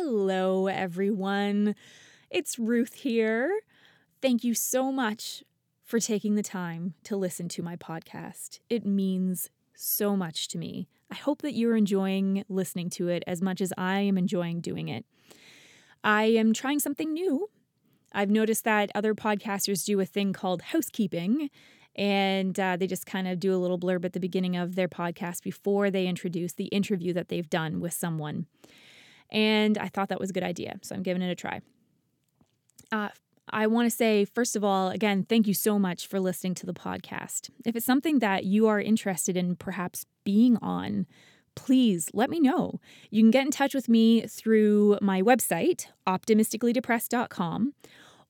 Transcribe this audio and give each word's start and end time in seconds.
Hello, 0.00 0.68
everyone. 0.68 1.74
It's 2.30 2.56
Ruth 2.56 2.94
here. 2.94 3.50
Thank 4.22 4.44
you 4.44 4.54
so 4.54 4.92
much 4.92 5.42
for 5.82 5.98
taking 5.98 6.36
the 6.36 6.42
time 6.44 6.94
to 7.02 7.16
listen 7.16 7.48
to 7.48 7.64
my 7.64 7.74
podcast. 7.74 8.60
It 8.70 8.86
means 8.86 9.50
so 9.74 10.14
much 10.14 10.46
to 10.48 10.58
me. 10.58 10.86
I 11.10 11.16
hope 11.16 11.42
that 11.42 11.54
you're 11.54 11.74
enjoying 11.74 12.44
listening 12.48 12.90
to 12.90 13.08
it 13.08 13.24
as 13.26 13.42
much 13.42 13.60
as 13.60 13.72
I 13.76 13.98
am 13.98 14.16
enjoying 14.16 14.60
doing 14.60 14.86
it. 14.86 15.04
I 16.04 16.26
am 16.26 16.52
trying 16.52 16.78
something 16.78 17.12
new. 17.12 17.50
I've 18.12 18.30
noticed 18.30 18.62
that 18.62 18.92
other 18.94 19.16
podcasters 19.16 19.84
do 19.84 19.98
a 19.98 20.06
thing 20.06 20.32
called 20.32 20.62
housekeeping, 20.62 21.50
and 21.96 22.58
uh, 22.60 22.76
they 22.76 22.86
just 22.86 23.04
kind 23.04 23.26
of 23.26 23.40
do 23.40 23.52
a 23.52 23.58
little 23.58 23.80
blurb 23.80 24.04
at 24.04 24.12
the 24.12 24.20
beginning 24.20 24.56
of 24.56 24.76
their 24.76 24.88
podcast 24.88 25.42
before 25.42 25.90
they 25.90 26.06
introduce 26.06 26.52
the 26.52 26.66
interview 26.66 27.12
that 27.14 27.30
they've 27.30 27.50
done 27.50 27.80
with 27.80 27.94
someone. 27.94 28.46
And 29.30 29.78
I 29.78 29.88
thought 29.88 30.08
that 30.08 30.20
was 30.20 30.30
a 30.30 30.32
good 30.32 30.42
idea, 30.42 30.76
so 30.82 30.94
I'm 30.94 31.02
giving 31.02 31.22
it 31.22 31.30
a 31.30 31.34
try. 31.34 31.60
Uh, 32.90 33.08
I 33.50 33.66
want 33.66 33.90
to 33.90 33.96
say, 33.96 34.24
first 34.24 34.56
of 34.56 34.64
all, 34.64 34.88
again, 34.90 35.24
thank 35.24 35.46
you 35.46 35.54
so 35.54 35.78
much 35.78 36.06
for 36.06 36.20
listening 36.20 36.54
to 36.56 36.66
the 36.66 36.74
podcast. 36.74 37.48
If 37.64 37.76
it's 37.76 37.86
something 37.86 38.18
that 38.18 38.44
you 38.44 38.68
are 38.68 38.80
interested 38.80 39.36
in 39.36 39.56
perhaps 39.56 40.04
being 40.24 40.56
on, 40.58 41.06
please 41.54 42.10
let 42.12 42.28
me 42.30 42.40
know. 42.40 42.80
You 43.10 43.22
can 43.22 43.30
get 43.30 43.44
in 43.44 43.50
touch 43.50 43.74
with 43.74 43.88
me 43.88 44.26
through 44.26 44.98
my 45.00 45.22
website, 45.22 45.86
optimisticallydepressed.com, 46.06 47.72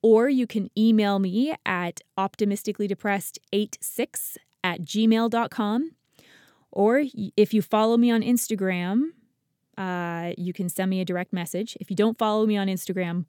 or 0.02 0.28
you 0.28 0.46
can 0.46 0.70
email 0.78 1.18
me 1.18 1.56
at 1.66 2.00
optimisticallydepressed86 2.16 4.36
at 4.64 4.80
gmail.com. 4.82 5.90
Or 6.70 7.04
if 7.36 7.54
you 7.54 7.62
follow 7.62 7.96
me 7.96 8.10
on 8.10 8.20
Instagram, 8.22 9.12
uh, 9.78 10.32
you 10.36 10.52
can 10.52 10.68
send 10.68 10.90
me 10.90 11.00
a 11.00 11.04
direct 11.04 11.32
message. 11.32 11.76
If 11.80 11.88
you 11.88 11.96
don't 11.96 12.18
follow 12.18 12.44
me 12.44 12.56
on 12.56 12.66
Instagram, 12.66 13.26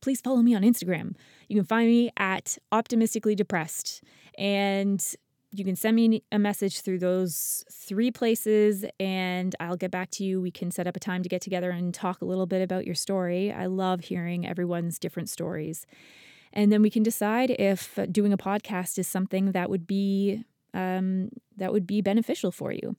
please 0.00 0.20
follow 0.20 0.40
me 0.40 0.54
on 0.54 0.62
Instagram. 0.62 1.16
You 1.48 1.56
can 1.56 1.64
find 1.64 1.88
me 1.88 2.10
at 2.16 2.56
optimistically 2.70 3.34
depressed. 3.34 4.02
And 4.38 5.04
you 5.50 5.64
can 5.64 5.76
send 5.76 5.96
me 5.96 6.22
a 6.32 6.38
message 6.38 6.80
through 6.80 6.98
those 6.98 7.64
three 7.70 8.10
places 8.10 8.84
and 8.98 9.54
I'll 9.60 9.76
get 9.76 9.90
back 9.90 10.10
to 10.12 10.24
you. 10.24 10.40
We 10.40 10.50
can 10.50 10.70
set 10.70 10.86
up 10.86 10.96
a 10.96 11.00
time 11.00 11.22
to 11.22 11.28
get 11.28 11.42
together 11.42 11.70
and 11.70 11.94
talk 11.94 12.22
a 12.22 12.24
little 12.24 12.46
bit 12.46 12.60
about 12.60 12.86
your 12.86 12.96
story. 12.96 13.52
I 13.52 13.66
love 13.66 14.00
hearing 14.00 14.46
everyone's 14.46 14.98
different 14.98 15.28
stories. 15.28 15.86
And 16.52 16.72
then 16.72 16.82
we 16.82 16.90
can 16.90 17.02
decide 17.02 17.50
if 17.50 17.98
doing 18.10 18.32
a 18.32 18.38
podcast 18.38 18.98
is 18.98 19.08
something 19.08 19.52
that 19.52 19.70
would 19.70 19.86
be 19.86 20.44
um, 20.72 21.30
that 21.56 21.72
would 21.72 21.86
be 21.86 22.00
beneficial 22.00 22.50
for 22.50 22.72
you. 22.72 22.96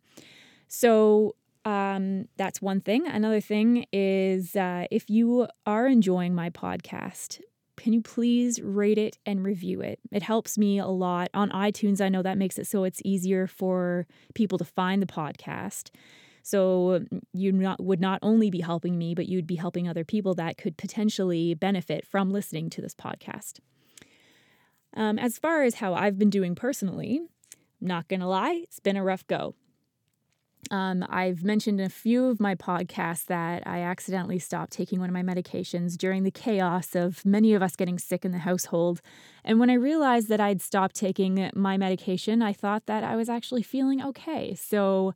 So 0.70 1.36
um, 1.66 2.28
that's 2.38 2.62
one 2.62 2.80
thing. 2.80 3.08
Another 3.08 3.42
thing 3.42 3.88
is 3.92 4.56
uh, 4.56 4.86
if 4.92 5.10
you 5.10 5.48
are 5.66 5.88
enjoying 5.88 6.36
my 6.36 6.52
podcast, 6.52 7.40
can 7.76 7.92
you 7.92 8.02
please 8.02 8.62
rate 8.62 9.00
it 9.00 9.18
and 9.26 9.44
review 9.44 9.82
it? 9.82 10.00
It 10.12 10.22
helps 10.22 10.58
me 10.58 10.80
a 10.80 10.88
lot. 10.88 11.30
On 11.34 11.50
iTunes, 11.50 12.00
I 12.02 12.10
know 12.10 12.22
that 12.22 12.38
makes 12.38 12.60
it 12.60 12.68
so 12.68 12.84
it's 12.84 13.02
easier 13.04 13.48
for 13.48 14.06
people 14.36 14.58
to 14.60 14.64
find 14.64 15.02
the 15.02 15.08
podcast. 15.08 15.90
So 16.44 17.04
you 17.34 17.52
not 17.52 17.84
would 17.84 18.00
not 18.00 18.20
only 18.22 18.52
be 18.52 18.62
helping 18.62 19.00
me, 19.00 19.16
but 19.16 19.28
you'd 19.28 19.48
be 19.48 19.56
helping 19.56 19.90
other 19.90 20.06
people 20.06 20.36
that 20.36 20.58
could 20.58 20.78
potentially 20.78 21.56
benefit 21.56 22.06
from 22.06 22.30
listening 22.30 22.70
to 22.70 22.82
this 22.82 22.94
podcast. 22.94 23.60
Um, 24.96 25.18
as 25.18 25.40
far 25.40 25.64
as 25.64 25.76
how 25.76 25.96
I've 25.96 26.20
been 26.20 26.30
doing 26.30 26.54
personally, 26.54 27.22
not 27.82 28.08
gonna 28.08 28.30
lie, 28.30 28.62
it's 28.64 28.80
been 28.80 28.96
a 28.96 29.04
rough 29.04 29.26
go. 29.26 29.56
Um, 30.72 31.06
I've 31.10 31.44
mentioned 31.44 31.80
in 31.80 31.86
a 31.86 31.90
few 31.90 32.26
of 32.26 32.40
my 32.40 32.56
podcasts 32.56 33.26
that 33.26 33.64
I 33.68 33.82
accidentally 33.82 34.40
stopped 34.40 34.72
taking 34.72 35.00
one 35.00 35.10
of 35.10 35.14
my 35.14 35.22
medications 35.22 35.96
during 35.96 36.24
the 36.24 36.32
chaos 36.32 36.96
of 36.96 37.24
many 37.24 37.54
of 37.54 37.62
us 37.62 37.76
getting 37.76 38.00
sick 38.00 38.26
in 38.26 38.32
the 38.32 38.40
household. 38.40 39.02
And 39.44 39.60
when 39.60 39.70
I 39.70 39.76
realized 39.76 40.28
that 40.30 40.40
I'd 40.40 40.62
stopped 40.62 40.96
taking 40.96 41.52
my 41.54 41.78
medication, 41.78 42.42
I 42.42 42.54
thought 42.54 42.88
that 42.88 43.04
I 43.04 43.16
was 43.16 43.30
actually 43.30 43.62
feeling 43.62 44.04
okay. 44.04 44.56
So 44.56 45.14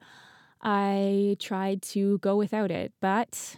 I 0.62 1.36
tried 1.40 1.82
to 1.84 2.20
go 2.20 2.36
without 2.38 2.70
it. 2.70 2.94
But 3.02 3.58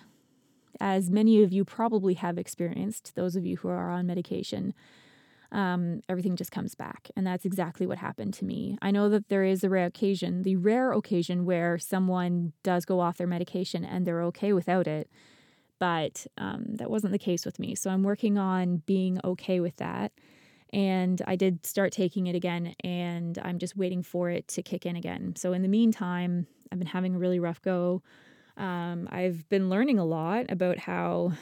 as 0.79 1.09
many 1.09 1.43
of 1.43 1.51
you 1.51 1.65
probably 1.65 2.13
have 2.15 2.37
experienced, 2.37 3.15
those 3.15 3.35
of 3.35 3.45
you 3.45 3.57
who 3.57 3.67
are 3.67 3.91
on 3.91 4.07
medication, 4.07 4.73
um, 5.51 6.01
everything 6.07 6.35
just 6.35 6.51
comes 6.51 6.75
back. 6.75 7.09
And 7.15 7.27
that's 7.27 7.45
exactly 7.45 7.85
what 7.85 7.97
happened 7.97 8.33
to 8.35 8.45
me. 8.45 8.77
I 8.81 8.91
know 8.91 9.09
that 9.09 9.29
there 9.29 9.43
is 9.43 9.63
a 9.63 9.69
rare 9.69 9.85
occasion, 9.85 10.43
the 10.43 10.55
rare 10.55 10.91
occasion 10.91 11.45
where 11.45 11.77
someone 11.77 12.53
does 12.63 12.85
go 12.85 12.99
off 12.99 13.17
their 13.17 13.27
medication 13.27 13.83
and 13.83 14.05
they're 14.05 14.23
okay 14.23 14.53
without 14.53 14.87
it. 14.87 15.09
But 15.79 16.27
um, 16.37 16.75
that 16.75 16.89
wasn't 16.89 17.11
the 17.11 17.19
case 17.19 17.45
with 17.45 17.59
me. 17.59 17.75
So 17.75 17.89
I'm 17.89 18.03
working 18.03 18.37
on 18.37 18.83
being 18.85 19.19
okay 19.23 19.59
with 19.59 19.75
that. 19.77 20.11
And 20.73 21.21
I 21.27 21.35
did 21.35 21.65
start 21.65 21.91
taking 21.91 22.27
it 22.27 22.35
again, 22.35 22.75
and 22.81 23.37
I'm 23.43 23.59
just 23.59 23.75
waiting 23.75 24.03
for 24.03 24.29
it 24.29 24.47
to 24.49 24.63
kick 24.63 24.85
in 24.85 24.95
again. 24.95 25.33
So 25.35 25.51
in 25.51 25.63
the 25.63 25.67
meantime, 25.67 26.47
I've 26.71 26.79
been 26.79 26.87
having 26.87 27.15
a 27.15 27.19
really 27.19 27.41
rough 27.41 27.61
go. 27.61 28.01
Um, 28.55 29.09
I've 29.11 29.49
been 29.49 29.69
learning 29.69 29.99
a 29.99 30.05
lot 30.05 30.45
about 30.49 30.77
how 30.77 31.33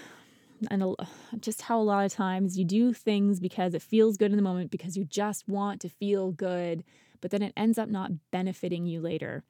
and 0.70 0.96
just 1.40 1.64
how 1.64 1.80
a 1.80 1.84
lot 1.84 2.06
of 2.06 2.14
times 2.14 2.58
you 2.58 2.66
do 2.66 2.94
things 2.94 3.40
because 3.40 3.74
it 3.74 3.82
feels 3.82 4.18
good 4.18 4.32
in 4.32 4.38
the 4.38 4.44
moment 4.44 4.72
because 4.72 4.98
you 4.98 5.06
just 5.06 5.48
want 5.48 5.82
to 5.82 5.90
feel 5.90 6.32
good, 6.32 6.84
but 7.22 7.32
then 7.32 7.42
it 7.42 7.54
ends 7.56 7.78
up 7.78 7.90
not 7.90 8.12
benefiting 8.32 8.86
you 8.86 9.02
later. 9.02 9.44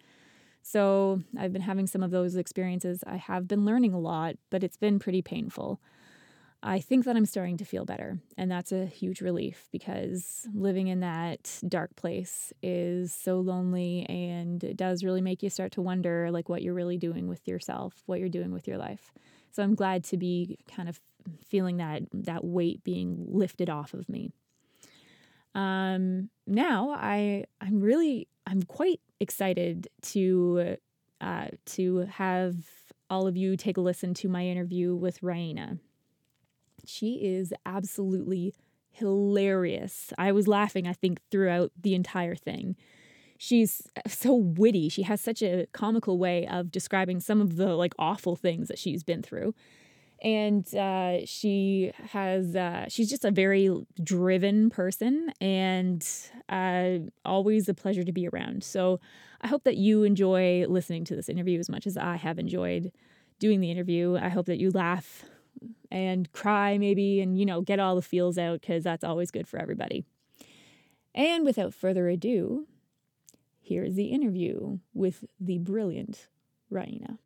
So 0.61 1.21
I've 1.37 1.53
been 1.53 1.61
having 1.61 1.87
some 1.87 2.03
of 2.03 2.11
those 2.11 2.35
experiences. 2.35 3.03
I 3.07 3.15
have 3.17 3.47
been 3.47 3.65
learning 3.65 3.93
a 3.93 3.99
lot, 3.99 4.35
but 4.49 4.63
it's 4.63 4.77
been 4.77 4.99
pretty 4.99 5.21
painful. 5.21 5.79
I 6.61 6.81
think 6.81 7.05
that 7.05 7.15
I'm 7.15 7.25
starting 7.25 7.55
to 7.57 7.65
feel 7.65 7.85
better, 7.85 8.19
and 8.37 8.51
that's 8.51 8.73
a 8.73 8.85
huge 8.85 9.21
relief 9.21 9.69
because 9.71 10.45
living 10.53 10.87
in 10.87 10.99
that 10.99 11.57
dark 11.65 11.95
place 11.95 12.51
is 12.61 13.13
so 13.13 13.39
lonely 13.39 14.05
and 14.09 14.61
it 14.61 14.75
does 14.75 15.05
really 15.05 15.21
make 15.21 15.41
you 15.41 15.49
start 15.49 15.71
to 15.73 15.81
wonder 15.81 16.29
like 16.31 16.49
what 16.49 16.61
you're 16.61 16.73
really 16.73 16.97
doing 16.97 17.29
with 17.29 17.47
yourself, 17.47 18.03
what 18.07 18.19
you're 18.19 18.27
doing 18.27 18.51
with 18.51 18.67
your 18.67 18.77
life. 18.77 19.13
So 19.51 19.63
I'm 19.63 19.75
glad 19.75 20.03
to 20.05 20.17
be 20.17 20.57
kind 20.73 20.89
of 20.89 20.99
feeling 21.45 21.77
that 21.77 22.03
that 22.13 22.43
weight 22.43 22.83
being 22.83 23.25
lifted 23.27 23.69
off 23.69 23.93
of 23.93 24.07
me. 24.09 24.31
Um, 25.55 26.29
now 26.47 26.91
I 26.91 27.45
I'm 27.59 27.79
really 27.79 28.27
I'm 28.45 28.63
quite 28.63 29.01
excited 29.19 29.87
to 30.01 30.77
uh, 31.21 31.47
to 31.65 31.97
have 32.11 32.55
all 33.09 33.27
of 33.27 33.35
you 33.35 33.57
take 33.57 33.77
a 33.77 33.81
listen 33.81 34.13
to 34.15 34.29
my 34.29 34.45
interview 34.45 34.95
with 34.95 35.21
Raina. 35.21 35.79
She 36.85 37.15
is 37.15 37.53
absolutely 37.65 38.53
hilarious. 38.91 40.13
I 40.17 40.31
was 40.31 40.47
laughing, 40.47 40.87
I 40.87 40.93
think, 40.93 41.19
throughout 41.29 41.71
the 41.79 41.93
entire 41.93 42.35
thing 42.35 42.75
she's 43.41 43.81
so 44.05 44.35
witty. 44.35 44.89
She 44.89 45.03
has 45.03 45.21
such 45.21 45.41
a 45.41 45.65
comical 45.71 46.19
way 46.19 46.45
of 46.45 46.71
describing 46.71 47.21
some 47.21 47.39
of 47.39 47.55
the 47.55 47.73
like 47.73 47.93
awful 47.97 48.35
things 48.35 48.67
that 48.67 48.77
she's 48.77 49.01
been 49.01 49.23
through. 49.23 49.55
And 50.21 50.67
uh, 50.75 51.25
she 51.25 51.93
has, 52.09 52.53
uh, 52.53 52.87
she's 52.89 53.09
just 53.09 53.23
a 53.23 53.31
very 53.31 53.73
driven 54.03 54.69
person 54.69 55.31
and 55.39 56.05
uh, 56.49 56.97
always 57.23 57.69
a 57.69 57.73
pleasure 57.73 58.03
to 58.03 58.11
be 58.11 58.27
around. 58.27 58.65
So 58.65 58.99
I 59.39 59.47
hope 59.47 59.63
that 59.63 59.77
you 59.77 60.03
enjoy 60.03 60.65
listening 60.67 61.05
to 61.05 61.15
this 61.15 61.29
interview 61.29 61.59
as 61.59 61.69
much 61.69 61.87
as 61.87 61.95
I 61.95 62.17
have 62.17 62.39
enjoyed 62.39 62.91
doing 63.39 63.61
the 63.61 63.71
interview. 63.71 64.17
I 64.17 64.27
hope 64.27 64.47
that 64.47 64.59
you 64.59 64.69
laugh 64.71 65.23
and 65.89 66.29
cry 66.33 66.77
maybe 66.77 67.21
and, 67.21 67.39
you 67.39 67.45
know, 67.45 67.61
get 67.61 67.79
all 67.79 67.95
the 67.95 68.01
feels 68.01 68.37
out 68.37 68.59
because 68.59 68.83
that's 68.83 69.05
always 69.05 69.31
good 69.31 69.47
for 69.47 69.57
everybody. 69.57 70.03
And 71.15 71.45
without 71.45 71.73
further 71.73 72.09
ado, 72.09 72.67
Here's 73.69 73.93
the 73.93 74.05
interview 74.05 74.79
with 74.95 75.25
the 75.39 75.59
brilliant 75.59 76.27
Raina. 76.73 77.19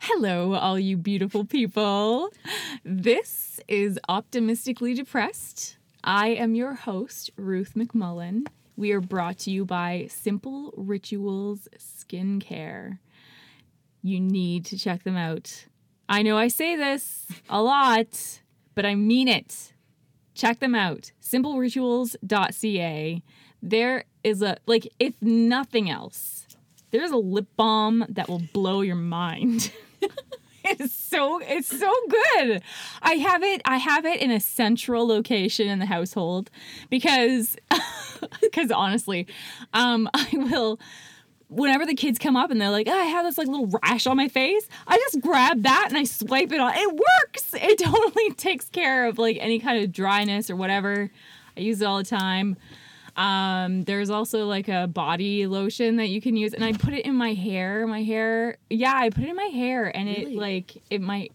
Hello, 0.00 0.54
all 0.54 0.78
you 0.78 0.96
beautiful 0.96 1.44
people. 1.44 2.30
This 2.86 3.60
is 3.68 4.00
Optimistically 4.08 4.94
Depressed. 4.94 5.76
I 6.02 6.28
am 6.28 6.54
your 6.54 6.72
host, 6.72 7.30
Ruth 7.36 7.74
McMullen, 7.74 8.46
we 8.76 8.92
are 8.92 9.00
brought 9.00 9.38
to 9.38 9.50
you 9.50 9.64
by 9.64 10.06
Simple 10.10 10.72
Rituals 10.76 11.66
Skincare. 11.78 12.98
You 14.02 14.20
need 14.20 14.66
to 14.66 14.78
check 14.78 15.02
them 15.02 15.16
out. 15.16 15.66
I 16.08 16.22
know 16.22 16.36
I 16.36 16.46
say 16.48 16.76
this 16.76 17.26
a 17.48 17.62
lot, 17.62 18.40
but 18.74 18.86
I 18.86 18.94
mean 18.94 19.28
it. 19.28 19.72
Check 20.34 20.60
them 20.60 20.74
out. 20.74 21.12
simplerituals.ca. 21.22 23.22
There 23.62 24.04
is 24.22 24.42
a, 24.42 24.58
like, 24.66 24.92
if 24.98 25.20
nothing 25.22 25.90
else, 25.90 26.46
there's 26.90 27.10
a 27.10 27.16
lip 27.16 27.46
balm 27.56 28.04
that 28.10 28.28
will 28.28 28.42
blow 28.52 28.82
your 28.82 28.96
mind. 28.96 29.72
it's 30.80 30.92
so 30.92 31.40
it's 31.42 31.68
so 31.68 31.92
good. 32.08 32.62
I 33.02 33.14
have 33.14 33.42
it 33.42 33.62
I 33.64 33.76
have 33.76 34.04
it 34.04 34.20
in 34.20 34.30
a 34.30 34.40
central 34.40 35.06
location 35.06 35.68
in 35.68 35.78
the 35.78 35.86
household 35.86 36.50
because 36.90 37.56
because 38.40 38.70
honestly, 38.70 39.26
um 39.72 40.08
I 40.14 40.28
will 40.32 40.80
whenever 41.48 41.86
the 41.86 41.94
kids 41.94 42.18
come 42.18 42.34
up 42.34 42.50
and 42.50 42.60
they're 42.60 42.70
like, 42.70 42.88
oh, 42.88 42.92
I 42.92 43.04
have 43.04 43.24
this 43.24 43.38
like 43.38 43.46
little 43.46 43.70
rash 43.82 44.08
on 44.08 44.16
my 44.16 44.28
face, 44.28 44.68
I 44.88 44.96
just 44.96 45.20
grab 45.20 45.62
that 45.62 45.86
and 45.88 45.96
I 45.96 46.02
swipe 46.02 46.50
it 46.50 46.58
on. 46.58 46.72
It 46.74 46.92
works. 46.92 47.54
It 47.54 47.78
totally 47.78 48.32
takes 48.32 48.68
care 48.68 49.06
of 49.06 49.18
like 49.18 49.36
any 49.40 49.60
kind 49.60 49.82
of 49.82 49.92
dryness 49.92 50.50
or 50.50 50.56
whatever. 50.56 51.10
I 51.56 51.60
use 51.60 51.80
it 51.80 51.84
all 51.84 51.98
the 51.98 52.04
time. 52.04 52.56
Um, 53.16 53.82
there's 53.84 54.10
also 54.10 54.46
like 54.46 54.68
a 54.68 54.86
body 54.86 55.46
lotion 55.46 55.96
that 55.96 56.08
you 56.08 56.20
can 56.20 56.36
use, 56.36 56.52
and 56.54 56.64
I 56.64 56.72
put 56.72 56.92
it 56.94 57.04
in 57.06 57.14
my 57.14 57.32
hair. 57.32 57.86
My 57.86 58.02
hair, 58.02 58.58
yeah, 58.70 58.92
I 58.94 59.10
put 59.10 59.24
it 59.24 59.30
in 59.30 59.36
my 59.36 59.44
hair, 59.44 59.94
and 59.96 60.08
it 60.08 60.18
Really? 60.26 60.36
like 60.36 60.82
it 60.90 61.00
might 61.00 61.32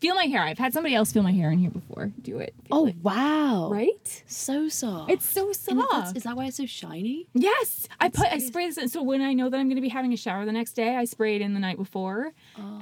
feel 0.00 0.14
my 0.14 0.24
hair. 0.26 0.42
I've 0.42 0.58
had 0.58 0.72
somebody 0.74 0.94
else 0.94 1.12
feel 1.12 1.22
my 1.22 1.32
hair 1.32 1.50
in 1.50 1.58
here 1.58 1.70
before. 1.70 2.12
Do 2.20 2.38
it. 2.38 2.54
Feel 2.68 2.76
Oh 2.78 2.86
it. 2.86 2.96
wow! 3.02 3.68
right? 3.72 4.22
so 4.26 4.68
soft. 4.68 5.10
It's 5.10 5.24
so 5.24 5.50
soft. 5.52 6.16
Is 6.16 6.22
that 6.24 6.36
why 6.36 6.44
it's 6.46 6.58
so 6.58 6.66
shiny? 6.66 7.26
Yes, 7.34 7.88
I 7.98 8.08
That's 8.08 8.18
put 8.18 8.32
I 8.32 8.38
spray 8.38 8.66
this. 8.66 8.76
In, 8.78 8.88
so 8.88 9.02
when 9.02 9.22
I 9.22 9.32
know 9.32 9.48
that 9.48 9.56
I'm 9.58 9.66
going 9.66 9.76
to 9.76 9.82
be 9.82 9.88
having 9.88 10.12
a 10.12 10.16
shower 10.16 10.44
the 10.44 10.52
next 10.52 10.72
day, 10.74 10.94
I 10.96 11.04
spray 11.04 11.36
it 11.36 11.40
in 11.42 11.54
the 11.54 11.60
night 11.60 11.78
before, 11.78 12.32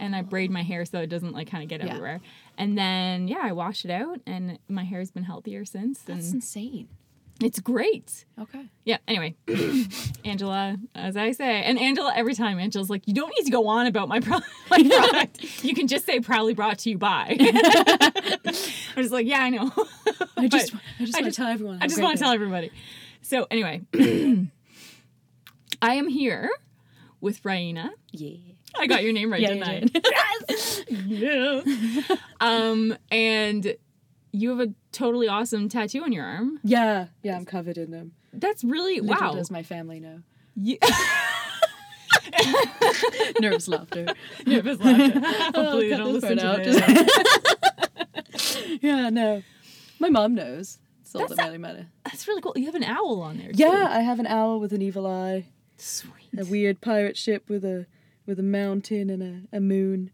and 0.00 0.14
I 0.16 0.22
braid 0.22 0.50
my 0.50 0.62
hair 0.62 0.84
so 0.84 0.98
it 0.98 1.06
doesn't 1.06 1.32
like 1.32 1.48
kind 1.50 1.62
of 1.62 1.68
get 1.70 1.80
Yeah. 1.80 1.90
everywhere. 1.90 2.20
And 2.58 2.76
then 2.76 3.28
yeah, 3.28 3.40
I 3.42 3.52
wash 3.52 3.84
it 3.84 3.90
out, 3.90 4.20
and 4.26 4.58
my 4.68 4.84
hair's 4.84 5.10
been 5.10 5.22
healthier 5.24 5.64
since, 5.64 6.00
That's 6.00 6.32
insane. 6.32 6.88
It's 7.44 7.60
great. 7.60 8.24
Okay. 8.40 8.66
Yeah. 8.84 8.98
Anyway, 9.08 9.36
Angela, 10.24 10.76
as 10.94 11.16
I 11.16 11.32
say, 11.32 11.62
and 11.62 11.78
Angela 11.78 12.12
every 12.14 12.34
time 12.34 12.58
Angela's 12.58 12.90
like, 12.90 13.02
you 13.06 13.14
don't 13.14 13.32
need 13.36 13.44
to 13.44 13.50
go 13.52 13.66
on 13.68 13.86
about 13.86 14.08
my, 14.08 14.20
pro- 14.20 14.40
my 14.70 14.82
product. 14.82 15.64
you 15.64 15.74
can 15.74 15.86
just 15.88 16.04
say 16.06 16.20
proudly 16.20 16.54
brought 16.54 16.78
to 16.80 16.90
you 16.90 16.98
by. 16.98 17.36
I'm 17.40 19.02
just 19.02 19.12
like, 19.12 19.26
yeah, 19.26 19.42
I 19.42 19.50
know. 19.50 19.70
I 20.36 20.48
just, 20.48 20.74
I 20.74 21.04
just 21.04 21.14
I 21.16 21.20
want 21.20 21.24
just- 21.24 21.24
to 21.24 21.32
tell 21.32 21.46
everyone. 21.48 21.78
I 21.80 21.86
just 21.86 22.00
want 22.00 22.18
to 22.18 22.22
tell 22.24 22.32
everybody. 22.32 22.70
So 23.22 23.46
anyway, 23.50 23.82
I 25.82 25.94
am 25.94 26.08
here 26.08 26.50
with 27.20 27.42
Raina. 27.42 27.90
Yeah. 28.12 28.36
I 28.78 28.86
got 28.86 29.02
your 29.02 29.12
name 29.12 29.30
right, 29.30 29.40
Yeah, 29.40 29.48
didn't 29.54 29.68
I? 29.68 29.84
Yes. 30.48 30.82
yes. 30.88 32.18
Um, 32.40 32.96
and 33.10 33.76
you 34.32 34.50
have 34.50 34.60
a 34.60 34.72
totally 34.92 35.28
awesome 35.28 35.68
tattoo 35.68 36.02
on 36.02 36.10
your 36.12 36.24
arm. 36.24 36.58
Yeah, 36.64 37.06
yeah. 37.22 37.36
I'm 37.36 37.44
covered 37.44 37.78
in 37.78 37.90
them. 37.90 38.12
That's 38.32 38.64
really 38.64 39.00
Little 39.00 39.20
wow. 39.28 39.34
does 39.34 39.50
my 39.50 39.62
family 39.62 40.00
know. 40.00 40.20
You- 40.56 40.78
Nervous 43.40 43.68
laughter. 43.68 44.06
Nervous 44.46 44.78
laughter. 44.80 45.20
Oh, 45.54 45.62
Hopefully 45.62 45.90
they 45.90 45.96
don't 45.96 46.12
listen 46.14 46.36
to 46.38 46.46
out. 46.46 46.64
this. 48.32 48.58
yeah, 48.80 49.10
no. 49.10 49.42
My 49.98 50.08
mom 50.08 50.34
knows. 50.34 50.78
It's 51.02 51.14
all 51.14 51.22
That's 51.22 51.36
that 51.36 51.44
really 51.46 51.58
matter. 51.58 51.86
That's 52.04 52.26
really 52.26 52.40
cool. 52.40 52.54
You 52.56 52.66
have 52.66 52.74
an 52.74 52.84
owl 52.84 53.20
on 53.22 53.36
there. 53.38 53.52
Too. 53.52 53.62
Yeah, 53.62 53.88
I 53.90 54.00
have 54.00 54.18
an 54.18 54.26
owl 54.26 54.60
with 54.60 54.72
an 54.72 54.80
evil 54.82 55.06
eye, 55.06 55.46
Sweet. 55.76 56.12
a 56.38 56.44
weird 56.44 56.80
pirate 56.80 57.16
ship 57.18 57.48
with 57.48 57.64
a 57.64 57.86
with 58.24 58.38
a 58.38 58.42
mountain 58.42 59.10
and 59.10 59.22
a, 59.52 59.56
a 59.56 59.60
moon, 59.60 60.10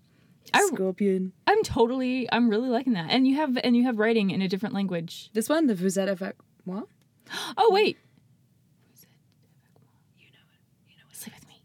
a 0.55 0.59
I- 0.59 0.67
scorpion. 0.73 1.33
I'm 1.47 1.63
totally. 1.63 2.29
I'm 2.33 2.49
really 2.49 2.69
liking 2.69 2.93
that. 2.95 3.11
And 3.11 3.27
you 3.27 3.37
have 3.37 3.57
and 3.63 3.77
you 3.77 3.85
have 3.85 3.99
writing 3.99 4.31
in 4.31 4.43
a 4.43 4.49
different 4.49 4.75
language. 4.75 5.31
This 5.33 5.49
one, 5.49 5.67
the 5.67 5.75
Vous 5.75 5.97
êtes 5.99 6.09
avec 6.09 6.35
moi? 6.67 6.83
Oh 7.57 7.71
wait. 7.73 7.97
You 10.19 10.27
know 10.33 10.39
it. 10.53 10.91
You 10.91 10.97
know 10.97 11.05
it. 11.11 11.17
Sleep 11.17 11.35
with 11.35 11.49
me. 11.49 11.63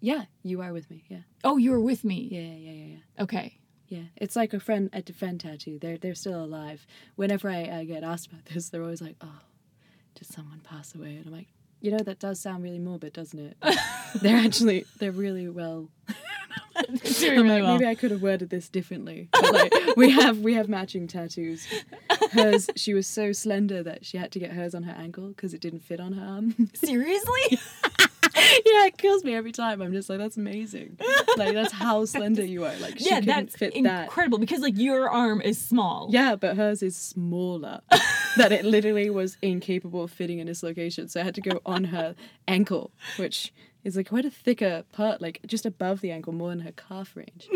Yeah, 0.00 0.24
you 0.42 0.60
are 0.60 0.72
with 0.72 0.90
me. 0.90 1.04
Yeah, 1.08 1.18
Oh, 1.44 1.56
you 1.56 1.70
were 1.72 1.80
with 1.80 2.04
me. 2.04 2.28
yeah, 2.30 2.40
yeah, 2.40 2.72
yeah, 2.72 2.86
yeah. 2.96 3.22
Okay. 3.24 3.58
Yeah, 3.88 4.02
it's 4.16 4.36
like 4.36 4.52
a 4.52 4.60
friend 4.60 4.90
a 4.92 5.12
friend 5.14 5.40
tattoo. 5.40 5.78
They're 5.80 5.96
they're 5.96 6.14
still 6.14 6.44
alive. 6.44 6.86
Whenever 7.16 7.48
I, 7.48 7.62
I 7.80 7.84
get 7.84 8.04
asked 8.04 8.26
about 8.26 8.44
this, 8.44 8.68
they're 8.68 8.82
always 8.82 9.00
like, 9.00 9.16
"Oh, 9.22 9.40
did 10.14 10.26
someone 10.26 10.60
pass 10.60 10.94
away?" 10.94 11.16
And 11.16 11.26
I'm 11.26 11.32
like, 11.32 11.48
"You 11.80 11.92
know, 11.92 11.98
that 11.98 12.18
does 12.18 12.40
sound 12.40 12.62
really 12.62 12.78
morbid, 12.78 13.12
doesn't 13.12 13.38
it?" 13.38 13.56
they're 14.22 14.36
actually 14.38 14.84
they're 14.98 15.12
really 15.12 15.48
well. 15.48 15.88
doing 17.18 17.40
really 17.40 17.48
like, 17.48 17.62
well. 17.62 17.72
Maybe 17.74 17.86
I 17.86 17.94
could 17.94 18.10
have 18.10 18.22
worded 18.22 18.50
this 18.50 18.68
differently. 18.68 19.28
Like, 19.42 19.72
we 19.96 20.10
have 20.10 20.38
we 20.38 20.54
have 20.54 20.68
matching 20.68 21.06
tattoos. 21.06 21.66
Hers, 22.32 22.68
she 22.76 22.94
was 22.94 23.06
so 23.06 23.32
slender 23.32 23.82
that 23.82 24.04
she 24.04 24.16
had 24.18 24.32
to 24.32 24.38
get 24.38 24.52
hers 24.52 24.74
on 24.74 24.84
her 24.84 24.92
ankle 24.92 25.28
because 25.28 25.54
it 25.54 25.60
didn't 25.60 25.80
fit 25.80 26.00
on 26.00 26.12
her 26.12 26.24
arm. 26.24 26.68
Seriously? 26.74 27.58
yeah, 28.38 28.86
it 28.86 28.98
kills 28.98 29.24
me 29.24 29.34
every 29.34 29.52
time. 29.52 29.80
I'm 29.80 29.92
just 29.92 30.08
like, 30.08 30.18
that's 30.18 30.36
amazing. 30.36 30.98
Like 31.36 31.54
that's 31.54 31.72
how 31.72 32.04
slender 32.04 32.44
you 32.44 32.64
are. 32.64 32.76
Like 32.76 32.98
she 32.98 33.06
yeah, 33.06 33.20
couldn't 33.20 33.26
that's 33.26 33.56
fit 33.56 33.74
that. 33.82 34.04
incredible 34.04 34.38
because 34.38 34.60
like 34.60 34.76
your 34.76 35.08
arm 35.10 35.40
is 35.40 35.58
small. 35.58 36.08
Yeah, 36.10 36.36
but 36.36 36.56
hers 36.56 36.82
is 36.82 36.96
smaller. 36.96 37.80
That 38.36 38.52
it 38.52 38.64
literally 38.64 39.10
was 39.10 39.36
incapable 39.42 40.02
of 40.04 40.10
fitting 40.10 40.38
in 40.38 40.46
this 40.46 40.62
location. 40.62 41.08
So 41.08 41.20
I 41.20 41.24
had 41.24 41.34
to 41.36 41.40
go 41.40 41.60
on 41.66 41.84
her 41.84 42.14
ankle, 42.46 42.90
which 43.16 43.52
is 43.84 43.96
like 43.96 44.08
quite 44.08 44.24
a 44.24 44.30
thicker 44.30 44.84
part, 44.92 45.20
like 45.22 45.40
just 45.46 45.64
above 45.66 46.00
the 46.00 46.10
ankle, 46.10 46.32
more 46.32 46.50
than 46.50 46.60
her 46.60 46.72
calf 46.72 47.16
range. 47.16 47.48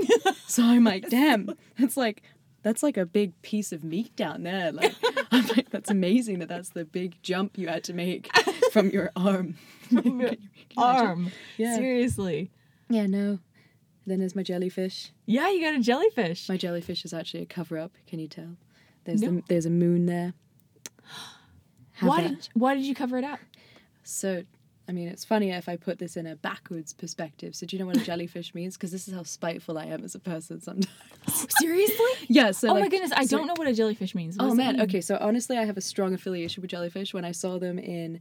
so 0.47 0.63
I'm 0.65 0.85
like, 0.85 1.09
damn, 1.09 1.51
that's 1.79 1.97
like 1.97 2.23
that's 2.63 2.83
like 2.83 2.97
a 2.97 3.05
big 3.05 3.41
piece 3.43 3.73
of 3.73 3.83
meat 3.83 4.15
down 4.15 4.45
there. 4.45 4.71
Like, 4.73 4.95
I'm 5.33 5.47
like, 5.49 5.71
that's 5.71 5.91
amazing 5.91 6.39
that 6.39 6.49
that's 6.49 6.69
the 6.71 6.85
big 6.85 7.17
jump 7.23 7.59
you 7.59 7.67
had 7.69 7.83
to 7.85 7.93
make 7.93 8.31
from 8.73 8.91
your 8.91 9.11
arm. 9.17 9.57
From 9.89 10.21
your 10.21 10.35
arm. 10.77 11.33
Yeah. 11.57 11.75
Seriously. 11.77 12.51
Yeah, 12.89 13.07
no. 13.07 13.41
Then 14.07 14.19
there's 14.21 14.35
my 14.37 14.43
jellyfish. 14.43 15.11
Yeah, 15.27 15.49
you 15.51 15.61
got 15.61 15.75
a 15.75 15.81
jellyfish. 15.81 16.49
My 16.49 16.57
jellyfish 16.57 17.05
is 17.05 17.13
actually 17.13 17.43
a 17.43 17.47
cover 17.47 17.79
up. 17.79 17.93
Can 18.07 18.19
you 18.21 18.29
tell? 18.29 18.57
There's 19.05 19.23
No. 19.23 19.31
the, 19.37 19.43
there's 19.49 19.67
a 19.67 19.71
moon 19.71 20.07
there. 20.07 20.35
Why 22.08 22.20
did 22.22 22.49
why 22.54 22.75
did 22.75 22.84
you 22.84 22.94
cover 22.94 23.19
it 23.19 23.25
up? 23.25 23.38
So, 24.04 24.43
I 24.88 24.93
mean, 24.93 25.08
it's 25.08 25.25
funny 25.25 25.50
if 25.50 25.69
I 25.69 25.76
put 25.76 25.99
this 25.99 26.16
in 26.16 26.26
a 26.26 26.34
backwards 26.37 26.93
perspective. 26.93 27.54
So, 27.54 27.66
do 27.66 27.76
you 27.76 27.81
know 27.81 27.87
what 27.87 27.96
a 27.96 28.00
jellyfish 28.04 28.54
means? 28.54 28.76
Because 28.76 28.90
this 28.90 29.06
is 29.08 29.14
how 29.14 29.22
spiteful 29.22 29.78
I 29.78 29.84
am 29.87 30.04
as 30.04 30.14
a 30.14 30.19
person 30.19 30.60
sometimes. 30.60 30.88
Seriously? 31.60 31.96
yeah. 32.28 32.50
So, 32.50 32.69
oh 32.70 32.75
my 32.81 32.88
goodness, 32.88 33.12
I 33.12 33.25
so- 33.26 33.38
don't 33.38 33.46
know 33.46 33.54
what 33.56 33.69
a 33.69 33.75
jellyfish 33.75 34.14
means. 34.14 34.37
What 34.37 34.50
Oh 34.50 34.54
man. 34.54 34.75
mean? 34.76 34.82
Okay. 34.82 35.00
So 35.00 35.16
honestly, 35.20 35.56
I 35.56 35.64
have 35.64 35.76
a 35.76 35.81
strong 35.82 36.14
affiliation 36.14 36.60
with 36.62 36.70
jellyfish. 36.70 37.14
When 37.14 37.25
I 37.25 37.32
saw 37.32 37.58
them 37.58 37.78
in, 37.78 38.20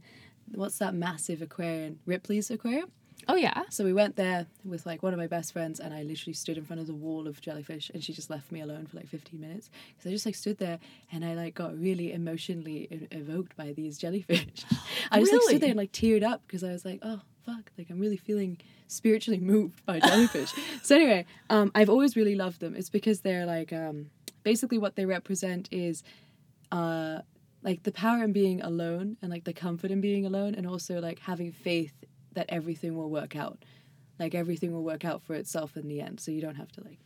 what's 0.54 0.78
that 0.78 0.94
massive 0.94 1.42
aquarium? 1.42 1.98
Ripley's 2.06 2.50
aquarium. 2.50 2.90
Oh 3.28 3.36
yeah. 3.36 3.62
So 3.70 3.84
we 3.84 3.92
went 3.92 4.16
there 4.16 4.46
with 4.64 4.86
like 4.86 5.02
one 5.02 5.12
of 5.12 5.18
my 5.18 5.26
best 5.26 5.52
friends, 5.52 5.80
and 5.80 5.94
I 5.94 6.02
literally 6.02 6.34
stood 6.34 6.58
in 6.58 6.64
front 6.64 6.80
of 6.80 6.86
the 6.86 6.94
wall 6.94 7.26
of 7.26 7.40
jellyfish, 7.40 7.90
and 7.92 8.02
she 8.02 8.12
just 8.12 8.30
left 8.30 8.52
me 8.52 8.60
alone 8.60 8.86
for 8.86 8.96
like 8.96 9.08
15 9.08 9.40
minutes 9.40 9.70
because 9.90 10.08
I 10.08 10.12
just 10.12 10.26
like 10.26 10.34
stood 10.34 10.58
there, 10.58 10.78
and 11.10 11.24
I 11.24 11.34
like 11.34 11.54
got 11.54 11.78
really 11.78 12.12
emotionally 12.12 13.08
evoked 13.10 13.56
by 13.56 13.72
these 13.72 13.98
jellyfish. 13.98 14.64
I 15.10 15.20
just 15.20 15.32
like 15.32 15.42
stood 15.42 15.60
there 15.60 15.70
and 15.70 15.78
like 15.78 15.92
teared 15.92 16.22
up 16.22 16.42
because 16.46 16.64
I 16.64 16.72
was 16.72 16.84
like, 16.84 17.00
oh 17.02 17.20
fuck, 17.44 17.70
like 17.78 17.90
I'm 17.90 17.98
really 17.98 18.16
feeling 18.16 18.58
spiritually 18.86 19.40
moved 19.40 19.84
by 19.86 20.00
jellyfish. 20.00 20.52
so 20.82 20.96
anyway, 20.96 21.26
um, 21.50 21.70
I've 21.74 21.90
always 21.90 22.16
really 22.16 22.34
loved 22.34 22.60
them. 22.60 22.74
It's 22.76 22.90
because 22.90 23.20
they're 23.20 23.46
like 23.46 23.72
um, 23.72 24.10
basically 24.42 24.78
what 24.78 24.96
they 24.96 25.06
represent 25.06 25.68
is 25.72 26.02
uh, 26.70 27.20
like 27.62 27.82
the 27.84 27.92
power 27.92 28.22
in 28.24 28.32
being 28.32 28.60
alone 28.60 29.16
and 29.22 29.30
like 29.30 29.44
the 29.44 29.52
comfort 29.52 29.90
in 29.90 30.00
being 30.00 30.26
alone 30.26 30.54
and 30.54 30.66
also 30.66 31.00
like 31.00 31.20
having 31.20 31.52
faith 31.52 31.94
that 32.34 32.46
everything 32.48 32.96
will 32.96 33.10
work 33.10 33.36
out. 33.36 33.64
Like 34.18 34.34
everything 34.34 34.72
will 34.72 34.84
work 34.84 35.04
out 35.04 35.22
for 35.22 35.34
itself 35.34 35.76
in 35.76 35.88
the 35.88 36.00
end 36.00 36.20
so 36.20 36.30
you 36.30 36.40
don't 36.40 36.56
have 36.56 36.70
to 36.72 36.84
like 36.84 36.98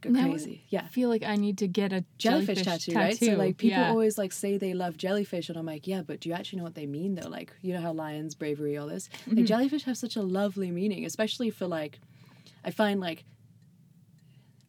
go 0.00 0.12
crazy. 0.12 0.64
Yeah. 0.68 0.82
I 0.84 0.88
feel 0.88 1.08
like 1.08 1.22
I 1.22 1.36
need 1.36 1.58
to 1.58 1.68
get 1.68 1.92
a 1.92 2.04
jellyfish, 2.18 2.62
tattoo, 2.62 2.92
right? 2.94 3.18
So 3.18 3.32
like 3.34 3.56
people 3.56 3.78
yeah. 3.78 3.90
always 3.90 4.18
like 4.18 4.32
say 4.32 4.58
they 4.58 4.74
love 4.74 4.96
jellyfish 4.96 5.48
and 5.48 5.58
i'm 5.58 5.66
like 5.66 5.86
yeah 5.86 6.02
but 6.02 6.20
do 6.20 6.28
you 6.28 6.34
actually 6.34 6.58
know 6.58 6.64
what 6.64 6.74
they 6.74 6.86
mean 6.86 7.14
though? 7.14 7.28
Like 7.28 7.52
you 7.62 7.72
know 7.72 7.80
how 7.80 7.92
lions 7.92 8.34
bravery 8.34 8.76
all 8.76 8.86
this? 8.86 9.08
Mm-hmm. 9.08 9.36
like 9.36 9.44
jellyfish 9.46 9.84
have 9.84 9.96
such 9.96 10.16
a 10.16 10.22
lovely 10.22 10.70
meaning 10.70 11.04
especially 11.04 11.50
for 11.50 11.66
like 11.66 12.00
i 12.64 12.70
find 12.70 13.00
like 13.00 13.24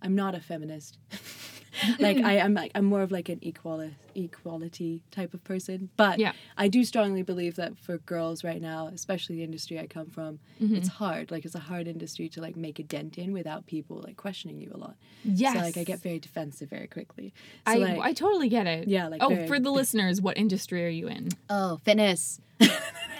i'm 0.02 0.16
not 0.16 0.36
a 0.36 0.40
feminist 0.40 0.98
like 2.00 2.18
I, 2.18 2.40
I'm 2.40 2.54
like 2.54 2.72
I'm 2.76 2.86
more 2.86 3.02
of 3.02 3.12
like 3.12 3.30
an 3.30 3.40
equality 3.42 3.96
equality 4.16 5.02
type 5.12 5.34
of 5.34 5.44
person. 5.44 5.90
But 5.96 6.20
Yeah. 6.20 6.34
I 6.58 6.68
do 6.68 6.84
strongly 6.84 7.22
believe 7.24 7.56
that 7.56 7.78
for 7.78 7.98
girls 8.00 8.44
right 8.44 8.62
now, 8.62 8.88
especially 8.94 9.38
the 9.38 9.44
industry 9.44 9.80
I 9.80 9.88
come 9.88 10.08
from, 10.10 10.40
Mm-hmm. 10.62 10.76
it's 10.76 10.90
hard. 10.90 11.32
Like 11.32 11.46
it's 11.46 11.56
a 11.56 11.60
hard 11.60 11.88
industry 11.88 12.28
to 12.30 12.42
like 12.42 12.56
make 12.58 12.80
a 12.80 12.84
dent 12.84 13.18
in 13.18 13.32
without 13.32 13.66
people 13.66 14.02
like 14.06 14.18
questioning 14.18 14.60
you 14.60 14.72
a 14.74 14.78
lot. 14.78 14.96
Yes. 15.24 15.54
So 15.54 15.60
like 15.62 15.78
I 15.78 15.84
get 15.86 16.00
very 16.02 16.20
defensive 16.20 16.70
very 16.70 16.88
quickly. 16.88 17.34
So 17.66 17.74
I, 17.74 17.76
like, 17.76 18.00
I 18.00 18.14
totally 18.14 18.50
get 18.50 18.68
it. 18.68 18.88
Yeah, 18.88 19.08
like 19.08 19.24
oh, 19.24 19.30
very- 19.30 19.48
for 19.48 19.60
the 19.60 19.72
listeners, 19.72 20.22
what 20.22 20.38
industry 20.38 20.86
are 20.86 20.90
you 20.90 21.08
in? 21.08 21.30
oh 21.50 21.78
fitness. 21.84 22.42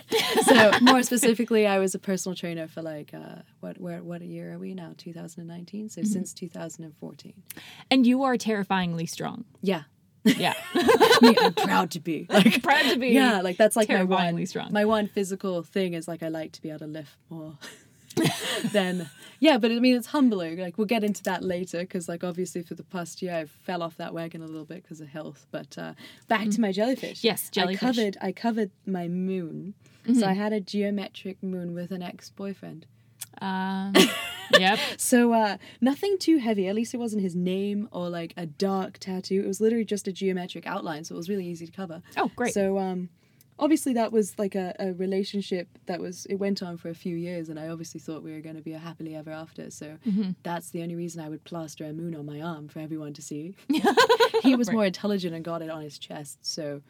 so 0.46 0.72
more 0.82 1.04
specifically, 1.04 1.68
I 1.68 1.80
was 1.80 1.94
a 1.96 2.00
personal 2.00 2.36
trainer 2.36 2.68
for 2.68 2.82
like 2.82 3.14
uh, 3.14 3.42
what 3.60 3.80
where 3.80 4.02
what 4.04 4.22
year 4.22 4.54
are 4.54 4.58
we 4.60 4.74
now? 4.74 4.94
2019. 4.98 5.90
So 5.90 6.02
Mm-hmm. 6.02 6.10
since 6.12 6.34
2014. 6.34 7.34
And 7.92 8.08
you 8.08 8.24
are 8.24 8.38
terrifyingly 8.38 9.06
strong. 9.06 9.46
Yeah. 9.62 9.84
Yeah. 10.24 10.54
Me, 11.22 11.36
I'm 11.40 11.54
proud 11.54 11.92
to 11.92 12.00
be. 12.00 12.28
Like 12.30 12.62
Proud 12.64 12.84
to 12.92 12.98
be. 12.98 13.10
yeah, 13.10 13.42
like 13.42 13.58
that's 13.58 13.76
like 13.76 13.90
my 13.90 14.04
one 14.04 14.46
strong. 14.46 14.72
my 14.72 14.86
one 14.86 15.08
physical 15.08 15.64
thing 15.64 15.94
is 15.94 16.08
like 16.08 16.22
I 16.24 16.28
like 16.28 16.52
to 16.54 16.62
be 16.62 16.70
able 16.70 16.80
to 16.80 16.88
lift 16.88 17.18
more. 17.30 17.58
then 18.72 19.10
yeah, 19.40 19.58
but 19.58 19.72
I 19.72 19.80
mean 19.80 19.96
it's 19.96 20.08
humbling. 20.08 20.58
Like 20.60 20.78
we'll 20.78 20.88
get 20.88 21.04
into 21.04 21.24
that 21.24 21.44
later 21.44 21.80
because 21.80 22.10
like 22.10 22.24
obviously 22.24 22.62
for 22.64 22.76
the 22.76 22.84
past 22.84 23.22
year 23.22 23.34
I 23.36 23.46
fell 23.46 23.82
off 23.82 23.96
that 23.98 24.14
wagon 24.14 24.42
a 24.42 24.46
little 24.48 24.66
bit 24.66 24.84
because 24.84 25.00
of 25.00 25.08
health. 25.08 25.46
But 25.52 25.78
uh, 25.78 25.94
back 26.28 26.50
to 26.50 26.62
my 26.62 26.72
jellyfish. 26.74 27.24
Yes, 27.24 27.50
jellyfish. 27.50 27.78
I 27.82 27.86
covered 27.86 28.18
I 28.22 28.32
covered 28.34 28.72
my 28.86 29.08
moon. 29.08 29.74
So 30.14 30.26
I 30.26 30.34
had 30.34 30.54
a 30.54 30.60
geometric 30.60 31.42
moon 31.44 31.74
with 31.74 31.92
an 31.92 32.02
ex 32.02 32.30
boyfriend. 32.30 32.86
Um, 33.42 33.94
yep. 34.60 34.80
So 34.98 35.34
uh, 35.34 35.58
nothing 35.82 36.18
too 36.18 36.38
heavy. 36.38 36.68
At 36.68 36.76
least 36.76 36.94
it 36.94 36.98
wasn't 36.98 37.22
his 37.22 37.36
name 37.36 37.88
or 37.92 38.10
like 38.10 38.34
a 38.36 38.46
dark 38.46 38.98
tattoo. 38.98 39.42
It 39.44 39.48
was 39.48 39.62
literally 39.62 39.86
just 39.86 40.08
a 40.08 40.12
geometric 40.12 40.66
outline, 40.66 41.04
so 41.04 41.16
it 41.16 41.18
was 41.18 41.30
really 41.30 41.46
easy 41.46 41.66
to 41.68 41.72
cover. 41.72 42.02
Oh, 42.18 42.32
great. 42.36 42.54
So 42.54 42.80
um, 42.80 43.10
obviously 43.60 43.94
that 43.94 44.12
was 44.12 44.38
like 44.40 44.56
a, 44.56 44.74
a 44.80 44.94
relationship 44.94 45.68
that 45.86 46.00
was 46.00 46.26
it 46.26 46.36
went 46.36 46.64
on 46.64 46.78
for 46.78 46.90
a 46.90 46.96
few 46.96 47.16
years, 47.16 47.50
and 47.50 47.60
I 47.60 47.68
obviously 47.68 48.00
thought 48.00 48.24
we 48.24 48.32
were 48.34 48.42
going 48.42 48.56
to 48.56 48.62
be 48.64 48.74
a 48.74 48.80
happily 48.80 49.16
ever 49.16 49.32
after. 49.32 49.70
So 49.70 49.98
Mm-hmm. 50.08 50.32
that's 50.44 50.72
the 50.72 50.82
only 50.82 50.96
reason 50.96 51.22
I 51.24 51.30
would 51.30 51.44
plaster 51.44 51.86
a 51.86 51.94
moon 51.94 52.16
on 52.16 52.26
my 52.26 52.42
arm 52.42 52.68
for 52.68 52.80
everyone 52.80 53.14
to 53.14 53.22
see. 53.22 53.56
he 54.42 54.56
was 54.56 54.72
more 54.72 54.86
intelligent 54.86 55.36
and 55.36 55.46
got 55.46 55.62
it 55.62 55.70
on 55.70 55.82
his 55.82 56.00
chest. 56.00 56.40
So 56.42 56.82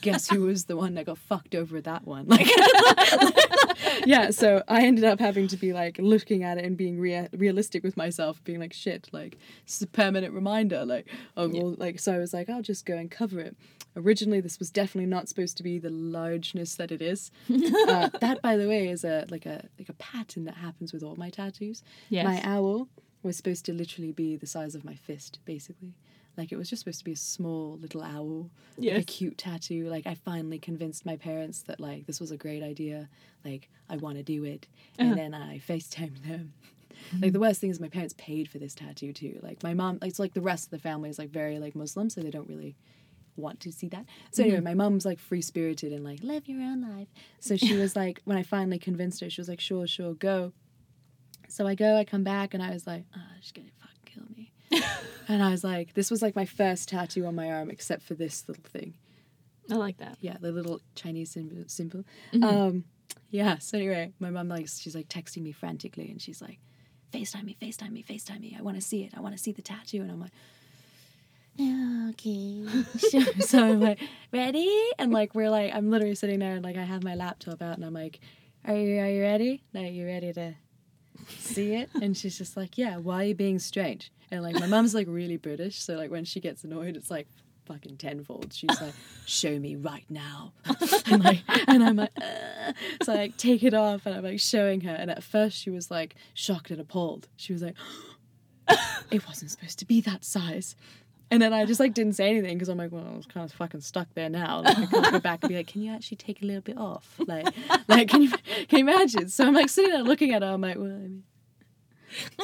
guess 0.00 0.28
who 0.28 0.42
was 0.42 0.64
the 0.64 0.76
one 0.76 0.94
that 0.94 1.06
got 1.06 1.18
fucked 1.18 1.54
over 1.54 1.80
that 1.80 2.06
one? 2.06 2.26
Like, 2.38 2.46
yeah. 4.06 4.30
So 4.30 4.62
I 4.68 4.84
ended 4.84 5.04
up 5.04 5.18
having 5.18 5.48
to 5.48 5.56
be 5.56 5.72
like 5.72 5.98
looking 5.98 6.44
at 6.44 6.58
it 6.58 6.64
and 6.64 6.76
being 6.76 6.98
rea- 6.98 7.28
realistic 7.32 7.82
with 7.82 7.96
myself, 7.96 8.42
being 8.44 8.60
like, 8.60 8.72
shit, 8.72 9.08
like 9.12 9.38
this 9.64 9.76
is 9.76 9.82
a 9.82 9.86
permanent 9.86 10.34
reminder. 10.34 10.84
Like, 10.84 11.08
oh, 11.36 11.48
well, 11.48 11.74
like 11.78 11.98
so 11.98 12.14
I 12.14 12.18
was 12.18 12.32
like, 12.34 12.48
I'll 12.48 12.62
just 12.62 12.86
go 12.86 12.96
and 12.96 13.10
cover 13.10 13.40
it. 13.40 13.56
Originally, 13.96 14.40
this 14.40 14.58
was 14.58 14.70
definitely 14.70 15.08
not 15.08 15.28
supposed 15.28 15.56
to 15.56 15.62
be 15.62 15.78
the 15.78 15.90
largeness 15.90 16.76
that 16.76 16.92
it 16.92 17.02
is. 17.02 17.30
uh, 17.88 18.10
that, 18.20 18.40
by 18.42 18.56
the 18.56 18.68
way, 18.68 18.88
is 18.88 19.04
a 19.04 19.26
like 19.30 19.46
a 19.46 19.64
like 19.78 19.88
a 19.88 19.94
pattern 19.94 20.44
that 20.44 20.56
happens 20.56 20.92
with 20.92 21.02
all 21.02 21.16
my 21.16 21.30
tattoos. 21.30 21.82
Yes. 22.08 22.24
My 22.24 22.40
owl 22.44 22.88
was 23.22 23.36
supposed 23.36 23.64
to 23.66 23.72
literally 23.72 24.12
be 24.12 24.36
the 24.36 24.46
size 24.46 24.74
of 24.74 24.84
my 24.84 24.94
fist, 24.94 25.40
basically. 25.44 25.94
Like 26.38 26.52
it 26.52 26.56
was 26.56 26.70
just 26.70 26.80
supposed 26.80 27.00
to 27.00 27.04
be 27.04 27.12
a 27.12 27.16
small 27.16 27.76
little 27.82 28.02
owl, 28.02 28.50
like 28.78 28.86
a 29.00 29.02
cute 29.02 29.36
tattoo. 29.36 29.88
Like 29.90 30.06
I 30.06 30.14
finally 30.14 30.58
convinced 30.58 31.04
my 31.04 31.16
parents 31.16 31.62
that 31.62 31.80
like 31.80 32.06
this 32.06 32.20
was 32.20 32.30
a 32.30 32.36
great 32.38 32.62
idea. 32.62 33.08
Like 33.44 33.68
I 33.90 33.96
want 33.96 34.16
to 34.16 34.22
do 34.22 34.44
it, 34.44 34.66
Uh-huh. 34.98 35.08
and 35.10 35.18
then 35.18 35.34
I 35.34 35.58
FaceTimed 35.58 36.26
them. 36.26 36.54
Like 37.22 37.32
the 37.32 37.38
worst 37.40 37.60
thing 37.60 37.70
is 37.70 37.78
my 37.80 37.88
parents 37.88 38.14
paid 38.18 38.48
for 38.50 38.58
this 38.58 38.74
tattoo 38.74 39.12
too. 39.12 39.38
Like 39.42 39.62
my 39.62 39.72
mom, 39.72 39.98
it's 40.02 40.18
like 40.18 40.34
the 40.34 40.40
rest 40.40 40.64
of 40.66 40.70
the 40.72 40.78
family 40.80 41.08
is 41.10 41.18
like 41.18 41.30
very 41.30 41.58
like 41.58 41.74
Muslim, 41.76 42.10
so 42.10 42.20
they 42.20 42.30
don't 42.30 42.48
really 42.48 42.74
want 43.36 43.60
to 43.60 43.70
see 43.72 43.88
that. 43.88 44.04
So 44.32 44.42
Mm-hmm. 44.42 44.50
anyway, 44.50 44.64
my 44.64 44.74
mom's 44.74 45.04
like 45.06 45.18
free 45.20 45.40
spirited 45.40 45.92
and 45.92 46.02
like 46.04 46.22
live 46.24 46.48
your 46.48 46.60
own 46.60 46.80
life. 46.82 47.08
So 47.40 47.56
she 47.56 47.76
was 47.76 47.94
like, 48.02 48.20
when 48.24 48.36
I 48.36 48.42
finally 48.42 48.78
convinced 48.80 49.20
her, 49.20 49.30
she 49.30 49.40
was 49.40 49.48
like, 49.48 49.60
sure, 49.60 49.86
sure, 49.86 50.14
go. 50.14 50.52
So 51.48 51.66
I 51.68 51.74
go, 51.76 51.96
I 51.96 52.04
come 52.04 52.24
back, 52.24 52.52
and 52.52 52.62
I 52.62 52.70
was 52.72 52.86
like, 52.86 53.04
oh, 53.16 53.20
she's 53.40 53.52
gonna 53.52 53.68
fucking 53.80 54.04
kill 54.04 54.24
me. 54.36 54.52
and 55.28 55.42
I 55.42 55.50
was 55.50 55.64
like, 55.64 55.94
this 55.94 56.10
was 56.10 56.22
like 56.22 56.36
my 56.36 56.44
first 56.44 56.88
tattoo 56.88 57.26
on 57.26 57.34
my 57.34 57.50
arm, 57.50 57.70
except 57.70 58.02
for 58.02 58.14
this 58.14 58.46
little 58.48 58.64
thing. 58.64 58.94
I 59.70 59.74
like 59.74 59.98
that. 59.98 60.16
Yeah, 60.20 60.36
the 60.40 60.52
little 60.52 60.80
Chinese 60.94 61.30
symbol. 61.30 61.64
symbol. 61.66 62.04
Mm-hmm. 62.32 62.44
Um, 62.44 62.84
yeah. 63.30 63.58
So 63.58 63.78
anyway, 63.78 64.12
my 64.18 64.30
mom 64.30 64.48
like 64.48 64.68
she's 64.68 64.94
like 64.94 65.08
texting 65.08 65.42
me 65.42 65.52
frantically, 65.52 66.10
and 66.10 66.20
she's 66.20 66.40
like, 66.40 66.58
FaceTime 67.12 67.44
me, 67.44 67.56
FaceTime 67.60 67.90
me, 67.90 68.02
FaceTime 68.08 68.40
me. 68.40 68.56
I 68.58 68.62
want 68.62 68.76
to 68.76 68.82
see 68.82 69.04
it. 69.04 69.12
I 69.16 69.20
want 69.20 69.36
to 69.36 69.42
see 69.42 69.52
the 69.52 69.62
tattoo. 69.62 70.02
And 70.02 70.10
I'm 70.10 70.20
like, 70.20 70.32
"Yeah, 71.56 72.10
okay. 72.10 72.64
so, 72.98 73.20
so 73.40 73.64
I'm 73.64 73.80
like, 73.80 74.00
ready? 74.32 74.90
And 74.98 75.12
like 75.12 75.34
we're 75.34 75.50
like, 75.50 75.74
I'm 75.74 75.90
literally 75.90 76.14
sitting 76.14 76.38
there 76.38 76.54
and 76.54 76.64
like 76.64 76.76
I 76.76 76.84
have 76.84 77.04
my 77.04 77.14
laptop 77.14 77.62
out 77.62 77.76
and 77.76 77.84
I'm 77.84 77.94
like, 77.94 78.20
are 78.64 78.74
you 78.74 78.98
are 79.00 79.08
you 79.08 79.22
ready? 79.22 79.62
Like 79.72 79.92
you 79.92 80.06
ready 80.06 80.32
to 80.32 80.54
see 81.28 81.74
it? 81.74 81.90
And 82.00 82.16
she's 82.16 82.38
just 82.38 82.56
like, 82.56 82.78
yeah. 82.78 82.96
Why 82.96 83.22
are 83.22 83.24
you 83.28 83.34
being 83.34 83.58
strange? 83.58 84.10
And 84.30 84.42
like 84.42 84.54
my 84.54 84.66
mom's 84.66 84.94
like 84.94 85.06
really 85.08 85.36
British, 85.36 85.80
so 85.80 85.94
like 85.94 86.10
when 86.10 86.24
she 86.24 86.40
gets 86.40 86.64
annoyed, 86.64 86.96
it's 86.96 87.10
like 87.10 87.26
fucking 87.68 87.96
tenfold. 87.96 88.52
She's 88.52 88.80
like, 88.80 88.94
show 89.26 89.58
me 89.58 89.76
right 89.76 90.04
now. 90.08 90.52
and 91.06 91.22
like, 91.22 91.42
and 91.66 91.84
I'm 91.84 91.96
like, 91.96 92.10
"Uh." 92.16 92.72
so 93.02 93.12
I 93.12 93.16
like 93.16 93.36
take 93.36 93.62
it 93.62 93.74
off 93.74 94.06
and 94.06 94.14
I'm 94.14 94.24
like 94.24 94.40
showing 94.40 94.82
her. 94.82 94.94
And 94.94 95.10
at 95.10 95.22
first 95.22 95.56
she 95.56 95.70
was 95.70 95.90
like 95.90 96.14
shocked 96.34 96.70
and 96.70 96.80
appalled. 96.80 97.28
She 97.36 97.52
was 97.52 97.62
like, 97.62 97.74
it 99.10 99.26
wasn't 99.26 99.50
supposed 99.50 99.78
to 99.78 99.86
be 99.86 100.00
that 100.02 100.24
size. 100.24 100.74
And 101.30 101.42
then 101.42 101.52
I 101.52 101.64
just 101.66 101.78
like 101.78 101.94
didn't 101.94 102.14
say 102.14 102.30
anything 102.30 102.54
because 102.54 102.68
I'm 102.68 102.78
like, 102.78 102.90
well, 102.90 103.06
I 103.06 103.16
was 103.16 103.26
kind 103.26 103.44
of 103.44 103.52
fucking 103.52 103.82
stuck 103.82 104.08
there 104.14 104.30
now. 104.30 104.62
Like 104.62 104.78
I 104.78 104.86
can't 104.86 105.12
go 105.12 105.20
back 105.20 105.42
and 105.42 105.50
be 105.50 105.56
like, 105.56 105.66
can 105.66 105.82
you 105.82 105.92
actually 105.92 106.16
take 106.16 106.42
a 106.42 106.46
little 106.46 106.62
bit 106.62 106.78
off? 106.78 107.20
Like, 107.26 107.46
like 107.88 108.08
can 108.08 108.22
you 108.22 108.30
can 108.68 108.78
you 108.78 108.88
imagine? 108.88 109.28
So 109.28 109.46
I'm 109.46 109.54
like 109.54 109.68
sitting 109.68 109.92
there 109.92 110.02
looking 110.02 110.32
at 110.32 110.42
her. 110.42 110.48
I'm 110.48 110.60
like, 110.60 110.76
well, 110.76 110.86
I 110.86 110.98
mean, 110.98 111.24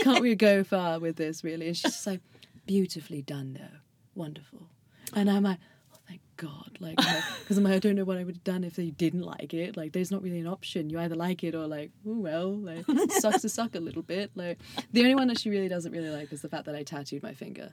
can't 0.03 0.21
we 0.21 0.35
go 0.35 0.65
far 0.65 0.99
with 0.99 1.17
this 1.17 1.43
really? 1.43 1.67
And 1.69 1.77
she's 1.77 1.93
just 1.93 2.07
like, 2.07 2.21
beautifully 2.67 3.23
done 3.23 3.55
though, 3.55 3.79
wonderful. 4.15 4.69
And 5.15 5.31
I'm 5.31 5.45
like, 5.45 5.59
oh 5.95 5.99
thank 6.09 6.21
God, 6.37 6.77
like, 6.81 6.97
because 6.97 7.57
I'm 7.57 7.65
like, 7.65 7.75
I 7.75 7.79
don't 7.79 7.95
know 7.95 8.05
what 8.05 8.19
I 8.19 8.25
would 8.25 8.37
have 8.37 8.45
done 8.45 8.65
if 8.65 8.77
they 8.77 8.91
didn't 8.91 9.23
like 9.23 9.55
it. 9.55 9.77
Like, 9.77 9.93
there's 9.93 10.11
not 10.11 10.23
really 10.23 10.41
an 10.41 10.47
option. 10.47 10.91
You 10.91 10.99
either 10.99 11.15
like 11.15 11.45
it 11.45 11.55
or 11.55 11.67
like, 11.67 11.91
oh 12.07 12.19
well, 12.19 12.53
like, 12.53 12.85
sucks 13.13 13.43
to 13.43 13.49
suck 13.49 13.75
a 13.75 13.81
little 13.81 14.03
bit. 14.03 14.31
Like, 14.35 14.59
the 14.93 15.01
only 15.03 15.15
one 15.15 15.29
that 15.29 15.39
she 15.39 15.51
really 15.51 15.69
doesn't 15.69 15.93
really 15.93 16.11
like 16.11 16.33
is 16.33 16.43
the 16.43 16.49
fact 16.49 16.67
that 16.67 16.75
I 16.75 16.83
tattooed 16.83 17.23
my 17.23 17.33
finger. 17.33 17.73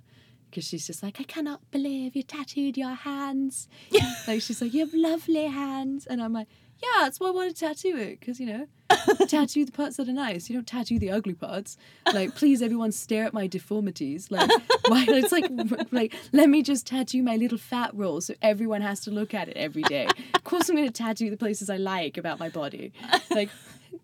Because 0.51 0.65
she's 0.67 0.85
just 0.85 1.01
like, 1.01 1.19
I 1.19 1.23
cannot 1.23 1.59
believe 1.71 2.15
you 2.15 2.21
tattooed 2.23 2.77
your 2.77 2.93
hands. 2.93 3.67
Yeah. 3.89 4.13
like, 4.27 4.41
she's 4.41 4.61
like, 4.61 4.73
you 4.73 4.81
have 4.81 4.93
lovely 4.93 5.45
hands. 5.45 6.05
And 6.05 6.21
I'm 6.21 6.33
like, 6.33 6.47
yeah, 6.83 7.03
that's 7.03 7.19
why 7.19 7.27
I 7.27 7.31
want 7.31 7.55
to 7.55 7.59
tattoo 7.59 7.95
it. 7.97 8.19
Because, 8.19 8.39
you 8.39 8.45
know, 8.47 8.67
tattoo 9.27 9.63
the 9.65 9.71
parts 9.71 9.97
that 9.97 10.09
are 10.09 10.13
nice. 10.13 10.49
You 10.49 10.55
don't 10.55 10.67
tattoo 10.67 10.99
the 10.99 11.11
ugly 11.11 11.33
parts. 11.35 11.77
Like, 12.13 12.35
please, 12.35 12.61
everyone 12.61 12.91
stare 12.91 13.23
at 13.25 13.33
my 13.33 13.47
deformities. 13.47 14.29
Like, 14.31 14.49
why? 14.87 15.05
It's 15.07 15.31
like, 15.31 15.45
like, 15.91 16.15
let 16.33 16.49
me 16.49 16.61
just 16.63 16.85
tattoo 16.87 17.21
my 17.23 17.35
little 17.37 17.57
fat 17.57 17.91
roll 17.93 18.19
so 18.21 18.33
everyone 18.41 18.81
has 18.81 18.99
to 19.01 19.11
look 19.11 19.33
at 19.33 19.47
it 19.47 19.55
every 19.57 19.83
day. 19.83 20.07
Of 20.35 20.43
course, 20.43 20.69
I'm 20.69 20.75
going 20.75 20.87
to 20.87 20.93
tattoo 20.93 21.29
the 21.29 21.37
places 21.37 21.69
I 21.69 21.77
like 21.77 22.17
about 22.17 22.39
my 22.39 22.49
body. 22.49 22.91
Like, 23.29 23.49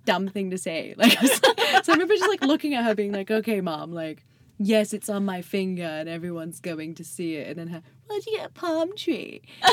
dumb 0.06 0.28
thing 0.30 0.52
to 0.52 0.58
say. 0.58 0.94
Like, 0.98 1.18
I 1.18 1.22
was 1.22 1.44
like- 1.44 1.84
so 1.86 1.92
I 1.92 1.96
remember 1.96 2.16
just 2.16 2.30
like 2.30 2.42
looking 2.44 2.74
at 2.76 2.84
her, 2.86 2.94
being 2.96 3.12
like, 3.12 3.30
okay, 3.32 3.60
mom, 3.62 3.92
like, 3.92 4.24
yes, 4.58 4.94
it's 4.94 5.10
on 5.10 5.26
my 5.26 5.42
finger 5.42 5.84
and 5.84 6.10
everyone's 6.10 6.60
going 6.60 6.96
to 6.96 7.04
see 7.04 7.36
it. 7.36 7.50
And 7.50 7.60
then 7.60 7.68
her, 7.68 7.82
where'd 8.08 8.26
you 8.26 8.38
get 8.38 8.48
a 8.48 8.50
palm 8.50 8.96
tree? 8.96 9.42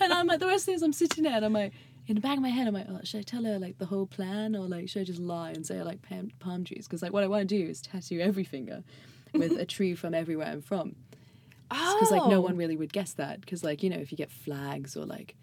and 0.00 0.12
I'm 0.12 0.26
like, 0.26 0.40
the 0.40 0.46
worst 0.46 0.66
thing 0.66 0.74
is 0.74 0.82
I'm 0.82 0.92
sitting 0.92 1.24
there 1.24 1.34
and 1.34 1.44
I'm 1.44 1.52
like, 1.52 1.72
in 2.06 2.14
the 2.14 2.20
back 2.20 2.36
of 2.36 2.42
my 2.42 2.48
head, 2.48 2.66
I'm 2.66 2.74
like, 2.74 2.86
oh, 2.88 3.00
should 3.04 3.20
I 3.20 3.22
tell 3.22 3.44
her 3.44 3.58
like 3.58 3.78
the 3.78 3.86
whole 3.86 4.06
plan 4.06 4.56
or 4.56 4.66
like 4.66 4.88
should 4.88 5.02
I 5.02 5.04
just 5.04 5.20
lie 5.20 5.50
and 5.50 5.64
say 5.64 5.78
I 5.78 5.82
like 5.82 6.02
palm, 6.02 6.30
palm 6.40 6.64
trees? 6.64 6.86
Because 6.86 7.02
like 7.02 7.12
what 7.12 7.22
I 7.22 7.28
want 7.28 7.48
to 7.48 7.58
do 7.58 7.68
is 7.68 7.80
tattoo 7.80 8.20
every 8.20 8.44
finger 8.44 8.82
with 9.32 9.52
a 9.52 9.64
tree 9.64 9.94
from 9.94 10.14
everywhere 10.14 10.48
I'm 10.48 10.62
from. 10.62 10.96
Because 11.68 12.10
like 12.10 12.26
no 12.26 12.40
one 12.40 12.54
oh. 12.54 12.56
really 12.56 12.76
would 12.76 12.92
guess 12.92 13.12
that. 13.12 13.40
Because 13.40 13.62
like 13.62 13.82
you 13.82 13.90
know 13.90 13.98
if 13.98 14.10
you 14.10 14.18
get 14.18 14.32
flags 14.32 14.96
or 14.96 15.04
like 15.04 15.36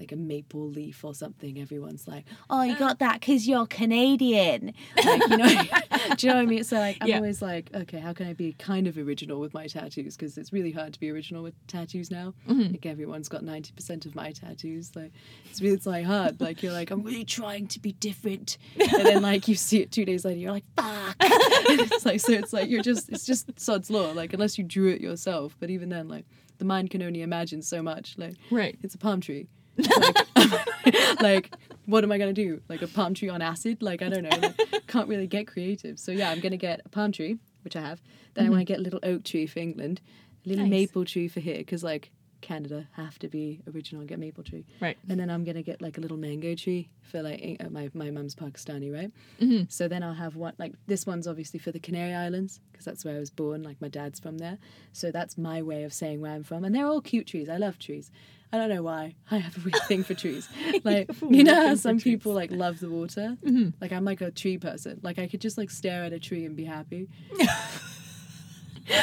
like 0.00 0.12
a 0.12 0.16
maple 0.16 0.68
leaf 0.68 1.04
or 1.04 1.14
something, 1.14 1.60
everyone's 1.60 2.08
like, 2.08 2.24
oh, 2.48 2.62
you 2.62 2.74
ah. 2.74 2.78
got 2.78 2.98
that 3.00 3.20
because 3.20 3.46
you're 3.46 3.66
Canadian. 3.66 4.72
Like 5.04 5.28
you 5.28 5.36
know, 5.36 5.46
do 6.16 6.26
you 6.26 6.32
know 6.32 6.36
what 6.38 6.42
I 6.42 6.46
mean? 6.46 6.64
So 6.64 6.78
like 6.78 6.96
I'm 7.00 7.08
Yeah. 7.08 7.16
always 7.16 7.42
like, 7.42 7.70
okay, 7.74 7.98
how 8.00 8.12
can 8.14 8.26
I 8.26 8.32
be 8.32 8.54
kind 8.54 8.86
of 8.86 8.96
original 8.96 9.38
with 9.40 9.52
my 9.54 9.66
tattoos? 9.66 10.16
Because 10.16 10.38
it's 10.38 10.52
really 10.52 10.72
hard 10.72 10.94
to 10.94 11.00
be 11.00 11.10
original 11.10 11.42
with 11.42 11.54
tattoos 11.66 12.10
now. 12.10 12.34
Mm-hmm. 12.48 12.72
Like 12.72 12.86
everyone's 12.86 13.28
got 13.28 13.44
ninety 13.44 13.72
percent 13.72 14.06
of 14.06 14.14
my 14.14 14.32
tattoos. 14.32 14.96
Like 14.96 15.12
it's 15.50 15.60
really 15.60 15.74
it's 15.76 15.86
like 15.86 16.06
hard. 16.06 16.40
Like 16.40 16.62
you're 16.62 16.72
like, 16.72 16.90
I'm 16.90 17.02
really 17.02 17.24
trying 17.24 17.66
to 17.68 17.78
be 17.80 17.92
different, 17.92 18.56
and 18.78 19.06
then 19.06 19.22
like 19.22 19.46
you 19.48 19.54
see 19.54 19.80
it 19.82 19.92
two 19.92 20.04
days 20.06 20.24
later, 20.24 20.38
you're 20.40 20.52
like, 20.52 20.64
fuck. 20.76 21.16
it's 21.20 22.06
like 22.06 22.20
so 22.20 22.32
it's 22.32 22.52
like 22.52 22.70
you're 22.70 22.82
just 22.82 23.10
it's 23.10 23.26
just 23.26 23.60
sod's 23.60 23.90
law. 23.90 24.12
Like 24.12 24.32
unless 24.32 24.56
you 24.56 24.64
drew 24.64 24.88
it 24.88 25.00
yourself, 25.00 25.56
but 25.60 25.68
even 25.70 25.90
then, 25.90 26.08
like 26.08 26.24
the 26.58 26.64
mind 26.64 26.90
can 26.90 27.02
only 27.02 27.22
imagine 27.22 27.62
so 27.62 27.82
much. 27.82 28.16
Like 28.18 28.34
Right. 28.50 28.78
it's 28.82 28.94
a 28.94 28.98
palm 28.98 29.20
tree. 29.20 29.48
Like, 29.82 31.20
like, 31.20 31.54
what 31.86 32.04
am 32.04 32.12
I 32.12 32.18
gonna 32.18 32.32
do? 32.32 32.60
Like 32.68 32.82
a 32.82 32.86
palm 32.88 33.14
tree 33.14 33.28
on 33.28 33.42
acid? 33.42 33.82
Like 33.82 34.02
I 34.02 34.08
don't 34.08 34.22
know. 34.22 34.36
Like, 34.48 34.86
can't 34.86 35.08
really 35.08 35.26
get 35.26 35.46
creative. 35.46 35.98
So 35.98 36.12
yeah, 36.12 36.30
I'm 36.30 36.40
gonna 36.40 36.56
get 36.56 36.80
a 36.84 36.88
palm 36.88 37.12
tree, 37.12 37.38
which 37.62 37.76
I 37.76 37.80
have. 37.80 38.00
Then 38.34 38.46
I 38.46 38.50
want 38.50 38.60
to 38.60 38.64
get 38.64 38.78
a 38.78 38.82
little 38.82 39.00
oak 39.02 39.24
tree 39.24 39.46
for 39.46 39.58
England, 39.58 40.00
a 40.46 40.48
little 40.48 40.64
Nice. 40.64 40.70
maple 40.70 41.04
tree 41.04 41.28
for 41.28 41.40
here, 41.40 41.58
because 41.58 41.82
like 41.82 42.10
Canada 42.40 42.88
have 42.92 43.18
to 43.18 43.28
be 43.28 43.60
original 43.74 44.00
and 44.00 44.08
get 44.08 44.18
maple 44.18 44.42
tree. 44.44 44.64
Right. 44.80 44.96
And 45.08 45.18
then 45.20 45.28
I'm 45.30 45.44
gonna 45.44 45.62
get 45.62 45.82
like 45.82 45.98
a 45.98 46.00
little 46.00 46.16
mango 46.16 46.54
tree 46.54 46.88
for 47.02 47.22
like 47.22 47.56
uh, 47.60 47.68
my 47.70 47.90
my 47.92 48.10
mum's 48.10 48.34
Pakistani, 48.34 48.92
right? 48.92 49.10
Mm-hmm. 49.40 49.64
So 49.68 49.88
then 49.88 50.02
I'll 50.02 50.14
have 50.14 50.36
one 50.36 50.54
like 50.58 50.74
this 50.86 51.06
one's 51.06 51.26
obviously 51.26 51.58
for 51.58 51.72
the 51.72 51.80
Canary 51.80 52.14
Islands 52.14 52.60
because 52.70 52.84
that's 52.84 53.04
where 53.04 53.16
I 53.16 53.18
was 53.18 53.30
born. 53.30 53.62
Like 53.62 53.80
my 53.80 53.88
dad's 53.88 54.20
from 54.20 54.38
there, 54.38 54.58
so 54.92 55.10
that's 55.10 55.36
my 55.36 55.60
way 55.60 55.82
of 55.84 55.92
saying 55.92 56.20
where 56.20 56.32
I'm 56.32 56.44
from. 56.44 56.64
And 56.64 56.74
they're 56.74 56.86
all 56.86 57.00
cute 57.00 57.26
trees. 57.26 57.48
I 57.48 57.56
love 57.56 57.78
trees. 57.78 58.10
I 58.52 58.56
don't 58.58 58.68
know 58.68 58.82
why. 58.82 59.14
I 59.30 59.38
have 59.38 59.56
a 59.56 59.60
weird 59.60 59.82
thing 59.86 60.02
for 60.04 60.14
trees. 60.14 60.48
Like 60.84 61.10
you 61.28 61.44
know 61.44 61.54
how 61.68 61.74
some 61.76 61.98
trees. 61.98 62.14
people 62.14 62.32
like 62.32 62.50
love 62.50 62.80
the 62.80 62.88
water. 62.90 63.36
Mhm. 63.44 63.74
Like 63.80 63.92
I'm 63.92 64.04
like 64.04 64.20
a 64.20 64.30
tree 64.30 64.58
person. 64.58 64.98
Like 65.02 65.18
I 65.18 65.28
could 65.28 65.40
just 65.40 65.56
like 65.58 65.70
stare 65.70 66.04
at 66.04 66.12
a 66.12 66.18
tree 66.18 66.44
and 66.46 66.56
be 66.56 66.64
happy. 66.64 67.08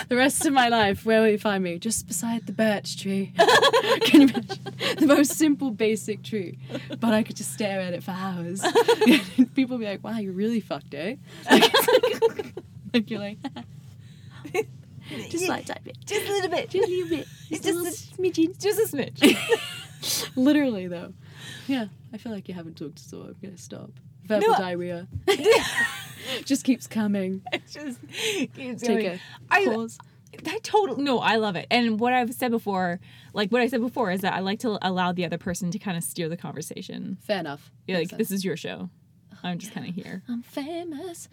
the 0.09 0.15
rest 0.17 0.45
of 0.45 0.53
my 0.53 0.67
life, 0.69 1.05
where 1.05 1.21
will 1.21 1.29
you 1.29 1.37
find 1.37 1.63
me? 1.63 1.79
Just 1.79 2.07
beside 2.07 2.45
the 2.45 2.51
birch 2.51 2.97
tree. 3.01 3.31
Can 4.01 4.21
you 4.21 4.27
imagine? 4.27 4.73
The 4.99 5.05
most 5.07 5.33
simple, 5.35 5.71
basic 5.71 6.23
tree. 6.23 6.57
But 6.99 7.13
I 7.13 7.23
could 7.23 7.35
just 7.37 7.53
stare 7.53 7.79
at 7.79 7.93
it 7.93 8.03
for 8.03 8.11
hours. 8.11 8.61
People 9.55 9.77
be 9.77 9.85
like, 9.85 10.03
wow, 10.03 10.17
you're 10.17 10.33
really 10.33 10.59
fucked, 10.59 10.93
eh? 10.93 11.15
Like, 11.49 11.73
like 12.93 13.09
you're 13.09 13.19
like, 13.19 13.37
just 15.29 15.47
like 15.47 15.65
that 15.67 15.83
bit. 15.83 15.97
Just 16.05 16.27
a 16.27 16.31
little 16.31 16.49
bit. 16.49 16.69
Just 16.69 16.87
a 16.87 16.91
little 16.91 17.09
bit. 17.17 17.27
Just, 17.49 17.63
a 17.63 17.71
Just 17.71 17.77
little 17.77 17.87
a- 17.87 17.91
smidgen. 18.31 18.61
Just 18.61 18.93
a 18.93 18.95
smidge. 18.97 20.31
Literally, 20.35 20.87
though. 20.87 21.13
Yeah, 21.67 21.85
I 22.13 22.17
feel 22.17 22.31
like 22.31 22.47
you 22.47 22.53
haven't 22.53 22.77
talked, 22.77 22.99
so 22.99 23.21
I'm 23.21 23.35
gonna 23.41 23.57
stop. 23.57 23.89
Verbal 24.25 24.47
No. 24.49 24.57
diarrhea. 24.57 25.07
just 26.45 26.63
keeps 26.65 26.87
coming. 26.87 27.41
It 27.53 27.63
just 27.71 27.99
keeps 28.53 28.81
Take 28.83 28.99
going. 29.03 29.05
a 29.07 29.19
I- 29.49 29.65
pause. 29.65 29.97
I 30.45 30.59
totally 30.61 31.01
no, 31.03 31.19
I 31.19 31.37
love 31.37 31.55
it. 31.55 31.67
And 31.71 31.99
what 31.99 32.13
I've 32.13 32.33
said 32.33 32.51
before, 32.51 32.99
like 33.33 33.49
what 33.49 33.61
I 33.61 33.67
said 33.67 33.79
before, 33.81 34.11
is 34.11 34.21
that 34.21 34.33
I 34.33 34.39
like 34.41 34.59
to 34.59 34.77
allow 34.85 35.13
the 35.13 35.25
other 35.25 35.37
person 35.37 35.71
to 35.71 35.79
kind 35.79 35.97
of 35.97 36.03
steer 36.03 36.27
the 36.29 36.37
conversation. 36.37 37.17
Fair 37.21 37.39
enough. 37.39 37.71
You're 37.87 37.97
like, 37.97 38.11
Makes 38.11 38.17
this 38.17 38.31
is 38.31 38.45
your 38.45 38.57
show. 38.57 38.89
I'm 39.41 39.57
just 39.57 39.71
kind 39.73 39.87
of 39.87 39.95
here. 40.03 40.21
I'm 40.27 40.43
famous. 40.43 41.29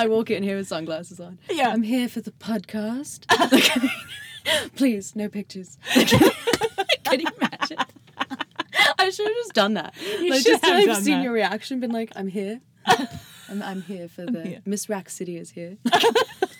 I 0.00 0.06
walk 0.06 0.30
in 0.30 0.42
here 0.42 0.56
with 0.56 0.66
sunglasses 0.66 1.20
on. 1.20 1.38
Yeah. 1.50 1.68
I'm 1.68 1.82
here 1.82 2.08
for 2.08 2.22
the 2.22 2.30
podcast. 2.30 3.26
Please, 4.74 5.14
no 5.14 5.28
pictures. 5.28 5.76
Can 5.92 7.20
you 7.20 7.26
imagine? 7.36 7.76
I 8.98 9.10
should 9.10 9.26
have 9.26 9.36
just 9.36 9.52
done 9.52 9.74
that. 9.74 9.92
You 10.00 10.30
like, 10.30 10.38
should 10.40 10.52
just 10.52 10.64
to 10.64 10.70
have 10.70 10.86
done 10.86 11.02
seen 11.02 11.18
that. 11.18 11.24
your 11.24 11.34
reaction, 11.34 11.80
been 11.80 11.92
like, 11.92 12.12
I'm 12.16 12.28
here. 12.28 12.62
I'm, 12.86 13.62
I'm 13.62 13.82
here 13.82 14.08
for 14.08 14.22
the. 14.22 14.62
Miss 14.64 14.88
Rack 14.88 15.10
City 15.10 15.36
is 15.36 15.50
here. 15.50 15.76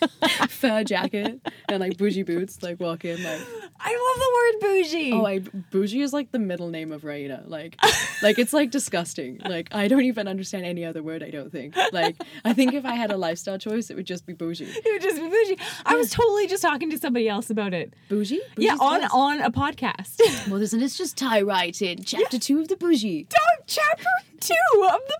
Fur 0.49 0.85
jacket 0.85 1.41
and 1.69 1.81
like 1.81 1.97
bougie 1.97 2.23
boots. 2.23 2.63
Like 2.63 2.81
walk 2.81 3.05
in 3.05 3.23
like, 3.23 3.41
I 3.81 3.93
love 3.93 4.61
the 4.63 4.69
word 4.69 4.73
bougie. 4.73 5.13
oh, 5.13 5.25
I 5.27 5.39
bougie 5.71 6.01
is 6.03 6.13
like 6.13 6.33
the 6.33 6.39
middle 6.39 6.69
name 6.69 6.93
of 6.93 7.03
Raina. 7.03 7.49
Like, 7.49 7.77
like 8.23 8.39
it's 8.39 8.53
like 8.53 8.71
disgusting. 8.71 9.41
Like 9.45 9.69
I 9.73 9.89
don't 9.89 10.05
even 10.05 10.29
understand 10.29 10.65
any 10.65 10.85
other 10.85 11.03
word. 11.03 11.23
I 11.23 11.31
don't 11.31 11.51
think. 11.51 11.77
Like 11.93 12.17
I 12.45 12.53
think 12.53 12.75
if 12.75 12.85
I 12.85 12.95
had 12.95 13.11
a 13.11 13.17
lifestyle 13.17 13.59
choice, 13.59 13.91
it 13.91 13.97
would 13.97 14.07
just 14.07 14.27
be 14.27 14.33
bougie. 14.33 14.65
it 14.67 14.93
would 14.93 15.03
just 15.03 15.17
be 15.17 15.29
bougie. 15.29 15.59
I 15.87 15.95
was 15.97 16.11
totally 16.11 16.47
just 16.47 16.63
talking 16.63 16.91
to 16.91 16.99
somebody 16.99 17.29
else 17.29 17.51
about 17.51 17.75
it. 17.75 17.95
Bougie? 18.09 18.41
yeah, 18.57 18.77
on 18.81 19.01
best. 19.01 19.15
on 19.15 19.41
a 19.41 19.51
podcast. 19.51 20.21
Well, 20.49 20.59
listen, 20.59 20.81
let's 20.81 20.97
just 20.97 21.17
tie 21.17 21.43
right 21.43 21.81
in. 21.81 22.03
Chapter 22.03 22.39
two 22.39 22.61
of 22.61 22.69
the 22.69 22.77
bougie. 22.77 23.25
Don't 23.29 23.67
chapter 23.67 24.05
two 24.41 24.55
of 24.85 25.01
the 25.09 25.19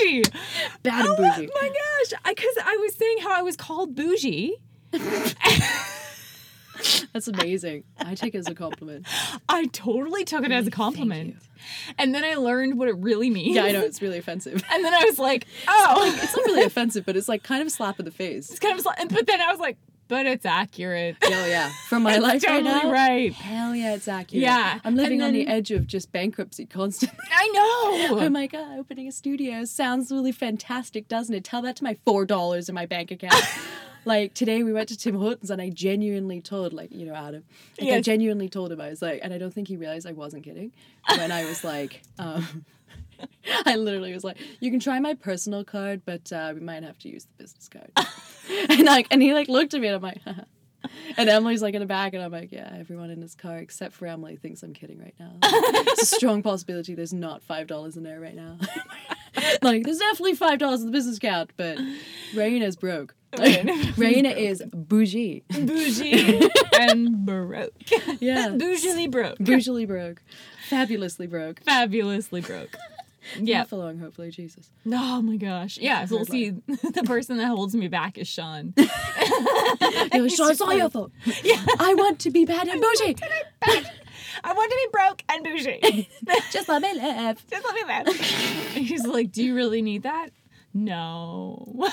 bougie. 0.00 0.22
Bad 0.82 1.06
oh 1.06 1.16
bougie. 1.16 1.48
my 1.60 1.68
gosh! 1.68 2.12
Because 2.26 2.54
I, 2.64 2.76
was 2.80 2.94
saying 2.94 3.18
how 3.18 3.38
I 3.38 3.42
was 3.42 3.56
called 3.56 3.94
bougie. 3.94 4.56
That's 7.12 7.26
amazing. 7.26 7.82
I 7.98 8.14
take 8.14 8.34
it 8.36 8.38
as 8.38 8.46
a 8.46 8.54
compliment. 8.54 9.06
I 9.48 9.66
totally 9.66 10.24
took 10.24 10.44
it 10.44 10.52
as 10.52 10.66
a 10.66 10.70
compliment, 10.70 11.36
and 11.98 12.14
then 12.14 12.24
I 12.24 12.34
learned 12.34 12.78
what 12.78 12.88
it 12.88 12.96
really 12.98 13.30
means. 13.30 13.56
Yeah, 13.56 13.64
I 13.64 13.72
know 13.72 13.80
it's 13.80 14.00
really 14.00 14.18
offensive. 14.18 14.62
And 14.72 14.84
then 14.84 14.94
I 14.94 15.02
was 15.04 15.18
like, 15.18 15.46
oh, 15.66 16.18
It's 16.22 16.36
not 16.36 16.46
really 16.46 16.62
offensive, 16.62 17.04
but 17.04 17.16
it's 17.16 17.28
like 17.28 17.42
kind 17.42 17.60
of 17.60 17.66
a 17.66 17.70
slap 17.70 17.98
in 17.98 18.04
the 18.04 18.12
face. 18.12 18.50
it's 18.50 18.60
kind 18.60 18.74
of. 18.74 18.80
slap. 18.82 18.96
But 19.08 19.26
then 19.26 19.40
I 19.40 19.50
was 19.50 19.58
like, 19.58 19.76
but 20.08 20.26
it's 20.26 20.46
accurate. 20.46 21.16
Oh 21.30 21.46
yeah, 21.46 21.70
from 21.88 22.02
my 22.02 22.16
life 22.16 22.42
right 22.44 22.64
totally 22.64 22.82
now. 22.82 22.90
right. 22.90 23.32
Hell 23.32 23.74
yeah, 23.74 23.94
it's 23.94 24.08
accurate. 24.08 24.42
Yeah, 24.42 24.80
I'm 24.84 24.96
living 24.96 25.20
and 25.20 25.28
on 25.28 25.32
the 25.34 25.46
edge 25.46 25.70
of 25.70 25.86
just 25.86 26.10
bankruptcy 26.10 26.66
constantly. 26.66 27.18
I 27.30 27.46
know. 28.10 28.18
I'm 28.18 28.32
like, 28.42 28.54
oh, 28.54 28.76
opening 28.78 29.06
a 29.06 29.12
studio 29.12 29.64
sounds 29.64 30.10
really 30.10 30.32
fantastic, 30.32 31.06
doesn't 31.06 31.34
it? 31.34 31.44
Tell 31.44 31.62
that 31.62 31.76
to 31.76 31.84
my 31.84 31.96
four 32.04 32.24
dollars 32.26 32.68
in 32.68 32.74
my 32.74 32.86
bank 32.86 33.10
account. 33.12 33.44
like 34.04 34.34
today, 34.34 34.62
we 34.62 34.72
went 34.72 34.88
to 34.88 34.96
Tim 34.96 35.16
Hortons, 35.16 35.50
and 35.50 35.60
I 35.62 35.70
genuinely 35.70 36.40
told, 36.40 36.72
like, 36.72 36.90
you 36.90 37.06
know, 37.06 37.14
Adam, 37.14 37.44
like, 37.80 37.90
I 37.92 38.00
genuinely 38.00 38.48
told 38.48 38.72
him 38.72 38.80
I 38.80 38.88
was 38.88 39.02
like, 39.02 39.20
and 39.22 39.32
I 39.32 39.38
don't 39.38 39.52
think 39.52 39.68
he 39.68 39.76
realized 39.76 40.06
I 40.06 40.12
wasn't 40.12 40.44
kidding 40.44 40.72
when 41.08 41.30
I 41.30 41.44
was 41.44 41.62
like, 41.62 42.02
um, 42.18 42.64
I 43.66 43.76
literally 43.76 44.12
was 44.12 44.24
like, 44.24 44.36
you 44.60 44.70
can 44.70 44.80
try 44.80 44.98
my 45.00 45.14
personal 45.14 45.64
card, 45.64 46.02
but 46.04 46.32
uh, 46.32 46.52
we 46.54 46.60
might 46.60 46.82
have 46.82 46.98
to 47.00 47.08
use 47.08 47.24
the 47.24 47.42
business 47.42 47.68
card. 47.68 47.90
and 48.70 48.84
like, 48.84 49.06
and 49.10 49.22
he 49.22 49.34
like 49.34 49.48
looked 49.48 49.74
at 49.74 49.80
me, 49.80 49.88
and 49.88 49.96
I'm 49.96 50.02
like. 50.02 50.20
And 51.16 51.28
Emily's 51.28 51.60
like 51.60 51.74
in 51.74 51.80
the 51.80 51.86
back, 51.86 52.14
and 52.14 52.22
I'm 52.22 52.30
like, 52.30 52.52
yeah, 52.52 52.72
everyone 52.78 53.10
in 53.10 53.20
this 53.20 53.34
car 53.34 53.58
except 53.58 53.94
for 53.94 54.06
Emily 54.06 54.36
thinks 54.36 54.62
I'm 54.62 54.72
kidding 54.72 55.00
right 55.00 55.14
now. 55.18 55.32
it's 55.42 56.02
a 56.02 56.06
strong 56.16 56.40
possibility 56.40 56.94
there's 56.94 57.12
not 57.12 57.42
five 57.42 57.66
dollars 57.66 57.96
in 57.96 58.04
there 58.04 58.20
right 58.20 58.34
now. 58.34 58.56
like, 59.60 59.82
there's 59.82 59.98
definitely 59.98 60.34
five 60.36 60.60
dollars 60.60 60.80
in 60.80 60.86
the 60.86 60.92
business 60.92 61.16
account, 61.16 61.50
but 61.56 61.78
Raina's 62.32 62.76
broke. 62.76 63.16
Raina 63.32 64.34
is 64.36 64.62
bougie. 64.72 65.42
bougie 65.50 66.48
and 66.78 67.26
broke. 67.26 67.72
Yeah, 68.20 68.50
Bougily 68.50 69.10
broke. 69.10 69.38
bougily 69.38 69.86
broke, 69.86 70.22
fabulously 70.68 71.26
broke. 71.26 71.60
Fabulously 71.64 72.40
broke. 72.40 72.76
Yeah. 73.38 73.64
Along, 73.70 73.98
hopefully, 73.98 74.30
Jesus. 74.30 74.70
Oh 74.90 75.22
my 75.22 75.36
gosh. 75.36 75.78
Yeah. 75.78 76.04
So 76.06 76.16
we'll 76.16 76.24
see. 76.26 76.50
The 76.66 77.02
person 77.04 77.36
that 77.38 77.46
holds 77.46 77.74
me 77.74 77.88
back 77.88 78.18
is 78.18 78.28
Sean. 78.28 78.74
"Sean, 78.76 80.50
it's 80.50 80.60
all 80.60 80.72
your 80.72 80.90
fault. 80.90 81.12
Yeah. 81.42 81.64
I 81.78 81.94
want 81.94 82.20
to 82.20 82.30
be 82.30 82.44
bad 82.44 82.68
and 82.68 82.80
bougie. 82.80 83.16
I 84.44 84.52
want 84.52 84.70
to 84.70 84.76
be 84.76 84.88
broke 84.92 85.22
and 85.28 85.44
bougie. 85.44 86.08
Just 86.50 86.68
let 86.68 86.82
me 86.82 86.94
live. 86.94 87.44
Just 87.50 87.64
let 87.64 87.74
me 87.74 87.84
live. 87.86 88.20
He's 88.72 89.04
like, 89.06 89.32
Do 89.32 89.42
you 89.44 89.54
really 89.54 89.82
need 89.82 90.02
that? 90.04 90.30
No. 90.84 91.86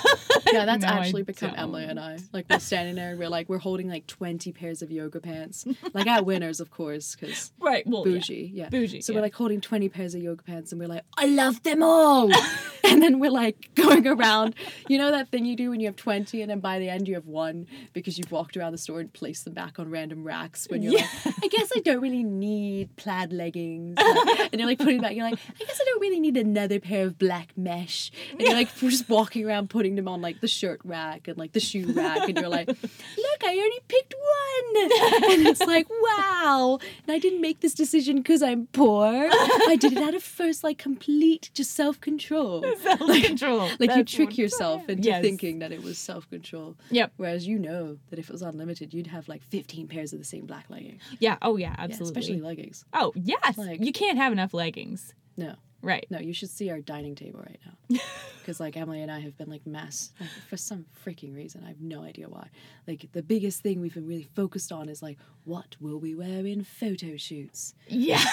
Yeah, 0.54 0.64
that's 0.66 0.84
No, 0.84 0.90
I 0.90 1.00
actually 1.00 1.24
become 1.24 1.54
Emily 1.58 1.82
don't. 1.82 1.92
and 1.98 2.00
I. 2.00 2.18
Like 2.32 2.46
we're 2.50 2.60
standing 2.60 2.96
there, 2.96 3.10
and 3.10 3.20
we're 3.20 3.30
like 3.30 3.50
we're 3.50 3.58
holding 3.58 3.90
like 3.90 4.06
twenty 4.08 4.52
pairs 4.54 4.82
of 4.84 4.92
yoga 4.92 5.20
pants, 5.20 5.66
like 5.94 6.06
at 6.08 6.24
Winners, 6.26 6.60
of 6.60 6.70
course, 6.70 7.16
because 7.16 7.52
Right. 7.60 7.86
Well, 7.86 8.04
bougie, 8.04 8.52
yeah. 8.54 8.70
Bougie, 8.70 9.02
So 9.02 9.12
yeah. 9.12 9.18
we're 9.18 9.24
like 9.24 9.34
holding 9.34 9.60
twenty 9.60 9.90
pairs 9.90 10.14
of 10.16 10.22
yoga 10.22 10.44
pants, 10.44 10.72
and 10.72 10.80
we're 10.80 10.88
like, 10.88 11.02
I 11.18 11.26
love 11.26 11.62
them 11.64 11.82
all. 11.84 12.30
and 12.84 13.02
then 13.02 13.20
we're 13.20 13.32
like 13.32 13.72
going 13.76 14.08
around. 14.08 14.56
You 14.88 14.98
know 15.00 15.12
that 15.12 15.30
thing 15.30 15.46
you 15.46 15.56
do 15.56 15.72
when 15.72 15.80
you 15.80 15.88
have 15.88 15.96
twenty, 15.98 16.42
and 16.42 16.50
then 16.50 16.60
by 16.60 16.78
the 16.80 16.88
end 16.88 17.08
you 17.08 17.16
have 17.16 17.26
one 17.26 17.66
because 17.94 18.18
you've 18.18 18.32
walked 18.32 18.56
around 18.56 18.72
the 18.72 18.78
store 18.78 19.00
and 19.00 19.12
placed 19.12 19.46
them 19.46 19.56
back 19.56 19.80
on 19.80 19.90
random 19.90 20.24
racks. 20.24 20.68
When 20.70 20.84
you're 20.84 20.94
Yeah. 20.94 21.08
like, 21.26 21.36
I 21.44 21.48
guess 21.48 21.72
I 21.76 21.80
don't 21.80 22.02
really 22.02 22.24
need 22.24 22.96
plaid 22.98 23.34
leggings, 23.34 23.98
and 24.00 24.54
you're 24.54 24.68
like 24.68 24.78
putting 24.80 25.02
back. 25.02 25.16
You're 25.16 25.26
like, 25.30 25.40
I 25.60 25.64
guess 25.66 25.80
I 25.82 25.86
don't 25.86 26.02
really 26.02 26.20
need 26.20 26.38
another 26.38 26.80
pair 26.80 27.06
of 27.08 27.18
black 27.18 27.58
mesh. 27.58 28.12
And 28.32 28.42
you're 28.42 28.54
like 28.54 28.70
just 28.90 29.10
walking 29.10 29.46
around 29.46 29.70
putting 29.70 29.96
them 29.96 30.08
on 30.08 30.22
like 30.22 30.42
the 30.42 30.48
shirt 30.48 30.80
rack 30.84 31.28
and 31.28 31.38
like 31.38 31.52
the 31.52 31.60
shoe 31.60 31.92
rack, 31.94 32.28
and 32.30 32.38
you're 32.38 32.50
like, 32.50 32.68
look, 32.68 33.44
I 33.44 33.52
only 33.54 33.80
picked 33.88 34.14
one, 34.16 35.32
and 35.34 35.48
it's 35.48 35.60
like, 35.62 35.88
wow. 35.90 36.80
And 37.08 37.14
I 37.16 37.20
didn't 37.20 37.42
make 37.42 37.60
this 37.60 37.74
decision 37.74 38.18
because 38.18 38.42
I'm 38.42 38.68
poor. 38.68 39.06
I 39.32 39.78
did 39.80 39.94
it 39.94 40.00
out 40.00 40.16
of 40.16 40.24
first 40.24 40.64
like 40.64 40.78
complete 40.78 41.50
just 41.54 41.72
self 41.72 42.00
control. 42.02 42.64
Self 42.82 43.00
control. 43.24 43.70
Like 43.80 43.96
you 43.96 44.04
trick 44.04 44.38
yourself 44.38 44.88
into 44.90 45.04
Yes. 45.04 45.22
thinking 45.22 45.60
that 45.60 45.72
it 45.72 45.84
was 45.84 45.98
self 45.98 46.30
control. 46.30 46.76
Yep. 46.92 47.14
Whereas 47.18 47.48
you 47.48 47.60
know 47.60 47.98
that 48.10 48.20
if 48.20 48.30
it 48.30 48.32
was 48.32 48.42
unlimited, 48.42 48.94
you'd 48.94 49.08
have 49.08 49.28
like 49.28 49.44
15 49.44 49.88
pairs 49.88 50.14
of 50.14 50.20
the 50.20 50.26
same 50.26 50.46
black 50.46 50.66
leggings. 50.70 51.02
Yeah. 51.20 51.38
Oh, 51.42 51.58
yeah. 51.58 51.66
Yeah, 51.66 51.76
Absolutely. 51.80 52.20
especially 52.22 52.42
leggings. 52.42 52.86
oh, 52.94 53.12
yes. 53.16 53.58
like- 53.58 53.82
you 53.84 53.92
can't 53.92 54.18
have 54.18 54.32
enough 54.32 54.54
leggings. 54.54 55.14
No, 55.38 55.56
Right. 55.86 56.06
no, 56.10 56.20
you 56.20 56.34
should 56.34 56.50
see 56.50 56.70
our 56.72 56.80
dining 56.80 57.16
table 57.16 57.40
right 57.40 57.60
now. 57.66 58.00
Because 58.40 58.60
like 58.60 58.78
Emily 58.78 59.02
and 59.02 59.10
I 59.10 59.22
have 59.22 59.36
been 59.40 59.50
like 59.50 59.66
mass, 59.66 60.12
like 60.20 60.30
for 60.48 60.56
some 60.56 60.86
freaking 61.04 61.36
reason. 61.36 61.64
I 61.66 61.70
have 61.70 61.82
no 61.82 62.04
idea 62.04 62.30
why. 62.30 62.50
Like 62.88 63.10
the 63.12 63.24
biggest 63.24 63.64
thing 63.64 63.82
we've 63.82 63.96
been 63.96 64.06
really 64.06 64.30
focused 64.36 64.72
on 64.72 64.88
is 64.88 65.02
like, 65.02 65.18
what 65.46 65.76
will 65.82 65.98
we 65.98 66.14
wear 66.14 66.46
in 66.46 66.64
photo 66.64 67.18
shoots? 67.18 67.74
Yeah. 67.88 68.24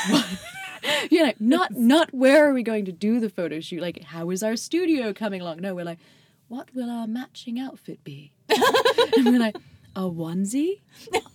you 1.11 1.25
know, 1.25 1.33
not 1.41 1.71
not 1.71 2.13
where 2.13 2.47
are 2.47 2.53
we 2.53 2.63
going 2.63 2.85
to 2.85 2.93
do 2.93 3.21
the 3.21 3.31
photo 3.31 3.61
shoot? 3.61 3.81
Like, 3.81 4.03
how 4.03 4.29
is 4.29 4.43
our 4.43 4.55
studio 4.55 5.15
coming 5.15 5.41
along? 5.41 5.63
No, 5.63 5.75
we're 5.75 5.87
like, 5.87 6.01
what 6.49 6.69
will 6.75 6.91
our 6.91 7.07
matching 7.07 7.59
outfit 7.59 8.05
be? 8.05 8.33
and 8.51 9.25
we're 9.25 9.39
like, 9.39 9.57
a 9.97 10.03
onesie? 10.03 10.81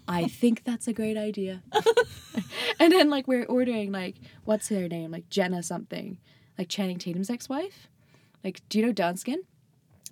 I 0.07 0.27
think 0.27 0.63
that's 0.63 0.87
a 0.87 0.93
great 0.93 1.17
idea. 1.17 1.63
and 2.79 2.91
then 2.93 3.09
like 3.09 3.27
we're 3.27 3.45
ordering 3.45 3.91
like 3.91 4.15
what's 4.45 4.69
her 4.69 4.87
name? 4.87 5.11
Like 5.11 5.29
Jenna 5.29 5.63
something. 5.63 6.17
Like 6.57 6.69
Channing 6.69 6.97
Tatum's 6.97 7.29
ex-wife? 7.29 7.87
Like, 8.43 8.61
do 8.69 8.79
you 8.79 8.85
know 8.85 8.93
Danskin? 8.93 9.37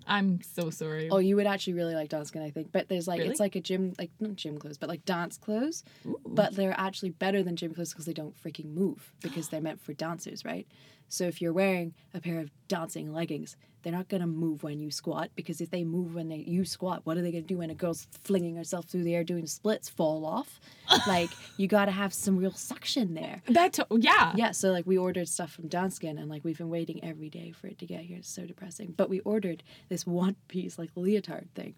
I'm 0.08 0.40
so 0.44 0.70
sorry. 0.70 1.10
Oh, 1.10 1.18
you 1.18 1.36
would 1.36 1.48
actually 1.48 1.74
really 1.74 1.96
like 1.96 2.10
Danskin, 2.10 2.44
I 2.44 2.52
think. 2.52 2.72
But 2.72 2.90
there's 2.90 3.08
like 3.08 3.20
Really? 3.20 3.32
it's 3.32 3.40
like 3.40 3.56
a 3.56 3.62
gym, 3.62 3.94
like 3.98 4.12
not 4.20 4.36
gym 4.36 4.60
clothes, 4.60 4.78
but 4.78 4.88
like 4.90 5.04
dance 5.06 5.38
clothes. 5.38 5.84
But 6.26 6.56
they're 6.56 6.80
actually 6.80 7.10
better 7.10 7.42
than 7.42 7.56
gym 7.56 7.74
clothes 7.74 7.92
because 7.92 8.06
they 8.06 8.14
don't 8.14 8.36
freaking 8.40 8.74
move 8.74 9.14
because 9.22 9.50
they're 9.50 9.62
meant 9.62 9.82
for 9.82 9.94
dancers, 9.94 10.46
right? 10.46 10.68
So 11.08 11.24
if 11.26 11.42
you're 11.42 11.54
wearing 11.54 11.94
a 12.14 12.20
pair 12.20 12.40
of 12.40 12.52
dancing 12.68 13.14
leggings, 13.14 13.58
they're 13.86 13.94
not 13.94 14.10
gonna 14.10 14.26
move 14.26 14.64
when 14.64 14.80
you 14.80 14.90
squat 14.90 15.30
because 15.36 15.62
if 15.62 15.70
they 15.70 15.84
move 15.84 16.16
when 16.16 16.28
they 16.28 16.38
you 16.38 16.66
squat, 16.66 17.02
what 17.04 17.18
are 17.18 17.22
they 17.22 17.32
gonna 17.32 17.44
do 17.44 17.60
when 17.60 17.70
a 17.70 17.76
girl's 17.76 18.08
flinging 18.24 18.56
herself 18.56 18.86
through 18.86 19.04
the 19.04 19.14
air 19.14 19.24
doing 19.24 19.46
splits? 19.46 19.90
Fall 19.90 20.26
off? 20.26 20.60
like 21.08 21.30
you 21.58 21.68
gotta 21.68 21.92
have 21.92 22.12
some 22.12 22.36
real 22.36 22.52
suction 22.52 23.14
there. 23.14 23.44
That 23.48 23.78
yeah. 23.92 24.34
Yeah, 24.36 24.52
so 24.52 24.72
like 24.72 24.88
we 24.88 24.98
ordered 24.98 25.30
stuff 25.30 25.52
from 25.52 25.70
Danskin 25.70 26.20
and 26.20 26.30
like 26.30 26.44
we've 26.44 26.58
been 26.58 26.72
waiting 26.72 27.04
every 27.04 27.30
day 27.30 27.52
for 27.52 27.68
it 27.68 27.78
to 27.78 27.86
get 27.86 28.02
here. 28.02 28.18
It's 28.18 28.28
so 28.28 28.48
depressing. 28.48 28.96
But 28.98 29.08
we 29.08 29.20
ordered 29.20 29.62
this 29.88 30.08
one 30.08 30.36
piece 30.48 30.80
like 30.80 30.90
leotard 30.96 31.50
thing 31.54 31.76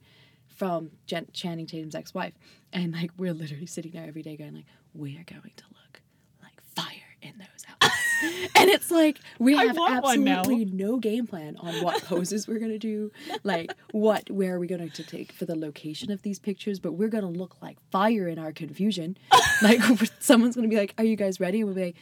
from 0.48 0.92
Jen- 1.08 1.28
Channing 1.34 1.68
Tatum's 1.68 1.94
ex-wife, 1.94 2.34
and 2.72 2.94
like 2.94 3.12
we're 3.18 3.34
literally 3.34 3.66
sitting 3.66 3.92
there 3.92 4.08
every 4.08 4.22
day 4.24 4.38
going 4.38 4.56
like, 4.56 4.66
we 4.94 5.18
are 5.18 5.26
going 5.26 5.52
to 5.58 5.66
look 5.72 6.02
like 6.42 6.62
fire 6.62 7.18
in 7.22 7.34
those 7.38 7.57
and 8.56 8.70
it's 8.70 8.92
like 8.92 9.20
we 9.40 9.56
have 9.56 9.78
want 9.78 10.04
one 10.04 10.24
now. 10.24 10.40
absolutely 10.40 10.66
no 10.66 10.98
game 10.98 11.28
plan 11.28 11.58
on 11.58 11.74
what 11.84 12.04
poses 12.04 12.48
we're 12.48 12.60
gonna 12.60 12.80
do, 12.80 13.12
like 13.44 13.72
what 13.92 14.30
where 14.30 14.56
are 14.56 14.60
we 14.60 14.68
going 14.68 14.90
to 14.90 15.04
take 15.04 15.32
for 15.32 15.46
the 15.46 15.56
location 15.56 16.12
of 16.12 16.22
these 16.22 16.40
pictures, 16.40 16.80
but 16.80 16.94
we're 16.94 17.10
gonna 17.10 17.30
look 17.30 17.62
like 17.62 17.78
fire 17.92 18.28
in 18.28 18.40
our 18.40 18.52
confusion, 18.52 19.18
like 19.62 19.82
someone's 20.20 20.56
gonna 20.56 20.68
be 20.68 20.78
like, 20.78 20.94
are 20.98 21.04
you 21.04 21.16
guys 21.16 21.40
ready? 21.40 21.60
And 21.60 21.68
we'll 21.68 21.76
be 21.76 21.86
like, 21.86 21.98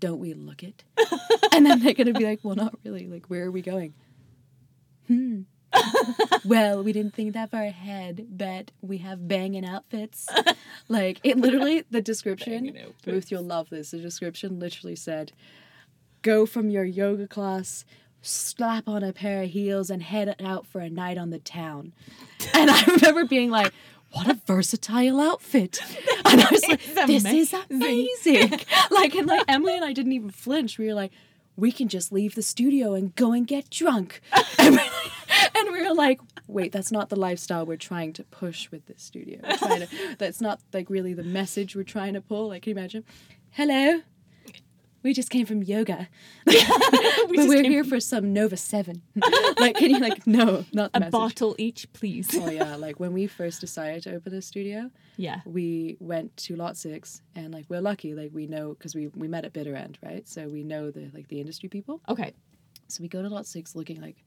don't 0.00 0.18
we 0.18 0.34
look 0.34 0.62
it? 0.62 0.84
and 1.52 1.64
then 1.66 1.80
they're 1.80 1.94
gonna 1.94 2.12
be 2.12 2.24
like, 2.24 2.40
well, 2.42 2.56
not 2.56 2.74
really. 2.84 3.06
Like, 3.06 3.26
where 3.26 3.44
are 3.44 3.50
we 3.50 3.62
going? 3.62 3.94
Hmm. 5.06 5.42
well, 6.44 6.82
we 6.82 6.92
didn't 6.92 7.14
think 7.14 7.34
that 7.34 7.50
far 7.50 7.62
ahead, 7.62 8.26
but 8.30 8.70
we 8.80 8.98
have 8.98 9.26
banging 9.26 9.64
outfits. 9.64 10.28
like 10.88 11.20
it 11.22 11.36
literally, 11.36 11.84
the 11.90 12.02
description. 12.02 12.76
Ruth, 13.06 13.30
you'll 13.30 13.42
love 13.42 13.70
this. 13.70 13.90
The 13.90 13.98
description 13.98 14.58
literally 14.58 14.96
said, 14.96 15.32
"Go 16.22 16.46
from 16.46 16.70
your 16.70 16.84
yoga 16.84 17.26
class." 17.26 17.84
Slap 18.26 18.88
on 18.88 19.02
a 19.02 19.12
pair 19.12 19.42
of 19.42 19.50
heels 19.50 19.90
and 19.90 20.02
head 20.02 20.34
out 20.42 20.66
for 20.66 20.80
a 20.80 20.88
night 20.88 21.18
on 21.18 21.28
the 21.28 21.38
town. 21.38 21.92
And 22.54 22.70
I 22.70 22.82
remember 22.84 23.26
being 23.26 23.50
like, 23.50 23.72
what 24.12 24.28
a 24.28 24.38
versatile 24.46 25.20
outfit. 25.20 25.80
And 26.24 26.40
I 26.40 26.48
was 26.50 26.66
like, 26.66 26.82
this 27.06 27.24
is 27.24 27.54
amazing. 27.68 28.60
like, 28.90 29.14
and 29.14 29.26
like 29.26 29.44
Emily 29.48 29.76
and 29.76 29.84
I 29.84 29.92
didn't 29.92 30.12
even 30.12 30.30
flinch. 30.30 30.78
We 30.78 30.86
were 30.86 30.94
like, 30.94 31.12
we 31.56 31.70
can 31.72 31.88
just 31.88 32.12
leave 32.12 32.34
the 32.34 32.42
studio 32.42 32.94
and 32.94 33.14
go 33.14 33.32
and 33.32 33.46
get 33.46 33.70
drunk. 33.70 34.20
And, 34.58 34.80
and 35.54 35.72
we 35.72 35.82
were 35.86 35.94
like, 35.94 36.20
wait, 36.46 36.72
that's 36.72 36.92
not 36.92 37.08
the 37.08 37.16
lifestyle 37.16 37.66
we're 37.66 37.76
trying 37.76 38.12
to 38.14 38.24
push 38.24 38.70
with 38.70 38.86
this 38.86 39.02
studio. 39.02 39.40
We're 39.42 39.56
trying 39.56 39.80
to, 39.86 39.88
that's 40.18 40.40
not 40.40 40.60
like 40.72 40.90
really 40.90 41.14
the 41.14 41.22
message 41.24 41.74
we're 41.76 41.82
trying 41.84 42.14
to 42.14 42.20
pull. 42.20 42.48
Like, 42.48 42.62
can 42.62 42.70
you 42.70 42.76
imagine? 42.78 43.04
Hello. 43.50 44.00
We 45.02 45.12
just 45.12 45.28
came 45.28 45.44
from 45.44 45.62
yoga. 45.62 46.08
but 46.46 46.54
we're 47.30 47.62
here 47.62 47.84
for 47.84 48.00
some 48.00 48.32
Nova 48.32 48.56
7. 48.56 49.02
like, 49.58 49.76
can 49.76 49.90
you, 49.90 49.98
like, 49.98 50.26
no, 50.26 50.64
not 50.72 50.92
the 50.92 50.96
A 50.96 51.00
message. 51.00 51.12
bottle 51.12 51.54
each, 51.58 51.92
please. 51.92 52.30
Oh, 52.34 52.48
yeah. 52.48 52.76
Like, 52.76 52.98
when 52.98 53.12
we 53.12 53.26
first 53.26 53.60
decided 53.60 54.02
to 54.04 54.14
open 54.14 54.32
a 54.32 54.40
studio, 54.40 54.90
Yeah. 55.18 55.42
we 55.44 55.98
went 56.00 56.34
to 56.38 56.56
lot 56.56 56.78
six 56.78 57.20
and 57.36 57.52
like 57.52 57.66
we're 57.68 57.82
lucky 57.82 58.14
like 58.14 58.30
we 58.32 58.46
know 58.46 58.70
because 58.70 58.94
we 58.94 59.08
we 59.08 59.28
met 59.28 59.44
at 59.44 59.52
bitter 59.52 59.76
end 59.76 59.98
right 60.02 60.26
so 60.26 60.48
we 60.48 60.64
know 60.64 60.90
the 60.90 61.10
like 61.14 61.28
the 61.28 61.38
industry 61.40 61.68
people 61.68 62.00
Okay. 62.08 62.32
so 62.88 63.02
we 63.02 63.08
go 63.08 63.20
to 63.22 63.28
lot 63.28 63.46
six 63.46 63.76
looking 63.76 64.00
like 64.00 64.24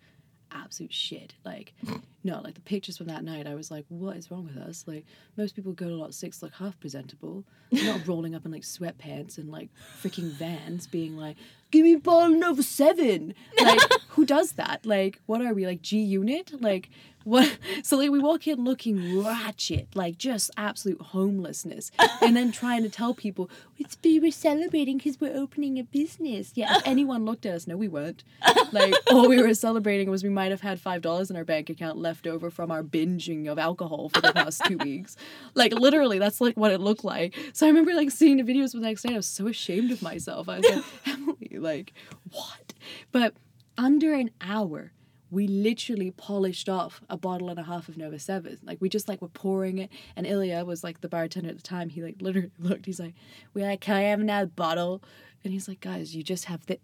absolute 0.51 0.93
shit. 0.93 1.33
Like 1.45 1.73
no 2.27 2.41
like 2.43 2.55
the 2.55 2.61
pictures 2.61 2.97
from 2.97 3.07
that 3.07 3.23
night 3.23 3.47
i 3.47 3.55
was 3.55 3.71
like 3.71 3.85
what 3.89 4.17
is 4.17 4.29
wrong 4.31 4.45
with 4.45 4.57
us? 4.57 4.83
Like 4.87 5.05
most 5.37 5.55
people 5.55 5.73
go 5.73 5.87
to 5.87 5.95
lot 5.95 6.13
six 6.13 6.41
look 6.41 6.53
half 6.53 6.79
presentable. 6.79 7.43
Not 7.71 8.07
rolling 8.07 8.35
up 8.35 8.45
in 8.45 8.51
like 8.51 8.63
sweatpants 8.63 9.37
and 9.37 9.49
like 9.49 9.69
freaking 10.01 10.31
vans 10.31 10.87
being 10.87 11.17
like 11.17 11.37
give 11.71 11.83
me 11.83 11.95
ball 11.95 12.29
number 12.29 12.63
seven. 12.63 13.33
Like 13.61 13.79
who 14.09 14.25
does 14.25 14.53
that? 14.53 14.85
Like 14.85 15.21
what 15.25 15.41
are 15.41 15.53
we 15.53 15.65
like 15.65 15.81
g 15.81 15.99
unit 15.99 16.61
like 16.61 16.89
what 17.23 17.57
so 17.83 17.97
like 17.97 18.09
we 18.09 18.19
walk 18.19 18.47
in 18.47 18.63
looking 18.63 19.21
ratchet 19.21 19.87
like 19.93 20.17
just 20.17 20.49
absolute 20.55 21.01
homelessness 21.01 21.91
and 22.21 22.37
then 22.37 22.51
trying 22.53 22.83
to 22.83 22.89
tell 22.89 23.13
people 23.13 23.49
it's 23.77 23.97
we 24.01 24.19
were 24.19 24.31
celebrating 24.31 24.97
because 24.97 25.19
we're 25.19 25.35
opening 25.35 25.77
a 25.77 25.83
business. 25.83 26.51
Yeah 26.55 26.77
if 26.77 26.83
anyone 26.85 27.25
looked 27.25 27.45
at 27.45 27.53
us 27.53 27.67
no 27.67 27.75
we 27.75 27.87
weren't. 27.87 28.23
Like 28.71 28.93
all 29.11 29.27
we 29.27 29.41
were 29.41 29.53
celebrating 29.53 30.09
was 30.09 30.23
we 30.23 30.29
might 30.29 30.51
have 30.51 30.61
had 30.61 30.79
five 30.79 31.01
dollars 31.01 31.29
in 31.29 31.35
our 31.35 31.43
bank 31.43 31.69
account 31.69 31.97
left 31.97 32.16
over 32.25 32.49
from 32.49 32.71
our 32.71 32.83
binging 32.83 33.47
of 33.47 33.59
alcohol 33.59 34.09
for 34.09 34.21
the 34.21 34.33
past 34.33 34.63
two 34.65 34.77
weeks 34.77 35.15
like 35.53 35.73
literally 35.73 36.17
that's 36.17 36.41
like 36.41 36.55
what 36.55 36.71
it 36.71 36.79
looked 36.79 37.03
like 37.03 37.35
so 37.53 37.65
i 37.65 37.69
remember 37.69 37.93
like 37.93 38.09
seeing 38.09 38.37
the 38.37 38.43
videos 38.43 38.71
the 38.71 38.79
next 38.79 39.03
day 39.03 39.13
i 39.13 39.17
was 39.17 39.27
so 39.27 39.47
ashamed 39.47 39.91
of 39.91 40.01
myself 40.01 40.49
i 40.49 40.57
was 40.57 40.69
like 40.69 40.83
emily 41.05 41.57
like 41.59 41.93
what 42.31 42.73
but 43.11 43.33
under 43.77 44.13
an 44.13 44.31
hour 44.41 44.93
we 45.29 45.47
literally 45.47 46.11
polished 46.11 46.69
off 46.69 47.01
a 47.09 47.17
bottle 47.17 47.49
and 47.49 47.59
a 47.59 47.63
half 47.63 47.89
of 47.89 47.97
Nova 47.97 48.17
Seven. 48.17 48.57
Like 48.63 48.79
we 48.79 48.89
just 48.89 49.07
like 49.07 49.21
were 49.21 49.27
pouring 49.27 49.77
it, 49.77 49.89
and 50.15 50.25
Ilya 50.25 50.63
was 50.63 50.83
like 50.83 51.01
the 51.01 51.09
bartender 51.09 51.49
at 51.49 51.57
the 51.57 51.63
time. 51.63 51.89
He 51.89 52.01
like 52.01 52.21
literally 52.21 52.51
looked. 52.59 52.85
He's 52.85 52.99
like, 52.99 53.13
"We 53.53 53.63
like, 53.63 53.81
can 53.81 53.97
I 53.97 54.03
have 54.03 54.21
another 54.21 54.47
bottle?" 54.47 55.03
And 55.43 55.51
he's 55.51 55.67
like, 55.67 55.81
"Guys, 55.81 56.15
you 56.15 56.23
just 56.23 56.45
have 56.45 56.65
the." 56.65 56.79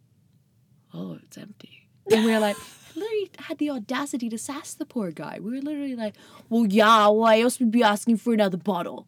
Oh, 0.94 1.20
it's 1.24 1.38
empty. 1.38 1.83
And 2.12 2.26
we 2.26 2.32
were 2.32 2.40
like, 2.40 2.58
literally 2.96 3.32
had 3.40 3.58
the 3.58 3.70
audacity 3.70 4.30
to 4.30 4.38
sass 4.38 4.74
the 4.74 4.86
poor 4.86 5.12
guy. 5.12 5.40
We 5.42 5.52
were 5.52 5.62
literally 5.62 5.96
like, 5.96 6.16
"Well, 6.50 6.66
yeah, 6.66 7.08
why 7.08 7.42
else 7.42 7.60
would 7.60 7.72
be 7.72 7.84
asking 7.84 8.18
for 8.18 8.34
another 8.34 8.58
bottle? 8.58 9.08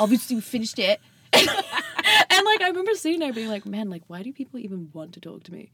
Obviously, 0.00 0.36
we 0.36 0.42
finished 0.42 0.78
it." 0.78 1.00
and 1.32 2.44
like 2.44 2.62
I 2.62 2.68
remember 2.68 2.94
sitting 2.94 3.20
there 3.20 3.32
being 3.32 3.48
like, 3.48 3.66
man, 3.66 3.90
like 3.90 4.02
why 4.06 4.22
do 4.22 4.32
people 4.32 4.60
even 4.60 4.90
want 4.92 5.14
to 5.14 5.20
talk 5.20 5.42
to 5.44 5.52
me? 5.52 5.70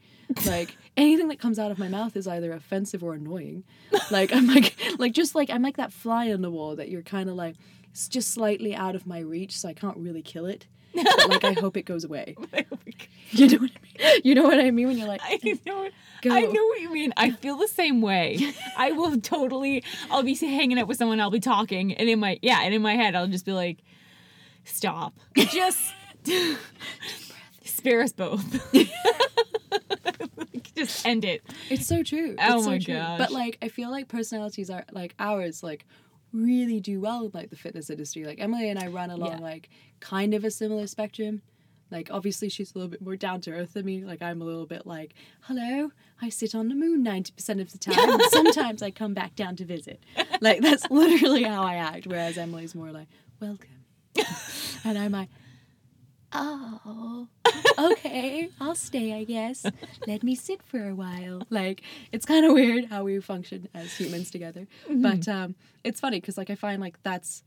Like 0.46 0.74
anything 0.96 1.28
that 1.28 1.38
comes 1.38 1.58
out 1.58 1.70
of 1.70 1.78
my 1.78 1.88
mouth 1.88 2.16
is 2.16 2.26
either 2.26 2.52
offensive 2.52 3.02
or 3.02 3.14
annoying. 3.14 3.64
Like 4.10 4.32
I'm 4.32 4.46
like 4.46 4.74
like 4.98 5.12
just 5.12 5.34
like 5.34 5.50
I'm 5.50 5.62
like 5.62 5.76
that 5.76 5.92
fly 5.92 6.32
on 6.32 6.40
the 6.40 6.50
wall 6.50 6.76
that 6.76 6.88
you're 6.88 7.02
kind 7.02 7.28
of 7.28 7.36
like 7.36 7.56
it's 7.90 8.08
just 8.08 8.30
slightly 8.30 8.74
out 8.74 8.94
of 8.94 9.06
my 9.06 9.18
reach, 9.18 9.58
so 9.58 9.68
I 9.68 9.74
can't 9.74 9.96
really 9.96 10.22
kill 10.22 10.46
it. 10.46 10.66
But 10.94 11.28
like 11.28 11.44
I 11.44 11.52
hope 11.52 11.76
it 11.76 11.82
goes 11.84 12.04
away. 12.04 12.36
You 13.32 13.46
know 13.46 13.58
what 13.58 13.70
I 13.70 13.80
mean? 14.10 14.20
You 14.24 14.34
know 14.34 14.42
what 14.42 14.58
I 14.58 14.70
mean 14.72 14.88
when 14.88 14.98
you're 14.98 15.06
like, 15.06 15.20
I 15.22 15.38
know. 15.64 15.88
Go. 16.20 16.30
I 16.34 16.40
know 16.40 16.64
what 16.66 16.80
you 16.80 16.92
mean. 16.92 17.12
I 17.16 17.30
feel 17.30 17.56
the 17.56 17.68
same 17.68 18.00
way. 18.02 18.40
I 18.76 18.90
will 18.90 19.20
totally. 19.20 19.84
I'll 20.10 20.24
be 20.24 20.34
hanging 20.34 20.80
out 20.80 20.88
with 20.88 20.96
someone. 20.98 21.20
I'll 21.20 21.30
be 21.30 21.38
talking, 21.38 21.94
and 21.94 22.08
in 22.08 22.18
my 22.18 22.40
yeah, 22.42 22.60
and 22.62 22.74
in 22.74 22.82
my 22.82 22.96
head, 22.96 23.14
I'll 23.14 23.28
just 23.28 23.44
be 23.44 23.52
like, 23.52 23.78
"Stop! 24.64 25.14
Just 25.36 25.80
spare 27.64 28.02
us 28.02 28.12
both. 28.12 28.42
just 30.74 31.06
end 31.06 31.24
it." 31.24 31.42
It's 31.70 31.86
so 31.86 32.02
true. 32.02 32.34
Oh 32.38 32.54
It's 32.56 32.64
so 32.64 32.70
my 32.70 32.78
true. 32.78 32.94
gosh. 32.94 33.18
But 33.18 33.30
like 33.30 33.58
I 33.62 33.68
feel 33.68 33.90
like 33.90 34.08
personalities 34.08 34.70
are 34.70 34.84
like 34.92 35.14
ours 35.20 35.62
like 35.62 35.86
really 36.32 36.80
do 36.80 37.00
well 37.00 37.24
in 37.26 37.30
like 37.34 37.50
the 37.50 37.56
fitness 37.56 37.90
industry. 37.90 38.24
Like 38.24 38.40
Emily 38.40 38.68
and 38.70 38.78
I 38.78 38.86
run 38.88 39.10
along 39.10 39.32
Yeah. 39.32 39.38
like 39.38 39.68
kind 40.00 40.34
of 40.34 40.44
a 40.44 40.50
similar 40.50 40.86
spectrum. 40.86 41.42
Like 41.90 42.08
obviously 42.12 42.48
she's 42.48 42.72
a 42.72 42.78
little 42.78 42.88
bit 42.90 43.02
more 43.02 43.16
down 43.16 43.40
to 43.42 43.50
earth 43.52 43.72
than 43.74 43.84
me. 43.84 44.04
Like 44.04 44.22
I'm 44.22 44.40
a 44.40 44.44
little 44.44 44.66
bit 44.66 44.86
like, 44.86 45.12
hello, 45.42 45.90
I 46.22 46.28
sit 46.28 46.54
on 46.54 46.68
the 46.68 46.74
moon 46.76 47.02
ninety 47.02 47.32
percent 47.32 47.60
of 47.60 47.72
the 47.72 47.78
time. 47.78 48.10
and 48.10 48.22
sometimes 48.30 48.80
I 48.82 48.90
come 48.92 49.12
back 49.12 49.34
down 49.34 49.56
to 49.56 49.64
visit. 49.64 50.00
Like 50.40 50.60
that's 50.60 50.88
literally 50.90 51.42
how 51.42 51.62
I 51.64 51.74
act. 51.76 52.06
Whereas 52.06 52.38
Emily's 52.38 52.74
more 52.76 52.92
like, 52.92 53.08
welcome. 53.40 53.68
and 54.84 54.96
I'm 54.98 55.12
like, 55.12 55.28
oh, 56.32 57.28
okay, 57.78 58.50
I'll 58.60 58.74
stay, 58.74 59.12
I 59.14 59.24
guess. 59.24 59.64
Let 60.06 60.22
me 60.22 60.34
sit 60.34 60.62
for 60.62 60.88
a 60.88 60.94
while. 60.94 61.42
Like, 61.50 61.82
it's 62.12 62.26
kind 62.26 62.44
of 62.46 62.52
weird 62.52 62.86
how 62.86 63.04
we 63.04 63.20
function 63.20 63.68
as 63.74 63.92
humans 63.96 64.30
together. 64.30 64.66
But 64.88 65.28
um, 65.28 65.54
it's 65.84 66.00
funny 66.00 66.20
because, 66.20 66.38
like, 66.38 66.50
I 66.50 66.54
find 66.54 66.80
like 66.80 67.02
that's 67.02 67.42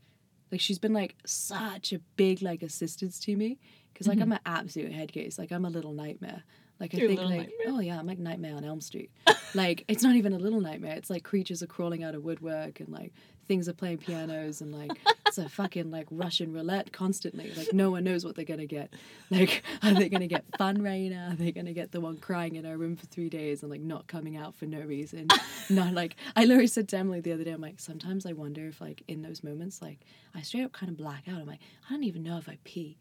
like 0.50 0.60
she's 0.60 0.78
been 0.78 0.92
like 0.92 1.16
such 1.26 1.92
a 1.92 1.98
big 2.16 2.42
like 2.42 2.62
assistance 2.62 3.18
to 3.20 3.34
me 3.34 3.58
because 3.92 4.06
like 4.06 4.20
I'm 4.20 4.32
an 4.32 4.40
absolute 4.46 4.92
head 4.92 5.12
case. 5.12 5.38
Like 5.38 5.50
I'm 5.50 5.64
a 5.64 5.70
little 5.70 5.92
nightmare. 5.92 6.42
Like 6.80 6.94
I 6.94 6.98
You're 6.98 7.08
think 7.08 7.20
like 7.20 7.30
nightmare? 7.30 7.66
oh 7.68 7.80
yeah, 7.80 7.98
I'm 7.98 8.06
like 8.06 8.18
Nightmare 8.18 8.56
on 8.56 8.64
Elm 8.64 8.80
Street. 8.80 9.10
like 9.54 9.84
it's 9.88 10.02
not 10.02 10.16
even 10.16 10.32
a 10.32 10.38
little 10.38 10.60
nightmare. 10.60 10.94
It's 10.94 11.10
like 11.10 11.22
creatures 11.24 11.62
are 11.62 11.66
crawling 11.66 12.02
out 12.02 12.14
of 12.14 12.24
woodwork 12.24 12.80
and 12.80 12.88
like 12.88 13.12
things 13.46 13.68
are 13.68 13.72
playing 13.72 13.98
pianos 13.98 14.60
and 14.60 14.72
like 14.72 14.92
it's 15.26 15.38
a 15.38 15.48
fucking 15.48 15.90
like 15.90 16.06
Russian 16.10 16.52
roulette 16.52 16.92
constantly. 16.92 17.52
Like 17.56 17.72
no 17.72 17.90
one 17.90 18.04
knows 18.04 18.24
what 18.24 18.36
they're 18.36 18.44
gonna 18.44 18.66
get. 18.66 18.92
Like 19.30 19.62
are 19.82 19.94
they 19.94 20.08
gonna 20.08 20.26
get 20.26 20.44
fun 20.58 20.78
Raina? 20.78 21.32
Are 21.32 21.36
they 21.36 21.52
gonna 21.52 21.72
get 21.72 21.92
the 21.92 22.00
one 22.00 22.18
crying 22.18 22.56
in 22.56 22.66
our 22.66 22.76
room 22.76 22.96
for 22.96 23.06
three 23.06 23.28
days 23.28 23.62
and 23.62 23.70
like 23.70 23.80
not 23.80 24.06
coming 24.06 24.36
out 24.36 24.54
for 24.54 24.66
no 24.66 24.80
reason? 24.80 25.28
not 25.70 25.92
like 25.92 26.16
I 26.36 26.44
literally 26.44 26.66
said 26.66 26.88
to 26.90 26.96
Emily 26.98 27.20
the 27.20 27.32
other 27.32 27.44
day. 27.44 27.52
I'm 27.52 27.60
like 27.60 27.80
sometimes 27.80 28.26
I 28.26 28.32
wonder 28.32 28.66
if 28.68 28.80
like 28.80 29.02
in 29.08 29.22
those 29.22 29.42
moments 29.42 29.82
like 29.82 30.00
I 30.34 30.42
straight 30.42 30.64
up 30.64 30.72
kind 30.72 30.90
of 30.90 30.96
black 30.96 31.24
out. 31.28 31.40
I'm 31.40 31.46
like 31.46 31.60
I 31.88 31.92
don't 31.92 32.04
even 32.04 32.22
know 32.22 32.38
if 32.38 32.48
I 32.48 32.58
pee. 32.64 32.98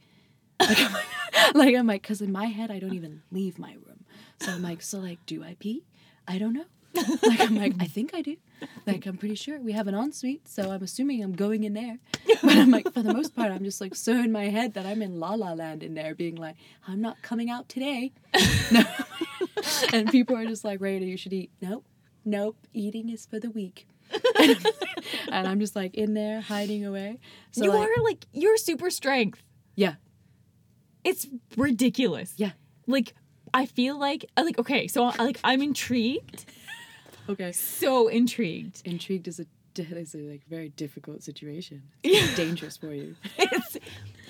Like 0.59 0.79
I'm 0.79 0.93
like, 0.93 1.05
like 1.55 1.75
I'm 1.75 1.87
like, 1.87 2.01
because 2.03 2.21
in 2.21 2.31
my 2.31 2.45
head 2.45 2.71
I 2.71 2.79
don't 2.79 2.93
even 2.93 3.21
leave 3.31 3.59
my 3.59 3.73
room. 3.73 4.05
So 4.41 4.51
I'm 4.51 4.61
like, 4.61 4.81
so 4.81 4.99
like, 4.99 5.25
do 5.25 5.43
I 5.43 5.55
pee? 5.59 5.83
I 6.27 6.37
don't 6.37 6.53
know. 6.53 6.65
Like 6.95 7.41
I'm 7.41 7.55
like, 7.55 7.73
I 7.79 7.85
think 7.85 8.13
I 8.13 8.21
do. 8.21 8.37
Like 8.85 9.05
I'm 9.05 9.17
pretty 9.17 9.35
sure 9.35 9.59
we 9.59 9.71
have 9.73 9.87
an 9.87 9.95
ensuite, 9.95 10.47
so 10.47 10.71
I'm 10.71 10.83
assuming 10.83 11.23
I'm 11.23 11.33
going 11.33 11.63
in 11.63 11.73
there. 11.73 11.99
But 12.43 12.57
I'm 12.57 12.71
like, 12.71 12.91
for 12.93 13.01
the 13.01 13.13
most 13.13 13.33
part, 13.35 13.51
I'm 13.53 13.63
just 13.63 13.79
like 13.79 13.95
so 13.95 14.11
in 14.13 14.31
my 14.31 14.45
head 14.49 14.73
that 14.73 14.85
I'm 14.85 15.01
in 15.01 15.19
La 15.19 15.33
La 15.35 15.53
Land 15.53 15.81
in 15.81 15.93
there, 15.93 16.13
being 16.13 16.35
like, 16.35 16.55
I'm 16.87 16.99
not 16.99 17.21
coming 17.21 17.49
out 17.49 17.69
today. 17.69 18.11
No. 18.71 18.83
and 19.93 20.09
people 20.11 20.35
are 20.35 20.45
just 20.45 20.63
like, 20.65 20.79
Raina, 20.79 21.07
you 21.07 21.15
should 21.17 21.31
eat. 21.33 21.51
Nope, 21.61 21.85
nope. 22.25 22.57
Eating 22.73 23.09
is 23.09 23.25
for 23.25 23.39
the 23.39 23.49
weak. 23.49 23.87
and 25.31 25.47
I'm 25.47 25.59
just 25.59 25.75
like 25.75 25.95
in 25.95 26.13
there 26.13 26.41
hiding 26.41 26.85
away. 26.85 27.19
So 27.51 27.63
you 27.63 27.71
like, 27.71 27.87
are 27.89 28.03
like 28.03 28.25
you're 28.33 28.57
super 28.57 28.89
strength. 28.89 29.41
yeah, 29.75 29.95
It's 31.03 31.27
ridiculous. 31.57 32.33
yeah. 32.37 32.51
Like 32.87 33.13
I 33.53 33.65
feel 33.65 33.97
like 33.99 34.25
uh, 34.35 34.43
like 34.43 34.59
okay, 34.59 34.87
so 34.87 35.05
uh, 35.07 35.13
like 35.19 35.39
I'm 35.43 35.61
intrigued. 35.61 36.45
Okay. 37.29 37.51
So 37.51 38.07
intrigued. 38.07 38.81
Intrigued 38.85 39.27
is 39.27 39.39
a 39.39 39.45
is 39.75 40.13
a 40.13 40.19
like 40.19 40.41
very 40.47 40.69
difficult 40.69 41.23
situation. 41.23 41.81
It's 42.03 42.35
dangerous 42.35 42.77
for 42.77 42.93
you. 42.93 43.15
It's 43.37 43.77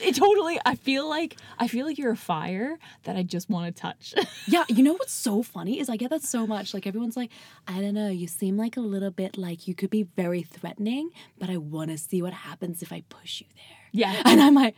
it 0.02 0.16
totally 0.16 0.60
I 0.66 0.76
feel 0.76 1.08
like 1.10 1.38
I 1.60 1.68
feel 1.68 1.86
like 1.86 1.98
you're 1.98 2.12
a 2.12 2.16
fire 2.18 2.78
that 3.04 3.16
I 3.16 3.24
just 3.24 3.50
want 3.50 3.76
to 3.76 3.82
touch. 3.82 4.14
Yeah, 4.48 4.64
you 4.70 4.84
know 4.84 4.94
what's 4.94 5.14
so 5.14 5.44
funny 5.44 5.80
is 5.80 5.90
I 5.90 5.98
get 5.98 6.10
that 6.12 6.24
so 6.24 6.48
much. 6.48 6.74
Like 6.74 6.88
everyone's 6.88 7.18
like, 7.18 7.32
I 7.68 7.82
don't 7.82 7.94
know, 7.94 8.10
you 8.10 8.28
seem 8.28 8.58
like 8.58 8.78
a 8.78 8.82
little 8.82 9.12
bit 9.12 9.38
like 9.38 9.68
you 9.68 9.76
could 9.76 9.90
be 9.90 10.04
very 10.04 10.44
threatening, 10.44 11.10
but 11.38 11.50
I 11.50 11.58
want 11.58 11.92
to 11.92 11.98
see 11.98 12.22
what 12.22 12.34
happens 12.34 12.82
if 12.82 12.92
I 12.94 13.04
push 13.10 13.42
you 13.42 13.48
there. 13.56 13.78
yeah. 13.92 14.22
And 14.26 14.42
I'm 14.42 14.56
like, 14.56 14.76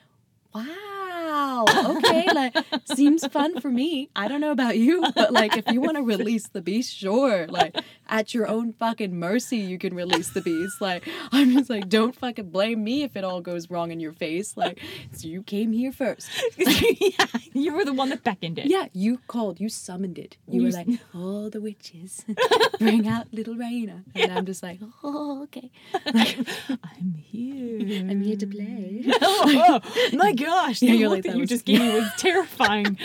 wow, 0.55 1.65
okay, 1.97 2.25
like 2.33 2.55
seems 2.85 3.25
fun 3.27 3.59
for 3.59 3.69
me. 3.69 4.09
I 4.15 4.27
don't 4.27 4.41
know 4.41 4.51
about 4.51 4.77
you, 4.77 5.03
but 5.15 5.31
like 5.33 5.57
if 5.57 5.69
you 5.71 5.81
want 5.81 5.97
to 5.97 6.03
release 6.03 6.47
the 6.47 6.61
beast, 6.61 6.95
sure. 6.95 7.47
Like 7.47 7.75
at 8.07 8.33
your 8.33 8.47
own 8.47 8.73
fucking 8.73 9.17
mercy, 9.17 9.57
you 9.57 9.77
can 9.77 9.93
release 9.93 10.29
the 10.29 10.41
beast. 10.41 10.81
Like 10.81 11.07
I'm 11.31 11.51
just 11.53 11.69
like, 11.69 11.89
don't 11.89 12.15
fucking 12.15 12.49
blame 12.49 12.83
me 12.83 13.03
if 13.03 13.15
it 13.15 13.23
all 13.23 13.41
goes 13.41 13.69
wrong 13.69 13.91
in 13.91 13.99
your 13.99 14.13
face. 14.13 14.55
Like 14.55 14.79
so 15.11 15.27
you 15.27 15.43
came 15.43 15.71
here 15.71 15.91
first. 15.91 16.29
yeah. 16.57 17.27
You 17.53 17.73
were 17.73 17.85
the 17.85 17.93
one 17.93 18.09
that 18.09 18.23
beckoned 18.23 18.59
it. 18.59 18.65
Yeah, 18.65 18.87
you 18.93 19.19
called, 19.27 19.59
you 19.59 19.69
summoned 19.69 20.17
it. 20.17 20.37
You, 20.47 20.59
You 20.59 20.67
were 20.67 20.71
like, 20.73 20.87
all 21.13 21.49
the 21.49 21.61
witches, 21.61 22.25
bring 22.79 23.07
out 23.07 23.27
little 23.33 23.55
Raina. 23.55 24.03
And 24.13 24.31
I'm 24.31 24.45
just 24.45 24.61
like, 24.61 24.79
oh, 25.03 25.43
okay. 25.43 25.71
Like, 26.13 26.37
I'm 26.69 27.13
here. 27.15 28.09
I'm 28.09 28.21
here 28.21 28.35
to 28.35 28.47
play. 28.47 29.05
Oh, 29.21 29.43
oh, 29.47 29.79
oh, 29.83 30.09
my 30.17 30.33
gosh, 30.45 30.79
the 30.79 30.87
Yeah, 30.87 30.93
you're 30.93 31.09
look 31.09 31.17
like, 31.17 31.23
that, 31.23 31.29
that 31.29 31.35
you 31.35 31.41
was- 31.41 31.49
just 31.49 31.65
gave 31.65 31.79
me 31.81 31.99
was 31.99 32.09
terrifying. 32.17 32.97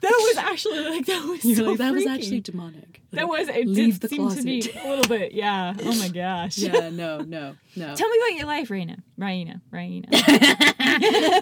that 0.00 0.10
was 0.10 0.36
actually 0.50 0.80
like 0.80 1.06
that 1.06 1.24
was 1.24 1.44
You're 1.44 1.56
so 1.56 1.64
like, 1.64 1.78
that 1.78 1.92
was 1.92 2.06
actually 2.06 2.40
demonic. 2.40 3.00
that 3.12 3.28
was 3.28 3.48
it 3.48 3.66
leave 3.66 4.00
did 4.00 4.02
the 4.02 4.08
seem 4.08 4.28
to 4.30 4.42
me 4.42 4.62
closet. 4.62 4.84
a 4.84 4.88
little 4.88 5.08
bit. 5.08 5.32
Yeah. 5.32 5.74
Oh 5.82 5.94
my 5.98 6.08
gosh. 6.22 6.58
yeah, 6.58 6.90
no, 6.90 7.20
no, 7.20 7.54
no. 7.76 7.94
Tell 7.94 8.08
me 8.08 8.18
about 8.18 8.36
your 8.38 8.46
life, 8.46 8.68
Raina. 8.68 9.02
Raina. 9.18 9.60
Raina. 9.72 10.06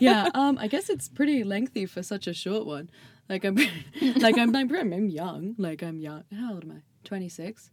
yeah, 0.01 0.29
um, 0.35 0.59
I 0.59 0.67
guess 0.69 0.89
it's 0.91 1.09
pretty 1.09 1.45
lengthy 1.45 1.87
for 1.87 2.03
such 2.03 2.27
a 2.27 2.35
short 2.35 2.67
one. 2.67 2.91
Like 3.29 3.45
I'm, 3.45 3.55
like 4.17 4.37
I'm, 4.39 4.55
I'm, 4.57 4.73
I'm 4.75 5.09
young. 5.09 5.55
Like 5.59 5.83
I'm 5.83 6.01
young. 6.01 6.25
How 6.37 6.55
old 6.55 6.65
am 6.65 6.73
I? 6.73 6.83
Twenty 7.05 7.29
six. 7.29 7.71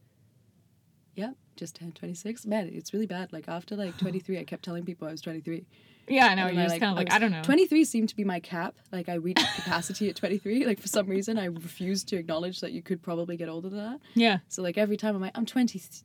Yep, 1.16 1.36
just 1.56 1.76
turned 1.76 1.96
twenty 1.96 2.14
six. 2.14 2.46
Man, 2.46 2.70
it's 2.72 2.94
really 2.94 3.08
bad. 3.08 3.34
Like 3.34 3.48
after 3.48 3.76
like 3.76 3.98
twenty 3.98 4.20
three, 4.20 4.38
I 4.40 4.44
kept 4.44 4.64
telling 4.64 4.86
people 4.86 5.08
I 5.08 5.12
was 5.12 5.22
twenty 5.22 5.42
three. 5.42 5.66
Yeah, 6.08 6.28
I 6.28 6.36
know. 6.36 6.48
You're 6.48 6.62
I, 6.62 6.68
just 6.68 6.80
kind 6.80 6.92
of 6.92 6.98
like, 6.98 7.08
was- 7.08 7.16
I 7.16 7.20
don't 7.20 7.32
know. 7.32 7.42
23 7.44 7.84
seemed 7.86 8.10
to 8.10 8.16
be 8.16 8.24
my 8.24 8.40
cap. 8.40 8.76
Like, 8.92 9.10
I 9.10 9.16
reached 9.16 9.46
capacity 9.56 10.10
at 10.10 10.16
23. 10.16 10.66
Like, 10.66 10.80
for 10.80 10.88
some 10.88 11.08
reason, 11.08 11.38
I 11.38 11.46
refused 11.46 12.08
to 12.10 12.16
acknowledge 12.18 12.62
that 12.62 12.72
you 12.72 12.82
could 12.82 13.02
probably 13.02 13.38
get 13.38 13.50
older 13.50 13.70
than 13.70 13.80
that. 13.80 14.00
Yeah. 14.14 14.40
So, 14.48 14.62
like, 14.62 14.78
every 14.78 14.98
time 14.98 15.16
I'm 15.16 15.22
like, 15.22 15.38
I'm 15.38 15.46
26. 15.46 16.04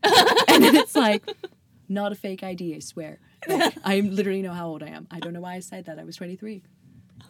and 0.02 0.64
then 0.64 0.76
it's 0.76 0.96
like, 0.96 1.24
not 1.88 2.12
a 2.12 2.14
fake 2.14 2.42
ID, 2.42 2.76
I 2.76 2.78
swear. 2.80 3.18
Like, 3.46 3.74
I 3.84 4.00
literally 4.00 4.42
know 4.42 4.52
how 4.52 4.68
old 4.68 4.82
I 4.82 4.88
am. 4.88 5.06
I 5.10 5.20
don't 5.20 5.32
know 5.32 5.40
why 5.40 5.54
I 5.54 5.60
said 5.60 5.86
that. 5.86 5.98
I 5.98 6.04
was 6.04 6.16
23. 6.16 6.62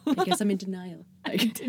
I 0.05 0.23
guess 0.25 0.41
I'm 0.41 0.51
in 0.51 0.57
denial. 0.57 1.05
Like, 1.27 1.61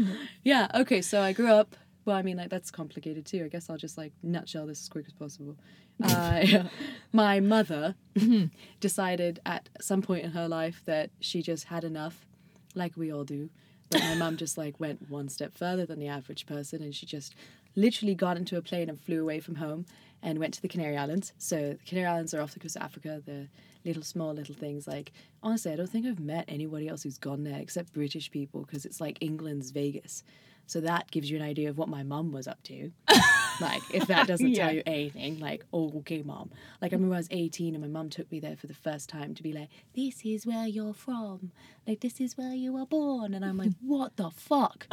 yeah, 0.43 0.69
okay, 0.75 1.03
so 1.03 1.21
I 1.21 1.33
grew 1.35 1.49
up. 1.53 1.77
Well, 2.07 2.17
I 2.17 2.23
mean, 2.23 2.39
like 2.39 2.49
that's 2.49 2.71
complicated 2.71 3.27
too. 3.27 3.45
I 3.45 3.49
guess 3.49 3.69
I'll 3.69 3.77
just 3.77 3.99
like 3.99 4.13
nutshell 4.23 4.67
this 4.67 4.81
as 4.81 4.89
quick 4.89 5.05
as 5.07 5.13
possible. 5.13 5.57
Uh, 6.03 6.65
my 7.13 7.41
mother 7.41 7.95
decided 8.81 9.41
at 9.45 9.69
some 9.81 10.03
point 10.03 10.25
in 10.25 10.31
her 10.33 10.49
life 10.49 10.83
that 10.87 11.11
she 11.21 11.43
just 11.43 11.65
had 11.65 11.85
enough, 11.85 12.27
like 12.75 12.97
we 12.97 13.13
all 13.13 13.25
do. 13.25 13.51
But 13.91 14.03
my 14.03 14.15
mum 14.15 14.37
just 14.37 14.57
like 14.57 14.79
went 14.79 15.11
one 15.11 15.29
step 15.29 15.57
further 15.57 15.85
than 15.85 15.99
the 15.99 16.07
average 16.07 16.47
person, 16.47 16.83
and 16.83 16.95
she 16.95 17.07
just 17.07 17.35
literally 17.75 18.15
got 18.15 18.37
into 18.37 18.57
a 18.57 18.63
plane 18.63 18.89
and 18.89 19.01
flew 19.01 19.21
away 19.23 19.41
from 19.41 19.57
home 19.57 19.87
and 20.23 20.39
went 20.39 20.55
to 20.55 20.63
the 20.63 20.69
Canary 20.69 20.97
Islands. 20.97 21.33
So 21.39 21.77
the 21.81 21.85
Canary 21.87 22.07
Islands 22.07 22.35
are 22.35 22.41
off 22.41 22.53
the 22.53 22.61
coast 22.61 22.77
of 22.77 22.83
Africa. 22.83 23.23
They're 23.25 23.49
little 23.85 24.03
small 24.03 24.33
little 24.33 24.55
things. 24.55 24.87
Like 24.87 25.13
honestly, 25.43 25.73
I 25.73 25.77
don't 25.77 25.89
think 25.89 26.07
I've 26.07 26.21
met 26.21 26.45
anybody 26.49 26.89
else 26.89 27.03
who's 27.03 27.19
gone 27.19 27.45
there 27.45 27.59
except 27.59 27.93
British 27.93 28.31
people 28.31 28.63
because 28.63 28.85
it's 28.85 29.01
like 29.01 29.19
England's 29.21 29.71
Vegas. 29.71 30.23
So 30.67 30.81
that 30.83 31.11
gives 31.11 31.31
you 31.31 31.37
an 31.37 31.43
idea 31.43 31.69
of 31.69 31.79
what 31.79 31.89
my 31.89 32.03
mum 32.03 32.33
was 32.33 32.47
up 32.47 32.63
to. 32.65 32.93
like 33.61 33.83
if 33.93 34.07
that 34.09 34.27
doesn't 34.27 34.49
Yeah. 34.49 34.67
tell 34.67 34.75
you 34.75 34.83
anything, 34.87 35.39
like 35.39 35.65
oh 35.73 35.93
okay, 35.99 36.23
mom. 36.23 36.51
Like 36.81 36.93
I 36.93 36.97
remember 36.97 37.15
I 37.15 37.19
was 37.19 37.29
eighteen 37.31 37.75
and 37.75 37.83
my 37.83 37.89
mum 37.89 38.11
took 38.11 38.31
me 38.33 38.41
there 38.41 38.57
for 38.57 38.67
the 38.67 38.75
first 38.75 39.09
time 39.09 39.35
to 39.35 39.43
be 39.43 39.53
like, 39.53 39.69
this 39.95 40.21
is 40.25 40.47
where 40.47 40.67
you're 40.67 40.95
from. 40.95 41.53
Like 41.87 42.01
this 42.01 42.21
is 42.21 42.37
where 42.39 42.55
you 42.55 42.73
were 42.73 42.87
born. 42.87 43.35
And 43.35 43.45
I'm 43.45 43.57
like, 43.57 43.73
what 43.81 44.17
the 44.17 44.31
fuck? 44.31 44.87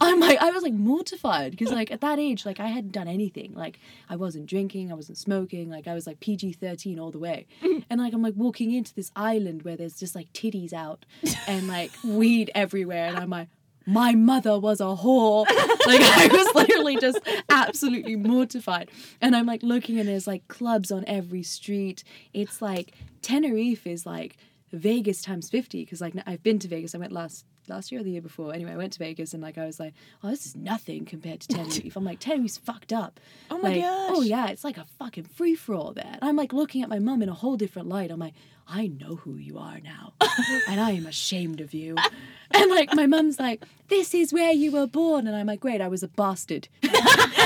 I'm 0.00 0.20
like, 0.20 0.40
I 0.40 0.50
was 0.50 0.62
like 0.62 0.72
mortified 0.74 1.50
because 1.52 1.72
like 1.72 1.90
at 1.90 2.00
that 2.00 2.18
age, 2.18 2.46
like 2.46 2.60
I 2.60 2.68
hadn't 2.68 2.92
done 2.92 3.08
anything. 3.08 3.52
Like 3.54 3.78
I 4.08 4.16
wasn't 4.16 4.46
drinking, 4.46 4.90
I 4.90 4.94
wasn't 4.94 5.18
smoking. 5.18 5.70
Like 5.70 5.86
I 5.88 5.94
was 5.94 6.06
like 6.06 6.20
PG 6.20 6.54
thirteen 6.54 6.98
all 6.98 7.10
the 7.10 7.18
way. 7.18 7.46
And 7.90 8.00
like 8.00 8.12
I'm 8.12 8.20
like 8.22 8.34
walking 8.36 8.72
into 8.72 8.94
this 8.94 9.10
island 9.16 9.62
where 9.62 9.74
there's 9.76 9.98
just 9.98 10.14
like 10.14 10.30
titties 10.34 10.74
out 10.74 11.06
and 11.46 11.66
like 11.68 11.90
weed 12.04 12.50
everywhere, 12.54 13.06
and 13.08 13.16
I'm 13.18 13.30
like. 13.30 13.48
My 13.88 14.14
mother 14.14 14.58
was 14.58 14.80
a 14.80 14.84
whore. 14.84 15.46
Like 15.88 16.02
I 16.02 16.28
was 16.30 16.54
literally 16.54 16.98
just 16.98 17.18
absolutely 17.48 18.14
mortified. 18.14 18.90
And 19.22 19.34
I'm 19.34 19.46
like 19.46 19.62
looking 19.62 19.98
and 19.98 20.06
there's 20.06 20.26
like 20.26 20.46
clubs 20.46 20.92
on 20.92 21.02
every 21.06 21.42
street. 21.42 22.04
It's 22.34 22.60
like 22.60 22.92
Tenerife 23.22 23.86
is 23.86 24.04
like 24.04 24.36
Vegas 24.70 25.22
times 25.22 25.48
50 25.48 25.82
because 25.82 26.02
like 26.02 26.12
I've 26.26 26.42
been 26.42 26.58
to 26.58 26.68
Vegas. 26.68 26.94
I 26.94 26.98
went 26.98 27.12
last 27.12 27.46
last 27.68 27.90
year 27.92 28.00
or 28.00 28.04
the 28.04 28.10
year 28.10 28.20
before. 28.22 28.54
Anyway, 28.54 28.72
I 28.72 28.76
went 28.76 28.92
to 28.94 28.98
Vegas 28.98 29.34
and 29.34 29.42
like 29.42 29.58
I 29.58 29.66
was 29.66 29.78
like, 29.78 29.94
oh, 30.22 30.30
this 30.30 30.46
is 30.46 30.56
nothing 30.56 31.04
compared 31.04 31.40
to 31.40 31.48
Tenerife. 31.48 31.96
I'm 31.96 32.04
like, 32.04 32.20
Tenerife's 32.20 32.58
fucked 32.58 32.92
up. 32.92 33.20
Oh 33.50 33.58
my 33.58 33.70
Like, 33.70 33.78
oh, 33.78 34.08
gosh. 34.08 34.16
Oh 34.16 34.22
yeah, 34.22 34.48
it's 34.48 34.64
like 34.64 34.78
a 34.78 34.86
fucking 34.98 35.24
free 35.24 35.54
for 35.54 35.74
all 35.74 35.92
there. 35.92 36.10
And 36.12 36.22
I'm 36.22 36.36
like 36.36 36.52
looking 36.52 36.82
at 36.82 36.88
my 36.88 36.98
mum 36.98 37.22
in 37.22 37.28
a 37.28 37.34
whole 37.34 37.56
different 37.56 37.88
light. 37.88 38.10
I'm 38.10 38.18
like, 38.20 38.34
I 38.70 38.88
know 38.88 39.16
who 39.16 39.36
you 39.36 39.56
are 39.56 39.80
now, 39.80 40.12
and 40.68 40.78
I 40.78 40.90
am 40.90 41.06
ashamed 41.06 41.62
of 41.62 41.72
you. 41.72 41.96
And 42.50 42.70
like 42.70 42.94
my 42.94 43.06
mum's 43.06 43.38
like, 43.38 43.64
this 43.88 44.12
is 44.12 44.30
where 44.30 44.52
you 44.52 44.70
were 44.70 44.86
born, 44.86 45.26
and 45.26 45.34
I'm 45.34 45.46
like, 45.46 45.60
great, 45.60 45.80
I 45.80 45.88
was 45.88 46.02
a 46.02 46.08
bastard. 46.08 46.68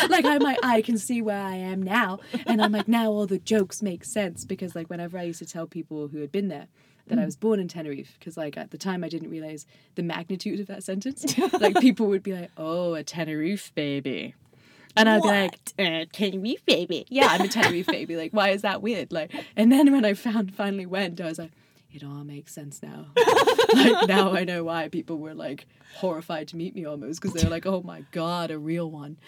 like 0.08 0.24
I'm 0.24 0.40
like, 0.40 0.58
I 0.64 0.82
can 0.82 0.98
see 0.98 1.22
where 1.22 1.40
I 1.40 1.54
am 1.54 1.80
now, 1.80 2.18
and 2.44 2.60
I'm 2.60 2.72
like, 2.72 2.88
now 2.88 3.12
all 3.12 3.26
the 3.26 3.38
jokes 3.38 3.82
make 3.82 4.04
sense 4.04 4.44
because 4.44 4.74
like 4.74 4.90
whenever 4.90 5.16
I 5.16 5.22
used 5.22 5.38
to 5.38 5.46
tell 5.46 5.68
people 5.68 6.08
who 6.08 6.18
had 6.18 6.32
been 6.32 6.48
there 6.48 6.66
that 7.12 7.20
I 7.20 7.26
was 7.26 7.36
born 7.36 7.60
in 7.60 7.68
Tenerife, 7.68 8.16
because 8.18 8.38
like 8.38 8.56
at 8.56 8.70
the 8.70 8.78
time 8.78 9.04
I 9.04 9.08
didn't 9.10 9.28
realize 9.28 9.66
the 9.96 10.02
magnitude 10.02 10.60
of 10.60 10.66
that 10.68 10.82
sentence. 10.82 11.36
like 11.60 11.78
people 11.78 12.06
would 12.06 12.22
be 12.22 12.32
like, 12.32 12.50
oh, 12.56 12.94
a 12.94 13.04
Tenerife 13.04 13.74
baby. 13.74 14.34
And 14.96 15.10
I'd 15.10 15.22
be 15.22 15.28
like, 15.28 15.58
uh, 15.78 16.06
Tenerife 16.10 16.64
baby. 16.64 17.04
Yeah, 17.10 17.26
I'm 17.28 17.42
a 17.42 17.48
Tenerife 17.48 17.86
baby. 17.86 18.16
Like, 18.16 18.32
why 18.32 18.48
is 18.48 18.62
that 18.62 18.80
weird? 18.80 19.12
Like, 19.12 19.30
and 19.56 19.70
then 19.70 19.92
when 19.92 20.06
I 20.06 20.14
found 20.14 20.54
finally 20.54 20.86
went, 20.86 21.20
I 21.20 21.26
was 21.26 21.38
like, 21.38 21.50
it 21.92 22.02
all 22.02 22.24
makes 22.24 22.54
sense 22.54 22.82
now. 22.82 23.08
like 23.74 24.08
now 24.08 24.32
I 24.32 24.44
know 24.44 24.64
why 24.64 24.88
people 24.88 25.18
were 25.18 25.34
like 25.34 25.66
horrified 25.96 26.48
to 26.48 26.56
meet 26.56 26.74
me 26.74 26.86
almost 26.86 27.20
because 27.20 27.34
they 27.34 27.44
were 27.46 27.50
like, 27.50 27.66
oh 27.66 27.82
my 27.82 28.04
god, 28.12 28.50
a 28.50 28.58
real 28.58 28.90
one. 28.90 29.18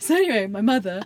so 0.00 0.16
anyway, 0.16 0.48
my 0.48 0.62
mother 0.62 1.02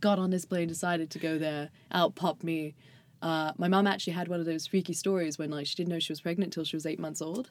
got 0.00 0.18
on 0.18 0.30
this 0.30 0.44
plane, 0.44 0.66
decided 0.66 1.10
to 1.10 1.20
go 1.20 1.38
there, 1.38 1.70
out 1.92 2.16
popped 2.16 2.42
me. 2.42 2.74
Uh, 3.22 3.52
my 3.56 3.68
mom 3.68 3.86
actually 3.86 4.12
had 4.12 4.28
one 4.28 4.40
of 4.40 4.46
those 4.46 4.66
freaky 4.66 4.92
stories 4.92 5.38
when 5.38 5.48
like 5.50 5.66
she 5.66 5.74
didn't 5.76 5.88
know 5.90 5.98
she 6.00 6.12
was 6.12 6.20
pregnant 6.20 6.48
until 6.48 6.64
she 6.64 6.76
was 6.76 6.84
eight 6.84 6.98
months 6.98 7.22
old, 7.22 7.50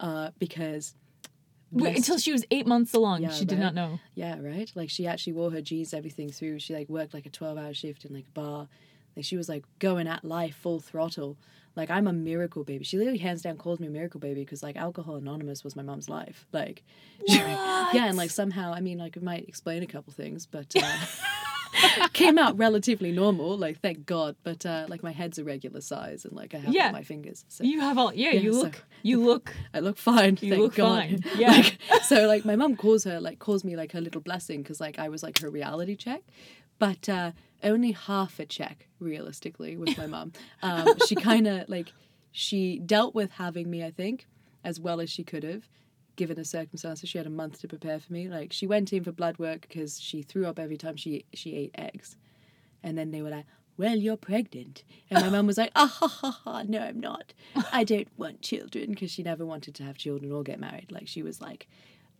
uh, 0.00 0.30
because 0.38 0.94
Wait, 1.70 1.96
until 1.96 2.18
she 2.18 2.32
was 2.32 2.44
eight 2.50 2.66
months 2.66 2.92
along, 2.92 3.22
Yeah, 3.22 3.30
she 3.30 3.44
did 3.46 3.54
right. 3.58 3.64
not 3.64 3.74
know. 3.74 4.00
yeah, 4.14 4.38
right. 4.40 4.70
Like 4.74 4.90
she 4.90 5.06
actually 5.06 5.32
wore 5.34 5.50
her 5.52 5.62
jeans 5.62 5.94
everything 5.94 6.30
through. 6.30 6.58
She 6.58 6.74
like 6.74 6.88
worked 6.88 7.14
like 7.14 7.24
a 7.24 7.30
twelve 7.30 7.56
hour 7.56 7.72
shift 7.72 8.04
in 8.04 8.12
like 8.12 8.26
a 8.26 8.30
bar. 8.32 8.68
Like 9.16 9.24
she 9.24 9.36
was 9.36 9.48
like 9.48 9.64
going 9.78 10.06
at 10.08 10.24
life 10.24 10.56
full 10.56 10.80
throttle. 10.80 11.38
Like 11.76 11.88
I'm 11.90 12.06
a 12.06 12.12
miracle 12.12 12.64
baby. 12.64 12.84
She 12.84 12.98
literally 12.98 13.18
hands 13.18 13.40
down 13.42 13.56
calls 13.56 13.80
me 13.80 13.86
a 13.86 13.90
miracle 13.90 14.20
baby 14.20 14.40
because 14.40 14.62
like 14.62 14.76
Alcohol 14.76 15.16
Anonymous 15.16 15.64
was 15.64 15.74
my 15.76 15.82
mom's 15.82 16.08
life. 16.10 16.46
Like 16.52 16.82
yeah, 17.26 18.06
and 18.06 18.16
like 18.16 18.30
somehow 18.30 18.74
I 18.74 18.80
mean 18.80 18.98
like 18.98 19.16
it 19.16 19.22
might 19.22 19.48
explain 19.48 19.82
a 19.82 19.86
couple 19.86 20.12
things, 20.12 20.44
but 20.46 20.74
uh, 20.76 20.82
came 22.12 22.38
out 22.38 22.56
relatively 22.58 23.12
normal. 23.12 23.56
Like 23.56 23.80
thank 23.80 24.06
God. 24.06 24.36
But 24.42 24.64
uh, 24.66 24.86
like 24.88 25.02
my 25.02 25.12
head's 25.12 25.38
a 25.38 25.44
regular 25.44 25.80
size 25.80 26.24
and 26.24 26.34
like 26.34 26.54
I 26.54 26.58
have 26.58 26.72
Yeah. 26.74 26.86
all 26.86 26.92
my 26.92 27.02
fingers. 27.02 27.44
So 27.48 27.64
You 27.64 27.80
have 27.80 27.98
all, 27.98 28.12
yeah, 28.14 28.30
Yeah, 28.30 28.40
you 28.40 28.52
so- 28.54 28.62
look, 28.62 28.84
you 29.02 29.24
look, 29.24 29.54
I 29.74 29.80
look 29.80 29.98
fine. 29.98 30.38
You 30.40 30.50
thank 30.50 30.62
look 30.62 30.74
God. 30.76 30.98
fine, 31.08 31.24
yeah. 31.38 31.50
Like, 31.50 31.78
so 32.02 32.26
like 32.26 32.44
my 32.44 32.56
mum 32.56 32.76
calls 32.76 33.04
her 33.04 33.20
like 33.20 33.38
calls 33.38 33.64
me 33.64 33.76
like 33.76 33.92
her 33.92 34.00
little 34.00 34.20
blessing 34.20 34.62
because 34.62 34.80
like 34.80 34.98
I 34.98 35.08
was 35.08 35.22
like 35.22 35.40
her 35.40 35.50
reality 35.50 35.96
check, 35.96 36.22
but 36.78 37.08
uh, 37.08 37.32
only 37.62 37.92
half 37.92 38.38
a 38.40 38.46
check 38.46 38.88
realistically 38.98 39.76
with 39.76 39.96
my 39.98 40.06
mum. 40.06 40.32
Um, 40.62 40.88
she 41.06 41.14
kind 41.14 41.46
of 41.46 41.68
like 41.68 41.92
she 42.32 42.78
dealt 42.78 43.14
with 43.14 43.30
having 43.32 43.70
me 43.70 43.84
I 43.84 43.90
think 43.90 44.26
as 44.64 44.78
well 44.78 45.00
as 45.00 45.10
she 45.10 45.24
could 45.24 45.42
have, 45.42 45.68
given 46.16 46.36
the 46.36 46.44
circumstances, 46.44 47.08
she 47.08 47.18
had 47.18 47.26
a 47.26 47.30
month 47.30 47.60
to 47.60 47.68
prepare 47.68 47.98
for 47.98 48.12
me. 48.12 48.28
Like 48.28 48.52
she 48.52 48.66
went 48.66 48.92
in 48.92 49.04
for 49.04 49.12
blood 49.12 49.38
work 49.38 49.62
because 49.62 50.00
she 50.00 50.22
threw 50.22 50.46
up 50.46 50.58
every 50.58 50.76
time 50.76 50.96
she 50.96 51.24
she 51.32 51.54
ate 51.56 51.74
eggs, 51.76 52.16
and 52.82 52.96
then 52.96 53.10
they 53.10 53.22
were 53.22 53.30
like, 53.30 53.46
"Well, 53.76 53.96
you're 53.96 54.16
pregnant," 54.16 54.84
and 55.10 55.20
my 55.20 55.30
mum 55.30 55.46
was 55.46 55.58
like, 55.58 55.72
"Ah 55.74 55.86
ha 55.86 56.08
ha 56.08 56.30
ha, 56.44 56.62
no, 56.66 56.80
I'm 56.80 57.00
not. 57.00 57.32
I 57.72 57.84
don't 57.84 58.08
want 58.16 58.42
children," 58.42 58.90
because 58.90 59.10
she 59.10 59.22
never 59.22 59.44
wanted 59.46 59.74
to 59.76 59.84
have 59.84 59.96
children 59.96 60.32
or 60.32 60.42
get 60.42 60.60
married. 60.60 60.92
Like 60.92 61.08
she 61.08 61.22
was 61.22 61.40
like 61.40 61.68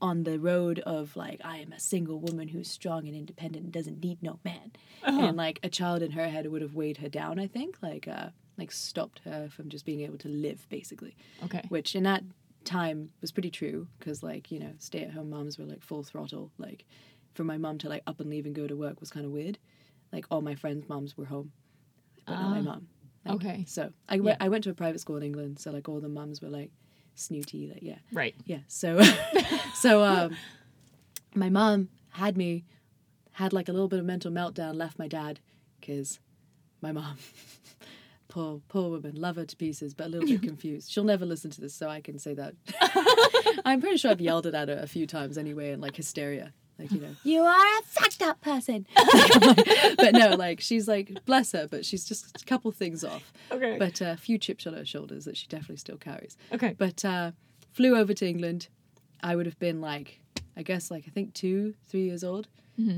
on 0.00 0.24
the 0.24 0.38
road 0.38 0.80
of 0.80 1.14
like 1.16 1.40
I 1.44 1.58
am 1.58 1.72
a 1.72 1.78
single 1.78 2.18
woman 2.18 2.48
who's 2.48 2.68
strong 2.68 3.06
and 3.06 3.16
independent 3.16 3.64
and 3.64 3.72
doesn't 3.72 4.02
need 4.02 4.20
no 4.22 4.40
man. 4.44 4.72
And 5.04 5.36
like 5.36 5.60
a 5.62 5.68
child 5.68 6.02
in 6.02 6.12
her 6.12 6.28
head 6.28 6.46
would 6.50 6.60
have 6.62 6.74
weighed 6.74 6.96
her 6.98 7.08
down, 7.08 7.38
I 7.38 7.46
think, 7.46 7.76
like 7.82 8.08
uh 8.08 8.30
like 8.58 8.72
stopped 8.72 9.20
her 9.24 9.48
from 9.48 9.68
just 9.68 9.86
being 9.86 10.00
able 10.00 10.18
to 10.18 10.28
live 10.28 10.66
basically. 10.68 11.16
Okay. 11.44 11.62
Which 11.68 11.94
in 11.94 12.02
that 12.02 12.24
time 12.64 13.10
was 13.20 13.32
pretty 13.32 13.50
true 13.50 13.86
because 13.98 14.22
like, 14.22 14.50
you 14.50 14.58
know, 14.58 14.72
stay-at-home 14.78 15.30
moms 15.30 15.58
were 15.58 15.64
like 15.64 15.82
full 15.82 16.02
throttle. 16.02 16.50
Like 16.58 16.84
for 17.34 17.44
my 17.44 17.58
mom 17.58 17.78
to 17.78 17.88
like 17.88 18.02
up 18.06 18.20
and 18.20 18.28
leave 18.30 18.46
and 18.46 18.54
go 18.54 18.66
to 18.66 18.76
work 18.76 19.00
was 19.00 19.10
kind 19.10 19.26
of 19.26 19.32
weird. 19.32 19.58
Like 20.12 20.26
all 20.30 20.40
my 20.42 20.54
friends' 20.54 20.88
moms 20.88 21.16
were 21.16 21.24
home, 21.26 21.52
but 22.26 22.32
not 22.40 22.50
my 22.50 22.58
Ah. 22.58 22.62
mom. 22.62 22.88
Like, 23.24 23.34
Okay. 23.36 23.64
So 23.68 23.92
I 24.08 24.18
went 24.20 24.38
I 24.40 24.48
went 24.48 24.64
to 24.64 24.70
a 24.70 24.74
private 24.74 25.00
school 25.00 25.16
in 25.16 25.22
England, 25.22 25.58
so 25.60 25.70
like 25.70 25.88
all 25.88 26.00
the 26.00 26.08
moms 26.08 26.42
were 26.42 26.48
like 26.48 26.70
snooty, 27.14 27.68
like 27.68 27.82
yeah. 27.82 27.98
Right. 28.12 28.34
Yeah. 28.46 28.60
So 28.68 29.00
so 29.74 30.02
um 30.02 30.36
my 31.34 31.48
mom 31.48 31.88
had 32.10 32.36
me 32.36 32.64
had 33.32 33.52
like 33.52 33.68
a 33.68 33.72
little 33.72 33.88
bit 33.88 33.98
of 33.98 34.04
mental 34.04 34.30
meltdown, 34.30 34.74
left 34.74 34.98
my 34.98 35.08
dad 35.08 35.40
because 35.80 36.18
my 36.82 36.92
mom 36.92 37.16
poor 38.32 38.62
poor 38.68 38.88
woman, 38.88 39.12
love 39.14 39.36
her 39.36 39.44
to 39.44 39.56
pieces, 39.56 39.92
but 39.92 40.06
a 40.06 40.08
little 40.08 40.26
bit 40.26 40.42
confused. 40.50 40.90
She'll 40.90 41.04
never 41.04 41.26
listen 41.26 41.50
to 41.50 41.60
this, 41.60 41.74
so 41.74 41.88
I 41.88 42.00
can 42.00 42.18
say 42.18 42.34
that. 42.34 42.54
I'm 43.66 43.80
pretty 43.82 43.98
sure 43.98 44.10
I've 44.10 44.22
yelled 44.22 44.46
it 44.46 44.54
at 44.54 44.68
her 44.68 44.78
a 44.82 44.86
few 44.86 45.06
times 45.06 45.36
anyway 45.36 45.72
in 45.72 45.80
like 45.80 45.94
hysteria. 45.94 46.54
Like, 46.78 46.90
you 46.90 47.00
know, 47.00 47.14
you 47.22 47.42
are 47.42 47.78
a 47.78 47.82
fucked 47.84 48.22
up 48.22 48.40
person. 48.40 48.86
but 49.98 50.14
no, 50.14 50.34
like 50.36 50.60
she's 50.60 50.88
like 50.88 51.24
bless 51.26 51.52
her, 51.52 51.68
but 51.68 51.84
she's 51.84 52.06
just 52.06 52.40
a 52.40 52.44
couple 52.46 52.72
things 52.72 53.04
off. 53.04 53.32
Okay. 53.50 53.76
But 53.78 54.00
uh, 54.00 54.06
a 54.06 54.16
few 54.16 54.38
chips 54.38 54.66
on 54.66 54.72
her 54.72 54.86
shoulders 54.86 55.26
that 55.26 55.36
she 55.36 55.46
definitely 55.48 55.76
still 55.76 55.98
carries. 55.98 56.38
okay. 56.52 56.74
But 56.76 57.04
uh, 57.04 57.32
flew 57.72 57.96
over 57.96 58.14
to 58.14 58.26
England. 58.26 58.68
I 59.22 59.36
would 59.36 59.46
have 59.46 59.58
been 59.58 59.80
like, 59.82 60.20
I 60.56 60.62
guess, 60.62 60.90
like 60.90 61.04
I 61.06 61.10
think 61.10 61.34
two, 61.34 61.74
three 61.86 62.04
years 62.04 62.24
old. 62.24 62.48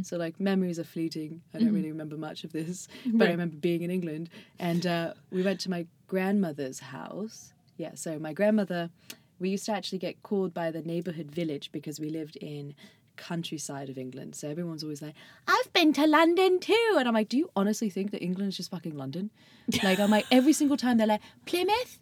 So 0.02 0.16
like 0.16 0.38
memories 0.40 0.78
are 0.78 0.84
fleeting. 0.84 1.42
I 1.52 1.58
don't 1.58 1.72
really 1.74 1.90
remember 1.90 2.16
much 2.16 2.44
of 2.44 2.52
this, 2.52 2.88
but 3.06 3.28
I 3.28 3.32
remember 3.32 3.56
being 3.56 3.82
in 3.82 3.90
England, 3.90 4.30
and 4.58 4.86
uh, 4.86 5.14
we 5.30 5.42
went 5.42 5.60
to 5.60 5.70
my 5.70 5.86
grandmother's 6.06 6.78
house. 6.80 7.52
Yeah, 7.76 7.94
so 7.94 8.18
my 8.18 8.32
grandmother, 8.32 8.90
we 9.38 9.50
used 9.50 9.66
to 9.66 9.72
actually 9.72 9.98
get 9.98 10.22
called 10.22 10.54
by 10.54 10.70
the 10.70 10.80
neighborhood 10.80 11.30
village 11.30 11.70
because 11.72 11.98
we 12.00 12.08
lived 12.08 12.36
in 12.36 12.74
countryside 13.16 13.88
of 13.88 13.98
England. 13.98 14.34
So 14.36 14.48
everyone's 14.48 14.82
always 14.82 15.02
like, 15.02 15.14
"I've 15.46 15.72
been 15.72 15.92
to 15.94 16.06
London 16.06 16.60
too," 16.60 16.94
and 16.98 17.06
I'm 17.06 17.14
like, 17.14 17.28
"Do 17.28 17.36
you 17.36 17.50
honestly 17.56 17.90
think 17.90 18.10
that 18.12 18.22
England 18.22 18.50
is 18.50 18.56
just 18.56 18.70
fucking 18.70 18.96
London?" 18.96 19.30
Like 19.82 19.98
I'm 19.98 20.10
like 20.10 20.26
every 20.30 20.52
single 20.52 20.76
time 20.76 20.98
they're 20.98 21.06
like 21.06 21.22
Plymouth. 21.46 21.98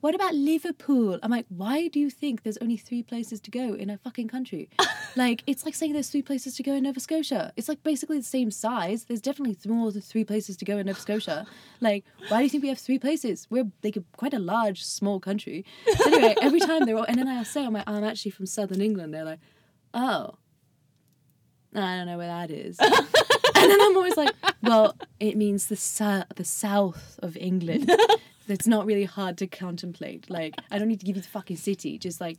What 0.00 0.14
about 0.14 0.32
Liverpool? 0.32 1.18
I'm 1.24 1.30
like, 1.32 1.46
why 1.48 1.88
do 1.88 1.98
you 1.98 2.08
think 2.08 2.44
there's 2.44 2.58
only 2.58 2.76
three 2.76 3.02
places 3.02 3.40
to 3.40 3.50
go 3.50 3.74
in 3.74 3.90
a 3.90 3.98
fucking 3.98 4.28
country? 4.28 4.68
Like, 5.18 5.42
it's 5.46 5.64
like 5.64 5.74
saying 5.74 5.92
there's 5.92 6.08
three 6.08 6.22
places 6.22 6.54
to 6.56 6.62
go 6.62 6.72
in 6.72 6.84
Nova 6.84 7.00
Scotia. 7.00 7.52
It's 7.56 7.68
like 7.68 7.82
basically 7.82 8.18
the 8.18 8.24
same 8.24 8.50
size. 8.50 9.04
There's 9.04 9.20
definitely 9.20 9.56
more 9.70 9.90
than 9.90 10.00
three 10.00 10.24
places 10.24 10.56
to 10.58 10.64
go 10.64 10.78
in 10.78 10.86
Nova 10.86 11.00
Scotia. 11.00 11.46
Like, 11.80 12.04
why 12.26 12.38
do 12.38 12.42
you 12.42 12.50
think 12.50 12.64
we 12.64 12.70
have 12.70 12.78
three 12.78 12.98
places? 12.98 13.46
We're 13.50 13.70
like 13.84 13.94
a, 13.94 14.02
quite 14.16 14.34
a 14.34 14.40
large, 14.40 14.84
small 14.84 15.20
country. 15.20 15.64
So 15.96 16.12
anyway, 16.12 16.34
every 16.42 16.58
time 16.58 16.86
they're 16.86 16.96
all, 16.96 17.04
and 17.04 17.16
then 17.16 17.28
I 17.28 17.44
say, 17.44 17.64
I'm 17.64 17.72
like, 17.72 17.84
I'm 17.86 18.02
actually 18.02 18.32
from 18.32 18.46
southern 18.46 18.80
England. 18.80 19.14
They're 19.14 19.24
like, 19.24 19.38
oh, 19.94 20.34
I 21.72 21.96
don't 21.96 22.06
know 22.06 22.18
where 22.18 22.26
that 22.26 22.50
is. 22.50 22.78
and 22.80 23.70
then 23.70 23.80
I'm 23.80 23.96
always 23.96 24.16
like, 24.16 24.34
well, 24.60 24.96
it 25.20 25.36
means 25.36 25.66
the 25.66 25.76
su- 25.76 26.24
the 26.34 26.44
south 26.44 27.20
of 27.22 27.36
England. 27.36 27.88
It's 28.48 28.66
not 28.66 28.84
really 28.84 29.04
hard 29.04 29.38
to 29.38 29.46
contemplate. 29.46 30.28
Like, 30.28 30.56
I 30.70 30.78
don't 30.78 30.88
need 30.88 31.00
to 31.00 31.06
give 31.06 31.14
you 31.14 31.22
the 31.22 31.28
fucking 31.28 31.58
city. 31.58 31.96
Just 31.96 32.20
like 32.20 32.38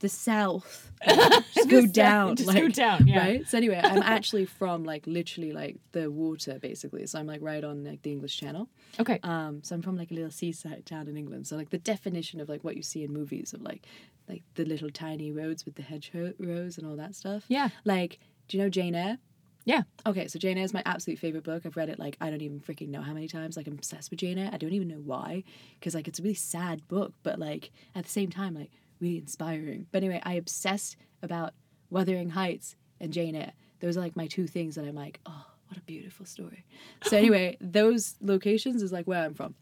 the 0.00 0.08
south. 0.08 0.90
Just 1.54 1.68
go 1.68 1.86
down. 1.86 2.36
just 2.36 2.48
like, 2.48 2.60
go 2.60 2.68
down, 2.68 3.06
yeah. 3.06 3.18
Right. 3.18 3.48
So 3.48 3.56
anyway, 3.56 3.80
I'm 3.82 4.02
actually 4.02 4.46
from 4.46 4.84
like 4.84 5.06
literally 5.06 5.52
like 5.52 5.76
the 5.92 6.10
water 6.10 6.58
basically. 6.60 7.06
So 7.06 7.18
I'm 7.18 7.26
like 7.26 7.40
right 7.42 7.62
on 7.62 7.84
like 7.84 8.02
the 8.02 8.10
English 8.10 8.36
Channel. 8.36 8.68
Okay. 8.98 9.20
Um, 9.22 9.62
so 9.62 9.74
I'm 9.74 9.82
from 9.82 9.96
like 9.96 10.10
a 10.10 10.14
little 10.14 10.30
seaside 10.30 10.86
town 10.86 11.08
in 11.08 11.16
England. 11.16 11.46
So 11.46 11.56
like 11.56 11.70
the 11.70 11.78
definition 11.78 12.40
of 12.40 12.48
like 12.48 12.64
what 12.64 12.76
you 12.76 12.82
see 12.82 13.04
in 13.04 13.12
movies 13.12 13.52
of 13.52 13.62
like 13.62 13.86
like 14.28 14.42
the 14.54 14.64
little 14.64 14.90
tiny 14.90 15.32
roads 15.32 15.64
with 15.64 15.76
the 15.76 15.82
hedgerows 15.82 16.78
and 16.78 16.86
all 16.86 16.96
that 16.96 17.14
stuff. 17.14 17.44
Yeah. 17.48 17.70
Like, 17.84 18.18
do 18.48 18.56
you 18.56 18.62
know 18.62 18.68
Jane 18.68 18.94
Eyre? 18.94 19.18
Yeah. 19.64 19.82
Okay, 20.06 20.28
so 20.28 20.38
Jane 20.38 20.56
Eyre 20.56 20.64
is 20.64 20.72
my 20.72 20.82
absolute 20.86 21.18
favorite 21.18 21.44
book. 21.44 21.66
I've 21.66 21.76
read 21.76 21.90
it 21.90 21.98
like 21.98 22.16
I 22.20 22.30
don't 22.30 22.42
even 22.42 22.60
freaking 22.60 22.88
know 22.88 23.02
how 23.02 23.12
many 23.12 23.28
times. 23.28 23.56
Like 23.56 23.66
I'm 23.66 23.74
obsessed 23.74 24.10
with 24.10 24.20
Jane 24.20 24.38
Eyre. 24.38 24.50
I 24.52 24.56
don't 24.56 24.72
even 24.72 24.88
know 24.88 25.02
why, 25.04 25.44
because 25.78 25.94
like 25.94 26.08
it's 26.08 26.18
a 26.18 26.22
really 26.22 26.34
sad 26.34 26.86
book, 26.88 27.12
but 27.22 27.38
like 27.38 27.70
at 27.94 28.04
the 28.04 28.10
same 28.10 28.30
time 28.30 28.54
like 28.54 28.70
really 29.00 29.18
inspiring. 29.18 29.86
But 29.92 30.02
anyway, 30.02 30.20
I 30.24 30.34
obsessed 30.34 30.96
about 31.22 31.54
Wuthering 31.90 32.30
Heights 32.30 32.76
and 33.00 33.12
Jane 33.12 33.34
Eyre. 33.34 33.52
Those 33.80 33.96
are 33.96 34.00
like 34.00 34.16
my 34.16 34.26
two 34.26 34.46
things 34.46 34.74
that 34.74 34.84
I'm 34.84 34.94
like, 34.94 35.20
oh, 35.26 35.46
what 35.68 35.78
a 35.78 35.82
beautiful 35.82 36.26
story. 36.26 36.64
So 37.04 37.16
anyway, 37.18 37.56
those 37.60 38.16
locations 38.20 38.82
is 38.82 38.92
like 38.92 39.06
where 39.06 39.24
I'm 39.24 39.34
from. 39.34 39.54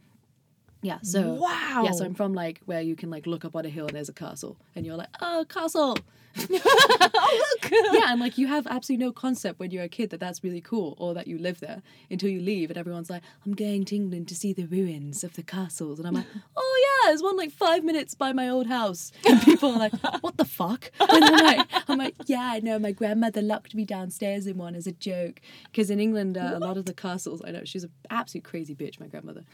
Yeah. 0.83 0.99
So 1.03 1.35
Wow. 1.35 1.83
Yeah. 1.85 1.93
So 1.93 2.05
I'm 2.05 2.15
from 2.15 2.33
like 2.33 2.61
where 2.67 2.81
you 2.81 2.97
can 2.97 3.11
like 3.11 3.27
look 3.27 3.45
up 3.45 3.57
on 3.57 3.65
a 3.65 3.69
hill 3.69 3.87
and 3.87 3.97
there's 3.97 4.09
a 4.09 4.15
castle, 4.15 4.57
and 4.75 4.87
you're 4.87 4.97
like, 4.97 5.09
oh, 5.21 5.45
castle. 5.49 5.97
Oh 6.39 7.57
look. 7.63 7.71
yeah, 7.71 8.13
and 8.13 8.21
like 8.21 8.39
you 8.39 8.47
have 8.47 8.67
absolutely 8.67 9.05
no 9.05 9.13
concept 9.13 9.59
when 9.59 9.71
you're 9.71 9.85
a 9.85 9.89
kid 9.89 10.11
that 10.11 10.21
that's 10.21 10.43
really 10.45 10.61
cool 10.61 10.95
or 10.99 11.15
that 11.15 11.27
you 11.27 11.39
live 11.39 11.61
there 11.61 11.83
until 12.11 12.29
you 12.29 12.41
leave 12.41 12.71
and 12.71 12.79
everyone's 12.79 13.11
like, 13.11 13.23
I'm 13.45 13.55
going 13.55 13.85
to 13.87 13.97
England 13.97 14.29
to 14.29 14.35
see 14.35 14.53
the 14.53 14.67
ruins 14.67 15.25
of 15.25 15.35
the 15.35 15.43
castles. 15.43 15.99
And 15.99 16.07
I'm 16.07 16.15
like, 16.15 16.27
oh 16.57 17.03
yeah, 17.05 17.11
there's 17.11 17.23
one 17.23 17.37
like 17.37 17.51
five 17.51 17.85
minutes 17.85 18.15
by 18.15 18.33
my 18.33 18.49
old 18.49 18.67
house. 18.67 19.13
And 19.27 19.41
people 19.43 19.71
are 19.71 19.79
like, 19.79 19.93
what 20.21 20.37
the 20.37 20.45
fuck? 20.45 20.91
And 21.01 21.25
I'm 21.25 21.45
like, 21.45 21.67
I'm 21.89 21.99
like 21.99 22.15
yeah, 22.27 22.51
I 22.53 22.61
know. 22.61 22.79
My 22.79 22.93
grandmother 22.93 23.43
locked 23.43 23.75
me 23.75 23.85
downstairs 23.85 24.47
in 24.47 24.57
one 24.57 24.75
as 24.75 24.87
a 24.87 24.93
joke. 24.93 25.41
Because 25.65 25.91
in 25.91 26.01
England, 26.01 26.37
uh, 26.37 26.53
a 26.55 26.59
lot 26.59 26.77
of 26.77 26.87
the 26.87 26.95
castles, 26.95 27.43
I 27.45 27.51
know, 27.51 27.63
she's 27.65 27.85
an 27.85 27.93
absolute 28.11 28.45
crazy 28.45 28.75
bitch, 28.75 29.01
my 29.01 29.07
grandmother. 29.07 29.45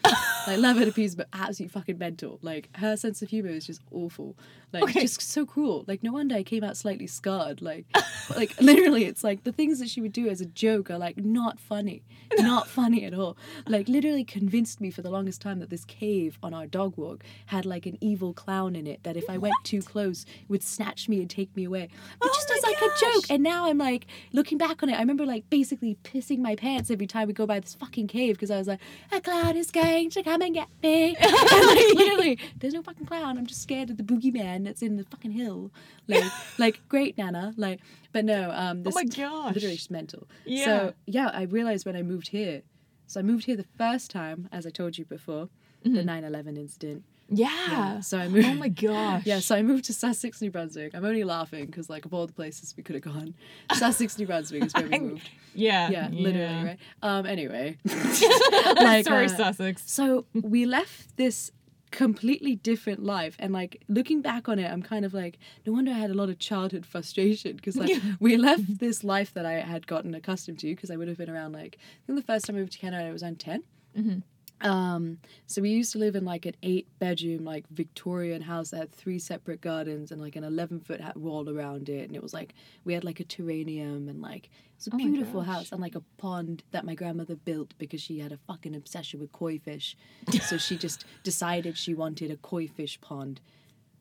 like, 0.46 0.58
love 0.58 0.76
her 0.78 0.84
to 0.84 0.92
pieces, 0.92 1.14
but 1.14 1.28
absolutely 1.32 1.72
fucking 1.72 1.98
mental. 1.98 2.38
Like, 2.42 2.68
her 2.76 2.96
sense 2.96 3.22
of 3.22 3.28
humor 3.28 3.50
is 3.50 3.66
just 3.66 3.82
awful. 3.90 4.36
Like, 4.72 4.84
Okay. 4.84 5.00
just 5.02 5.20
so 5.20 5.44
cruel. 5.44 5.84
Like, 5.86 6.02
no 6.02 6.12
wonder 6.12 6.34
I 6.34 6.42
came 6.42 6.64
out 6.64 6.76
slightly 6.76 7.06
scarred. 7.06 7.60
Like, 7.62 7.84
like 8.36 8.58
literally, 8.60 9.04
it's 9.04 9.22
like 9.22 9.44
the 9.44 9.52
things 9.52 9.78
that 9.80 9.88
she 9.88 10.00
would 10.00 10.12
do 10.12 10.28
as 10.28 10.40
a 10.40 10.46
joke 10.46 10.90
are 10.90 10.98
like 10.98 11.18
not 11.18 11.58
funny, 11.60 12.02
not 12.38 12.68
funny 12.68 13.04
at 13.04 13.14
all. 13.14 13.36
Like, 13.66 13.88
literally 13.88 14.24
convinced 14.24 14.80
me 14.80 14.90
for 14.90 15.02
the 15.02 15.10
longest 15.10 15.40
time 15.40 15.58
that 15.60 15.70
this 15.70 15.84
cave 15.84 16.38
on 16.42 16.54
our 16.54 16.66
dog 16.66 16.96
walk 16.96 17.22
had 17.46 17.66
like 17.66 17.86
an 17.86 17.98
evil 18.00 18.32
clown 18.32 18.74
in 18.74 18.86
it. 18.86 19.02
That 19.02 19.16
if 19.16 19.28
I 19.28 19.38
went 19.38 19.54
too 19.64 19.82
close, 19.82 20.24
would 20.48 20.62
snatch 20.62 21.08
me 21.08 21.20
and 21.20 21.28
take 21.28 21.54
me 21.56 21.64
away. 21.64 21.88
But 22.20 22.30
Oh 22.30 22.34
just 22.34 22.50
as 22.50 22.62
like 22.62 22.80
a 22.80 22.88
joke. 23.00 23.24
And 23.30 23.42
now 23.42 23.66
I'm 23.66 23.78
like 23.78 24.06
looking 24.32 24.58
back 24.58 24.82
on 24.82 24.88
it. 24.88 24.94
I 24.94 25.00
remember 25.00 25.26
like 25.26 25.48
basically 25.50 25.96
pissing 26.04 26.38
my 26.38 26.56
pants 26.56 26.90
every 26.90 27.06
time 27.06 27.28
we 27.28 27.34
go 27.34 27.46
by 27.46 27.60
this 27.60 27.74
fucking 27.74 28.06
cave 28.06 28.36
because 28.36 28.50
I 28.50 28.56
was 28.58 28.68
like, 28.68 28.80
a 29.10 29.20
clown 29.20 29.56
is 29.56 29.70
going 29.70 30.10
to 30.10 30.22
come 30.22 30.40
and 30.42 30.54
get 30.54 30.68
me. 30.82 31.16
and 31.20 31.32
like 31.66 31.94
literally, 31.94 32.38
there's 32.58 32.74
no 32.74 32.82
fucking 32.82 33.06
clown. 33.06 33.36
I'm 33.38 33.46
just 33.46 33.62
scared 33.62 33.90
of 33.90 33.96
the 33.96 34.02
boogeyman 34.02 34.61
that's 34.64 34.82
in 34.82 34.96
the 34.96 35.04
fucking 35.04 35.30
hill. 35.32 35.70
Like, 36.08 36.24
like 36.58 36.80
great 36.88 37.16
Nana. 37.18 37.54
Like, 37.56 37.80
but 38.12 38.24
no. 38.24 38.50
Um, 38.52 38.80
Oh 38.80 38.82
this 38.84 38.94
my 38.94 39.04
gosh. 39.04 39.54
literally 39.54 39.76
just 39.76 39.90
mental. 39.90 40.26
Yeah. 40.44 40.64
So 40.64 40.94
yeah, 41.06 41.30
I 41.32 41.42
realized 41.42 41.86
when 41.86 41.96
I 41.96 42.02
moved 42.02 42.28
here. 42.28 42.62
So 43.06 43.20
I 43.20 43.22
moved 43.22 43.44
here 43.44 43.56
the 43.56 43.66
first 43.76 44.10
time, 44.10 44.48
as 44.52 44.66
I 44.66 44.70
told 44.70 44.96
you 44.98 45.04
before, 45.04 45.48
the 45.82 46.02
9/11 46.02 46.56
incident. 46.56 47.04
Yeah. 47.34 48.00
So 48.00 48.18
I 48.18 48.28
moved. 48.28 48.46
Oh 48.46 48.54
my 48.54 48.68
gosh. 48.86 49.24
Yeah, 49.26 49.40
so 49.40 49.54
I 49.56 49.62
moved 49.62 49.84
to 49.84 49.92
Sussex, 49.92 50.40
New 50.42 50.50
Brunswick. 50.50 50.94
I'm 50.94 51.04
only 51.04 51.24
laughing 51.24 51.66
because, 51.66 51.88
like, 51.90 52.04
of 52.04 52.12
all 52.14 52.26
the 52.26 52.32
places 52.32 52.74
we 52.76 52.82
could 52.82 52.94
have 52.94 53.04
gone, 53.04 53.34
Sussex, 53.72 54.18
New 54.18 54.26
Brunswick 54.26 54.64
is 54.64 54.72
where 54.74 54.86
we 54.88 54.98
moved. 54.98 55.30
Yeah. 55.54 55.90
Yeah, 55.90 56.08
literally, 56.12 56.64
right? 56.64 56.78
Um, 57.02 57.24
anyway, 57.26 57.78
Like, 57.84 59.04
Sorry, 59.04 59.26
uh, 59.26 59.28
Sussex. 59.28 59.82
so 59.90 60.26
we 60.34 60.66
left 60.66 61.16
this 61.16 61.50
completely 61.92 62.56
different 62.56 63.04
life, 63.04 63.36
and 63.38 63.52
like 63.52 63.82
looking 63.88 64.20
back 64.20 64.48
on 64.48 64.58
it, 64.58 64.68
I'm 64.70 64.82
kind 64.82 65.04
of 65.04 65.14
like, 65.14 65.38
no 65.64 65.72
wonder 65.72 65.92
I 65.92 65.94
had 65.94 66.10
a 66.10 66.14
lot 66.14 66.28
of 66.28 66.38
childhood 66.38 66.84
frustration 66.84 67.54
because 67.54 67.76
like 67.76 68.02
we 68.20 68.36
left 68.36 68.78
this 68.80 69.04
life 69.04 69.32
that 69.34 69.46
I 69.46 69.52
had 69.52 69.86
gotten 69.86 70.14
accustomed 70.14 70.58
to 70.60 70.74
because 70.74 70.90
I 70.90 70.96
would 70.96 71.06
have 71.06 71.18
been 71.18 71.30
around 71.30 71.52
like 71.52 71.78
I 71.78 72.06
think 72.06 72.18
the 72.18 72.24
first 72.24 72.46
time 72.46 72.56
I 72.56 72.60
moved 72.60 72.72
to 72.72 72.78
Canada 72.78 73.08
I 73.08 73.12
was 73.12 73.22
on 73.22 73.36
10 73.36 73.62
mm-hmm. 73.96 74.18
Um, 74.62 75.18
so 75.46 75.60
we 75.60 75.70
used 75.70 75.92
to 75.92 75.98
live 75.98 76.14
in 76.14 76.24
like 76.24 76.46
an 76.46 76.54
eight 76.62 76.86
bedroom, 76.98 77.44
like 77.44 77.64
Victorian 77.70 78.42
house 78.42 78.70
that 78.70 78.78
had 78.78 78.92
three 78.92 79.18
separate 79.18 79.60
gardens 79.60 80.12
and 80.12 80.20
like 80.20 80.36
an 80.36 80.44
11 80.44 80.80
foot 80.80 81.00
wall 81.16 81.50
around 81.50 81.88
it. 81.88 82.06
And 82.06 82.16
it 82.16 82.22
was 82.22 82.32
like, 82.32 82.54
we 82.84 82.94
had 82.94 83.04
like 83.04 83.20
a 83.20 83.24
terrarium 83.24 84.08
and 84.08 84.22
like, 84.22 84.46
it 84.46 84.50
was 84.76 84.86
a 84.86 84.90
Oh 84.94 84.96
beautiful 84.96 85.42
house 85.42 85.72
and 85.72 85.80
like 85.80 85.96
a 85.96 86.02
pond 86.16 86.62
that 86.70 86.84
my 86.84 86.94
grandmother 86.94 87.34
built 87.36 87.74
because 87.78 88.00
she 88.00 88.20
had 88.20 88.32
a 88.32 88.38
fucking 88.46 88.74
obsession 88.74 89.20
with 89.20 89.32
koi 89.32 89.58
fish. 89.58 89.96
so 90.42 90.56
she 90.56 90.76
just 90.76 91.04
decided 91.24 91.76
she 91.76 91.94
wanted 91.94 92.30
a 92.30 92.36
koi 92.36 92.66
fish 92.66 93.00
pond 93.00 93.40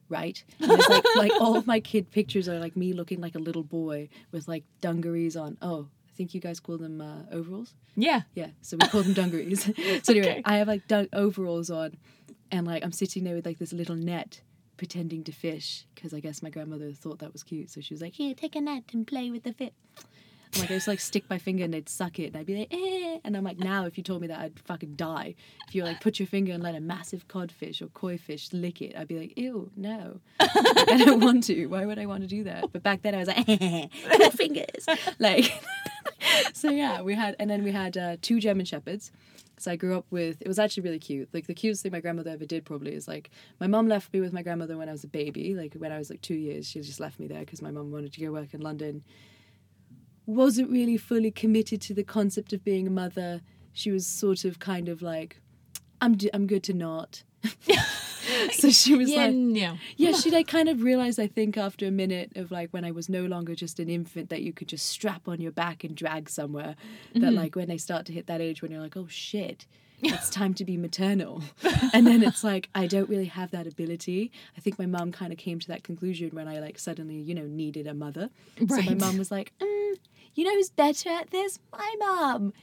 right? 0.09 0.43
And 0.59 0.73
it's 0.73 0.89
like 0.89 1.05
like 1.15 1.31
all 1.39 1.55
of 1.55 1.65
my 1.65 1.79
kid 1.79 2.11
pictures 2.11 2.49
are 2.49 2.59
like 2.59 2.75
me 2.75 2.91
looking 2.91 3.21
like 3.21 3.35
a 3.35 3.39
little 3.39 3.63
boy 3.63 4.09
with 4.31 4.45
like 4.45 4.65
dungarees 4.81 5.37
on. 5.37 5.57
Oh, 5.61 5.87
I 6.11 6.17
think 6.17 6.33
you 6.33 6.41
guys 6.41 6.59
call 6.59 6.77
them 6.77 6.99
uh, 7.01 7.23
overalls. 7.31 7.73
Yeah. 7.95 8.21
Yeah, 8.35 8.47
so 8.61 8.77
we 8.79 8.87
call 8.87 9.01
them 9.03 9.13
dungarees. 9.13 9.63
so 10.03 10.11
anyway, 10.13 10.31
Okay. 10.31 10.41
I 10.45 10.57
have 10.57 10.67
like 10.67 10.87
dun- 10.87 11.09
overalls 11.13 11.69
on, 11.71 11.97
and 12.51 12.67
like 12.67 12.83
I'm 12.83 12.91
sitting 12.91 13.23
there 13.23 13.35
with 13.35 13.45
like 13.45 13.59
this 13.59 13.73
little 13.73 13.95
net, 13.95 14.41
pretending 14.77 15.23
to 15.25 15.31
fish 15.31 15.85
because 15.95 16.13
I 16.13 16.19
guess 16.19 16.41
my 16.43 16.49
grandmother 16.49 16.91
thought 16.91 17.19
that 17.19 17.31
was 17.33 17.43
cute. 17.43 17.69
So 17.69 17.81
she 17.81 17.93
was 17.93 18.01
like, 18.01 18.13
"Here, 18.13 18.33
take 18.33 18.55
a 18.55 18.61
net 18.61 18.83
and 18.93 19.07
play 19.07 19.31
with 19.31 19.43
the 19.43 19.53
fish." 19.53 19.71
I'm 20.53 20.59
like 20.63 20.71
I 20.71 20.73
just 20.73 20.87
like 20.89 20.99
stick 20.99 21.23
my 21.29 21.37
finger 21.37 21.63
and 21.63 21.73
they'd 21.73 21.87
suck 21.87 22.19
it, 22.19 22.25
and 22.27 22.35
I'd 22.35 22.45
be 22.45 22.57
like, 22.59 22.73
"Eh," 22.73 23.19
and 23.23 23.37
I'm 23.37 23.43
like, 23.45 23.57
now 23.57 23.85
if 23.85 23.97
you 23.97 24.03
told 24.03 24.19
me 24.21 24.27
that, 24.27 24.39
I'd 24.39 24.59
fucking 24.59 24.95
die. 24.95 25.35
If 25.69 25.75
you 25.75 25.85
like 25.85 26.01
put 26.01 26.19
your 26.19 26.27
finger 26.27 26.51
and 26.51 26.61
let 26.61 26.75
a 26.75 26.81
massive 26.81 27.29
codfish 27.29 27.81
or 27.81 27.87
koi 27.87 28.17
fish 28.17 28.51
lick 28.51 28.81
it, 28.81 28.93
I'd 28.97 29.07
be 29.07 29.17
like, 29.17 29.37
ew, 29.37 29.71
no, 29.77 30.19
I 30.41 31.01
don't 31.05 31.21
want 31.21 31.45
to. 31.45 31.67
Why 31.67 31.85
would 31.85 31.97
I 31.99 32.05
want 32.05 32.23
to 32.23 32.27
do 32.27 32.43
that? 32.43 32.69
But 32.73 32.83
back 32.83 33.01
then 33.01 33.15
I 33.15 33.19
was 33.19 33.27
like, 33.29 33.47
my 34.19 34.29
fingers, 34.33 34.85
like. 35.19 35.53
So 36.53 36.69
yeah, 36.69 37.01
we 37.01 37.15
had, 37.15 37.35
and 37.39 37.49
then 37.49 37.63
we 37.63 37.71
had 37.71 37.97
uh, 37.97 38.17
two 38.21 38.39
German 38.39 38.65
shepherds. 38.65 39.11
So 39.57 39.71
I 39.71 39.75
grew 39.75 39.95
up 39.95 40.05
with. 40.09 40.41
It 40.41 40.47
was 40.47 40.57
actually 40.57 40.83
really 40.83 40.99
cute. 40.99 41.29
Like 41.33 41.45
the 41.47 41.53
cutest 41.53 41.83
thing 41.83 41.91
my 41.91 41.99
grandmother 41.99 42.31
ever 42.31 42.45
did 42.45 42.65
probably 42.65 42.93
is 42.93 43.07
like 43.07 43.29
my 43.59 43.67
mum 43.67 43.87
left 43.87 44.11
me 44.11 44.19
with 44.19 44.33
my 44.33 44.41
grandmother 44.41 44.77
when 44.77 44.89
I 44.89 44.91
was 44.91 45.03
a 45.03 45.07
baby. 45.07 45.53
Like 45.53 45.75
when 45.75 45.91
I 45.91 45.97
was 45.97 46.09
like 46.09 46.21
two 46.21 46.33
years, 46.35 46.67
she 46.67 46.81
just 46.81 46.99
left 46.99 47.19
me 47.19 47.27
there 47.27 47.41
because 47.41 47.61
my 47.61 47.69
mum 47.71 47.91
wanted 47.91 48.13
to 48.13 48.21
go 48.21 48.31
work 48.31 48.53
in 48.53 48.61
London. 48.61 49.03
Wasn't 50.25 50.69
really 50.71 50.97
fully 50.97 51.31
committed 51.31 51.81
to 51.81 51.93
the 51.93 52.03
concept 52.03 52.53
of 52.53 52.63
being 52.63 52.87
a 52.87 52.91
mother. 52.91 53.41
She 53.73 53.91
was 53.91 54.07
sort 54.07 54.45
of 54.45 54.59
kind 54.59 54.89
of 54.89 55.01
like, 55.01 55.39
I'm 55.99 56.15
d- 56.17 56.31
I'm 56.33 56.47
good 56.47 56.63
to 56.63 56.73
not. 56.73 57.23
so 58.53 58.69
she 58.69 58.95
was 58.95 59.09
Yeah, 59.09 59.25
like, 59.25 59.33
no. 59.35 59.77
yeah, 59.97 60.11
she 60.13 60.31
like 60.31 60.47
kind 60.47 60.69
of 60.69 60.81
realized, 60.83 61.19
I 61.19 61.27
think, 61.27 61.57
after 61.57 61.85
a 61.85 61.91
minute 61.91 62.31
of 62.35 62.51
like 62.51 62.69
when 62.71 62.85
I 62.85 62.91
was 62.91 63.09
no 63.09 63.25
longer 63.25 63.55
just 63.55 63.79
an 63.79 63.89
infant 63.89 64.29
that 64.29 64.41
you 64.41 64.53
could 64.53 64.67
just 64.67 64.85
strap 64.87 65.27
on 65.27 65.41
your 65.41 65.51
back 65.51 65.83
and 65.83 65.95
drag 65.95 66.29
somewhere. 66.29 66.75
That 67.15 67.33
like 67.33 67.55
when 67.55 67.67
they 67.67 67.77
start 67.77 68.05
to 68.07 68.13
hit 68.13 68.27
that 68.27 68.41
age 68.41 68.61
when 68.61 68.71
you're 68.71 68.81
like, 68.81 68.97
oh 68.97 69.07
shit, 69.09 69.65
it's 70.03 70.29
time 70.29 70.53
to 70.55 70.65
be 70.65 70.77
maternal. 70.77 71.43
and 71.93 72.07
then 72.07 72.23
it's 72.23 72.43
like, 72.43 72.69
I 72.73 72.87
don't 72.87 73.09
really 73.09 73.25
have 73.25 73.51
that 73.51 73.67
ability. 73.67 74.31
I 74.57 74.61
think 74.61 74.79
my 74.79 74.85
mom 74.87 75.11
kind 75.11 75.31
of 75.31 75.37
came 75.37 75.59
to 75.59 75.67
that 75.67 75.83
conclusion 75.83 76.29
when 76.31 76.47
I 76.47 76.59
like 76.59 76.79
suddenly, 76.79 77.15
you 77.17 77.35
know, 77.35 77.45
needed 77.45 77.85
a 77.87 77.93
mother. 77.93 78.29
So 78.67 78.81
my 78.81 78.95
mom 78.95 79.17
was 79.17 79.29
like, 79.31 79.51
mm, 79.59 79.93
you 80.33 80.43
know 80.45 80.53
who's 80.53 80.69
better 80.69 81.09
at 81.09 81.29
this? 81.31 81.59
My 81.71 81.93
mom 81.99 82.53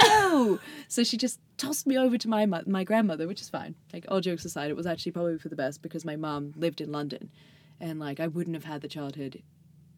go. 0.00 0.58
so 0.88 1.04
she 1.04 1.16
just 1.16 1.40
tossed 1.56 1.86
me 1.86 1.96
over 1.98 2.18
to 2.18 2.28
my 2.28 2.46
my 2.46 2.84
grandmother, 2.84 3.26
which 3.26 3.40
is 3.40 3.48
fine. 3.48 3.74
Like 3.92 4.04
all 4.08 4.20
jokes 4.20 4.44
aside, 4.44 4.70
it 4.70 4.76
was 4.76 4.86
actually 4.86 5.12
probably 5.12 5.38
for 5.38 5.48
the 5.48 5.56
best 5.56 5.82
because 5.82 6.04
my 6.04 6.16
mom 6.16 6.52
lived 6.56 6.80
in 6.80 6.90
London, 6.92 7.30
and 7.80 7.98
like 8.00 8.20
I 8.20 8.26
wouldn't 8.26 8.56
have 8.56 8.64
had 8.64 8.80
the 8.82 8.88
childhood 8.88 9.42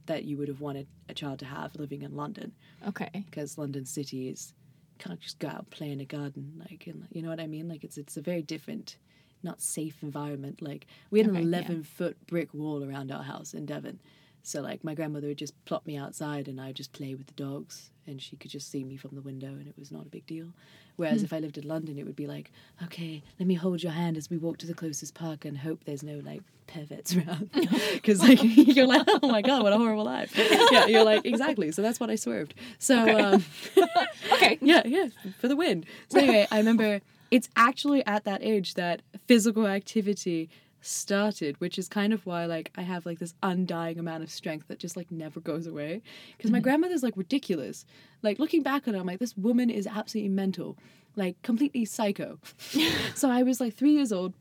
that 0.07 0.25
you 0.25 0.37
would 0.37 0.49
have 0.49 0.61
wanted 0.61 0.87
a 1.09 1.15
child 1.15 1.41
to 1.41 1.45
have 1.47 1.75
living 1.75 2.03
in 2.03 2.15
London 2.15 2.53
Okay. 2.87 3.11
because 3.13 3.59
London 3.59 3.85
city 3.85 4.29
is 4.29 4.55
can't 4.99 5.19
just 5.21 5.39
go 5.41 5.49
out 5.49 5.59
and 5.59 5.71
play 5.71 5.91
in 5.91 6.01
a 6.01 6.05
garden 6.05 6.53
like 6.71 6.87
and 6.87 7.07
you 7.13 7.21
know 7.23 7.29
what 7.29 7.41
I 7.41 7.49
mean 7.49 7.69
like 7.69 7.83
it's 7.83 7.99
it's 7.99 8.17
a 8.17 8.21
very 8.23 8.41
different 8.41 8.99
not 9.43 9.61
safe 9.61 10.03
environment 10.05 10.63
like 10.63 10.87
we 11.11 11.19
had 11.19 11.29
Okay, 11.31 11.39
an 11.43 11.53
yeah. 11.53 11.59
11 11.59 11.83
foot 11.83 12.17
brick 12.29 12.55
wall 12.55 12.85
around 12.85 13.11
our 13.11 13.25
house 13.25 13.53
in 13.53 13.67
Devon 13.67 13.99
so 14.47 14.61
like 14.61 14.85
my 14.85 14.95
grandmother 14.95 15.27
would 15.29 15.39
just 15.39 15.55
plop 15.65 15.87
me 15.87 15.97
outside 15.97 16.47
and 16.49 16.61
I'd 16.61 16.77
just 16.77 16.93
play 16.93 17.15
with 17.15 17.27
the 17.27 17.33
dogs 17.35 17.91
and 18.07 18.23
she 18.23 18.37
could 18.37 18.51
just 18.51 18.71
see 18.71 18.85
me 18.85 18.97
from 18.97 19.15
the 19.15 19.21
window 19.21 19.49
and 19.49 19.67
it 19.67 19.75
was 19.79 19.91
not 19.91 20.03
a 20.07 20.09
big 20.09 20.25
deal 20.27 20.53
whereas 20.97 21.21
Hmm. 21.21 21.25
if 21.27 21.33
I 21.33 21.39
lived 21.41 21.59
in 21.59 21.67
London 21.67 21.99
it 21.99 22.07
would 22.07 22.15
be 22.17 22.27
like 22.27 22.53
okay 22.85 23.23
let 23.41 23.47
me 23.47 23.55
hold 23.55 23.83
your 23.83 23.93
hand 23.93 24.17
as 24.17 24.31
we 24.31 24.37
walk 24.37 24.59
to 24.59 24.67
the 24.67 24.75
closest 24.75 25.15
park 25.15 25.45
and 25.45 25.59
hope 25.59 25.85
there's 25.85 26.03
no 26.03 26.21
like 26.25 26.43
perverts 26.69 27.15
around 27.17 27.51
because 27.95 28.21
like 28.21 28.39
you're 28.43 28.87
like 28.87 29.03
oh 29.09 29.29
my 29.29 29.41
god 29.43 29.63
what 29.63 29.73
a 29.73 29.77
horrible 29.79 30.05
life 30.05 30.33
yeah 30.73 30.87
you're 30.87 31.05
like 31.05 31.25
exactly 31.27 31.71
so 31.73 31.83
that's 31.83 31.99
what 32.01 32.11
I 32.11 32.15
swerved 32.17 32.55
so 32.79 33.03
Okay. 33.03 33.21
um 33.21 33.45
Okay. 34.33 34.59
yeah, 34.61 34.83
yeah, 34.85 35.07
for 35.41 35.49
the 35.49 35.57
win. 35.57 35.85
So 36.09 36.19
anyway, 36.19 36.47
I 36.51 36.59
remember 36.59 37.01
it's 37.31 37.49
actually 37.57 38.05
at 38.07 38.25
that 38.25 38.43
age 38.43 38.75
that 38.75 39.03
physical 39.27 39.67
activity 39.67 40.51
started, 40.87 41.61
which 41.61 41.79
is 41.79 41.89
kind 41.89 42.13
of 42.13 42.25
why 42.27 42.47
like 42.47 42.73
I 42.77 42.83
have 42.83 43.07
like 43.07 43.19
this 43.19 43.35
undying 43.43 43.99
amount 43.99 44.23
of 44.23 44.31
strength 44.31 44.69
that 44.69 44.79
just 44.79 44.97
like 44.97 45.11
never 45.11 45.41
goes 45.41 45.67
away. 45.67 46.03
Because 46.37 46.51
my 46.51 46.59
mm-hmm. 46.59 46.65
grandmother's 46.65 47.03
like 47.03 47.17
ridiculous. 47.17 47.85
Like 48.23 48.39
looking 48.39 48.63
back 48.63 48.87
on 48.89 48.95
it, 48.95 48.99
I'm 48.99 49.07
like, 49.07 49.19
this 49.19 49.37
woman 49.37 49.71
is 49.71 49.87
absolutely 49.87 50.31
mental, 50.31 50.77
like 51.15 51.41
completely 51.43 51.85
psycho. 51.85 52.39
so 53.15 53.31
I 53.31 53.43
was 53.43 53.61
like 53.61 53.75
three 53.75 53.93
years 53.93 54.13
old. 54.13 54.35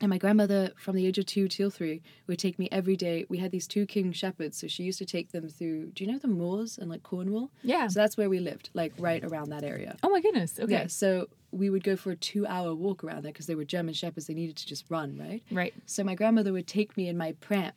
And 0.00 0.10
my 0.10 0.18
grandmother, 0.18 0.72
from 0.76 0.94
the 0.94 1.06
age 1.06 1.18
of 1.18 1.26
two 1.26 1.48
till 1.48 1.70
three, 1.70 2.02
would 2.26 2.38
take 2.38 2.58
me 2.58 2.68
every 2.70 2.96
day. 2.96 3.26
We 3.28 3.38
had 3.38 3.50
these 3.50 3.66
two 3.66 3.86
king 3.86 4.12
shepherds, 4.12 4.56
so 4.58 4.68
she 4.68 4.84
used 4.84 4.98
to 4.98 5.04
take 5.04 5.32
them 5.32 5.48
through. 5.48 5.86
Do 5.86 6.04
you 6.04 6.12
know 6.12 6.18
the 6.18 6.28
moors 6.28 6.78
and 6.78 6.88
like 6.88 7.02
Cornwall? 7.02 7.50
Yeah. 7.62 7.88
So 7.88 8.00
that's 8.00 8.16
where 8.16 8.30
we 8.30 8.38
lived, 8.38 8.70
like 8.74 8.92
right 8.98 9.24
around 9.24 9.50
that 9.50 9.64
area. 9.64 9.96
Oh 10.02 10.08
my 10.08 10.20
goodness. 10.20 10.58
Okay. 10.60 10.72
Yeah, 10.72 10.86
so 10.86 11.28
we 11.50 11.70
would 11.70 11.82
go 11.82 11.96
for 11.96 12.10
a 12.10 12.16
two 12.16 12.46
hour 12.46 12.74
walk 12.74 13.02
around 13.02 13.24
there 13.24 13.32
because 13.32 13.46
they 13.46 13.54
were 13.54 13.64
German 13.64 13.94
shepherds. 13.94 14.26
They 14.26 14.34
needed 14.34 14.56
to 14.56 14.66
just 14.66 14.84
run, 14.88 15.18
right? 15.18 15.42
Right. 15.50 15.74
So 15.86 16.04
my 16.04 16.14
grandmother 16.14 16.52
would 16.52 16.66
take 16.66 16.96
me 16.96 17.08
in 17.08 17.16
my 17.16 17.32
pram, 17.32 17.72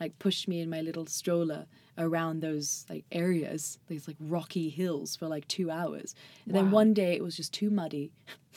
like 0.00 0.18
push 0.18 0.48
me 0.48 0.60
in 0.60 0.70
my 0.70 0.80
little 0.80 1.06
stroller 1.06 1.66
around 1.98 2.40
those 2.40 2.84
like 2.88 3.04
areas, 3.10 3.78
these 3.88 4.06
like 4.06 4.16
rocky 4.20 4.68
hills 4.68 5.16
for 5.16 5.26
like 5.28 5.46
two 5.48 5.70
hours. 5.70 6.14
And 6.44 6.54
then 6.54 6.70
one 6.70 6.94
day 6.94 7.14
it 7.14 7.22
was 7.22 7.36
just 7.36 7.52
too 7.52 7.70
muddy. 7.70 8.12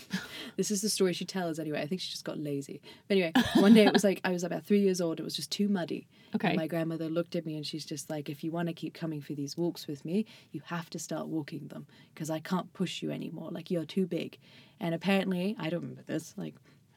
this 0.58 0.72
is 0.72 0.82
the 0.82 0.90
story 0.90 1.14
she 1.14 1.26
tells 1.26 1.60
anyway. 1.60 1.82
I 1.82 1.88
think 1.88 2.02
she 2.02 2.10
just 2.10 2.26
got 2.26 2.38
lazy. 2.38 2.82
But 3.08 3.18
anyway, 3.18 3.32
one 3.56 3.74
day 3.74 3.86
it 3.86 3.94
was 3.94 4.04
like 4.04 4.22
I 4.24 4.32
was 4.32 4.44
about 4.44 4.66
three 4.66 4.82
years 4.82 5.02
old. 5.02 5.20
It 5.20 5.24
was 5.24 5.36
just 5.36 5.52
too 5.52 5.68
muddy. 5.68 6.08
Okay. 6.36 6.50
And 6.50 6.58
my 6.58 6.68
grandmother 6.68 7.10
looked 7.10 7.36
at 7.36 7.46
me 7.46 7.56
and 7.56 7.66
she's 7.66 7.86
just 7.86 8.10
like, 8.10 8.30
if 8.30 8.44
you 8.44 8.52
want 8.52 8.68
to 8.68 8.74
keep 8.74 8.94
coming 8.94 9.22
for 9.22 9.34
these 9.34 9.58
walks 9.58 9.88
with 9.88 10.06
me, 10.06 10.26
you 10.52 10.62
have 10.66 10.90
to 10.92 11.00
start 11.00 11.28
walking 11.28 11.68
them 11.68 11.88
because 12.14 12.30
I 12.30 12.40
can't 12.40 12.72
push 12.74 13.02
you 13.02 13.12
anymore. 13.12 13.50
Like 13.52 13.72
you're 13.72 13.86
too 13.86 14.06
big. 14.06 14.38
And 14.80 14.94
apparently, 14.94 15.56
I 15.60 15.70
don't 15.70 15.82
remember 15.82 16.04
this. 16.06 16.34
Like, 16.38 16.56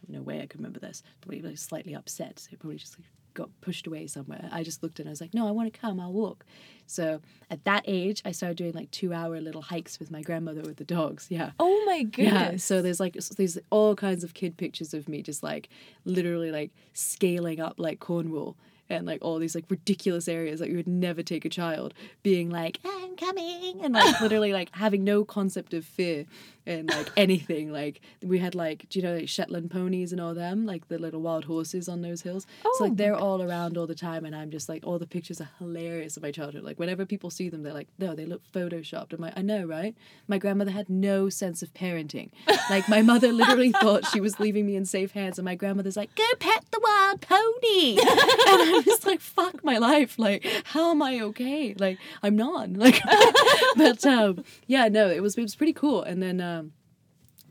no 0.09 0.22
way 0.22 0.40
I 0.40 0.47
could 0.47 0.61
remember 0.61 0.80
this. 0.80 1.03
But 1.20 1.28
probably 1.28 1.49
like 1.49 1.59
slightly 1.59 1.95
upset. 1.95 2.38
So 2.38 2.57
probably 2.57 2.76
just 2.76 2.99
like 2.99 3.09
got 3.35 3.49
pushed 3.61 3.87
away 3.87 4.07
somewhere. 4.07 4.49
I 4.53 4.62
just 4.62 4.83
looked 4.83 5.01
and 5.01 5.09
I 5.09 5.11
was 5.11 5.20
like, 5.20 5.35
no, 5.35 5.47
I 5.47 5.51
want 5.51 5.72
to 5.72 5.78
come. 5.78 6.01
I'll 6.01 6.12
walk. 6.12 6.45
So 6.87 7.20
at 7.51 7.64
that 7.64 7.85
age, 7.87 8.22
I 8.24 8.33
started 8.33 8.57
doing 8.57 8.72
like 8.72 8.91
two 8.91 9.12
hour 9.12 9.41
little 9.41 9.62
hikes 9.62 9.99
with 9.99 10.11
my 10.11 10.22
grandmother 10.22 10.62
with 10.62 10.76
the 10.76 10.85
dogs. 10.85 11.26
Yeah. 11.30 11.53
Oh 11.59 11.85
my 11.87 12.03
goodness. 12.03 12.53
Yeah, 12.53 12.57
so 12.57 12.83
there's 12.83 13.01
like 13.01 13.14
there's 13.14 13.59
all 13.70 13.95
kinds 13.95 14.24
of 14.24 14.35
kid 14.35 14.57
pictures 14.57 14.93
of 14.95 15.09
me 15.09 15.22
just 15.22 15.43
like 15.43 15.68
literally 16.05 16.51
like 16.51 16.70
scaling 16.93 17.61
up 17.61 17.74
like 17.78 18.01
Cornwall 18.01 18.57
and 18.91 19.07
like 19.07 19.20
all 19.22 19.39
these 19.39 19.55
like 19.55 19.64
ridiculous 19.68 20.28
areas 20.28 20.61
that 20.61 20.68
you 20.68 20.76
would 20.76 20.87
never 20.87 21.22
take 21.22 21.45
a 21.45 21.49
child 21.49 21.95
being 22.22 22.51
like 22.51 22.78
I'm 22.85 23.16
coming 23.16 23.80
and 23.83 23.95
like 23.95 24.20
literally 24.20 24.53
like 24.53 24.68
having 24.74 25.05
no 25.05 25.24
concept 25.24 25.72
of 25.72 25.85
fear 25.85 26.26
and 26.67 26.89
like 26.89 27.11
anything 27.17 27.73
like 27.73 28.01
we 28.23 28.39
had 28.39 28.55
like 28.55 28.89
do 28.89 28.99
you 28.99 29.05
know 29.05 29.15
like 29.17 29.29
Shetland 29.29 29.71
ponies 29.71 30.13
and 30.13 30.21
all 30.21 30.35
them 30.35 30.65
like 30.65 30.89
the 30.89 30.99
little 30.99 31.21
wild 31.21 31.45
horses 31.45 31.89
on 31.89 32.03
those 32.03 32.23
hills? 32.23 32.47
So 32.63 32.69
Oh, 32.73 32.85
like 32.85 32.97
they're 32.97 33.17
all 33.17 33.43
around 33.43 33.77
all 33.77 33.87
the 33.87 33.95
time 33.95 34.25
and 34.25 34.35
I'm 34.35 34.51
just 34.51 34.69
like 34.69 34.87
all 34.87 34.99
the 34.99 35.07
pictures 35.07 35.41
are 35.41 35.51
hilarious 35.59 36.17
of 36.17 36.23
my 36.23 36.31
childhood. 36.31 36.63
Like 36.65 36.79
whenever 36.79 37.05
people 37.05 37.31
see 37.31 37.49
them 37.49 37.63
they're 37.63 37.73
like 37.75 37.89
no 37.99 38.15
they 38.15 38.25
look 38.27 38.43
photoshopped. 38.53 39.13
I'm 39.13 39.21
like 39.21 39.37
I 39.37 39.43
know 39.43 39.65
right? 39.65 39.95
My 40.29 40.39
grandmother 40.39 40.71
had 40.71 40.89
no 40.89 41.29
sense 41.29 41.63
of 41.63 41.73
parenting. 41.75 42.31
Like 42.71 42.89
my 42.89 43.03
mother 43.03 43.33
literally 43.33 43.73
thought 43.83 44.07
she 44.07 44.21
was 44.21 44.39
leaving 44.39 44.65
me 44.67 44.77
in 44.77 44.85
safe 44.85 45.13
hands 45.13 45.39
and 45.39 45.45
my 45.45 45.55
grandmother's 45.57 45.97
like 45.97 46.15
go 46.15 46.25
pet 46.39 46.65
the 46.71 46.81
wild 46.83 47.21
pony. 47.23 47.99
And 48.53 48.61
I'm 48.77 48.83
just 48.85 49.07
like 49.07 49.21
fuck 49.21 49.65
my 49.65 49.79
life. 49.79 50.19
Like 50.19 50.47
how 50.65 50.91
am 50.93 51.03
I 51.03 51.21
okay? 51.21 51.75
Like 51.79 51.99
I'm 52.23 52.37
not. 52.37 52.69
Like 52.83 53.01
but 53.77 54.05
um 54.07 54.45
yeah 54.67 54.89
no 54.89 55.09
it 55.09 55.23
was 55.23 55.37
it 55.37 55.43
was 55.43 55.55
pretty 55.55 55.73
cool. 55.73 56.03
And 56.03 56.23
then 56.23 56.41
um 56.41 56.51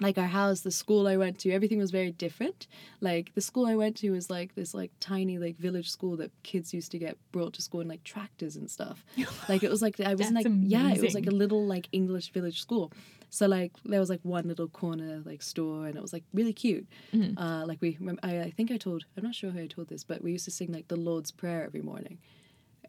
like 0.01 0.17
our 0.17 0.27
house 0.27 0.61
the 0.61 0.71
school 0.71 1.07
i 1.07 1.15
went 1.15 1.39
to 1.39 1.51
everything 1.51 1.77
was 1.77 1.91
very 1.91 2.11
different. 2.11 2.67
Like 2.99 3.31
the 3.35 3.41
school 3.41 3.65
i 3.65 3.75
went 3.75 3.95
to 3.97 4.11
was 4.11 4.29
like 4.29 4.55
this 4.55 4.73
like 4.73 4.91
tiny 4.99 5.37
like 5.37 5.57
village 5.57 5.89
school 5.89 6.17
that 6.17 6.31
kids 6.43 6.73
used 6.73 6.91
to 6.91 6.99
get 6.99 7.17
brought 7.31 7.53
to 7.53 7.61
school 7.61 7.81
in 7.81 7.87
like 7.87 8.03
tractors 8.03 8.55
and 8.55 8.69
stuff. 8.69 9.05
Like 9.49 9.63
it 9.63 9.69
was 9.69 9.81
like 9.81 9.99
i 9.99 10.13
wasn't 10.15 10.35
That's 10.35 10.47
like 10.47 10.55
yeah 10.63 10.89
it 10.93 11.01
was 11.01 11.13
like 11.13 11.27
a 11.27 11.31
little 11.31 11.65
like 11.65 11.87
english 11.91 12.31
village 12.31 12.59
school. 12.61 12.91
So 13.29 13.47
like 13.47 13.71
there 13.85 13.99
was 13.99 14.09
like 14.09 14.19
one 14.23 14.45
little 14.47 14.67
corner 14.67 15.21
like 15.25 15.41
store 15.41 15.87
and 15.87 15.95
it 15.95 16.01
was 16.01 16.13
like 16.13 16.23
really 16.33 16.53
cute. 16.53 16.87
Mm-hmm. 17.13 17.37
uh 17.37 17.65
like 17.65 17.79
we 17.81 17.97
I, 18.23 18.41
I 18.41 18.51
think 18.51 18.71
i 18.71 18.77
told 18.77 19.05
i'm 19.15 19.23
not 19.23 19.35
sure 19.35 19.51
who 19.51 19.61
i 19.61 19.67
told 19.67 19.87
this 19.87 20.03
but 20.03 20.21
we 20.23 20.31
used 20.31 20.45
to 20.45 20.51
sing 20.51 20.71
like 20.71 20.87
the 20.87 20.95
lord's 20.95 21.31
prayer 21.31 21.63
every 21.63 21.81
morning 21.81 22.17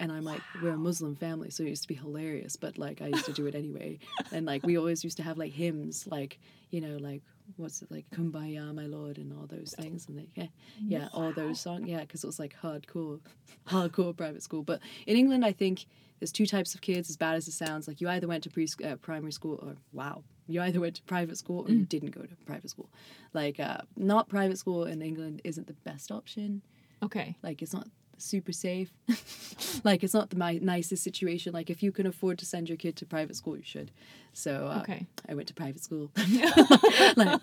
and 0.02 0.10
I'm 0.10 0.24
like, 0.24 0.40
we're 0.60 0.72
a 0.72 0.76
Muslim 0.76 1.14
family, 1.14 1.48
so 1.50 1.62
it 1.62 1.68
used 1.68 1.82
to 1.82 1.88
be 1.88 1.94
hilarious, 1.94 2.56
but 2.56 2.76
like 2.76 3.00
I 3.00 3.06
used 3.06 3.24
to 3.26 3.32
do 3.32 3.46
it 3.46 3.54
anyway. 3.54 4.00
And 4.32 4.44
like 4.44 4.66
we 4.66 4.76
always 4.76 5.04
used 5.04 5.16
to 5.18 5.22
have 5.22 5.38
like 5.38 5.52
hymns, 5.52 6.08
like, 6.10 6.40
you 6.70 6.80
know, 6.80 6.96
like 6.96 7.22
what's 7.56 7.82
it 7.82 7.90
like, 7.92 8.10
Kumbaya, 8.10 8.74
my 8.74 8.86
Lord, 8.86 9.18
and 9.18 9.32
all 9.32 9.46
those 9.46 9.76
things. 9.78 10.08
And 10.08 10.18
they, 10.18 10.28
yeah, 10.34 10.48
yeah, 10.84 11.08
all 11.14 11.32
those 11.32 11.60
songs. 11.60 11.88
Yeah, 11.88 12.00
because 12.00 12.24
it 12.24 12.26
was 12.26 12.40
like 12.40 12.56
hardcore, 12.60 13.20
hardcore 13.68 14.16
private 14.16 14.42
school. 14.42 14.64
But 14.64 14.80
in 15.06 15.16
England, 15.16 15.44
I 15.44 15.52
think 15.52 15.86
there's 16.18 16.32
two 16.32 16.46
types 16.46 16.74
of 16.74 16.80
kids, 16.80 17.08
as 17.08 17.16
bad 17.16 17.36
as 17.36 17.46
it 17.46 17.52
sounds. 17.52 17.86
Like 17.86 18.00
you 18.00 18.08
either 18.08 18.26
went 18.26 18.42
to 18.42 18.50
pre 18.50 18.66
uh, 18.84 18.96
primary 18.96 19.32
school 19.32 19.60
or, 19.62 19.76
wow, 19.92 20.24
you 20.48 20.60
either 20.62 20.80
went 20.80 20.96
to 20.96 21.02
private 21.04 21.38
school 21.38 21.64
or 21.68 21.70
you 21.70 21.84
didn't 21.84 22.10
go 22.10 22.22
to 22.22 22.34
private 22.44 22.70
school. 22.70 22.90
Like, 23.34 23.60
uh, 23.60 23.82
not 23.96 24.28
private 24.28 24.58
school 24.58 24.84
in 24.84 25.00
England 25.00 25.42
isn't 25.44 25.68
the 25.68 25.74
best 25.84 26.10
option 26.10 26.62
Okay. 27.02 27.36
Like 27.42 27.62
it's 27.62 27.72
not 27.72 27.88
super 28.18 28.52
safe. 28.52 28.90
like 29.84 30.02
it's 30.04 30.14
not 30.14 30.30
the 30.30 30.36
mi- 30.36 30.58
nicest 30.60 31.02
situation. 31.02 31.52
Like 31.52 31.70
if 31.70 31.82
you 31.82 31.92
can 31.92 32.06
afford 32.06 32.38
to 32.38 32.46
send 32.46 32.68
your 32.68 32.76
kid 32.76 32.96
to 32.96 33.06
private 33.06 33.36
school, 33.36 33.56
you 33.56 33.62
should. 33.64 33.90
So 34.32 34.68
uh, 34.68 34.80
Okay. 34.80 35.06
I 35.28 35.34
went 35.34 35.48
to 35.48 35.54
private 35.54 35.82
school. 35.82 36.10
like, 37.16 37.40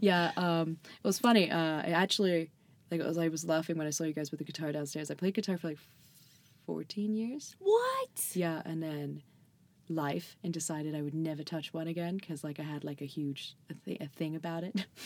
yeah, 0.00 0.32
um, 0.36 0.78
it 0.84 1.06
was 1.06 1.18
funny. 1.18 1.50
Uh, 1.50 1.82
I 1.82 1.90
actually 1.90 2.50
like 2.90 3.00
as 3.00 3.18
I 3.18 3.28
was 3.28 3.44
laughing 3.44 3.76
when 3.78 3.86
I 3.86 3.90
saw 3.90 4.04
you 4.04 4.12
guys 4.12 4.30
with 4.30 4.38
the 4.38 4.44
guitar 4.44 4.72
downstairs. 4.72 5.10
I 5.10 5.14
played 5.14 5.34
guitar 5.34 5.58
for 5.58 5.68
like 5.68 5.78
fourteen 6.66 7.14
years. 7.14 7.56
What? 7.58 8.30
Yeah, 8.34 8.62
and 8.64 8.82
then 8.82 9.22
life 9.90 10.36
and 10.42 10.52
decided 10.52 10.94
I 10.94 11.02
would 11.02 11.14
never 11.14 11.42
touch 11.42 11.72
one 11.72 11.88
again 11.88 12.16
because 12.16 12.44
like 12.44 12.60
I 12.60 12.62
had 12.62 12.84
like 12.84 13.00
a 13.00 13.06
huge 13.06 13.56
a, 13.70 13.74
th- 13.74 14.00
a 14.00 14.06
thing 14.08 14.36
about 14.36 14.64
it. 14.64 14.86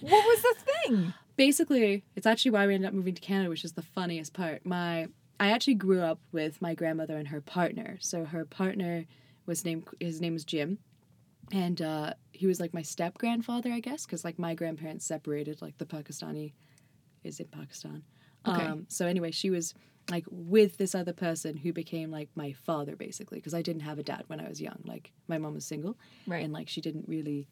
What 0.00 0.24
was 0.24 0.42
the 0.42 0.64
thing? 0.64 1.14
Basically, 1.36 2.02
it's 2.16 2.26
actually 2.26 2.50
why 2.50 2.66
we 2.66 2.74
ended 2.74 2.88
up 2.88 2.94
moving 2.94 3.14
to 3.14 3.20
Canada, 3.20 3.48
which 3.48 3.64
is 3.64 3.74
the 3.74 3.82
funniest 3.82 4.32
part. 4.32 4.66
My 4.66 5.06
I 5.38 5.52
actually 5.52 5.74
grew 5.74 6.00
up 6.00 6.18
with 6.32 6.60
my 6.60 6.74
grandmother 6.74 7.16
and 7.16 7.28
her 7.28 7.40
partner. 7.40 7.98
So 8.00 8.24
her 8.24 8.44
partner 8.44 9.06
was 9.46 9.64
named 9.64 9.86
his 10.00 10.20
name 10.20 10.32
was 10.32 10.44
Jim, 10.44 10.78
and 11.52 11.80
uh, 11.80 12.14
he 12.32 12.48
was 12.48 12.58
like 12.58 12.74
my 12.74 12.82
step 12.82 13.16
grandfather, 13.18 13.72
I 13.72 13.78
guess, 13.78 14.06
because 14.06 14.24
like 14.24 14.38
my 14.40 14.54
grandparents 14.54 15.06
separated. 15.06 15.62
Like 15.62 15.78
the 15.78 15.86
Pakistani 15.86 16.52
is 17.22 17.38
in 17.38 17.46
Pakistan. 17.46 18.02
Okay. 18.46 18.66
Um, 18.66 18.86
so 18.88 19.06
anyway, 19.06 19.30
she 19.30 19.50
was 19.50 19.74
like 20.10 20.24
with 20.30 20.76
this 20.76 20.94
other 20.94 21.12
person 21.12 21.56
who 21.56 21.72
became 21.72 22.10
like 22.10 22.28
my 22.34 22.52
father 22.52 22.96
basically 22.96 23.38
because 23.38 23.54
I 23.54 23.62
didn't 23.62 23.82
have 23.82 23.98
a 23.98 24.02
dad 24.02 24.24
when 24.26 24.40
I 24.40 24.48
was 24.48 24.60
young. 24.60 24.80
Like 24.84 25.12
my 25.28 25.38
mom 25.38 25.54
was 25.54 25.64
single, 25.64 25.96
Right. 26.26 26.44
and 26.44 26.52
like 26.52 26.68
she 26.68 26.80
didn't 26.80 27.08
really 27.08 27.48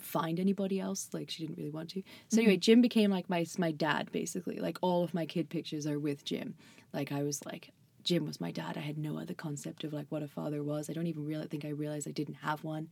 find 0.00 0.38
anybody 0.38 0.80
else. 0.80 1.08
Like 1.12 1.30
she 1.30 1.44
didn't 1.44 1.58
really 1.58 1.70
want 1.70 1.90
to. 1.90 2.02
So 2.28 2.36
mm-hmm. 2.36 2.38
anyway 2.40 2.56
jim 2.56 2.80
became 2.80 3.10
like 3.10 3.28
my 3.28 3.44
my 3.58 3.72
dad 3.72 4.10
basically. 4.12 4.58
Like 4.58 4.78
all 4.80 5.02
of 5.02 5.14
my 5.14 5.26
kid 5.26 5.48
pictures 5.50 5.86
are 5.86 5.98
with 5.98 6.24
jim. 6.24 6.54
Like 6.92 7.12
i 7.12 7.22
was 7.22 7.44
like 7.44 7.70
jim 8.02 8.26
was 8.26 8.40
my 8.40 8.50
dad. 8.50 8.76
I 8.76 8.80
had 8.80 8.96
no 8.96 9.18
other 9.18 9.34
concept 9.34 9.84
of 9.84 9.92
like 9.92 10.06
what 10.08 10.22
a 10.22 10.28
father 10.28 10.62
was. 10.62 10.88
I 10.88 10.92
don't 10.92 11.06
even 11.08 11.26
really 11.26 11.46
think 11.46 11.64
i 11.64 11.68
realized 11.68 12.08
i 12.08 12.12
didn't 12.12 12.34
have 12.34 12.64
one 12.64 12.88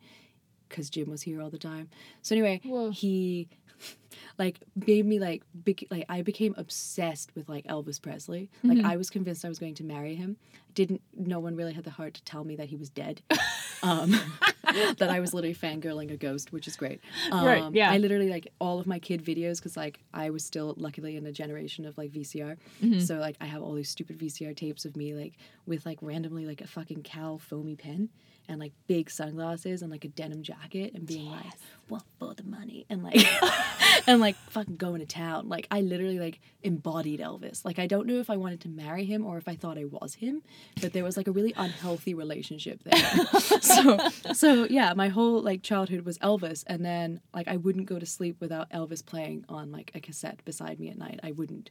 because 0.68 0.90
jim 0.90 1.10
was 1.10 1.22
here 1.22 1.40
all 1.42 1.50
the 1.50 1.58
time. 1.58 1.88
So 2.22 2.34
anyway 2.34 2.60
Whoa. 2.64 2.90
he 2.90 3.48
like 4.38 4.60
made 4.86 5.06
me 5.06 5.18
like 5.20 5.42
bec- 5.54 5.84
like 5.90 6.04
i 6.08 6.22
became 6.22 6.54
obsessed 6.58 7.30
with 7.34 7.48
like 7.48 7.64
elvis 7.66 8.00
presley. 8.00 8.50
Like 8.64 8.84
i 8.84 8.96
was 8.96 9.10
convinced 9.10 9.44
i 9.44 9.48
was 9.48 9.58
going 9.58 9.74
to 9.76 9.84
marry 9.84 10.14
him. 10.14 10.36
Didn't 10.74 11.00
no 11.16 11.40
one 11.40 11.56
really 11.56 11.72
had 11.72 11.84
the 11.84 11.90
heart 11.90 12.14
to 12.14 12.22
tell 12.24 12.44
me 12.44 12.56
that 12.56 12.68
he 12.68 12.76
was 12.76 12.90
dead. 12.90 13.22
Um 13.80 14.10
that 14.98 15.08
i 15.08 15.20
was 15.20 15.32
literally 15.32 15.54
fangirling 15.54 16.12
a 16.12 16.16
ghost 16.16 16.52
which 16.52 16.66
is 16.66 16.74
great. 16.74 17.00
Um, 17.30 17.44
Right, 17.46 17.64
yeah. 17.72 17.92
i 17.92 17.98
literally 17.98 18.28
like 18.28 18.48
all 18.60 18.80
of 18.80 18.88
my 18.88 18.98
kid 18.98 19.24
videos 19.24 19.58
because 19.58 19.76
like 19.76 20.00
i 20.12 20.30
was 20.30 20.44
still 20.44 20.74
luckily 20.76 21.16
in 21.16 21.24
a 21.26 21.30
generation 21.30 21.84
of 21.86 21.96
like 21.96 22.10
vcr 22.10 22.56
Mm-hmm. 22.82 22.98
so 22.98 23.18
like 23.18 23.36
i 23.40 23.44
have 23.46 23.62
all 23.62 23.74
these 23.74 23.88
stupid 23.88 24.18
vcr 24.18 24.56
tapes 24.56 24.84
of 24.84 24.96
me 24.96 25.14
like 25.14 25.34
with 25.64 25.86
like 25.86 25.98
randomly 26.02 26.44
like 26.44 26.60
a 26.60 26.66
fucking 26.66 27.04
cal 27.04 27.38
foamy 27.38 27.76
pen 27.76 28.08
and 28.48 28.58
like 28.58 28.72
big 28.86 29.10
sunglasses 29.10 29.82
and 29.82 29.90
like 29.90 30.04
a 30.04 30.08
denim 30.08 30.42
jacket 30.42 30.92
and 30.94 31.06
being 31.06 31.30
like 31.30 31.44
well 31.88 32.04
for 32.18 32.34
the 32.34 32.42
money 32.42 32.86
and 32.90 33.02
like 33.02 33.26
and 34.06 34.20
like 34.20 34.36
fucking 34.50 34.76
going 34.76 35.00
to 35.00 35.06
town. 35.06 35.48
Like 35.48 35.66
i 35.70 35.80
literally 35.80 36.18
like 36.18 36.40
embodied 36.62 37.20
elvis. 37.20 37.64
Like 37.64 37.78
i 37.78 37.86
don't 37.86 38.06
know 38.06 38.18
if 38.20 38.30
i 38.30 38.36
wanted 38.36 38.60
to 38.62 38.68
marry 38.68 39.04
him 39.04 39.24
or 39.24 39.38
if 39.38 39.48
i 39.48 39.54
thought 39.54 39.78
i 39.78 39.84
was 39.84 40.14
him 40.14 40.42
but 40.80 40.92
there 40.92 41.04
was 41.04 41.16
like 41.16 41.28
a 41.28 41.32
really 41.32 41.52
unhealthy 41.56 42.14
relationship 42.14 42.82
there. 42.84 43.26
So 43.60 43.98
so 44.32 44.64
yeah 44.64 44.92
my 44.94 45.08
whole 45.08 45.42
like 45.42 45.62
childhood 45.62 46.04
was 46.04 46.18
elvis 46.18 46.64
and 46.66 46.84
then 46.84 47.20
like 47.34 47.48
i 47.48 47.56
wouldn't 47.56 47.86
go 47.86 47.98
to 47.98 48.06
sleep 48.06 48.36
without 48.40 48.70
elvis 48.70 49.04
playing 49.04 49.44
on 49.48 49.70
like 49.72 49.90
a 49.94 50.00
cassette 50.00 50.44
beside 50.44 50.80
me 50.80 50.88
at 50.90 50.98
night. 50.98 51.20
I 51.22 51.32
wouldn't 51.32 51.70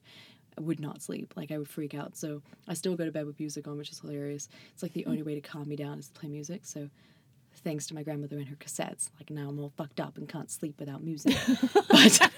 would 0.60 0.80
not 0.80 1.02
sleep. 1.02 1.34
Like 1.36 1.52
I 1.52 1.58
would 1.58 1.70
freak 1.70 1.94
out. 1.94 2.16
So 2.16 2.42
I 2.68 2.74
still 2.74 2.96
go 2.96 3.06
to 3.06 3.12
bed 3.12 3.26
with 3.26 3.40
music 3.40 3.68
on, 3.68 3.78
which 3.78 3.92
is 3.92 4.00
hilarious. 4.00 4.50
It's 4.74 4.84
like 4.84 4.94
the 4.94 5.06
only 5.06 5.24
way 5.24 5.36
to 5.36 5.42
calm 5.42 5.68
me 5.68 5.76
down 5.76 6.00
is 6.00 6.08
to 6.08 6.20
play 6.20 6.30
music. 6.30 6.62
So 6.64 6.90
thanks 7.64 7.88
to 7.88 7.96
my 7.96 8.04
grandmother 8.04 8.38
and 8.38 8.48
her 8.48 8.56
cassettes, 8.56 9.10
like 9.20 9.30
now 9.30 9.50
I'm 9.50 9.60
all 9.60 9.74
fucked 9.76 10.00
up 10.00 10.18
and 10.18 10.30
can't 10.30 10.52
sleep 10.52 10.80
without 10.80 11.04
music. 11.04 11.36
but 11.90 12.32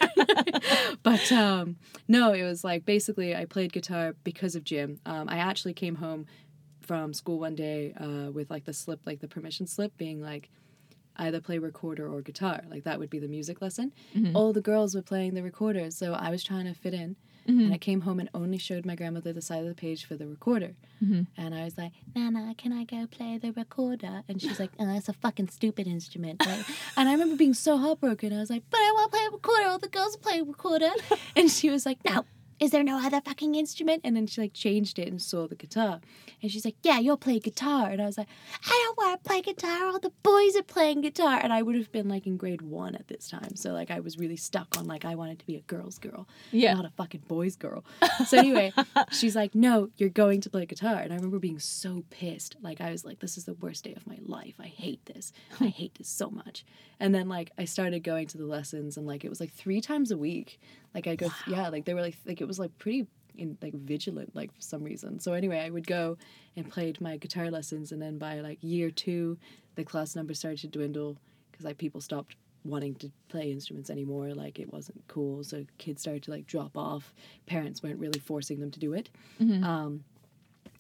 but 1.04 1.32
um, 1.32 1.78
no, 2.08 2.34
it 2.34 2.44
was 2.44 2.64
like 2.64 2.86
basically 2.86 3.36
I 3.36 3.46
played 3.46 3.74
guitar 3.74 4.16
because 4.24 4.56
of 4.56 4.64
Jim. 4.64 5.00
Um, 5.06 5.30
I 5.30 5.38
actually 5.38 5.74
came 5.74 5.96
home 5.96 6.26
from 6.82 7.14
school 7.14 7.40
one 7.40 7.56
day 7.56 7.94
uh, 8.00 8.32
with 8.32 8.50
like 8.50 8.66
the 8.66 8.74
slip, 8.74 9.02
like 9.06 9.20
the 9.20 9.28
permission 9.28 9.68
slip, 9.68 9.96
being 9.98 10.22
like 10.22 10.50
either 11.18 11.40
play 11.42 11.60
recorder 11.60 12.08
or 12.12 12.22
guitar. 12.22 12.62
Like 12.70 12.86
that 12.86 12.98
would 12.98 13.10
be 13.10 13.20
the 13.20 13.28
music 13.28 13.62
lesson. 13.62 13.94
All 14.36 14.54
the 14.54 14.62
girls 14.62 14.96
were 14.96 15.02
playing 15.02 15.36
the 15.36 15.44
recorder, 15.44 15.92
so 15.92 16.14
I 16.14 16.30
was 16.30 16.44
trying 16.44 16.66
to 16.66 16.74
fit 16.74 16.94
in. 16.94 17.16
And 17.50 17.62
I 17.62 17.64
mm-hmm. 17.64 17.80
came 17.80 18.02
home 18.02 18.20
and 18.20 18.30
only 18.34 18.58
showed 18.58 18.86
my 18.86 18.96
grandmother 18.96 19.34
the 19.34 19.42
side 19.42 19.62
of 19.62 19.68
the 19.68 19.74
page 19.74 20.06
for 20.06 20.16
the 20.16 20.28
recorder. 20.28 20.76
Mm-hmm. 21.04 21.24
And 21.38 21.56
I 21.56 21.64
was 21.64 21.78
like, 21.78 21.94
Nana, 22.16 22.54
can 22.58 22.72
I 22.72 22.84
go 22.84 23.08
play 23.08 23.38
the 23.38 23.52
recorder? 23.52 24.24
And 24.28 24.42
she's 24.42 24.60
like, 24.60 24.72
oh, 24.80 24.86
that's 24.86 25.10
a 25.10 25.14
fucking 25.14 25.50
stupid 25.50 25.88
instrument. 25.88 26.46
Like, 26.46 26.66
and 26.98 27.10
I 27.10 27.12
remember 27.14 27.36
being 27.36 27.54
so 27.54 27.78
heartbroken. 27.78 28.34
I 28.34 28.40
was 28.40 28.50
like, 28.50 28.64
but 28.70 28.78
I 28.78 28.92
want 28.94 29.12
to 29.12 29.18
play 29.18 29.26
a 29.26 29.32
recorder. 29.32 29.68
All 29.68 29.80
the 29.80 29.88
girls 29.88 30.18
play 30.18 30.42
recorder. 30.42 30.92
and 31.36 31.50
she 31.50 31.70
was 31.70 31.86
like, 31.86 32.04
no. 32.06 32.26
Is 32.60 32.72
there 32.72 32.84
no 32.84 32.98
other 33.06 33.22
fucking 33.22 33.56
instrument? 33.56 34.02
And 34.04 34.16
then 34.16 34.28
she 34.28 34.42
like 34.42 34.54
changed 34.54 35.00
it 35.00 35.08
and 35.08 35.22
saw 35.22 35.48
the 35.48 35.56
guitar. 35.56 36.02
And 36.42 36.52
she's 36.52 36.66
like, 36.66 36.76
Yeah, 36.84 37.00
you'll 37.00 37.18
play 37.18 37.40
guitar. 37.40 37.90
And 37.90 38.02
I 38.02 38.06
was 38.06 38.18
like, 38.18 38.28
I 38.66 38.84
don't 38.86 38.98
want 38.98 39.24
to 39.24 39.28
play 39.30 39.42
guitar. 39.42 39.88
All 39.88 40.00
the 40.00 40.12
boys 40.24 40.56
are 40.58 40.64
playing 40.64 41.02
guitar. 41.02 41.40
And 41.42 41.54
I 41.54 41.62
would 41.62 41.76
have 41.76 41.92
been 41.92 42.10
like 42.10 42.28
in 42.28 42.38
grade 42.38 42.62
one 42.62 42.96
at 42.96 43.08
this 43.08 43.30
time. 43.30 43.56
So 43.56 43.72
like 43.72 43.92
I 43.92 44.00
was 44.02 44.18
really 44.18 44.36
stuck 44.36 44.78
on 44.78 44.86
like 44.86 45.06
I 45.06 45.16
wanted 45.16 45.40
to 45.40 45.46
be 45.46 45.56
a 45.56 45.62
girl's 45.62 45.98
girl, 46.00 46.28
Yeah. 46.52 46.74
not 46.74 46.86
a 46.86 46.90
fucking 46.92 47.24
boy's 47.28 47.56
girl. 47.56 47.84
So 48.28 48.38
anyway, 48.38 48.74
she's 49.12 49.36
like, 49.36 49.56
No, 49.56 49.90
you're 49.98 50.10
going 50.10 50.42
to 50.42 50.50
play 50.50 50.66
guitar. 50.66 50.96
And 51.00 51.14
I 51.14 51.16
remember 51.16 51.40
being 51.40 51.60
so 51.60 52.04
pissed. 52.10 52.56
Like 52.62 52.82
I 52.82 52.92
was 52.92 53.06
like, 53.06 53.20
This 53.20 53.38
is 53.38 53.46
the 53.46 53.54
worst 53.56 53.84
day 53.86 53.94
of 53.96 54.06
my 54.08 54.18
life. 54.22 54.56
I 54.60 54.68
hate 54.68 55.06
this. 55.06 55.32
I 55.60 55.68
hate 55.68 55.96
this 55.98 56.10
so 56.10 56.30
much. 56.30 56.66
And 57.00 57.16
then 57.16 57.30
like 57.30 57.52
I 57.58 57.66
started 57.66 58.04
going 58.04 58.28
to 58.28 58.38
the 58.38 58.46
lessons 58.46 58.98
and 58.98 59.08
like 59.08 59.24
it 59.24 59.30
was 59.30 59.40
like 59.40 59.54
three 59.54 59.80
times 59.82 60.12
a 60.12 60.18
week. 60.18 60.60
Like 60.94 61.08
I 61.08 61.16
go, 61.16 61.30
yeah, 61.48 61.70
like 61.70 61.86
they 61.86 61.94
were 61.94 62.02
like 62.02 62.18
like 62.26 62.42
it 62.42 62.48
was 62.48 62.60
like 62.60 62.78
pretty 62.78 63.08
in 63.38 63.58
like 63.62 63.74
vigilant 63.74 64.36
like 64.36 64.54
for 64.54 64.62
some 64.62 64.84
reason. 64.84 65.20
So 65.20 65.34
anyway, 65.34 65.60
I 65.60 65.70
would 65.70 65.88
go 65.88 66.18
and 66.56 66.70
played 66.70 67.00
my 67.00 67.18
guitar 67.18 67.50
lessons, 67.50 67.92
and 67.92 68.02
then 68.02 68.18
by 68.18 68.40
like 68.42 68.58
year 68.62 68.92
two, 68.92 69.38
the 69.76 69.84
class 69.84 70.16
numbers 70.16 70.40
started 70.40 70.60
to 70.62 70.68
dwindle 70.68 71.18
because 71.52 71.66
like 71.66 71.78
people 71.78 72.02
stopped 72.02 72.36
wanting 72.66 72.94
to 72.96 73.10
play 73.30 73.52
instruments 73.52 73.90
anymore. 73.90 74.34
Like 74.34 74.60
it 74.60 74.72
wasn't 74.72 75.02
cool, 75.08 75.44
so 75.44 75.66
kids 75.78 76.02
started 76.02 76.24
to 76.24 76.32
like 76.32 76.48
drop 76.48 76.76
off. 76.76 77.14
Parents 77.46 77.82
weren't 77.82 78.00
really 78.00 78.20
forcing 78.20 78.60
them 78.60 78.72
to 78.72 78.80
do 78.80 78.94
it. 78.94 79.10
Um, 79.64 80.04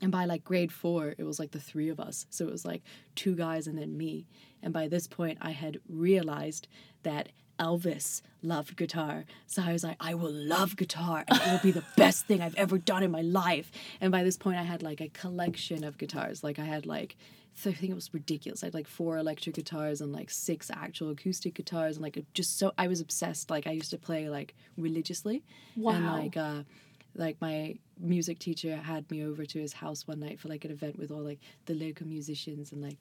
and 0.01 0.11
by 0.11 0.25
like 0.25 0.43
grade 0.43 0.71
four, 0.71 1.13
it 1.17 1.23
was 1.23 1.39
like 1.39 1.51
the 1.51 1.59
three 1.59 1.89
of 1.89 1.99
us. 1.99 2.25
So 2.29 2.45
it 2.45 2.51
was 2.51 2.65
like 2.65 2.83
two 3.15 3.35
guys 3.35 3.67
and 3.67 3.77
then 3.77 3.97
me. 3.97 4.27
And 4.63 4.73
by 4.73 4.87
this 4.87 5.07
point, 5.07 5.37
I 5.41 5.51
had 5.51 5.79
realized 5.89 6.67
that 7.03 7.29
Elvis 7.59 8.21
loved 8.41 8.75
guitar. 8.75 9.25
So 9.47 9.61
I 9.61 9.73
was 9.73 9.83
like, 9.83 9.97
I 9.99 10.13
will 10.13 10.31
love 10.31 10.75
guitar 10.75 11.25
and 11.27 11.41
it 11.41 11.51
will 11.51 11.59
be 11.59 11.71
the 11.71 11.83
best 11.97 12.25
thing 12.25 12.41
I've 12.41 12.55
ever 12.55 12.77
done 12.77 13.03
in 13.03 13.11
my 13.11 13.21
life. 13.21 13.71
And 13.99 14.11
by 14.11 14.23
this 14.23 14.37
point, 14.37 14.57
I 14.57 14.63
had 14.63 14.81
like 14.81 15.01
a 15.01 15.09
collection 15.09 15.83
of 15.83 15.97
guitars. 15.97 16.43
Like 16.43 16.59
I 16.59 16.65
had 16.65 16.85
like, 16.85 17.17
I 17.65 17.73
think 17.73 17.91
it 17.91 17.95
was 17.95 18.13
ridiculous. 18.13 18.63
I 18.63 18.67
had 18.67 18.73
like 18.73 18.87
four 18.87 19.17
electric 19.17 19.55
guitars 19.55 19.99
and 19.99 20.13
like 20.13 20.29
six 20.29 20.71
actual 20.73 21.09
acoustic 21.09 21.55
guitars. 21.55 21.97
And 21.97 22.03
like 22.03 22.17
just 22.33 22.57
so, 22.57 22.71
I 22.77 22.87
was 22.87 23.01
obsessed. 23.01 23.49
Like 23.49 23.67
I 23.67 23.71
used 23.71 23.91
to 23.91 23.97
play 23.97 24.29
like 24.29 24.55
religiously. 24.77 25.43
And 25.95 26.05
like, 26.23 26.37
uh, 26.37 26.63
like 27.15 27.37
my 27.41 27.75
music 27.99 28.39
teacher 28.39 28.77
had 28.77 29.09
me 29.11 29.25
over 29.25 29.45
to 29.45 29.59
his 29.59 29.73
house 29.73 30.07
one 30.07 30.19
night 30.21 30.39
for 30.39 30.47
like 30.47 30.63
an 30.63 30.71
event 30.71 30.97
with 30.97 31.11
all 31.11 31.21
like 31.21 31.39
the 31.65 31.73
local 31.73 32.07
musicians 32.07 32.71
and 32.71 32.81
like 32.81 32.99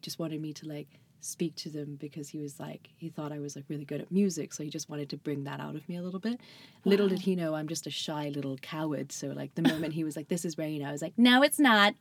just 0.00 0.18
wanted 0.18 0.40
me 0.40 0.52
to 0.54 0.66
like 0.66 0.88
speak 1.20 1.54
to 1.56 1.68
them 1.68 1.96
because 2.00 2.28
he 2.28 2.38
was 2.38 2.60
like 2.60 2.88
he 2.96 3.08
thought 3.08 3.32
I 3.32 3.38
was 3.38 3.56
like 3.56 3.64
really 3.68 3.84
good 3.84 4.00
at 4.00 4.10
music 4.12 4.54
so 4.54 4.62
he 4.62 4.70
just 4.70 4.88
wanted 4.88 5.10
to 5.10 5.16
bring 5.16 5.44
that 5.44 5.60
out 5.60 5.74
of 5.74 5.88
me 5.88 5.96
a 5.96 6.02
little 6.02 6.20
bit. 6.20 6.40
Little 6.84 7.08
did 7.08 7.20
he 7.20 7.34
know 7.34 7.54
I'm 7.54 7.68
just 7.68 7.86
a 7.86 7.90
shy 7.90 8.30
little 8.34 8.56
coward 8.58 9.12
so 9.12 9.28
like 9.28 9.54
the 9.54 9.62
moment 9.62 9.94
he 9.94 10.04
was 10.04 10.16
like 10.16 10.28
this 10.28 10.44
is 10.44 10.56
Raina 10.56 10.86
I 10.86 10.92
was 10.92 11.02
like 11.02 11.14
no 11.16 11.42
it's 11.42 11.58
not. 11.58 11.94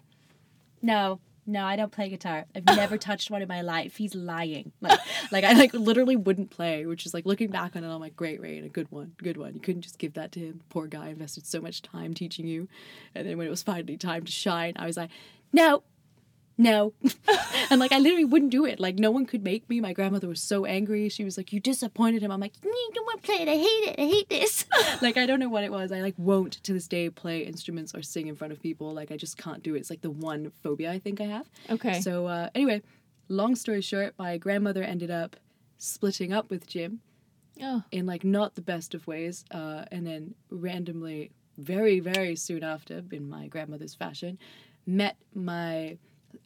No. 0.82 1.20
No, 1.50 1.64
I 1.64 1.78
don't 1.78 1.94
play 1.94 2.10
guitar. 2.10 2.46
I've 2.54 2.66
never 2.66 2.98
touched 2.98 3.32
one 3.32 3.42
in 3.42 3.48
my 3.48 3.62
life. 3.62 3.96
He's 3.96 4.14
lying. 4.14 4.74
Like, 4.82 5.00
like 5.32 5.46
I 5.46 5.54
like 5.54 5.74
literally 5.74 6.18
wouldn't 6.18 6.50
play, 6.50 6.86
which 6.86 7.06
is 7.06 7.14
like 7.14 7.26
looking 7.26 7.50
back 7.50 7.78
on 7.78 7.86
it, 7.86 7.90
I'm 7.90 8.02
like, 8.02 8.18
great, 8.18 8.42
Rain, 8.42 8.66
a 8.66 8.70
good 8.70 8.92
one, 8.92 9.14
good 9.18 9.38
one. 9.38 9.54
You 9.54 9.62
couldn't 9.62 9.84
just 9.84 9.98
give 9.98 10.14
that 10.16 10.34
to 10.34 10.42
him. 10.42 10.60
Poor 10.68 10.88
guy 10.88 11.08
invested 11.08 11.48
so 11.48 11.62
much 11.62 11.82
time 11.82 12.14
teaching 12.14 12.48
you, 12.48 12.68
and 13.16 13.26
then 13.26 13.38
when 13.38 13.48
it 13.48 13.50
was 13.50 13.64
finally 13.64 13.96
time 13.96 14.26
to 14.26 14.32
shine, 14.32 14.74
I 14.76 14.86
was 14.86 14.98
like, 14.98 15.10
no, 15.54 15.84
no, 16.58 16.94
and 17.70 17.80
like 17.80 17.92
I 17.92 18.00
literally 18.00 18.26
wouldn't 18.26 18.52
do 18.52 18.66
it. 18.66 18.80
Like 18.80 18.96
no 18.96 19.12
one 19.12 19.26
could 19.26 19.44
make 19.44 19.70
me. 19.70 19.80
My 19.80 19.94
grandmother 19.94 20.28
was 20.28 20.42
so 20.42 20.66
angry. 20.66 21.10
She 21.10 21.24
was 21.24 21.38
like, 21.38 21.54
you 21.54 21.60
disappointed 21.60 22.24
him. 22.24 22.32
I'm 22.32 22.40
like, 22.40 22.54
you 22.64 22.92
don't 22.94 23.06
want 23.06 23.22
to 23.22 23.26
play 23.26 23.42
it. 23.42 23.48
I 23.48 23.56
hate 23.56 23.90
it. 23.90 23.96
I 24.00 24.08
hate 24.08 24.30
this. 24.30 24.66
like 25.02 25.18
I 25.18 25.26
don't 25.26 25.40
know 25.40 25.50
what 25.50 25.64
it 25.64 25.72
was. 25.72 25.92
I 25.92 26.02
like 26.02 26.16
won't 26.18 26.54
to 26.64 26.74
this 26.74 26.88
day 26.88 27.10
play 27.10 27.42
instruments 27.42 27.94
or 27.94 28.02
sing 28.02 28.28
in 28.28 28.36
front 28.36 28.54
of 28.54 28.62
people. 28.62 28.94
Like 28.94 29.12
I 29.12 29.18
just 29.18 29.38
can't 29.38 29.62
do 29.62 29.76
it. 29.76 29.80
It's 29.80 29.90
like 29.90 30.02
the 30.02 30.12
one 30.12 30.52
phobia 30.64 30.92
I 30.92 31.00
think 31.00 31.22
I 31.22 31.26
have. 31.26 31.50
Okay. 31.70 32.02
So 32.02 32.28
uh, 32.28 32.50
anyway, 32.56 32.82
long 33.30 33.56
story 33.56 33.82
short, 33.82 34.14
my 34.18 34.38
grandmother 34.38 34.84
ended 34.84 35.12
up 35.12 35.36
splitting 35.78 36.34
up 36.34 36.50
with 36.50 36.66
Jim 36.66 37.02
oh. 37.62 37.84
in 37.92 38.06
like 38.06 38.24
not 38.24 38.56
the 38.56 38.62
best 38.62 38.94
of 38.94 39.06
ways, 39.08 39.46
uh, 39.52 39.86
and 39.92 40.06
then 40.06 40.36
randomly 40.50 41.32
very, 41.58 42.00
very 42.00 42.36
soon 42.36 42.64
after, 42.64 43.04
in 43.12 43.30
my 43.30 43.48
grandmother's 43.48 43.96
fashion, 43.96 44.38
met 44.86 45.18
my 45.34 45.98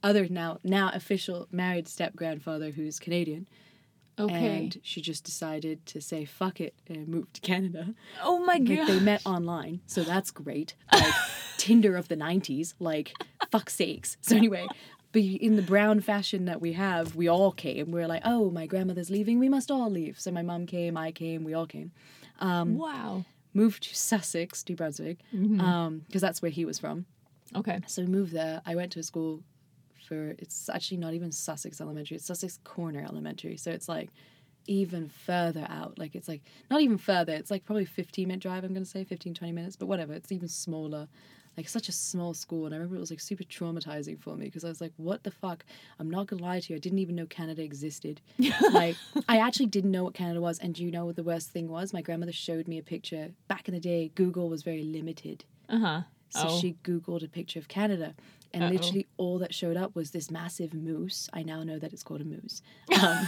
other 0.04 0.28
now 0.30 0.60
now 0.64 0.92
official 0.94 1.48
married 1.52 1.88
step 1.88 2.16
grandfather 2.16 2.72
who's 2.72 3.00
Canadian. 3.00 3.48
Okay. 4.20 4.58
And 4.58 4.80
she 4.84 5.02
just 5.02 5.24
decided 5.24 5.86
to 5.88 6.02
say 6.02 6.26
fuck 6.26 6.60
it 6.60 6.76
and 6.88 7.08
move 7.08 7.32
to 7.34 7.42
Canada. 7.42 7.96
oh 8.22 8.40
my 8.40 8.58
Like 8.58 8.66
god. 8.66 8.88
they 8.88 9.00
met 9.00 9.22
online, 9.26 9.82
so 9.88 10.04
that's 10.04 10.32
great. 10.32 10.76
Like 10.92 11.14
Tinder 11.58 11.96
of 11.96 12.08
the 12.08 12.18
'90s, 12.18 12.74
like 12.80 13.14
fuck 13.50 13.70
sakes. 13.70 14.18
So 14.22 14.36
anyway, 14.36 14.68
but 15.12 15.22
in 15.22 15.56
the 15.56 15.62
brown 15.62 16.00
fashion 16.02 16.46
that 16.46 16.62
we 16.62 16.74
have, 16.74 17.16
we 17.16 17.28
all 17.28 17.52
came. 17.52 17.92
We 17.92 18.02
are 18.02 18.08
like, 18.08 18.22
oh, 18.26 18.50
my 18.50 18.66
grandmother's 18.66 19.10
leaving, 19.10 19.40
we 19.40 19.50
must 19.50 19.70
all 19.70 19.90
leave. 19.90 20.20
So 20.20 20.32
my 20.32 20.42
mom 20.42 20.66
came, 20.66 20.96
I 20.98 21.12
came, 21.12 21.44
we 21.44 21.54
all 21.54 21.66
came. 21.68 21.92
Um, 22.40 22.78
wow. 22.78 23.26
Moved 23.54 23.84
to 23.84 23.96
Sussex, 23.96 24.64
New 24.70 24.76
Brunswick, 24.76 25.20
mm-hmm. 25.36 25.60
um, 25.60 26.04
because 26.08 26.22
that's 26.22 26.42
where 26.42 26.52
he 26.52 26.64
was 26.64 26.80
from. 26.80 27.06
Okay. 27.56 27.80
So 27.88 28.04
we 28.04 28.08
moved 28.08 28.32
there. 28.32 28.62
I 28.66 28.76
went 28.76 28.94
to 28.94 29.00
a 29.00 29.04
school 29.04 29.44
for 30.12 30.36
it's 30.40 30.68
actually 30.68 30.98
not 30.98 31.14
even 31.14 31.32
Sussex 31.32 31.80
Elementary. 31.80 32.18
It's 32.18 32.26
Sussex 32.26 32.60
Corner 32.66 33.02
Elementary. 33.08 33.56
So 33.56 33.72
it's 33.72 33.88
like 33.88 34.10
even 34.68 35.08
further 35.08 35.66
out. 35.70 35.98
Like 35.98 36.16
it's 36.16 36.28
like 36.28 36.42
not 36.70 36.82
even 36.82 36.98
further. 36.98 37.34
It's 37.34 37.50
like 37.50 37.64
probably 37.64 37.86
15 37.86 38.28
minute 38.28 38.42
drive, 38.42 38.66
I'm 38.66 38.74
going 38.74 38.84
to 38.84 38.90
say 38.90 39.06
15 39.06 39.34
20 39.34 39.54
minutes, 39.54 39.78
but 39.78 39.86
whatever. 39.86 40.12
It's 40.14 40.32
even 40.34 40.50
smaller. 40.50 41.08
Like 41.58 41.68
such 41.70 41.88
a 41.90 41.92
small 41.94 42.34
school 42.34 42.66
and 42.66 42.74
I 42.74 42.78
remember 42.78 42.96
it 42.98 43.00
was 43.00 43.10
like 43.10 43.20
super 43.22 43.44
traumatizing 43.44 44.20
for 44.20 44.36
me 44.36 44.46
because 44.46 44.64
I 44.66 44.70
was 44.70 44.82
like 44.82 44.94
what 44.98 45.24
the 45.24 45.32
fuck? 45.32 45.64
I'm 46.00 46.10
not 46.10 46.28
to 46.30 46.36
lie 46.36 46.60
to 46.60 46.74
you. 46.74 46.76
I 46.76 46.80
didn't 46.80 47.00
even 47.00 47.16
know 47.16 47.26
Canada 47.26 47.62
existed. 47.64 48.20
like 48.74 48.96
I 49.30 49.38
actually 49.38 49.68
didn't 49.68 49.92
know 49.92 50.04
what 50.04 50.14
Canada 50.14 50.42
was 50.42 50.60
and 50.60 50.74
do 50.76 50.84
you 50.84 50.92
know 50.92 51.06
what 51.06 51.16
the 51.16 51.24
worst 51.24 51.50
thing 51.52 51.68
was? 51.70 51.94
My 51.94 52.02
grandmother 52.02 52.32
showed 52.34 52.68
me 52.68 52.78
a 52.78 52.84
picture. 52.84 53.32
Back 53.48 53.68
in 53.70 53.74
the 53.74 53.80
day, 53.80 54.12
Google 54.16 54.50
was 54.50 54.62
very 54.64 54.84
limited. 54.84 55.46
Uh 55.70 55.80
huh. 55.80 56.02
So 56.30 56.48
Oh. 56.48 56.60
she 56.60 56.76
Googled 56.84 57.24
a 57.24 57.28
picture 57.28 57.60
of 57.60 57.68
Canada, 57.68 58.16
and 58.54 58.64
Uh-oh. 58.64 58.70
literally 58.72 59.08
all 59.18 59.40
that 59.40 59.54
showed 59.54 59.78
up 59.78 59.96
was 59.96 60.12
this 60.12 60.30
massive 60.32 60.74
moose. 60.74 61.30
I 61.34 61.44
now 61.44 61.64
know 61.64 61.80
that 61.80 61.94
it's 61.94 62.04
called 62.04 62.22
a 62.22 62.26
moose. 62.26 62.62
Um, 63.02 63.28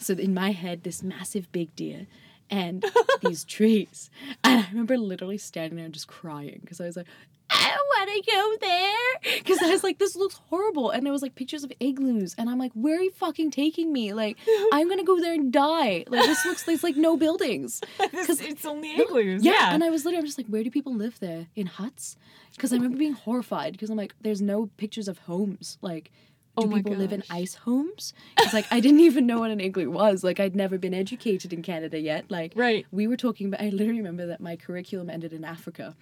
so 0.00 0.14
in 0.14 0.32
my 0.32 0.52
head, 0.52 0.84
this 0.84 1.02
massive 1.02 1.50
big 1.52 1.74
deer 1.76 2.06
and 2.48 2.84
these 3.22 3.44
trees. 3.44 4.10
And 4.42 4.60
I 4.64 4.68
remember 4.70 4.96
literally 4.96 5.38
standing 5.38 5.76
there 5.76 5.84
and 5.84 5.92
just 5.92 6.08
crying 6.08 6.60
because 6.62 6.80
I 6.80 6.86
was 6.86 6.96
like, 6.96 7.06
I 7.50 7.68
don't 7.68 8.08
want 8.08 8.24
to 8.24 8.30
go 8.32 8.66
there. 8.66 9.34
Because 9.38 9.58
I 9.62 9.68
was 9.70 9.84
like, 9.84 9.98
this 9.98 10.16
looks 10.16 10.36
horrible. 10.48 10.88
And 10.90 11.04
there 11.04 11.12
was 11.12 11.20
like 11.20 11.34
pictures 11.34 11.64
of 11.64 11.72
igloos. 11.80 12.34
And 12.38 12.48
I'm 12.48 12.58
like, 12.58 12.72
where 12.72 12.98
are 12.98 13.02
you 13.02 13.10
fucking 13.10 13.50
taking 13.50 13.92
me? 13.92 14.14
Like, 14.14 14.38
I'm 14.72 14.86
going 14.86 14.98
to 14.98 15.04
go 15.04 15.20
there 15.20 15.34
and 15.34 15.52
die. 15.52 16.04
Like, 16.08 16.24
this 16.24 16.44
looks, 16.46 16.62
there's 16.62 16.82
like 16.82 16.96
no 16.96 17.18
buildings. 17.18 17.82
Because 17.98 18.40
it's 18.40 18.64
only 18.64 18.92
igloos. 18.92 19.44
Yeah. 19.44 19.52
Yeah. 19.52 19.74
And 19.74 19.84
I 19.84 19.90
was 19.90 20.04
literally, 20.06 20.20
I'm 20.20 20.26
just 20.26 20.38
like, 20.38 20.46
where 20.46 20.64
do 20.64 20.70
people 20.70 20.94
live 20.94 21.20
there? 21.20 21.48
In 21.54 21.66
huts? 21.66 22.16
Because 22.54 22.72
I 22.72 22.76
remember 22.76 22.98
being 22.98 23.14
horrified 23.14 23.72
because 23.72 23.90
I'm 23.90 23.96
like, 23.96 24.14
there's 24.20 24.42
no 24.42 24.66
pictures 24.76 25.08
of 25.08 25.18
homes. 25.18 25.78
Like, 25.80 26.10
do 26.58 26.64
Oh 26.64 26.68
people 26.68 26.94
live 26.94 27.12
in 27.12 27.22
ice 27.30 27.54
homes? 27.54 28.12
It's 28.38 28.52
like, 28.52 28.66
I 28.70 28.80
didn't 28.80 29.00
even 29.10 29.26
know 29.26 29.40
what 29.40 29.50
an 29.50 29.60
igloo 29.60 29.90
was. 29.90 30.22
Like, 30.22 30.38
I'd 30.38 30.54
never 30.54 30.76
been 30.76 30.92
educated 30.92 31.52
in 31.52 31.62
Canada 31.62 31.98
yet. 31.98 32.30
Like, 32.30 32.52
Right. 32.54 32.86
we 32.90 33.06
were 33.06 33.16
talking 33.16 33.46
about, 33.46 33.62
I 33.62 33.70
literally 33.70 33.98
remember 34.00 34.26
that 34.26 34.40
my 34.40 34.56
curriculum 34.56 35.08
ended 35.08 35.32
in 35.32 35.44
Africa. 35.44 35.96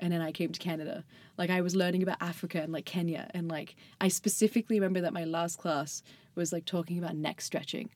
And 0.00 0.12
then 0.12 0.20
I 0.20 0.32
came 0.32 0.50
to 0.50 0.58
Canada. 0.58 1.04
Like, 1.38 1.50
I 1.50 1.60
was 1.60 1.76
learning 1.76 2.02
about 2.02 2.16
Africa 2.20 2.60
and 2.60 2.72
like 2.72 2.84
Kenya. 2.84 3.30
And 3.32 3.48
like, 3.48 3.76
I 4.00 4.08
specifically 4.08 4.80
remember 4.80 5.00
that 5.02 5.12
my 5.12 5.22
last 5.22 5.58
class 5.58 6.02
was 6.34 6.52
like 6.52 6.64
talking 6.64 6.98
about 6.98 7.14
neck 7.14 7.40
stretching 7.40 7.90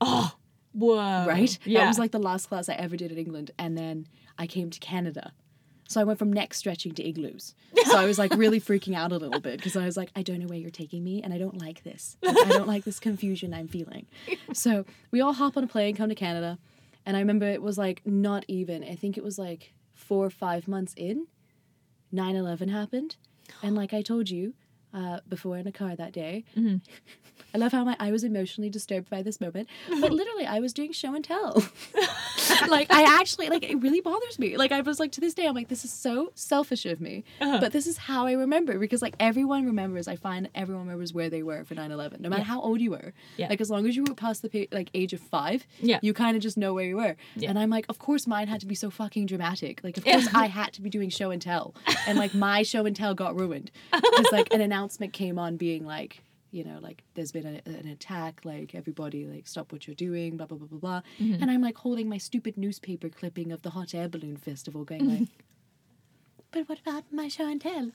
oh. 0.00 0.32
Whoa. 0.72 1.26
right? 1.26 1.58
Yeah. 1.64 1.80
That 1.80 1.88
was 1.88 1.98
like 1.98 2.12
the 2.12 2.18
last 2.20 2.48
class 2.48 2.68
I 2.68 2.74
ever 2.74 2.96
did 2.96 3.10
in 3.10 3.18
England. 3.18 3.50
And 3.58 3.76
then 3.76 4.06
I 4.38 4.46
came 4.46 4.70
to 4.70 4.78
Canada. 4.78 5.32
So 5.90 6.00
I 6.00 6.04
went 6.04 6.20
from 6.20 6.32
neck 6.32 6.54
stretching 6.54 6.94
to 6.94 7.02
igloos. 7.02 7.56
So 7.86 7.98
I 7.98 8.04
was 8.04 8.16
like 8.16 8.32
really 8.36 8.60
freaking 8.60 8.94
out 8.94 9.10
a 9.10 9.16
little 9.16 9.40
bit 9.40 9.56
because 9.56 9.74
I 9.74 9.84
was 9.84 9.96
like, 9.96 10.12
I 10.14 10.22
don't 10.22 10.38
know 10.38 10.46
where 10.46 10.58
you're 10.58 10.70
taking 10.70 11.02
me 11.02 11.20
and 11.20 11.34
I 11.34 11.38
don't 11.38 11.60
like 11.60 11.82
this. 11.82 12.16
Like, 12.22 12.36
I 12.46 12.48
don't 12.50 12.68
like 12.68 12.84
this 12.84 13.00
confusion 13.00 13.52
I'm 13.52 13.66
feeling. 13.66 14.06
So 14.52 14.84
we 15.10 15.20
all 15.20 15.32
hop 15.32 15.56
on 15.56 15.64
a 15.64 15.66
plane, 15.66 15.96
come 15.96 16.08
to 16.08 16.14
Canada. 16.14 16.58
And 17.04 17.16
I 17.16 17.20
remember 17.20 17.46
it 17.46 17.62
was 17.62 17.76
like 17.76 18.02
not 18.06 18.44
even, 18.46 18.84
I 18.84 18.94
think 18.94 19.18
it 19.18 19.24
was 19.24 19.40
like 19.40 19.72
four 19.92 20.24
or 20.24 20.30
five 20.30 20.68
months 20.68 20.94
in, 20.96 21.26
9 22.12 22.36
11 22.36 22.68
happened. 22.68 23.16
And 23.60 23.74
like 23.74 23.92
I 23.92 24.02
told 24.02 24.30
you 24.30 24.54
uh, 24.92 25.20
before 25.28 25.56
in 25.58 25.66
a 25.66 25.72
car 25.72 25.94
that 25.96 26.12
day, 26.12 26.44
I 27.54 27.58
love 27.58 27.72
how 27.72 27.84
my 27.84 27.96
I 27.98 28.10
was 28.12 28.22
emotionally 28.22 28.70
disturbed 28.70 29.08
by 29.10 29.22
this 29.22 29.40
moment, 29.40 29.68
but 29.88 30.12
literally 30.12 30.46
I 30.46 30.60
was 30.60 30.72
doing 30.72 30.92
show 30.92 31.14
and 31.14 31.24
tell. 31.24 31.62
like 32.68 32.92
I 32.92 33.02
actually 33.20 33.48
like 33.48 33.64
it 33.68 33.76
really 33.80 34.00
bothers 34.00 34.38
me. 34.38 34.56
Like 34.56 34.72
I 34.72 34.80
was 34.82 35.00
like 35.00 35.12
to 35.12 35.20
this 35.20 35.34
day 35.34 35.46
I'm 35.46 35.54
like 35.54 35.68
this 35.68 35.84
is 35.84 35.92
so 35.92 36.32
selfish 36.34 36.86
of 36.86 37.00
me, 37.00 37.24
Uh-huh. 37.40 37.58
but 37.60 37.72
this 37.72 37.86
is 37.86 37.96
how 37.98 38.26
I 38.26 38.32
remember 38.32 38.78
because 38.78 39.02
like 39.02 39.14
everyone 39.18 39.64
remembers. 39.66 40.06
I 40.08 40.16
find 40.16 40.48
everyone 40.54 40.84
remembers 40.86 41.12
where 41.12 41.30
they 41.30 41.42
were 41.42 41.64
for 41.64 41.74
9/11, 41.74 42.20
no 42.20 42.28
matter 42.28 42.42
Yeah. 42.42 42.44
how 42.46 42.60
old 42.60 42.80
you 42.80 42.90
were. 42.92 43.12
Yeah. 43.36 43.48
Like 43.48 43.60
as 43.60 43.70
long 43.70 43.86
as 43.86 43.96
you 43.96 44.04
were 44.04 44.14
past 44.14 44.42
the 44.42 44.48
pa- 44.48 44.74
like 44.76 44.90
age 44.94 45.12
of 45.12 45.20
five, 45.20 45.66
Yeah. 45.80 45.98
you 46.02 46.12
kind 46.14 46.36
of 46.36 46.42
just 46.42 46.56
know 46.56 46.72
where 46.74 46.84
you 46.84 46.96
were. 46.96 47.16
Yeah. 47.36 47.50
And 47.50 47.58
I'm 47.58 47.70
like, 47.70 47.86
of 47.88 47.98
course 47.98 48.26
mine 48.26 48.48
had 48.48 48.60
to 48.60 48.66
be 48.66 48.74
so 48.74 48.90
fucking 48.90 49.26
dramatic. 49.26 49.80
Like 49.82 49.96
of 49.96 50.04
course 50.04 50.28
I 50.34 50.46
had 50.46 50.72
to 50.74 50.82
be 50.82 50.90
doing 50.90 51.10
show 51.10 51.30
and 51.30 51.40
tell, 51.42 51.74
and 52.06 52.18
like 52.18 52.34
my 52.34 52.62
show 52.62 52.86
and 52.86 52.94
tell 52.94 53.14
got 53.14 53.34
ruined 53.36 53.70
because 53.92 54.26
like 54.32 54.52
an 54.52 54.60
announcement 54.60 54.79
came 54.88 55.38
on 55.38 55.56
being 55.56 55.84
like 55.84 56.22
you 56.52 56.64
know, 56.64 56.78
like 56.80 57.02
there's 57.14 57.32
been 57.32 57.46
a, 57.46 57.68
an 57.68 57.88
attack, 57.88 58.40
like 58.44 58.74
everybody, 58.74 59.26
like 59.26 59.46
stop 59.46 59.72
what 59.72 59.86
you're 59.86 59.94
doing, 59.94 60.36
blah 60.36 60.46
blah 60.46 60.58
blah 60.58 60.66
blah 60.66 60.78
blah. 60.78 61.02
Mm-hmm. 61.20 61.42
And 61.42 61.50
I'm 61.50 61.62
like 61.62 61.78
holding 61.78 62.08
my 62.08 62.18
stupid 62.18 62.56
newspaper 62.56 63.08
clipping 63.08 63.52
of 63.52 63.62
the 63.62 63.70
hot 63.70 63.94
air 63.94 64.08
balloon 64.08 64.36
festival, 64.36 64.84
going 64.84 65.08
like, 65.08 65.28
but 66.50 66.68
what 66.68 66.80
about 66.80 67.04
my 67.12 67.28
show 67.28 67.46
and 67.46 67.60
tell? 67.60 67.90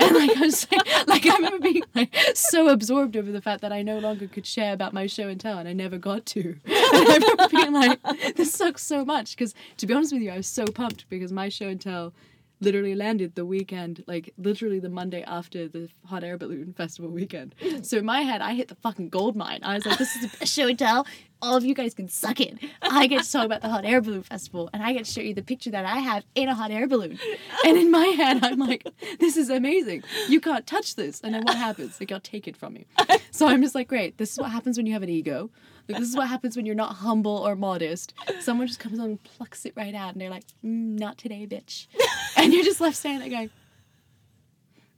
and 0.00 0.16
like 0.16 0.36
I 0.36 0.40
was 0.40 0.70
like, 0.70 0.86
like 1.08 1.26
I 1.26 1.34
remember 1.36 1.58
being 1.58 1.82
like 1.94 2.14
so 2.34 2.68
absorbed 2.68 3.16
over 3.16 3.32
the 3.32 3.42
fact 3.42 3.60
that 3.62 3.72
I 3.72 3.82
no 3.82 3.98
longer 3.98 4.28
could 4.28 4.46
share 4.46 4.72
about 4.72 4.92
my 4.92 5.06
show 5.06 5.28
and 5.28 5.40
tell, 5.40 5.58
and 5.58 5.68
I 5.68 5.72
never 5.72 5.98
got 5.98 6.26
to. 6.26 6.56
And 6.86 7.08
I 7.08 7.14
remember 7.16 7.48
being 7.48 7.72
like, 7.72 8.36
this 8.36 8.52
sucks 8.52 8.84
so 8.84 9.04
much 9.04 9.36
because 9.36 9.54
to 9.78 9.86
be 9.86 9.94
honest 9.94 10.12
with 10.12 10.22
you, 10.22 10.30
I 10.30 10.36
was 10.36 10.46
so 10.46 10.66
pumped 10.66 11.08
because 11.08 11.32
my 11.32 11.48
show 11.48 11.66
and 11.66 11.80
tell 11.80 12.12
literally 12.60 12.94
landed 12.94 13.34
the 13.34 13.44
weekend, 13.44 14.02
like 14.06 14.32
literally 14.38 14.78
the 14.78 14.88
Monday 14.88 15.22
after 15.22 15.68
the 15.68 15.88
hot 16.06 16.24
air 16.24 16.38
balloon 16.38 16.72
festival 16.72 17.10
weekend. 17.10 17.54
So 17.82 17.98
in 17.98 18.04
my 18.04 18.22
head, 18.22 18.40
I 18.40 18.54
hit 18.54 18.68
the 18.68 18.74
fucking 18.76 19.10
gold 19.10 19.36
mine. 19.36 19.60
I 19.62 19.74
was 19.74 19.84
like, 19.84 19.98
this 19.98 20.16
is 20.16 20.22
the 20.22 20.38
best 20.38 20.54
show 20.54 20.66
and 20.66 20.78
tell. 20.78 21.06
All 21.42 21.54
of 21.54 21.66
you 21.66 21.74
guys 21.74 21.92
can 21.92 22.08
suck 22.08 22.40
it. 22.40 22.58
I 22.80 23.06
get 23.08 23.24
to 23.24 23.30
talk 23.30 23.44
about 23.44 23.60
the 23.60 23.68
hot 23.68 23.84
air 23.84 24.00
balloon 24.00 24.22
festival, 24.22 24.70
and 24.72 24.82
I 24.82 24.94
get 24.94 25.04
to 25.04 25.12
show 25.12 25.20
you 25.20 25.34
the 25.34 25.42
picture 25.42 25.70
that 25.70 25.84
I 25.84 25.98
have 25.98 26.24
in 26.34 26.48
a 26.48 26.54
hot 26.54 26.70
air 26.70 26.86
balloon. 26.86 27.18
And 27.66 27.76
in 27.76 27.90
my 27.90 28.06
head, 28.06 28.42
I'm 28.42 28.58
like, 28.58 28.86
this 29.20 29.36
is 29.36 29.50
amazing. 29.50 30.02
You 30.28 30.40
can't 30.40 30.66
touch 30.66 30.96
this. 30.96 31.20
And 31.20 31.34
then 31.34 31.42
what 31.42 31.56
happens? 31.56 32.00
It 32.00 32.06
got 32.06 32.24
taken 32.24 32.54
from 32.54 32.72
me. 32.72 32.86
So 33.32 33.46
I'm 33.46 33.60
just 33.60 33.74
like, 33.74 33.86
great. 33.86 34.16
This 34.16 34.32
is 34.32 34.38
what 34.38 34.50
happens 34.50 34.78
when 34.78 34.86
you 34.86 34.94
have 34.94 35.02
an 35.02 35.10
ego. 35.10 35.50
Like, 35.88 36.00
this 36.00 36.08
is 36.08 36.16
what 36.16 36.28
happens 36.28 36.56
when 36.56 36.66
you're 36.66 36.74
not 36.74 36.96
humble 36.96 37.36
or 37.36 37.54
modest. 37.56 38.14
Someone 38.40 38.66
just 38.66 38.80
comes 38.80 38.98
on 38.98 39.06
and 39.06 39.22
plucks 39.22 39.64
it 39.64 39.72
right 39.76 39.94
out, 39.94 40.12
and 40.12 40.20
they're 40.20 40.30
like, 40.30 40.46
mm, 40.64 40.98
not 40.98 41.18
today, 41.18 41.46
bitch. 41.46 41.86
And 42.38 42.52
you're 42.52 42.64
just 42.64 42.82
left 42.82 42.96
standing 42.98 43.20
there 43.30 43.38
going, 43.38 43.50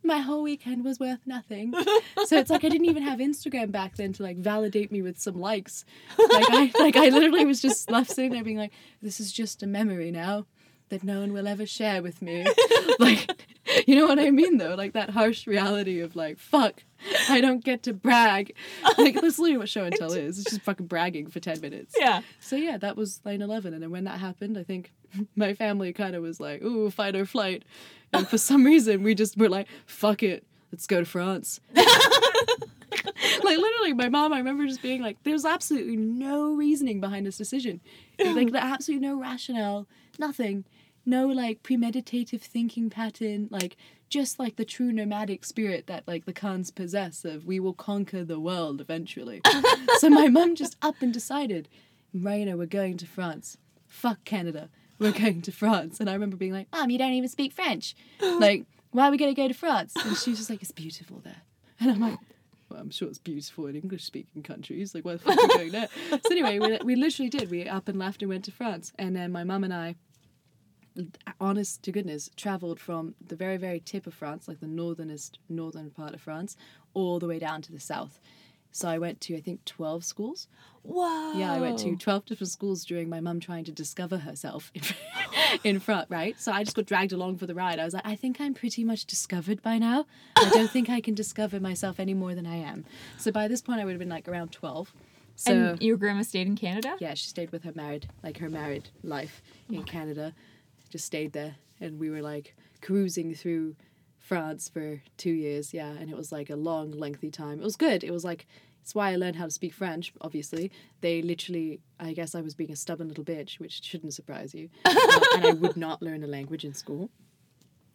my 0.03 0.19
whole 0.19 0.43
weekend 0.43 0.85
was 0.85 0.99
worth 0.99 1.21
nothing. 1.25 1.73
So 2.27 2.37
it's 2.37 2.51
like 2.51 2.65
I 2.65 2.69
didn't 2.69 2.87
even 2.87 3.03
have 3.05 3.21
Instagram 3.21 3.71
back 3.71 3.97
then 3.97 4.13
to 4.15 4.23
like 4.23 4.37
validate 4.39 4.91
me 4.91 5.03
with 5.03 5.21
some 5.21 5.39
likes. 5.39 5.85
Like 6.19 6.47
I 6.51 6.73
like 6.79 6.97
I 6.97 7.11
literally 7.11 7.45
was 7.45 7.63
just 7.63 7.91
left 7.91 8.11
sitting 8.11 8.33
there 8.33 8.43
being 8.43 8.57
like, 8.57 8.73
this 9.01 9.21
is 9.21 9.33
just 9.33 9.63
a 9.63 9.67
memory 9.67 10.11
now 10.11 10.47
that 10.89 11.05
no 11.05 11.21
one 11.21 11.33
will 11.33 11.47
ever 11.47 11.67
share 11.67 12.03
with 12.03 12.21
me. 12.23 12.45
like 12.99 13.47
you 13.87 13.95
know 13.97 14.07
what 14.07 14.19
I 14.19 14.31
mean 14.31 14.59
though? 14.59 14.75
Like 14.75 14.93
that 14.93 15.11
harsh 15.11 15.47
reality 15.47 16.01
of 16.01 16.17
like, 16.17 16.39
fuck, 16.39 16.83
I 17.29 17.41
don't 17.41 17.65
get 17.65 17.83
to 17.85 17.93
brag. 17.93 18.55
Like 18.97 19.15
that's 19.21 19.39
literally 19.39 19.59
what 19.59 19.69
show 19.69 19.85
and 19.85 19.95
tell 19.95 20.13
is. 20.13 20.39
It's 20.39 20.51
just 20.51 20.63
fucking 20.63 20.87
bragging 20.87 21.29
for 21.29 21.41
ten 21.41 21.61
minutes. 21.61 21.95
Yeah. 21.99 22.23
So 22.41 22.57
yeah, 22.57 22.79
that 22.79 22.97
was 22.97 23.21
9-11. 23.25 23.67
And 23.67 23.83
then 23.83 23.91
when 23.91 24.05
that 24.05 24.19
happened, 24.19 24.59
I 24.59 24.65
think 24.65 24.93
my 25.37 25.55
family 25.55 25.93
kind 25.93 26.15
of 26.15 26.23
was 26.23 26.41
like, 26.41 26.63
ooh, 26.63 26.91
fight 26.91 27.17
or 27.17 27.27
flight. 27.27 27.65
And 28.13 28.27
for 28.27 28.39
some 28.39 28.65
reason, 28.65 29.03
we 29.03 29.15
just 29.15 29.37
were 29.37 29.49
like, 29.49 29.69
fuck 29.87 30.23
it, 30.23 30.45
let's 30.73 30.87
go 30.87 31.01
to 31.01 31.07
France. 31.07 31.61
like 31.75 33.59
literally, 33.59 33.93
my 33.93 34.09
mom, 34.09 34.33
I 34.33 34.39
remember 34.39 34.67
just 34.67 34.83
being 34.83 35.03
like, 35.03 35.23
there's 35.25 35.45
absolutely 35.45 35.97
no 35.97 36.55
reasoning 36.55 37.01
behind 37.01 37.27
this 37.27 37.37
decision. 37.37 37.81
Like, 38.19 38.51
like 38.51 38.65
absolutely 38.65 39.07
no 39.07 39.21
rationale, 39.21 39.87
nothing. 40.19 40.65
No 41.09 41.27
like 41.27 41.63
premeditative 41.63 42.43
thinking 42.43 42.91
pattern, 42.91 43.49
like 43.51 43.79
just 44.11 44.39
like 44.39 44.57
the 44.57 44.65
true 44.67 44.93
nomadic 44.93 45.43
spirit 45.43 45.87
that 45.87 46.07
like 46.07 46.27
the 46.27 46.35
Khans 46.35 46.71
possess 46.71 47.25
of 47.25 47.47
we 47.47 47.59
will 47.59 47.73
conquer 47.73 48.25
the 48.25 48.39
world 48.39 48.83
eventually. 48.83 49.41
so 49.99 50.11
my 50.11 50.29
mum 50.29 50.55
just 50.55 50.77
up 50.83 50.97
and 51.01 51.11
decided, 51.11 51.67
Raina, 52.15 52.59
we're 52.59 52.67
going 52.67 52.99
to 52.99 53.07
France. 53.07 53.57
Fuck 53.87 54.23
Canada. 54.27 54.69
We're 54.99 55.13
going 55.25 55.41
to 55.43 55.51
France. 55.51 55.99
And 55.99 56.11
I 56.11 56.13
remember 56.13 56.37
being 56.37 56.53
like, 56.53 56.69
Mom, 56.73 56.91
you 56.91 56.99
don't 56.99 57.15
even 57.15 57.31
speak 57.31 57.55
French. 57.55 57.97
Like, 58.21 58.67
why 58.91 59.09
are 59.09 59.11
we 59.11 59.17
going 59.17 59.35
to 59.35 59.41
go 59.41 59.49
to 59.49 59.55
France? 59.55 59.95
And 59.97 60.15
she 60.15 60.31
was 60.31 60.39
just 60.39 60.51
like, 60.51 60.61
it's 60.61 60.73
beautiful 60.73 61.21
there. 61.25 61.43
And 61.81 61.91
I'm 61.91 62.01
like, 62.01 62.19
well, 62.69 62.81
I'm 62.81 62.91
sure 62.91 63.09
it's 63.09 63.19
beautiful 63.19 63.67
in 63.67 63.77
English 63.77 64.05
speaking 64.05 64.43
countries. 64.43 64.95
Like, 64.95 65.05
why 65.07 65.15
the 65.15 65.19
fuck 65.19 65.39
are 65.39 65.49
we 65.49 65.55
going 65.55 65.73
there? 65.73 65.89
So 66.11 66.31
anyway, 66.31 66.59
we, 66.59 66.79
we 66.85 66.97
literally 66.97 67.31
did. 67.31 67.51
We 67.51 67.67
up 67.67 67.89
and 67.89 67.99
left 67.99 68.23
and 68.23 68.29
went 68.29 68.45
to 68.45 68.53
France. 68.53 68.93
And 68.99 69.17
then 69.17 69.33
my 69.33 69.45
mum 69.45 69.65
and 69.65 69.73
I 69.73 69.97
honest 71.41 71.83
to 71.85 71.93
goodness, 71.93 72.31
traveled 72.37 72.81
from 72.81 73.15
the 73.27 73.37
very, 73.37 73.57
very 73.57 73.81
tip 73.81 74.07
of 74.07 74.15
France, 74.15 74.49
like 74.49 74.61
the 74.61 74.67
northernest, 74.67 75.39
northern 75.49 75.91
part 75.91 76.15
of 76.15 76.21
France, 76.21 76.57
all 76.95 77.19
the 77.19 77.27
way 77.27 77.39
down 77.39 77.63
to 77.63 77.73
the 77.73 77.81
south. 77.81 78.21
So 78.71 78.89
I 78.89 78.99
went 78.99 79.21
to, 79.23 79.37
I 79.37 79.41
think, 79.41 79.65
12 79.65 80.05
schools. 80.05 80.47
Wow. 80.85 81.33
Yeah, 81.35 81.53
I 81.53 81.59
went 81.59 81.79
to 81.81 81.97
12 81.97 82.27
different 82.27 82.51
schools 82.51 82.85
during 82.85 83.09
my 83.09 83.21
mum 83.21 83.41
trying 83.41 83.65
to 83.65 83.73
discover 83.73 84.19
herself 84.19 84.71
in, 84.75 84.83
in 85.65 85.81
France, 85.81 86.07
right? 86.11 86.39
So 86.39 86.53
I 86.53 86.65
just 86.65 86.77
got 86.77 86.87
dragged 86.87 87.13
along 87.13 87.39
for 87.39 87.47
the 87.47 87.55
ride. 87.55 87.79
I 87.79 87.85
was 87.85 87.95
like, 87.95 88.07
I 88.07 88.15
think 88.15 88.41
I'm 88.41 88.55
pretty 88.55 88.85
much 88.85 89.07
discovered 89.07 89.63
by 89.63 89.79
now. 89.79 90.07
I 90.37 90.51
don't 90.51 90.71
think 90.71 90.91
I 90.91 91.01
can 91.01 91.15
discover 91.15 91.61
myself 91.61 91.99
any 91.99 92.15
more 92.15 92.35
than 92.35 92.47
I 92.47 92.57
am. 92.57 92.85
So 93.17 93.33
by 93.33 93.49
this 93.49 93.63
point, 93.63 93.81
I 93.81 93.85
would 93.85 93.93
have 93.93 93.99
been 93.99 94.09
like 94.09 94.29
around 94.29 94.53
12. 94.53 94.95
So 95.37 95.53
and 95.53 95.83
your 95.83 95.97
grandma 95.97 96.23
stayed 96.23 96.49
in 96.49 96.57
Canada? 96.57 96.97
yeah, 96.99 97.15
she 97.15 97.29
stayed 97.29 97.53
with 97.53 97.63
her 97.63 97.73
married, 97.75 98.09
like 98.25 98.39
her 98.39 98.51
married 98.51 98.89
life 99.05 99.41
in 99.71 99.85
Canada. 99.85 100.35
Just 100.91 101.05
stayed 101.05 101.33
there, 101.33 101.57
and 101.81 101.99
we 101.99 102.11
were 102.11 102.23
like 102.23 102.57
cruising 102.81 103.35
through 103.35 103.77
France 104.19 104.69
for 104.69 105.03
two 105.17 105.33
years. 105.33 105.75
Yeah, 105.75 105.91
and 105.91 106.11
it 106.11 106.17
was 106.17 106.33
like 106.33 106.51
a 106.51 106.57
long, 106.57 106.93
lengthy 106.93 107.31
time. 107.31 107.61
It 107.61 107.65
was 107.65 107.77
good. 107.77 108.03
It 108.05 108.11
was 108.11 108.25
like 108.25 108.47
it's 108.83 108.95
why 108.95 109.13
I 109.13 109.17
learned 109.17 109.37
how 109.37 109.45
to 109.45 109.51
speak 109.51 109.75
French. 109.75 110.13
Obviously, 110.21 110.71
they 111.03 111.21
literally. 111.21 111.81
I 112.01 112.13
guess 112.13 112.35
I 112.35 112.41
was 112.41 112.55
being 112.55 112.73
a 112.73 112.77
stubborn 112.77 113.09
little 113.09 113.25
bitch, 113.25 113.59
which 113.61 113.83
shouldn't 113.85 114.15
surprise 114.15 114.55
you. 114.55 114.71
Uh, 114.87 115.21
and 115.35 115.47
I 115.47 115.53
would 115.53 115.77
not 115.77 116.01
learn 116.01 116.23
a 116.23 116.27
language 116.27 116.65
in 116.65 116.73
school. 116.73 117.11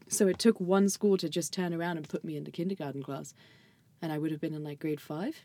So 0.08 0.28
it 0.28 0.38
took 0.40 0.60
one 0.60 0.90
school 0.90 1.18
to 1.18 1.28
just 1.30 1.52
turn 1.54 1.74
around 1.74 1.98
and 1.98 2.08
put 2.08 2.24
me 2.24 2.38
into 2.38 2.52
kindergarten 2.52 3.02
class, 3.02 3.34
and 4.02 4.12
I 4.12 4.18
would 4.18 4.30
have 4.32 4.40
been 4.42 4.54
in 4.54 4.64
like 4.64 4.80
grade 4.80 5.02
five 5.02 5.42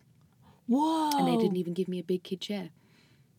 Whoa. 0.67 1.17
and 1.17 1.27
they 1.27 1.37
didn't 1.37 1.57
even 1.57 1.73
give 1.73 1.89
me 1.89 1.99
a 1.99 2.05
big 2.05 2.23
kid 2.23 2.41
chair. 2.41 2.71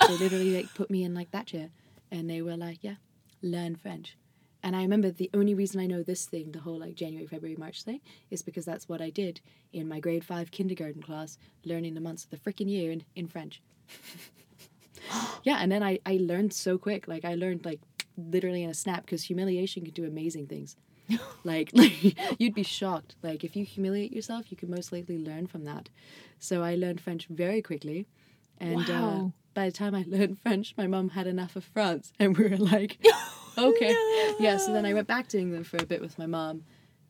They 0.08 0.18
literally 0.18 0.56
like 0.56 0.74
put 0.74 0.90
me 0.90 1.04
in 1.04 1.14
like 1.14 1.32
that 1.32 1.46
chair, 1.48 1.70
and 2.12 2.30
they 2.30 2.42
were 2.42 2.58
like, 2.58 2.80
"Yeah, 2.82 2.96
learn 3.42 3.76
French." 3.76 4.18
And 4.62 4.76
I 4.76 4.82
remember 4.82 5.10
the 5.10 5.30
only 5.34 5.54
reason 5.54 5.80
I 5.80 5.88
know 5.88 6.04
this 6.04 6.26
thing, 6.26 6.52
the 6.52 6.60
whole 6.60 6.80
like 6.80 6.96
January, 6.96 7.26
February, 7.26 7.56
March 7.56 7.84
thing, 7.84 8.02
is 8.30 8.42
because 8.42 8.66
that's 8.66 8.90
what 8.90 9.02
I 9.02 9.10
did 9.10 9.40
in 9.72 9.88
my 9.88 10.00
grade 10.00 10.26
five 10.26 10.52
kindergarten 10.52 11.02
class, 11.02 11.38
learning 11.64 11.94
the 11.94 12.02
months 12.02 12.26
of 12.26 12.30
the 12.30 12.38
freaking 12.38 12.70
year 12.70 12.92
in, 12.92 13.04
in 13.16 13.28
French. 13.28 13.62
yeah, 15.44 15.58
and 15.60 15.72
then 15.72 15.82
I, 15.82 16.00
I 16.06 16.18
learned 16.22 16.54
so 16.54 16.78
quick. 16.78 17.08
Like 17.08 17.24
I 17.24 17.36
learned 17.36 17.66
like 17.66 17.80
literally 18.18 18.64
in 18.64 18.70
a 18.70 18.74
snap 18.74 19.06
because 19.06 19.24
humiliation 19.24 19.84
can 19.84 19.94
do 19.94 20.06
amazing 20.06 20.48
things. 20.48 20.76
like, 21.44 21.72
like 21.74 21.94
you'd 22.40 22.54
be 22.54 22.64
shocked. 22.64 23.16
Like 23.24 23.46
if 23.46 23.56
you 23.56 23.64
humiliate 23.64 24.12
yourself, 24.12 24.52
you 24.52 24.58
can 24.58 24.70
most 24.70 24.92
likely 24.92 25.18
learn 25.18 25.48
from 25.48 25.64
that. 25.66 25.90
So 26.38 26.64
I 26.64 26.76
learned 26.76 27.00
French 27.00 27.28
very 27.28 27.62
quickly, 27.62 28.08
and 28.60 28.90
uh, 28.90 28.94
Wow. 28.94 29.34
By 29.60 29.66
the 29.66 29.74
time 29.74 29.94
I 29.94 30.06
learned 30.08 30.40
French, 30.40 30.74
my 30.78 30.88
mum 30.88 31.10
had 31.10 31.28
enough 31.28 31.58
of 31.58 31.66
France, 31.66 32.14
and 32.18 32.38
we 32.38 32.48
were 32.48 32.56
like, 32.56 32.98
oh, 33.58 33.74
okay, 33.76 33.94
yeah. 34.40 34.56
So 34.56 34.72
then 34.72 34.86
I 34.86 34.94
went 34.94 35.08
back 35.08 35.28
to 35.30 35.38
England 35.38 35.68
for 35.68 35.76
a 35.76 35.86
bit 35.86 36.00
with 36.00 36.18
my 36.18 36.28
mom, 36.28 36.64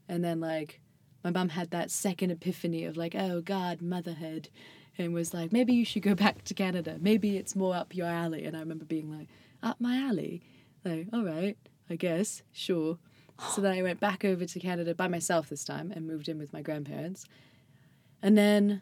and 0.07 0.23
then 0.23 0.39
like 0.39 0.81
my 1.23 1.29
mum 1.29 1.49
had 1.49 1.69
that 1.69 1.91
second 1.91 2.31
epiphany 2.31 2.85
of 2.85 2.97
like, 2.97 3.13
oh 3.13 3.41
God, 3.41 3.83
motherhood, 3.83 4.49
and 4.97 5.13
was 5.13 5.31
like, 5.31 5.51
maybe 5.51 5.73
you 5.73 5.85
should 5.85 6.01
go 6.01 6.15
back 6.15 6.43
to 6.45 6.55
Canada. 6.55 6.97
Maybe 6.99 7.37
it's 7.37 7.55
more 7.55 7.75
up 7.75 7.95
your 7.95 8.07
alley. 8.07 8.45
And 8.45 8.57
I 8.57 8.61
remember 8.61 8.85
being 8.85 9.15
like, 9.15 9.27
up 9.61 9.79
my 9.79 9.97
alley, 9.97 10.41
like, 10.83 11.05
all 11.13 11.23
right, 11.23 11.55
I 11.87 11.97
guess, 11.97 12.41
sure. 12.51 12.97
So 13.51 13.61
then 13.61 13.77
I 13.77 13.83
went 13.83 13.99
back 13.99 14.25
over 14.25 14.45
to 14.45 14.59
Canada 14.59 14.95
by 14.95 15.07
myself 15.07 15.49
this 15.49 15.63
time 15.63 15.91
and 15.91 16.07
moved 16.07 16.27
in 16.27 16.39
with 16.39 16.51
my 16.51 16.63
grandparents. 16.63 17.25
And 18.23 18.35
then 18.35 18.81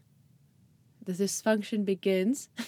the 1.08 1.14
dysfunction 1.14 1.84
begins. 1.86 2.50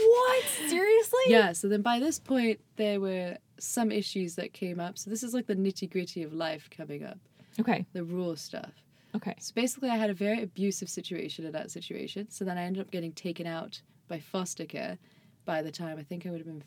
What? 0.00 0.44
Seriously? 0.68 1.18
Yeah, 1.26 1.52
so 1.52 1.66
then 1.68 1.82
by 1.82 1.98
this 1.98 2.20
point, 2.20 2.60
there 2.76 3.00
were 3.00 3.36
some 3.58 3.90
issues 3.90 4.36
that 4.36 4.52
came 4.52 4.78
up. 4.78 4.96
So 4.96 5.10
this 5.10 5.24
is 5.24 5.34
like 5.34 5.46
the 5.48 5.56
nitty 5.56 5.90
gritty 5.90 6.22
of 6.22 6.32
life 6.32 6.70
coming 6.70 7.02
up, 7.04 7.18
Okay. 7.58 7.84
the 7.92 8.04
raw 8.04 8.34
stuff. 8.36 8.70
Okay. 9.16 9.34
So 9.40 9.52
basically, 9.56 9.90
I 9.90 9.96
had 9.96 10.08
a 10.08 10.14
very 10.14 10.40
abusive 10.42 10.88
situation 10.88 11.44
in 11.44 11.50
that 11.52 11.72
situation. 11.72 12.30
So 12.30 12.44
then 12.44 12.56
I 12.58 12.62
ended 12.62 12.80
up 12.80 12.92
getting 12.92 13.10
taken 13.12 13.44
out 13.46 13.82
by 14.06 14.20
foster 14.20 14.64
care 14.66 14.98
by 15.44 15.62
the 15.62 15.72
time 15.72 15.98
I 15.98 16.04
think 16.04 16.26
I 16.26 16.30
would 16.30 16.38
have 16.38 16.46
been 16.46 16.62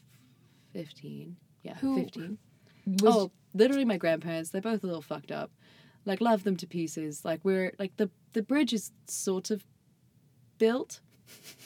15. 0.74 1.38
Yeah, 1.64 1.76
Who- 1.76 1.96
15. 2.04 2.38
Was, 3.02 3.16
oh, 3.16 3.32
literally 3.54 3.86
my 3.86 3.98
grandparents. 3.98 4.50
They're 4.50 4.60
both 4.62 4.84
a 4.84 4.88
little 4.88 5.02
fucked 5.02 5.32
up. 5.32 5.52
Like 6.06 6.20
love 6.20 6.44
them 6.44 6.58
to 6.58 6.68
pieces. 6.68 7.24
Like 7.24 7.40
we're 7.46 7.74
like 7.80 7.96
the 7.98 8.10
the 8.34 8.42
bridge 8.42 8.74
is 8.74 8.92
sort 9.08 9.52
of 9.52 9.64
built, 10.62 11.00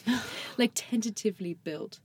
like 0.56 0.70
tentatively 0.74 1.52
built. 1.52 2.00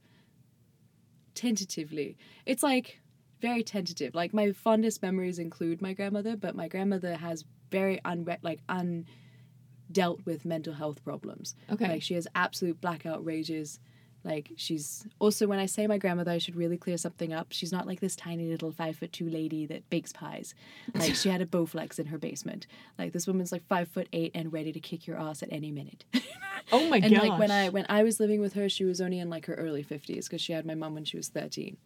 Tentatively, 1.33 2.17
it's 2.45 2.61
like 2.61 2.99
very 3.39 3.63
tentative. 3.63 4.13
Like 4.13 4.33
my 4.33 4.51
fondest 4.51 5.01
memories 5.01 5.39
include 5.39 5.81
my 5.81 5.93
grandmother, 5.93 6.35
but 6.35 6.53
my 6.53 6.67
grandmother 6.67 7.15
has 7.15 7.45
very 7.71 8.01
unre- 8.03 8.43
like 8.43 8.59
undealt 8.67 10.25
with 10.25 10.43
mental 10.43 10.73
health 10.73 11.01
problems. 11.01 11.55
okay. 11.71 11.87
Like 11.87 12.01
she 12.01 12.15
has 12.15 12.27
absolute 12.35 12.81
blackout 12.81 13.23
rages. 13.23 13.79
Like 14.23 14.51
she's 14.55 15.07
also 15.19 15.47
when 15.47 15.57
I 15.57 15.65
say 15.65 15.87
my 15.87 15.97
grandmother, 15.97 16.31
I 16.31 16.37
should 16.37 16.55
really 16.55 16.77
clear 16.77 16.97
something 16.97 17.33
up. 17.33 17.47
She's 17.49 17.71
not 17.71 17.87
like 17.87 17.99
this 17.99 18.15
tiny 18.15 18.47
little 18.47 18.71
five 18.71 18.97
foot 18.97 19.11
two 19.11 19.29
lady 19.29 19.65
that 19.65 19.89
bakes 19.89 20.13
pies. 20.13 20.53
Like 20.93 21.15
she 21.15 21.29
had 21.29 21.41
a 21.41 21.45
Bowflex 21.45 21.97
in 21.97 22.07
her 22.07 22.17
basement. 22.17 22.67
Like 22.99 23.13
this 23.13 23.25
woman's 23.25 23.51
like 23.51 23.65
five 23.67 23.87
foot 23.87 24.07
eight 24.13 24.31
and 24.35 24.53
ready 24.53 24.71
to 24.71 24.79
kick 24.79 25.07
your 25.07 25.19
ass 25.19 25.41
at 25.41 25.51
any 25.51 25.71
minute. 25.71 26.05
oh 26.71 26.87
my 26.87 26.99
god! 26.99 27.11
and 27.11 27.15
gosh. 27.15 27.29
like 27.29 27.39
when 27.39 27.51
I 27.51 27.69
when 27.69 27.85
I 27.89 28.03
was 28.03 28.19
living 28.19 28.41
with 28.41 28.53
her, 28.53 28.69
she 28.69 28.85
was 28.85 29.01
only 29.01 29.19
in 29.19 29.29
like 29.29 29.47
her 29.47 29.55
early 29.55 29.83
fifties 29.83 30.27
because 30.27 30.41
she 30.41 30.53
had 30.53 30.65
my 30.65 30.75
mom 30.75 30.93
when 30.93 31.05
she 31.05 31.17
was 31.17 31.29
thirteen. 31.29 31.77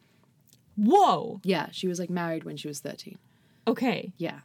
Whoa. 0.75 1.39
Yeah, 1.43 1.69
she 1.71 1.87
was 1.87 1.99
like 1.99 2.09
married 2.09 2.43
when 2.43 2.57
she 2.57 2.67
was 2.67 2.79
thirteen. 2.79 3.17
Okay. 3.67 4.11
Yeah. 4.17 4.39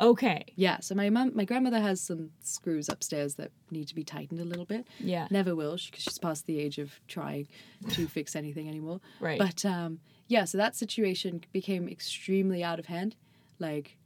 Okay. 0.00 0.44
Yeah, 0.56 0.80
so 0.80 0.94
my 0.94 1.08
mom, 1.10 1.32
my 1.34 1.44
grandmother 1.44 1.80
has 1.80 2.00
some 2.00 2.30
screws 2.40 2.88
upstairs 2.88 3.36
that 3.36 3.52
need 3.70 3.88
to 3.88 3.94
be 3.94 4.02
tightened 4.02 4.40
a 4.40 4.44
little 4.44 4.64
bit. 4.64 4.86
Yeah. 4.98 5.28
Never 5.30 5.54
will, 5.54 5.76
because 5.76 6.02
she's 6.02 6.18
past 6.18 6.46
the 6.46 6.58
age 6.58 6.78
of 6.78 7.00
trying 7.06 7.48
to 7.90 8.08
fix 8.08 8.34
anything 8.34 8.68
anymore. 8.68 9.00
Right. 9.20 9.38
But 9.38 9.64
um, 9.64 10.00
yeah, 10.26 10.44
so 10.44 10.58
that 10.58 10.74
situation 10.74 11.42
became 11.52 11.88
extremely 11.88 12.64
out 12.64 12.78
of 12.78 12.86
hand, 12.86 13.14
like 13.58 13.96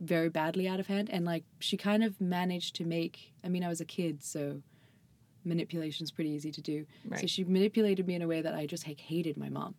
very 0.00 0.28
badly 0.28 0.66
out 0.66 0.80
of 0.80 0.88
hand, 0.88 1.08
and 1.10 1.24
like 1.24 1.44
she 1.58 1.76
kind 1.76 2.02
of 2.02 2.20
managed 2.20 2.74
to 2.76 2.84
make. 2.84 3.32
I 3.44 3.48
mean, 3.48 3.62
I 3.62 3.68
was 3.68 3.80
a 3.80 3.84
kid, 3.84 4.22
so 4.24 4.62
manipulation's 5.44 6.10
pretty 6.10 6.30
easy 6.30 6.50
to 6.50 6.60
do. 6.60 6.86
Right. 7.06 7.20
So 7.20 7.26
she 7.26 7.44
manipulated 7.44 8.06
me 8.06 8.14
in 8.14 8.22
a 8.22 8.26
way 8.26 8.42
that 8.42 8.54
I 8.54 8.66
just 8.66 8.86
like 8.86 9.00
hated 9.00 9.36
my 9.36 9.48
mom. 9.48 9.74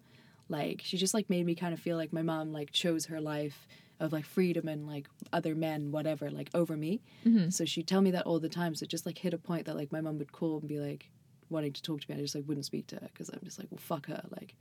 Like 0.50 0.82
she 0.84 0.98
just 0.98 1.14
like 1.14 1.30
made 1.30 1.46
me 1.46 1.56
kind 1.56 1.74
of 1.74 1.80
feel 1.80 1.98
like 1.98 2.12
my 2.12 2.22
mom 2.22 2.52
like 2.52 2.72
chose 2.72 3.06
her 3.06 3.22
life 3.22 3.68
of 4.02 4.12
like 4.12 4.26
freedom 4.26 4.68
and 4.68 4.86
like 4.88 5.08
other 5.32 5.56
men, 5.56 5.92
whatever, 5.92 6.30
like 6.30 6.50
over 6.54 6.76
me. 6.76 7.02
Mhm. 7.26 7.54
So 7.54 7.64
she'd 7.66 7.88
tell 7.88 8.02
me 8.02 8.12
that 8.12 8.26
all 8.26 8.40
the 8.40 8.50
time. 8.50 8.76
So 8.76 8.84
it 8.84 8.90
just 8.90 9.06
like 9.06 9.18
hit 9.20 9.34
a 9.34 9.38
point 9.38 9.66
that 9.68 9.76
like 9.78 9.92
my 9.92 10.02
mom 10.02 10.18
would 10.18 10.32
call 10.34 10.60
and 10.60 10.68
be 10.68 10.80
like 10.80 11.10
wanting 11.50 11.72
to 11.74 11.82
talk 11.82 12.02
to 12.02 12.10
me. 12.10 12.14
And 12.16 12.20
I 12.22 12.24
just 12.24 12.36
like 12.36 12.48
wouldn't 12.48 12.66
speak 12.66 12.88
to 12.88 12.96
her 12.96 13.08
because 13.14 13.30
I'm 13.30 13.40
just 13.44 13.60
like, 13.60 13.68
well, 13.72 13.78
fuck 13.80 14.08
her. 14.08 14.22
Like 14.38 14.56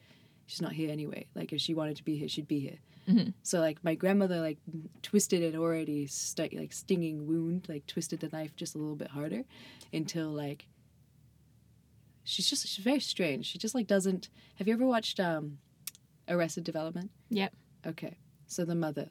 she's 0.47 0.61
not 0.61 0.73
here 0.73 0.91
anyway. 0.91 1.27
Like 1.35 1.53
if 1.53 1.61
she 1.61 1.75
wanted 1.75 1.97
to 1.97 2.05
be 2.05 2.17
here, 2.17 2.29
she'd 2.29 2.47
be 2.49 2.61
here. 2.61 2.79
Mhm. 3.09 3.33
So 3.43 3.61
like 3.61 3.83
my 3.83 3.95
grandmother 3.95 4.41
like 4.41 4.59
twisted 5.03 5.43
an 5.43 5.59
already 5.59 6.07
st- 6.07 6.55
like 6.55 6.73
stinging 6.73 7.27
wound, 7.27 7.67
like 7.69 7.87
twisted 7.87 8.21
the 8.21 8.29
knife 8.29 8.55
just 8.57 8.75
a 8.75 8.79
little 8.79 8.95
bit 8.97 9.09
harder 9.11 9.45
until 9.93 10.29
like 10.31 10.67
she's 12.25 12.49
just 12.49 12.67
she's 12.69 12.85
very 12.85 13.01
strange. 13.01 13.47
She 13.47 13.59
just 13.59 13.75
like 13.75 13.87
doesn't. 13.87 14.29
Have 14.57 14.69
you 14.69 14.75
ever 14.75 14.87
watched 14.87 15.19
um, 15.19 15.59
Arrested 16.29 16.65
Development? 16.65 17.11
Yep. 17.31 17.53
Okay, 17.87 18.19
so 18.47 18.65
the 18.67 18.75
mother. 18.75 19.09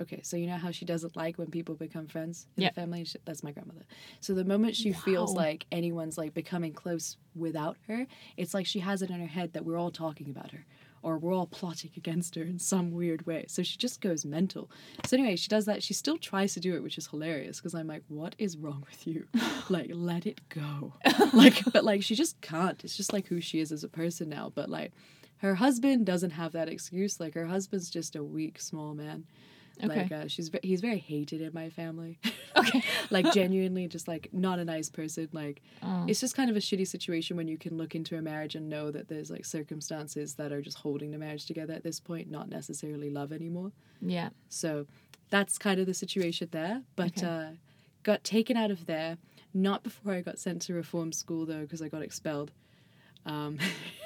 Okay, 0.00 0.20
so 0.22 0.36
you 0.36 0.46
know 0.46 0.56
how 0.56 0.70
she 0.70 0.84
doesn't 0.84 1.14
like 1.16 1.36
when 1.38 1.50
people 1.50 1.74
become 1.74 2.06
friends 2.06 2.46
in 2.56 2.62
Yep. 2.62 2.74
the 2.74 2.80
family. 2.80 3.04
She- 3.04 3.18
That's 3.24 3.42
my 3.42 3.52
grandmother. 3.52 3.84
So 4.20 4.32
the 4.34 4.44
moment 4.44 4.74
she 4.74 4.92
feels 4.92 5.34
like 5.34 5.66
anyone's 5.70 6.16
like 6.16 6.32
becoming 6.32 6.72
close 6.72 7.16
without 7.34 7.76
her, 7.86 8.06
it's 8.36 8.54
like 8.54 8.66
she 8.66 8.80
has 8.80 9.02
it 9.02 9.10
in 9.10 9.20
her 9.20 9.26
head 9.26 9.52
that 9.52 9.64
we're 9.64 9.76
all 9.78 9.90
talking 9.90 10.30
about 10.30 10.52
her 10.52 10.64
or 11.02 11.18
we're 11.18 11.32
all 11.34 11.46
plotting 11.46 11.90
against 11.96 12.34
her 12.34 12.42
in 12.42 12.58
some 12.58 12.92
weird 12.92 13.26
way. 13.26 13.44
So 13.48 13.62
she 13.62 13.76
just 13.78 14.00
goes 14.00 14.24
mental. 14.24 14.70
So 15.06 15.16
anyway, 15.16 15.36
she 15.36 15.48
does 15.48 15.64
that. 15.66 15.82
She 15.82 15.94
still 15.94 16.18
tries 16.18 16.54
to 16.54 16.60
do 16.60 16.74
it, 16.74 16.82
which 16.82 16.98
is 16.98 17.06
hilarious 17.06 17.58
because 17.58 17.74
I'm 17.74 17.86
like, 17.86 18.02
what 18.08 18.34
is 18.38 18.56
wrong 18.56 18.84
with 18.88 19.06
you? 19.06 19.26
like, 19.70 19.90
let 19.92 20.26
it 20.26 20.40
go. 20.48 20.94
like, 21.32 21.62
but 21.72 21.84
like 21.84 22.02
she 22.02 22.14
just 22.14 22.40
can't. 22.40 22.82
It's 22.84 22.96
just 22.96 23.12
like 23.12 23.26
who 23.28 23.40
she 23.40 23.60
is 23.60 23.70
as 23.72 23.84
a 23.84 23.88
person 23.88 24.28
now. 24.30 24.50
But 24.54 24.68
like, 24.70 24.92
her 25.38 25.54
husband 25.54 26.04
doesn't 26.04 26.32
have 26.32 26.52
that 26.52 26.68
excuse. 26.68 27.18
Like, 27.18 27.32
her 27.32 27.46
husband's 27.46 27.88
just 27.88 28.14
a 28.14 28.22
weak, 28.22 28.60
small 28.60 28.94
man. 28.94 29.24
Okay. 29.84 30.02
Like, 30.02 30.12
uh, 30.12 30.28
she's 30.28 30.50
he's 30.62 30.80
very 30.80 30.98
hated 30.98 31.40
in 31.40 31.52
my 31.54 31.70
family. 31.70 32.18
Okay. 32.56 32.82
like, 33.10 33.32
genuinely, 33.32 33.86
just 33.86 34.08
like 34.08 34.28
not 34.32 34.58
a 34.58 34.64
nice 34.64 34.90
person. 34.90 35.28
Like, 35.32 35.62
Oh. 35.82 36.04
it's 36.08 36.20
just 36.20 36.34
kind 36.34 36.50
of 36.50 36.56
a 36.56 36.58
shitty 36.58 36.86
situation 36.86 37.36
when 37.36 37.46
you 37.48 37.56
can 37.56 37.78
look 37.78 37.94
into 37.94 38.16
a 38.18 38.22
marriage 38.22 38.54
and 38.56 38.68
know 38.68 38.90
that 38.90 39.08
there's 39.08 39.30
like 39.30 39.44
circumstances 39.44 40.34
that 40.34 40.50
are 40.52 40.60
just 40.60 40.76
holding 40.78 41.10
the 41.12 41.16
marriage 41.18 41.46
together 41.46 41.72
at 41.72 41.84
this 41.84 42.00
point, 42.00 42.28
not 42.30 42.48
necessarily 42.50 43.08
love 43.08 43.32
anymore. 43.32 43.70
yeah. 44.02 44.30
So 44.48 44.86
that's 45.30 45.56
kind 45.58 45.78
of 45.80 45.86
the 45.86 45.94
situation 45.94 46.48
there. 46.50 46.82
But 46.96 47.18
Okay. 47.18 47.26
uh, 47.26 47.50
got 48.02 48.24
taken 48.24 48.56
out 48.56 48.70
of 48.72 48.86
there, 48.86 49.16
not 49.54 49.82
before 49.84 50.12
I 50.12 50.20
got 50.20 50.38
sent 50.38 50.60
to 50.62 50.74
reform 50.74 51.12
school 51.12 51.46
though, 51.46 51.60
because 51.62 51.80
I 51.80 51.88
got 51.88 52.02
expelled. 52.02 52.50
Um, 53.24 53.58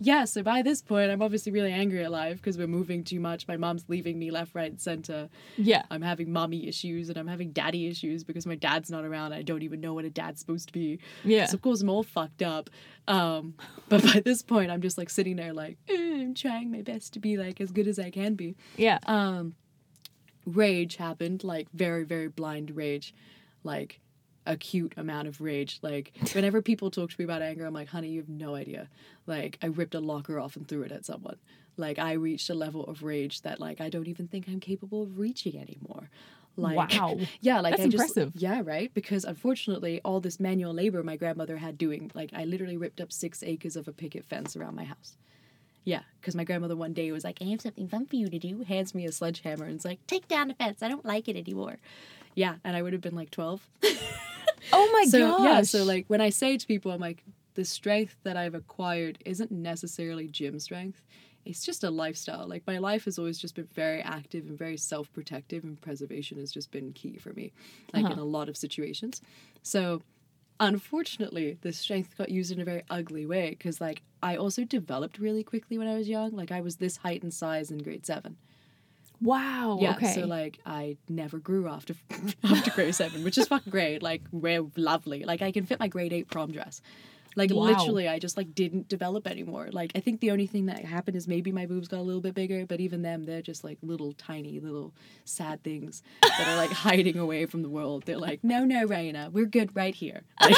yeah, 0.00 0.24
so 0.24 0.42
by 0.42 0.62
this 0.62 0.82
point, 0.82 1.10
I'm 1.10 1.22
obviously 1.22 1.52
really 1.52 1.72
angry 1.72 2.04
at 2.04 2.10
life 2.10 2.36
because 2.36 2.56
we're 2.58 2.66
moving 2.66 3.04
too 3.04 3.20
much. 3.20 3.46
My 3.46 3.56
mom's 3.56 3.84
leaving 3.88 4.18
me 4.18 4.30
left, 4.30 4.54
right, 4.54 4.70
and 4.70 4.80
center. 4.80 5.28
Yeah. 5.56 5.82
I'm 5.90 6.02
having 6.02 6.32
mommy 6.32 6.66
issues 6.66 7.08
and 7.08 7.18
I'm 7.18 7.26
having 7.26 7.52
daddy 7.52 7.86
issues 7.86 8.24
because 8.24 8.46
my 8.46 8.54
dad's 8.54 8.90
not 8.90 9.04
around. 9.04 9.32
I 9.32 9.42
don't 9.42 9.62
even 9.62 9.80
know 9.80 9.94
what 9.94 10.04
a 10.04 10.10
dad's 10.10 10.40
supposed 10.40 10.68
to 10.68 10.72
be. 10.72 10.98
Yeah. 11.24 11.46
So 11.46 11.54
of 11.54 11.62
course 11.62 11.80
I'm 11.82 11.90
all 11.90 12.02
fucked 12.02 12.42
up. 12.42 12.70
Um, 13.08 13.54
but 13.88 14.02
by 14.02 14.20
this 14.24 14.42
point, 14.42 14.70
I'm 14.70 14.80
just 14.80 14.98
like 14.98 15.10
sitting 15.10 15.36
there, 15.36 15.52
like 15.52 15.78
"Eh, 15.88 15.94
I'm 15.94 16.34
trying 16.34 16.70
my 16.70 16.82
best 16.82 17.12
to 17.14 17.20
be 17.20 17.36
like 17.36 17.60
as 17.60 17.72
good 17.72 17.88
as 17.88 17.98
I 17.98 18.10
can 18.10 18.34
be. 18.34 18.56
Yeah. 18.76 18.98
Um, 19.06 19.54
rage 20.46 20.96
happened, 20.96 21.44
like 21.44 21.68
very 21.72 22.04
very 22.04 22.28
blind 22.28 22.76
rage, 22.76 23.14
like 23.64 24.00
acute 24.46 24.94
amount 24.96 25.28
of 25.28 25.40
rage. 25.40 25.78
Like 25.82 26.12
whenever 26.32 26.62
people 26.62 26.90
talk 26.90 27.10
to 27.10 27.16
me 27.18 27.24
about 27.24 27.42
anger, 27.42 27.66
I'm 27.66 27.74
like, 27.74 27.88
honey, 27.88 28.08
you 28.08 28.20
have 28.20 28.28
no 28.28 28.54
idea. 28.54 28.88
Like 29.26 29.58
I 29.62 29.66
ripped 29.66 29.94
a 29.94 30.00
locker 30.00 30.38
off 30.38 30.56
and 30.56 30.66
threw 30.66 30.82
it 30.82 30.92
at 30.92 31.04
someone. 31.04 31.36
Like 31.76 31.98
I 31.98 32.12
reached 32.12 32.50
a 32.50 32.54
level 32.54 32.84
of 32.84 33.02
rage 33.02 33.42
that 33.42 33.60
like 33.60 33.80
I 33.80 33.88
don't 33.88 34.08
even 34.08 34.28
think 34.28 34.46
I'm 34.48 34.60
capable 34.60 35.02
of 35.02 35.18
reaching 35.18 35.56
anymore. 35.56 36.10
Like 36.56 36.90
Wow. 36.92 37.18
yeah, 37.40 37.60
like 37.60 37.72
That's 37.76 37.82
I 37.82 37.88
just 37.88 38.16
impressive. 38.16 38.32
yeah, 38.34 38.62
right? 38.64 38.92
Because 38.92 39.24
unfortunately 39.24 40.00
all 40.04 40.20
this 40.20 40.40
manual 40.40 40.74
labor 40.74 41.02
my 41.02 41.16
grandmother 41.16 41.56
had 41.58 41.78
doing, 41.78 42.10
like 42.14 42.30
I 42.34 42.44
literally 42.44 42.76
ripped 42.76 43.00
up 43.00 43.12
6 43.12 43.42
acres 43.44 43.76
of 43.76 43.88
a 43.88 43.92
picket 43.92 44.24
fence 44.24 44.56
around 44.56 44.74
my 44.74 44.84
house. 44.84 45.16
Yeah, 45.84 46.00
because 46.20 46.34
my 46.34 46.44
grandmother 46.44 46.76
one 46.76 46.92
day 46.92 47.10
was 47.10 47.24
like, 47.24 47.38
I 47.40 47.44
have 47.46 47.62
something 47.62 47.88
fun 47.88 48.04
for 48.04 48.16
you 48.16 48.28
to 48.28 48.38
do. 48.38 48.62
Hands 48.64 48.94
me 48.94 49.06
a 49.06 49.12
sledgehammer 49.12 49.64
and 49.64 49.76
is 49.78 49.84
like, 49.84 50.06
take 50.06 50.28
down 50.28 50.48
the 50.48 50.54
fence. 50.54 50.82
I 50.82 50.88
don't 50.88 51.06
like 51.06 51.26
it 51.26 51.36
anymore. 51.36 51.78
Yeah, 52.34 52.56
and 52.64 52.76
I 52.76 52.82
would 52.82 52.92
have 52.92 53.00
been 53.00 53.14
like 53.16 53.30
12. 53.30 53.66
Oh 54.72 54.90
my 54.92 55.04
so, 55.04 55.18
gosh. 55.18 55.44
yeah, 55.44 55.62
so 55.62 55.84
like 55.84 56.06
when 56.08 56.20
I 56.20 56.30
say 56.30 56.56
to 56.56 56.66
people, 56.66 56.92
I'm 56.92 57.00
like, 57.00 57.24
the 57.54 57.64
strength 57.64 58.16
that 58.22 58.36
I've 58.36 58.54
acquired 58.54 59.18
isn't 59.24 59.50
necessarily 59.50 60.28
gym 60.28 60.58
strength. 60.58 61.04
It's 61.44 61.64
just 61.64 61.84
a 61.84 61.90
lifestyle. 61.90 62.46
Like 62.46 62.66
my 62.66 62.78
life 62.78 63.06
has 63.06 63.18
always 63.18 63.38
just 63.38 63.54
been 63.54 63.68
very 63.72 64.00
active 64.02 64.46
and 64.46 64.58
very 64.58 64.76
self 64.76 65.12
protective, 65.12 65.64
and 65.64 65.80
preservation 65.80 66.38
has 66.38 66.52
just 66.52 66.70
been 66.70 66.92
key 66.92 67.16
for 67.16 67.32
me, 67.32 67.52
like 67.92 68.04
in 68.04 68.12
uh-huh. 68.12 68.22
a 68.22 68.24
lot 68.24 68.48
of 68.48 68.56
situations. 68.56 69.20
So, 69.62 70.02
unfortunately, 70.58 71.58
the 71.62 71.72
strength 71.72 72.16
got 72.16 72.28
used 72.28 72.52
in 72.52 72.60
a 72.60 72.64
very 72.64 72.82
ugly 72.90 73.26
way 73.26 73.50
because, 73.50 73.80
like, 73.80 74.02
I 74.22 74.36
also 74.36 74.64
developed 74.64 75.18
really 75.18 75.42
quickly 75.42 75.78
when 75.78 75.88
I 75.88 75.96
was 75.96 76.08
young. 76.08 76.32
Like, 76.32 76.52
I 76.52 76.60
was 76.60 76.76
this 76.76 76.98
height 76.98 77.22
and 77.22 77.32
size 77.32 77.70
in 77.70 77.78
grade 77.78 78.06
seven. 78.06 78.36
Wow. 79.22 79.78
Yeah, 79.80 79.92
okay. 79.96 80.14
so 80.14 80.26
like 80.26 80.58
I 80.64 80.96
never 81.08 81.38
grew 81.38 81.68
after 81.68 81.94
after 82.44 82.70
grade 82.70 82.94
seven, 82.94 83.22
which 83.24 83.38
is 83.38 83.48
fucking 83.48 83.70
great. 83.70 84.02
Like 84.02 84.22
we're 84.32 84.64
lovely. 84.76 85.24
Like 85.24 85.42
I 85.42 85.52
can 85.52 85.66
fit 85.66 85.78
my 85.78 85.88
grade 85.88 86.12
eight 86.12 86.28
prom 86.28 86.52
dress. 86.52 86.80
Like 87.36 87.50
Wow. 87.52 87.66
literally, 87.66 88.08
I 88.08 88.18
just 88.18 88.36
like 88.36 88.54
didn't 88.56 88.88
develop 88.88 89.26
anymore. 89.28 89.68
Like 89.70 89.92
I 89.94 90.00
think 90.00 90.20
the 90.20 90.32
only 90.32 90.46
thing 90.48 90.66
that 90.66 90.84
happened 90.84 91.16
is 91.16 91.28
maybe 91.28 91.52
my 91.52 91.64
boobs 91.66 91.86
got 91.86 92.00
a 92.00 92.02
little 92.02 92.20
bit 92.20 92.34
bigger, 92.34 92.66
but 92.66 92.80
even 92.80 93.02
them, 93.02 93.24
they're 93.24 93.40
just 93.42 93.62
like 93.62 93.78
little 93.82 94.14
tiny 94.14 94.58
little 94.58 94.92
sad 95.24 95.62
things 95.62 96.02
that 96.22 96.48
are 96.48 96.56
like 96.56 96.72
hiding 96.88 97.18
away 97.18 97.46
from 97.46 97.62
the 97.62 97.68
world. 97.68 98.02
They're 98.04 98.18
like, 98.18 98.42
no, 98.42 98.64
no, 98.64 98.84
Raina, 98.86 99.30
we're 99.30 99.46
good 99.46 99.76
right 99.76 99.94
here. 99.94 100.22
Like, 100.40 100.56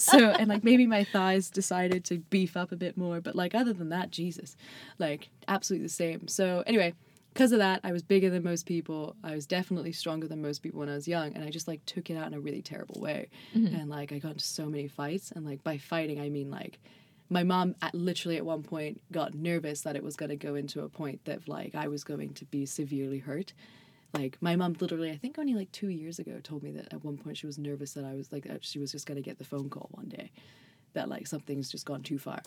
so 0.00 0.30
and 0.30 0.48
like 0.48 0.62
maybe 0.64 0.86
my 0.86 1.04
thighs 1.04 1.48
decided 1.50 2.04
to 2.06 2.18
beef 2.18 2.56
up 2.56 2.70
a 2.72 2.76
bit 2.76 2.96
more, 2.98 3.20
but 3.20 3.34
like 3.34 3.54
other 3.54 3.72
than 3.72 3.88
that, 3.90 4.10
Jesus, 4.10 4.56
like 4.98 5.30
absolutely 5.48 5.86
the 5.86 5.92
same. 5.92 6.28
So 6.28 6.62
anyway, 6.66 6.92
because 7.32 7.52
of 7.52 7.58
that, 7.58 7.80
I 7.84 7.92
was 7.92 8.02
bigger 8.02 8.28
than 8.28 8.42
most 8.42 8.66
people. 8.66 9.14
I 9.22 9.34
was 9.34 9.46
definitely 9.46 9.92
stronger 9.92 10.26
than 10.26 10.42
most 10.42 10.62
people 10.62 10.80
when 10.80 10.88
I 10.88 10.94
was 10.94 11.06
young, 11.06 11.34
and 11.34 11.44
I 11.44 11.50
just 11.50 11.68
like 11.68 11.84
took 11.86 12.10
it 12.10 12.16
out 12.16 12.26
in 12.26 12.34
a 12.34 12.40
really 12.40 12.62
terrible 12.62 13.00
way. 13.00 13.28
Mm-hmm. 13.54 13.74
And 13.74 13.90
like 13.90 14.12
I 14.12 14.18
got 14.18 14.32
into 14.32 14.44
so 14.44 14.66
many 14.66 14.88
fights, 14.88 15.30
and 15.30 15.44
like 15.44 15.62
by 15.62 15.78
fighting 15.78 16.20
I 16.20 16.28
mean 16.28 16.50
like 16.50 16.78
my 17.28 17.44
mom 17.44 17.76
at 17.80 17.94
literally 17.94 18.36
at 18.36 18.44
one 18.44 18.62
point 18.62 19.00
got 19.12 19.34
nervous 19.34 19.82
that 19.82 19.94
it 19.94 20.02
was 20.02 20.16
going 20.16 20.30
to 20.30 20.36
go 20.36 20.56
into 20.56 20.82
a 20.82 20.88
point 20.88 21.24
that 21.24 21.48
like 21.48 21.74
I 21.74 21.86
was 21.88 22.02
going 22.02 22.34
to 22.34 22.44
be 22.46 22.66
severely 22.66 23.18
hurt. 23.18 23.52
Like 24.12 24.36
my 24.40 24.56
mom 24.56 24.76
literally, 24.80 25.12
I 25.12 25.16
think 25.16 25.38
only 25.38 25.54
like 25.54 25.70
two 25.70 25.88
years 25.88 26.18
ago, 26.18 26.40
told 26.42 26.64
me 26.64 26.72
that 26.72 26.92
at 26.92 27.04
one 27.04 27.16
point 27.16 27.36
she 27.36 27.46
was 27.46 27.58
nervous 27.58 27.92
that 27.92 28.04
I 28.04 28.14
was 28.14 28.32
like 28.32 28.44
that 28.44 28.64
she 28.64 28.80
was 28.80 28.90
just 28.90 29.06
going 29.06 29.16
to 29.16 29.22
get 29.22 29.38
the 29.38 29.44
phone 29.44 29.70
call 29.70 29.88
one 29.92 30.08
day 30.08 30.32
that 30.94 31.08
like 31.08 31.28
something's 31.28 31.70
just 31.70 31.86
gone 31.86 32.02
too 32.02 32.18
far 32.18 32.42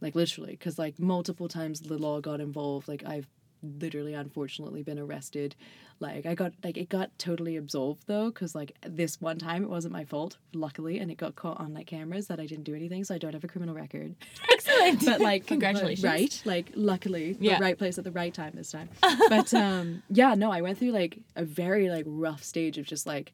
like 0.00 0.14
literally 0.14 0.52
because 0.52 0.78
like 0.78 0.98
multiple 0.98 1.48
times 1.48 1.80
the 1.80 1.98
law 1.98 2.20
got 2.20 2.40
involved 2.40 2.88
like 2.88 3.02
i've 3.06 3.26
literally 3.62 4.14
unfortunately 4.14 4.82
been 4.82 4.98
arrested. 4.98 5.54
Like 5.98 6.26
i 6.26 6.34
got 6.34 6.52
like 6.62 6.76
it 6.76 6.90
got 6.90 7.18
totally 7.18 7.56
absolved 7.56 8.06
though 8.06 8.26
because 8.26 8.54
like 8.54 8.76
this 8.86 9.18
one 9.18 9.38
time 9.38 9.62
it 9.62 9.70
wasn't 9.70 9.94
my 9.94 10.04
fault 10.04 10.36
luckily 10.52 10.98
and 10.98 11.10
it 11.10 11.16
got 11.16 11.36
caught 11.36 11.58
on 11.58 11.72
like 11.72 11.86
cameras 11.86 12.26
that 12.26 12.38
i 12.38 12.44
didn't 12.44 12.64
do 12.64 12.74
anything 12.74 13.02
so 13.02 13.14
i 13.14 13.18
don't 13.18 13.32
have 13.32 13.44
a 13.44 13.48
criminal 13.48 13.74
record. 13.74 14.14
Excellent. 14.52 15.02
but 15.06 15.20
like 15.22 15.46
Congratulations. 15.54 16.04
right? 16.04 16.42
Like 16.44 16.70
luckily 16.74 17.34
Yeah. 17.40 17.56
the 17.58 17.64
right 17.64 17.78
place 17.78 17.96
at 17.96 18.04
the 18.04 18.12
right 18.12 18.34
time 18.34 18.52
this 18.54 18.70
time. 18.72 18.90
But 19.30 19.54
um 19.54 20.02
yeah 20.10 20.34
no 20.34 20.52
i 20.52 20.60
went 20.60 20.76
through 20.78 20.90
like 20.92 21.18
a 21.34 21.44
very 21.46 21.88
like 21.88 22.04
rough 22.06 22.42
stage 22.44 22.76
of 22.76 22.84
just 22.84 23.06
like 23.06 23.32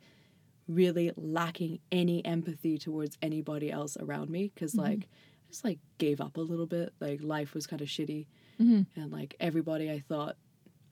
really 0.69 1.11
lacking 1.17 1.81
any 1.91 2.25
empathy 2.25 2.79
towards 2.79 3.19
anybody 3.21 3.73
else 3.73 3.97
around 3.99 4.31
me 4.31 4.53
because 4.55 4.77
like 4.77 5.01
I 5.01 5.07
just 5.49 5.65
like 5.65 5.81
gave 5.99 6.21
up 6.21 6.37
a 6.37 6.41
little 6.41 6.67
bit. 6.67 6.93
Like 7.01 7.23
life 7.23 7.55
was 7.55 7.67
kind 7.67 7.83
of 7.83 7.89
shitty 7.89 8.27
Mm-hmm. 8.63 9.01
and 9.01 9.13
like 9.13 9.35
everybody 9.41 9.91
i 9.91 9.99
thought 9.99 10.37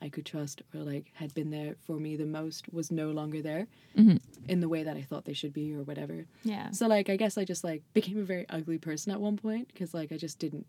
i 0.02 0.08
could 0.08 0.24
trust 0.24 0.62
or 0.74 0.80
like 0.80 1.12
had 1.14 1.34
been 1.34 1.50
there 1.50 1.76
for 1.86 2.00
me 2.00 2.16
the 2.16 2.26
most 2.26 2.72
was 2.72 2.90
no 2.90 3.10
longer 3.10 3.42
there 3.42 3.66
mm-hmm. 3.96 4.16
in 4.48 4.60
the 4.60 4.68
way 4.68 4.82
that 4.82 4.96
i 4.96 5.02
thought 5.02 5.26
they 5.26 5.34
should 5.34 5.52
be 5.52 5.74
or 5.74 5.82
whatever 5.82 6.26
yeah. 6.42 6.70
so 6.70 6.86
like 6.86 7.10
I 7.10 7.16
guess 7.16 7.36
I 7.36 7.44
just 7.44 7.64
like 7.64 7.82
became 7.92 8.18
a 8.18 8.24
very 8.24 8.46
ugly 8.48 8.78
person 8.78 9.12
at 9.12 9.20
one 9.20 9.36
point 9.36 9.68
because 9.68 9.92
like 9.92 10.12
I 10.12 10.16
just 10.16 10.38
didn't 10.38 10.66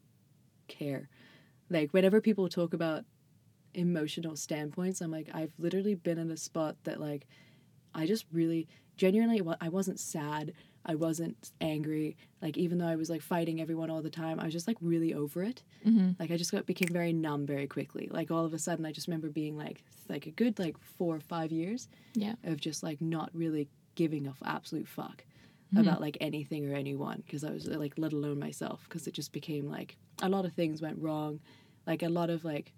care. 0.68 1.10
Like 1.70 1.91
whenever 1.91 2.20
people 2.20 2.49
talk 2.49 2.74
about 2.74 3.06
emotional 3.74 4.36
standpoints, 4.36 5.02
I'm 5.02 5.12
like 5.12 5.30
I've 5.34 5.54
literally 5.58 5.95
been 5.95 6.18
in 6.18 6.32
a 6.32 6.38
spot 6.38 6.76
that 6.84 6.99
like 6.99 7.28
I 7.93 8.06
just 8.06 8.26
really 8.32 8.68
genuinely 8.97 9.41
I 9.62 9.70
wasn't 9.70 9.99
sad. 9.99 10.54
I 10.86 10.96
wasn't 10.96 11.52
angry. 11.62 12.18
Like 12.42 12.58
even 12.58 12.78
though 12.80 12.88
I 12.88 12.96
was 12.96 13.10
like 13.10 13.22
fighting 13.22 13.62
everyone 13.62 13.90
all 13.92 14.02
the 14.02 14.10
time, 14.10 14.40
I 14.40 14.46
was 14.46 14.54
just 14.54 14.68
like 14.68 14.78
really 14.82 15.14
over 15.14 15.44
it. 15.44 15.62
Mhm. 15.86 16.20
Like 16.20 16.32
I 16.32 16.38
just 16.38 16.52
got 16.52 16.66
became 16.66 16.90
very 16.92 17.14
numb 17.14 17.46
very 17.46 17.68
quickly. 17.68 18.08
Like 18.12 18.32
all 18.32 18.46
of 18.46 18.54
a 18.54 18.60
sudden, 18.60 18.86
I 18.86 18.92
just 18.92 19.08
remember 19.08 19.30
being 19.30 19.56
like 19.58 19.84
like 20.10 20.26
a 20.26 20.32
good 20.32 20.58
like 20.60 20.76
four 20.98 21.16
or 21.16 21.20
five 21.20 21.52
years 21.52 21.88
Yeah. 22.16 22.34
of 22.44 22.60
just 22.60 22.82
like 22.84 23.00
not 23.02 23.30
really 23.34 23.68
giving 23.96 24.26
a 24.28 24.32
f- 24.32 24.42
absolute 24.46 24.88
fuck 24.88 25.24
Mm-hmm. 25.74 25.88
about 25.88 26.02
like 26.02 26.18
anything 26.20 26.70
or 26.70 26.76
anyone 26.76 27.24
because 27.26 27.46
I 27.46 27.52
was 27.52 27.66
like 27.66 27.94
let 27.98 28.12
alone 28.12 28.40
myself 28.40 28.82
because 28.90 29.08
it 29.08 29.14
just 29.14 29.32
became 29.32 29.70
like 29.70 29.96
a 30.22 30.28
lot 30.28 30.44
of 30.44 30.52
things 30.52 30.82
went 30.82 31.00
wrong 31.00 31.40
like 31.88 32.04
a 32.04 32.10
lot 32.10 32.30
of 32.30 32.44
like 32.44 32.74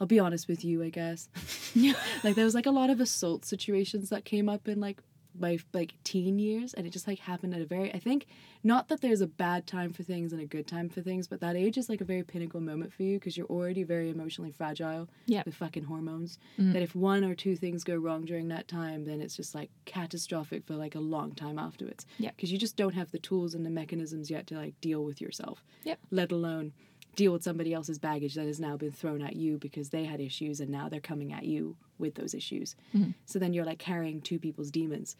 I'll 0.00 0.06
be 0.06 0.18
honest 0.18 0.48
with 0.48 0.64
you 0.64 0.82
I 0.82 0.88
guess 0.88 1.28
like 2.24 2.36
there 2.36 2.44
was 2.46 2.54
like 2.54 2.64
a 2.64 2.70
lot 2.70 2.88
of 2.88 3.00
assault 3.00 3.44
situations 3.44 4.08
that 4.08 4.24
came 4.24 4.48
up 4.48 4.66
in 4.66 4.80
like 4.80 5.02
my 5.38 5.58
like 5.72 5.94
teen 6.04 6.38
years 6.38 6.74
and 6.74 6.86
it 6.86 6.90
just 6.90 7.08
like 7.08 7.18
happened 7.18 7.54
at 7.54 7.60
a 7.60 7.64
very 7.66 7.92
I 7.92 7.98
think 7.98 8.26
not 8.62 8.88
that 8.88 9.00
there's 9.00 9.20
a 9.20 9.26
bad 9.26 9.66
time 9.66 9.92
for 9.92 10.02
things 10.02 10.32
and 10.32 10.40
a 10.40 10.46
good 10.46 10.66
time 10.66 10.88
for 10.88 11.00
things 11.00 11.26
but 11.26 11.40
that 11.40 11.56
age 11.56 11.76
is 11.76 11.88
like 11.88 12.00
a 12.00 12.04
very 12.04 12.22
pinnacle 12.22 12.60
moment 12.60 12.92
for 12.92 13.02
you 13.02 13.18
because 13.18 13.36
you're 13.36 13.46
already 13.48 13.82
very 13.82 14.10
emotionally 14.10 14.52
fragile 14.52 15.08
Yep. 15.26 15.46
with 15.46 15.54
fucking 15.56 15.84
hormones 15.84 16.38
Mm. 16.58 16.72
that 16.72 16.82
if 16.82 16.94
one 16.94 17.24
or 17.24 17.34
two 17.34 17.56
things 17.56 17.82
go 17.84 17.96
wrong 17.96 18.24
during 18.24 18.48
that 18.48 18.68
time 18.68 19.04
then 19.04 19.20
it's 19.20 19.36
just 19.36 19.54
like 19.54 19.70
catastrophic 19.84 20.64
for 20.64 20.74
like 20.76 20.94
a 20.94 21.00
long 21.00 21.32
time 21.34 21.58
afterwards 21.58 22.06
Yep. 22.18 22.36
because 22.36 22.52
you 22.52 22.58
just 22.58 22.76
don't 22.76 22.94
have 22.94 23.10
the 23.10 23.18
tools 23.18 23.54
and 23.54 23.64
the 23.66 23.70
mechanisms 23.70 24.30
yet 24.30 24.46
to 24.48 24.56
like 24.56 24.80
deal 24.80 25.04
with 25.04 25.20
yourself 25.20 25.64
Yep. 25.84 25.98
let 26.10 26.30
alone 26.30 26.72
deal 27.16 27.32
with 27.32 27.44
somebody 27.44 27.72
else's 27.72 27.98
baggage 27.98 28.34
that 28.34 28.46
has 28.46 28.58
now 28.60 28.76
been 28.76 28.90
thrown 28.92 29.22
at 29.22 29.36
you 29.36 29.56
because 29.58 29.90
they 29.90 30.04
had 30.04 30.20
issues 30.20 30.60
and 30.60 30.68
now 30.70 30.88
they're 30.88 31.00
coming 31.00 31.32
at 31.32 31.44
you 31.44 31.76
with 31.98 32.14
those 32.14 32.34
issues. 32.34 32.76
Mm-hmm. 32.94 33.10
so 33.26 33.38
then 33.38 33.52
you're 33.52 33.64
like 33.64 33.78
carrying 33.78 34.20
two 34.20 34.38
people's 34.38 34.70
demons 34.70 35.16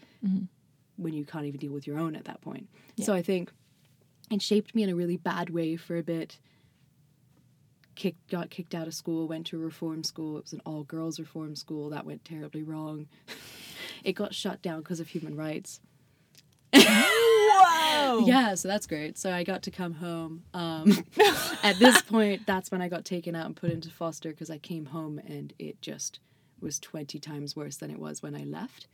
when 0.97 1.13
you 1.13 1.25
can't 1.25 1.45
even 1.47 1.59
deal 1.59 1.73
with 1.73 1.87
your 1.87 1.99
own 1.99 2.15
at 2.17 2.25
that 2.25 2.41
point. 2.41 2.69
Yeah. 2.97 3.07
so 3.07 3.15
i 3.15 3.23
think 3.23 3.51
it 4.31 4.41
shaped 4.43 4.75
me 4.75 4.83
in 4.83 4.89
a 4.91 4.95
really 4.95 5.17
bad 5.17 5.51
way 5.51 5.77
for 5.77 5.97
a 5.97 6.03
bit. 6.03 6.39
Kicked 7.95 8.29
got 8.31 8.51
kicked 8.51 8.75
out 8.75 8.87
of 8.89 8.95
school 8.95 9.29
went 9.29 9.47
to 9.49 9.57
a 9.61 9.65
reform 9.65 10.03
school. 10.03 10.39
It 10.39 10.45
was 10.45 10.53
an 10.53 10.63
all 10.67 10.83
girls 10.85 11.21
reform 11.21 11.55
school. 11.55 11.91
That 11.91 12.05
went 12.07 12.25
terribly 12.25 12.63
wrong. 12.63 13.07
It 14.03 14.13
got 14.13 14.35
shut 14.35 14.61
down 14.61 14.81
because 14.81 15.01
of 15.01 15.09
human 15.09 15.35
rights. 15.35 15.81
Whoa. 16.75 18.19
yeah 18.27 18.55
so 18.55 18.69
that's 18.69 18.87
great. 18.87 19.17
So 19.19 19.33
i 19.33 19.45
got 19.45 19.63
to 19.63 19.71
come 19.71 19.95
home 19.95 20.43
um, 20.53 20.93
at 21.63 21.79
this 21.79 22.03
point 22.03 22.43
that's 22.47 22.71
when 22.71 22.83
i 22.83 22.89
got 22.89 23.05
taken 23.05 23.35
out 23.35 23.47
and 23.47 23.57
put 23.57 23.71
into 23.71 23.91
foster 23.91 24.31
because 24.31 24.51
i 24.51 24.59
came 24.59 24.87
home 24.87 25.19
and 25.19 25.53
it 25.59 25.81
just 25.81 26.19
was 26.65 26.81
20 26.81 27.19
times 27.21 27.55
worse 27.55 27.77
than 27.77 27.91
it 27.91 27.99
was 27.99 28.23
when 28.23 28.35
i 28.35 28.43
left. 28.43 28.89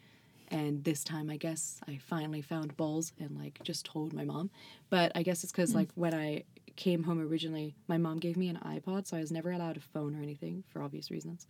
And 0.49 0.83
this 0.85 1.05
time 1.05 1.31
i 1.31 1.37
guess 1.37 1.81
i 1.89 1.97
finally 1.97 2.43
found 2.43 2.77
balls 2.77 3.13
and 3.19 3.39
like 3.39 3.61
just 3.63 3.87
told 3.87 4.13
my 4.13 4.25
mom. 4.25 4.51
But 4.91 5.13
i 5.15 5.23
guess 5.23 5.45
it's 5.45 5.53
because 5.53 5.73
mm. 5.73 5.77
like 5.77 5.89
when 5.95 6.13
i 6.13 6.45
came 6.77 7.03
home 7.05 7.21
originally 7.21 7.75
my 7.89 7.99
mom 7.99 8.19
gave 8.19 8.37
me 8.37 8.49
an 8.49 8.59
ipod 8.65 9.07
so 9.07 9.17
i 9.17 9.21
was 9.21 9.33
never 9.33 9.51
allowed 9.51 9.77
a 9.77 9.81
phone 9.81 10.15
or 10.15 10.23
anything 10.23 10.65
for 10.69 10.83
obvious 10.83 11.11
reasons. 11.11 11.47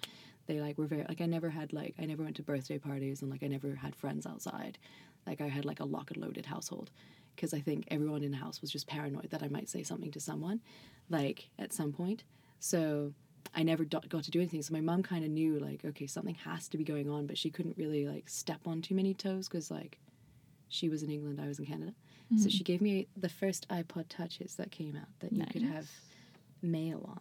They 0.47 0.61
like 0.61 0.77
were 0.79 0.87
very 0.87 1.05
like 1.09 1.21
i 1.21 1.27
never 1.27 1.49
had 1.49 1.73
like 1.73 1.95
i 1.99 2.05
never 2.05 2.23
went 2.23 2.37
to 2.37 2.43
birthday 2.43 2.79
parties 2.79 3.23
and 3.23 3.31
like 3.31 3.43
i 3.43 3.49
never 3.49 3.75
had 3.75 3.97
friends 3.97 4.27
outside. 4.27 4.79
Like 5.27 5.41
i 5.41 5.49
had 5.49 5.65
like 5.65 5.81
a 5.81 5.85
lock 5.85 6.11
and 6.11 6.23
loaded 6.23 6.47
household. 6.47 6.91
Because 7.37 7.55
I 7.55 7.61
think 7.61 7.87
everyone 7.89 8.23
in 8.23 8.33
the 8.33 8.37
house 8.37 8.61
was 8.61 8.71
just 8.71 8.87
paranoid 8.87 9.31
that 9.31 9.43
I 9.43 9.49
might 9.49 9.71
say 9.71 9.83
something 9.83 10.11
to 10.11 10.21
someone, 10.21 10.61
like 11.09 11.49
at 11.59 11.73
some 11.73 11.91
point. 11.91 12.25
So 12.59 13.15
I 13.55 13.63
never 13.63 13.85
do- 13.85 14.01
got 14.09 14.25
to 14.25 14.31
do 14.31 14.41
anything. 14.41 14.63
So 14.63 14.73
my 14.73 14.81
mom 14.81 15.03
kind 15.03 15.25
of 15.25 15.31
knew 15.31 15.59
like, 15.59 15.85
okay, 15.85 16.07
something 16.07 16.35
has 16.37 16.69
to 16.69 16.79
be 16.79 16.85
going 16.85 17.09
on, 17.11 17.27
but 17.27 17.37
she 17.39 17.51
couldn't 17.51 17.77
really 17.77 18.07
like 18.07 18.29
step 18.29 18.61
on 18.67 18.83
too 18.83 18.95
many 18.95 19.15
toes 19.15 19.49
because 19.49 19.71
like 19.71 19.99
she 20.69 20.89
was 20.89 21.03
in 21.03 21.11
England, 21.11 21.41
I 21.41 21.49
was 21.49 21.59
in 21.59 21.67
Canada. 21.67 21.95
So 22.37 22.49
she 22.49 22.63
gave 22.63 22.81
me 22.81 23.09
the 23.17 23.29
first 23.29 23.69
iPod 23.71 24.05
touches 24.09 24.55
that 24.55 24.71
came 24.71 24.95
out 24.97 25.09
that 25.19 25.33
you 25.33 25.45
could 25.47 25.63
have 25.63 25.91
mail 26.63 27.05
on. 27.09 27.21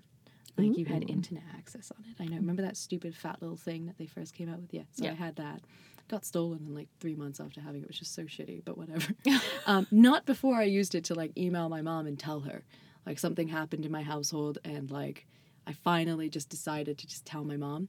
Like 0.56 0.78
you 0.78 0.86
had 0.86 1.10
internet 1.10 1.44
access 1.58 1.92
on 1.98 2.04
it. 2.06 2.22
I 2.22 2.28
know. 2.28 2.36
Remember 2.36 2.62
that 2.62 2.78
stupid 2.78 3.16
fat 3.16 3.42
little 3.42 3.58
thing 3.58 3.88
that 3.88 3.98
they 3.98 4.06
first 4.06 4.36
came 4.36 4.50
out 4.50 4.60
with? 4.60 4.72
Yeah. 4.72 4.84
So 4.92 5.06
I 5.06 5.14
had 5.14 5.38
that. 5.38 5.62
Got 6.10 6.26
stolen 6.26 6.60
in 6.68 6.76
like 6.76 6.90
three 7.00 7.16
months 7.16 7.40
after 7.40 7.62
having 7.62 7.82
it, 7.82 7.88
which 7.88 8.02
is 8.02 8.08
so 8.08 8.24
shitty, 8.24 8.64
but 8.66 8.78
whatever. 8.78 9.14
um, 9.66 9.88
not 9.90 10.26
before 10.26 10.58
I 10.58 10.64
used 10.64 10.94
it 10.94 11.06
to 11.06 11.16
like 11.16 11.36
email 11.38 11.70
my 11.70 11.82
mom 11.82 12.06
and 12.06 12.20
tell 12.20 12.42
her 12.42 12.64
like 13.06 13.18
something 13.18 13.48
happened 13.48 13.86
in 13.86 13.92
my 13.92 14.04
household 14.04 14.60
and 14.64 14.92
like 14.92 15.26
I 15.70 15.74
finally 15.74 16.30
just 16.30 16.50
decided 16.50 16.98
to 16.98 17.08
just 17.08 17.26
tell 17.26 17.44
my 17.44 17.56
mom. 17.56 17.88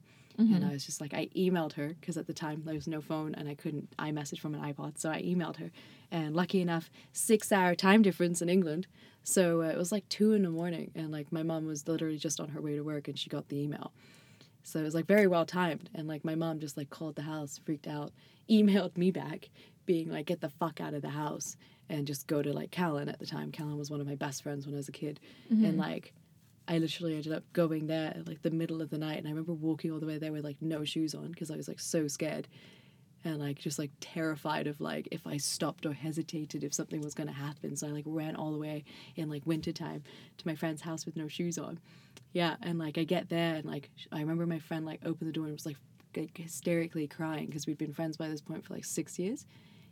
And 0.54 0.64
I 0.64 0.72
was 0.72 0.86
just 0.86 1.00
like, 1.00 1.12
I 1.12 1.28
emailed 1.36 1.74
her 1.74 1.88
because 2.00 2.16
at 2.16 2.26
the 2.26 2.32
time 2.32 2.62
there 2.64 2.74
was 2.74 2.86
no 2.86 3.00
phone 3.00 3.34
and 3.34 3.48
I 3.48 3.54
couldn't 3.54 3.94
iMessage 3.98 4.38
from 4.38 4.54
an 4.54 4.60
iPod. 4.60 4.98
So 4.98 5.10
I 5.10 5.20
emailed 5.22 5.56
her. 5.56 5.70
And 6.10 6.34
lucky 6.34 6.60
enough, 6.60 6.90
six 7.12 7.52
hour 7.52 7.74
time 7.74 8.02
difference 8.02 8.40
in 8.40 8.48
England. 8.48 8.86
So 9.22 9.62
uh, 9.62 9.66
it 9.66 9.76
was 9.76 9.92
like 9.92 10.08
two 10.08 10.32
in 10.32 10.42
the 10.42 10.50
morning. 10.50 10.92
And 10.94 11.10
like 11.10 11.30
my 11.32 11.42
mom 11.42 11.66
was 11.66 11.86
literally 11.88 12.16
just 12.16 12.40
on 12.40 12.48
her 12.50 12.60
way 12.60 12.76
to 12.76 12.82
work 12.82 13.08
and 13.08 13.18
she 13.18 13.28
got 13.28 13.48
the 13.48 13.60
email. 13.60 13.92
So 14.62 14.78
it 14.78 14.84
was 14.84 14.94
like 14.94 15.06
very 15.06 15.26
well 15.26 15.44
timed. 15.44 15.90
And 15.94 16.08
like 16.08 16.24
my 16.24 16.34
mom 16.34 16.58
just 16.58 16.76
like 16.76 16.90
called 16.90 17.16
the 17.16 17.22
house, 17.22 17.58
freaked 17.64 17.86
out, 17.86 18.12
emailed 18.50 18.96
me 18.96 19.10
back, 19.10 19.50
being 19.84 20.10
like, 20.10 20.26
get 20.26 20.40
the 20.40 20.48
fuck 20.50 20.80
out 20.80 20.94
of 20.94 21.02
the 21.02 21.10
house 21.10 21.56
and 21.88 22.06
just 22.06 22.26
go 22.26 22.40
to 22.40 22.52
like 22.52 22.70
Callan 22.70 23.08
at 23.08 23.18
the 23.18 23.26
time. 23.26 23.52
Callan 23.52 23.76
was 23.76 23.90
one 23.90 24.00
of 24.00 24.06
my 24.06 24.14
best 24.14 24.42
friends 24.42 24.64
when 24.64 24.74
I 24.74 24.78
was 24.78 24.88
a 24.88 24.92
kid. 24.92 25.20
And 25.66 25.76
like, 25.76 26.14
I 26.70 26.78
literally 26.78 27.16
ended 27.16 27.32
up 27.32 27.42
going 27.52 27.88
there 27.88 28.12
at 28.16 28.28
like 28.28 28.42
the 28.42 28.50
middle 28.52 28.80
of 28.80 28.90
the 28.90 28.98
night. 28.98 29.18
And 29.18 29.26
I 29.26 29.30
remember 29.30 29.52
walking 29.52 29.90
all 29.90 29.98
the 29.98 30.06
way 30.06 30.18
there 30.18 30.30
with 30.30 30.44
like 30.44 30.62
no 30.62 30.84
shoes 30.84 31.16
on 31.16 31.32
because 31.32 31.50
I 31.50 31.56
was 31.56 31.66
like 31.66 31.80
so 31.80 32.06
scared 32.06 32.46
and 33.24 33.40
like 33.40 33.58
just 33.58 33.76
like 33.76 33.90
terrified 33.98 34.68
of 34.68 34.80
like 34.80 35.08
if 35.10 35.26
I 35.26 35.36
stopped 35.36 35.84
or 35.84 35.92
hesitated 35.92 36.62
if 36.62 36.72
something 36.72 37.00
was 37.00 37.12
going 37.12 37.26
to 37.26 37.34
happen. 37.34 37.74
So 37.74 37.88
I 37.88 37.90
like 37.90 38.04
ran 38.06 38.36
all 38.36 38.52
the 38.52 38.58
way 38.58 38.84
in 39.16 39.28
like 39.28 39.42
wintertime 39.44 40.04
to 40.38 40.46
my 40.46 40.54
friend's 40.54 40.80
house 40.80 41.04
with 41.04 41.16
no 41.16 41.26
shoes 41.26 41.58
on. 41.58 41.80
Yeah, 42.32 42.54
and 42.62 42.78
like 42.78 42.98
I 42.98 43.02
get 43.02 43.28
there 43.28 43.56
and 43.56 43.64
like 43.64 43.90
I 44.12 44.20
remember 44.20 44.46
my 44.46 44.60
friend 44.60 44.86
like 44.86 45.00
opened 45.04 45.28
the 45.28 45.32
door 45.32 45.46
and 45.46 45.52
was 45.52 45.66
like, 45.66 45.76
like 46.16 46.38
hysterically 46.38 47.08
crying 47.08 47.46
because 47.46 47.66
we'd 47.66 47.78
been 47.78 47.92
friends 47.92 48.16
by 48.16 48.28
this 48.28 48.40
point 48.40 48.64
for 48.64 48.74
like 48.74 48.84
six 48.84 49.18
years, 49.18 49.44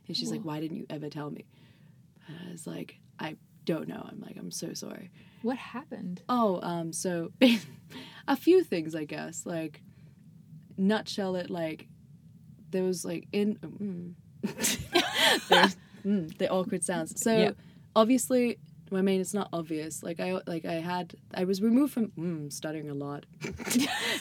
and 0.06 0.16
she's 0.16 0.30
like, 0.30 0.42
"Why 0.42 0.60
didn't 0.60 0.76
you 0.76 0.86
ever 0.90 1.08
tell 1.08 1.30
me?" 1.30 1.44
And 2.28 2.36
I 2.48 2.52
was 2.52 2.66
like, 2.66 2.98
"I 3.18 3.36
don't 3.64 3.88
know." 3.88 4.04
I'm 4.08 4.20
like, 4.20 4.36
"I'm 4.36 4.50
so 4.50 4.74
sorry." 4.74 5.10
What 5.42 5.56
happened? 5.56 6.22
Oh, 6.28 6.60
um, 6.62 6.92
so 6.92 7.32
a 8.28 8.36
few 8.36 8.64
things, 8.64 8.94
I 8.94 9.04
guess. 9.04 9.46
Like, 9.46 9.82
nutshell 10.76 11.36
it, 11.36 11.50
like, 11.50 11.88
there 12.70 12.82
was 12.82 13.04
like 13.04 13.26
in 13.32 13.56
mm. 13.56 14.14
there's 15.48 15.76
mm, 16.04 16.36
the 16.38 16.48
awkward 16.50 16.84
sounds. 16.84 17.20
So 17.20 17.36
Yeah. 17.36 17.50
obviously, 17.96 18.58
I 18.92 19.02
mean, 19.02 19.20
it's 19.20 19.34
not 19.34 19.48
obvious. 19.52 20.02
Like 20.02 20.20
I 20.20 20.40
like 20.46 20.64
I 20.64 20.74
had 20.74 21.14
I 21.34 21.44
was 21.44 21.60
removed 21.60 21.92
from 21.92 22.08
mm, 22.08 22.52
stuttering 22.52 22.90
a 22.90 22.94
lot. 22.94 23.26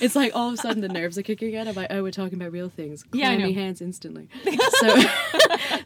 it's 0.02 0.16
like 0.16 0.36
all 0.36 0.50
of 0.50 0.54
a 0.56 0.58
sudden 0.58 0.82
the 0.82 0.90
nerves 0.90 1.18
are 1.18 1.24
kicking 1.24 1.54
in. 1.54 1.68
I'm 1.68 1.76
like, 1.76 1.88
oh, 1.90 2.04
we're 2.04 2.12
talking 2.12 2.40
about 2.40 2.52
real 2.52 2.70
things. 2.70 3.04
Yeah, 3.14 3.36
Clammy 3.36 3.54
hands 3.54 3.82
instantly. 3.82 4.30
so 4.80 5.00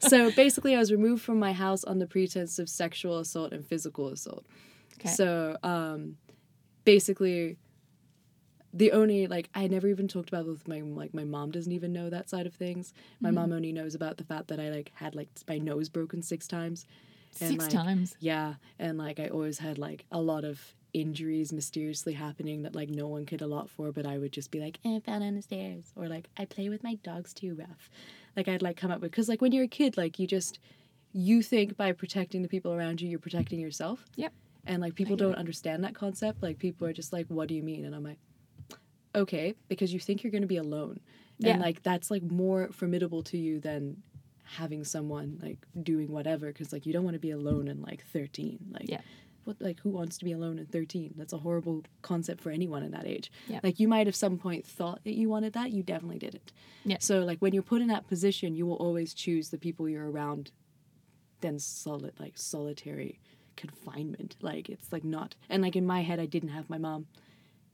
so 0.02 0.32
basically, 0.32 0.76
I 0.76 0.80
was 0.80 0.92
removed 0.92 1.24
from 1.24 1.40
my 1.40 1.54
house 1.54 1.84
on 1.84 2.00
the 2.00 2.08
pretense 2.08 2.60
of 2.60 2.70
sexual 2.70 3.20
assault 3.20 3.54
and 3.54 3.66
physical 3.66 4.08
assault. 4.08 4.46
Okay. 5.02 5.14
So 5.14 5.58
um, 5.64 6.18
basically, 6.86 7.58
the 8.74 8.92
only 8.94 9.28
like 9.28 9.50
I 9.54 9.68
never 9.68 9.88
even 9.88 10.08
talked 10.08 10.30
about 10.30 10.46
it 10.46 10.50
with 10.50 10.68
my 10.68 10.80
like 10.82 11.14
my 11.14 11.24
mom 11.26 11.52
doesn't 11.52 11.72
even 11.72 11.92
know 11.92 12.10
that 12.10 12.30
side 12.30 12.46
of 12.48 12.54
things. 12.54 12.94
My 13.20 13.30
Mm-hmm. 13.30 13.36
mom 13.36 13.54
only 13.54 13.72
knows 13.74 13.96
about 13.96 14.18
the 14.18 14.24
fact 14.24 14.48
that 14.48 14.60
I 14.60 14.70
like 14.70 14.92
had 14.96 15.14
like 15.16 15.30
my 15.48 15.58
nose 15.58 15.90
broken 15.90 16.22
six 16.22 16.48
times. 16.48 16.86
And, 17.40 17.50
Six 17.50 17.64
like, 17.66 17.74
times. 17.74 18.16
Yeah, 18.20 18.56
and 18.78 18.98
like 18.98 19.20
I 19.20 19.28
always 19.28 19.58
had 19.60 19.78
like 19.78 20.06
a 20.12 20.22
lot 20.22 20.44
of 20.44 20.76
injuries 20.94 21.54
mysteriously 21.54 22.12
happening 22.14 22.64
that 22.64 22.76
like 22.76 22.90
no 22.90 23.08
one 23.08 23.26
could 23.26 23.42
allot 23.42 23.70
for, 23.70 23.94
but 23.94 24.06
I 24.06 24.18
would 24.18 24.34
just 24.34 24.52
be 24.52 24.60
like, 24.60 24.80
eh, 24.84 24.98
I 24.98 25.00
fell 25.00 25.20
down 25.22 25.36
the 25.36 25.42
stairs, 25.42 25.94
or 25.96 26.08
like 26.10 26.30
I 26.38 26.44
play 26.46 26.68
with 26.70 26.84
my 26.84 26.96
dogs 26.96 27.34
too 27.34 27.56
rough. 27.56 27.90
Like 28.36 28.48
I'd 28.50 28.62
like 28.62 28.76
come 28.78 28.92
up 28.92 29.00
with 29.02 29.12
because 29.12 29.30
like 29.30 29.42
when 29.42 29.54
you're 29.54 29.64
a 29.64 29.70
kid, 29.70 29.96
like 29.98 30.20
you 30.20 30.28
just 30.28 30.60
you 31.14 31.42
think 31.42 31.76
by 31.78 31.92
protecting 31.94 32.42
the 32.42 32.48
people 32.50 32.74
around 32.74 33.02
you, 33.02 33.10
you're 33.10 33.20
protecting 33.20 33.60
yourself. 33.60 34.06
Yep. 34.18 34.34
And 34.66 34.82
like 34.82 34.96
people 34.96 35.16
don't 35.16 35.36
understand 35.36 35.84
that 35.84 35.96
concept. 35.96 36.42
Like 36.44 36.60
people 36.60 36.88
are 36.88 36.94
just 36.94 37.12
like, 37.12 37.26
what 37.28 37.48
do 37.48 37.56
you 37.56 37.64
mean? 37.64 37.84
And 37.86 37.96
I'm 37.96 38.04
like, 38.04 38.20
okay, 39.16 39.56
because 39.68 39.94
you 39.94 40.00
think 40.00 40.24
you're 40.24 40.32
going 40.32 40.42
to 40.44 40.48
be 40.48 40.58
alone. 40.58 41.00
Yeah. 41.40 41.54
And 41.54 41.62
like 41.62 41.82
that's 41.84 42.12
like 42.12 42.24
more 42.24 42.70
formidable 42.72 43.24
to 43.24 43.38
you 43.38 43.60
than 43.60 43.98
having 44.44 44.84
someone 44.84 45.40
like 45.42 45.58
doing 45.82 46.12
whatever 46.12 46.48
because 46.48 46.72
like 46.74 46.86
you 46.86 46.92
don't 46.94 47.04
want 47.04 47.16
to 47.16 47.20
be 47.20 47.32
alone 47.32 47.68
in 47.70 47.82
like 47.82 48.04
13 48.08 48.60
like 48.72 48.90
Yeah. 48.90 49.00
what 49.46 49.56
like 49.62 49.80
who 49.80 49.90
wants 49.92 50.18
to 50.18 50.26
be 50.26 50.34
alone 50.34 50.60
at 50.60 50.68
13 50.70 51.14
that's 51.16 51.32
a 51.32 51.38
horrible 51.38 51.84
concept 52.02 52.42
for 52.42 52.50
anyone 52.50 52.84
in 52.84 52.92
that 52.92 53.08
age 53.08 53.32
Yeah. 53.48 53.62
like 53.64 53.80
you 53.80 53.88
might 53.88 54.08
have 54.08 54.16
some 54.16 54.38
point 54.38 54.66
thought 54.68 55.06
that 55.06 55.14
you 55.14 55.30
wanted 55.30 55.54
that 55.54 55.72
you 55.72 55.84
definitely 55.84 56.20
didn't 56.20 56.52
Yeah. 56.84 56.98
so 57.00 57.20
like 57.20 57.38
when 57.40 57.54
you're 57.54 57.64
put 57.64 57.82
in 57.82 57.88
that 57.88 58.08
position 58.08 58.54
you 58.54 58.66
will 58.66 58.76
always 58.76 59.14
choose 59.14 59.50
the 59.52 59.58
people 59.58 59.88
you're 59.88 60.12
around 60.12 60.52
than 61.40 61.58
solid 61.58 62.12
like 62.20 62.34
solitary 62.38 63.22
confinement. 63.62 64.36
Like 64.42 64.70
it's 64.70 64.92
like 64.92 65.04
not 65.04 65.36
and 65.50 65.62
like 65.62 65.76
in 65.76 65.86
my 65.86 66.02
head 66.02 66.20
i 66.20 66.26
didn't 66.26 66.50
have 66.50 66.70
my 66.70 66.78
mom 66.78 67.06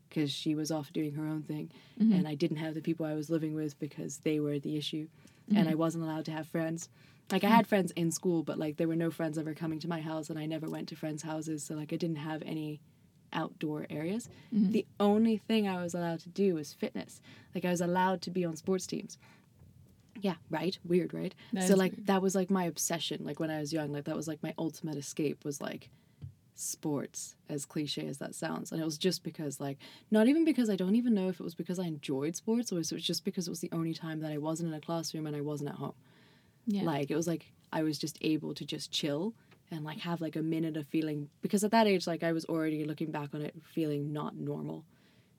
because 0.07 0.31
she 0.31 0.55
was 0.55 0.71
off 0.71 0.91
doing 0.93 1.13
her 1.13 1.25
own 1.25 1.43
thing. 1.43 1.71
Mm-hmm. 1.99 2.13
And 2.13 2.27
i 2.27 2.35
didn't 2.35 2.57
have 2.57 2.75
the 2.75 2.81
people 2.81 3.05
i 3.05 3.13
was 3.13 3.29
living 3.29 3.55
with 3.55 3.79
because 3.79 4.17
they 4.17 4.39
were 4.39 4.59
the 4.59 4.77
issue. 4.77 5.07
And 5.47 5.59
mm-hmm. 5.59 5.69
i 5.69 5.75
wasn't 5.75 6.03
allowed 6.03 6.25
to 6.25 6.31
have 6.31 6.47
friends. 6.47 6.89
Like 7.31 7.43
i 7.43 7.47
mm-hmm. 7.47 7.55
had 7.55 7.67
friends 7.67 7.91
in 7.95 8.11
school 8.11 8.43
but 8.43 8.59
like 8.59 8.77
there 8.77 8.87
were 8.87 8.95
no 8.95 9.11
friends 9.11 9.37
ever 9.37 9.53
coming 9.53 9.79
to 9.79 9.87
my 9.87 10.01
house 10.01 10.29
and 10.29 10.37
i 10.37 10.45
never 10.45 10.69
went 10.69 10.89
to 10.89 10.95
friends 10.95 11.23
houses 11.23 11.63
so 11.63 11.75
like 11.75 11.93
i 11.93 11.95
didn't 11.95 12.17
have 12.17 12.43
any 12.45 12.81
outdoor 13.33 13.85
areas. 13.89 14.29
The 14.53 14.85
only 15.01 15.35
thing 15.37 15.67
i 15.67 15.81
was 15.81 15.93
allowed 15.93 16.21
to 16.21 16.29
do 16.29 16.55
was 16.55 16.73
fitness. 16.73 17.21
Like 17.55 17.65
i 17.65 17.71
was 17.71 17.81
allowed 17.81 18.21
to 18.23 18.31
be 18.31 18.43
on 18.45 18.55
sports 18.55 18.87
teams 18.87 19.17
yeah. 20.21 20.35
Right? 20.49 20.77
Weird 20.83 21.13
right? 21.13 21.33
That 21.53 21.67
so 21.67 21.75
like 21.75 22.05
that 22.05 22.21
was 22.21 22.35
like 22.35 22.49
my 22.49 22.65
obsession 22.65 23.23
like 23.23 23.39
when 23.39 23.49
i 23.49 23.59
was 23.59 23.71
young 23.73 23.91
like 23.91 24.05
that 24.05 24.15
was 24.15 24.27
like 24.27 24.41
my 24.43 24.53
ultimate 24.57 24.97
escape 24.97 25.43
was 25.45 25.61
like 25.61 25.89
sports 26.59 27.35
as 27.49 27.65
cliche 27.65 28.07
as 28.07 28.17
that 28.17 28.33
sounds. 28.33 28.71
And 28.71 28.81
it 28.81 28.85
was 28.85 28.97
just 28.97 29.23
because 29.23 29.59
like 29.59 29.77
not 30.09 30.27
even 30.27 30.43
because 30.43 30.69
i 30.69 30.75
don't 30.75 30.95
even 30.95 31.13
know 31.13 31.29
if 31.29 31.39
it 31.39 31.43
was 31.43 31.55
because 31.55 31.79
i 31.79 31.85
enjoyed 31.85 32.35
sports 32.35 32.71
or 32.71 32.79
if 32.79 32.91
it 32.91 32.95
was 32.95 33.03
just 33.03 33.23
because 33.23 33.47
it 33.47 33.51
was 33.51 33.59
the 33.59 33.69
only 33.71 33.93
time 33.93 34.19
that 34.21 34.31
i 34.31 34.37
wasn't 34.37 34.69
in 34.69 34.73
a 34.73 34.81
classroom 34.81 35.27
and 35.27 35.35
i 35.35 35.41
wasn't 35.41 35.69
at 35.69 35.75
home. 35.75 35.93
Yeah. 36.65 36.83
like 36.83 37.11
it 37.11 37.15
was 37.15 37.27
like 37.27 37.45
i 37.71 37.83
was 37.83 37.97
just 37.97 38.17
able 38.21 38.53
to 38.55 38.65
just 38.65 38.91
chill 38.91 39.33
and 39.71 39.83
like 39.83 39.99
have 39.99 40.19
like 40.19 40.35
a 40.35 40.41
minute 40.41 40.77
of 40.77 40.87
feeling 40.87 41.29
because 41.41 41.63
at 41.63 41.71
that 41.71 41.87
age 41.87 42.07
like 42.07 42.23
i 42.23 42.31
was 42.31 42.45
already 42.45 42.83
looking 42.85 43.11
back 43.11 43.29
on 43.33 43.41
it 43.41 43.53
feeling 43.63 44.11
not 44.11 44.35
normal 44.35 44.83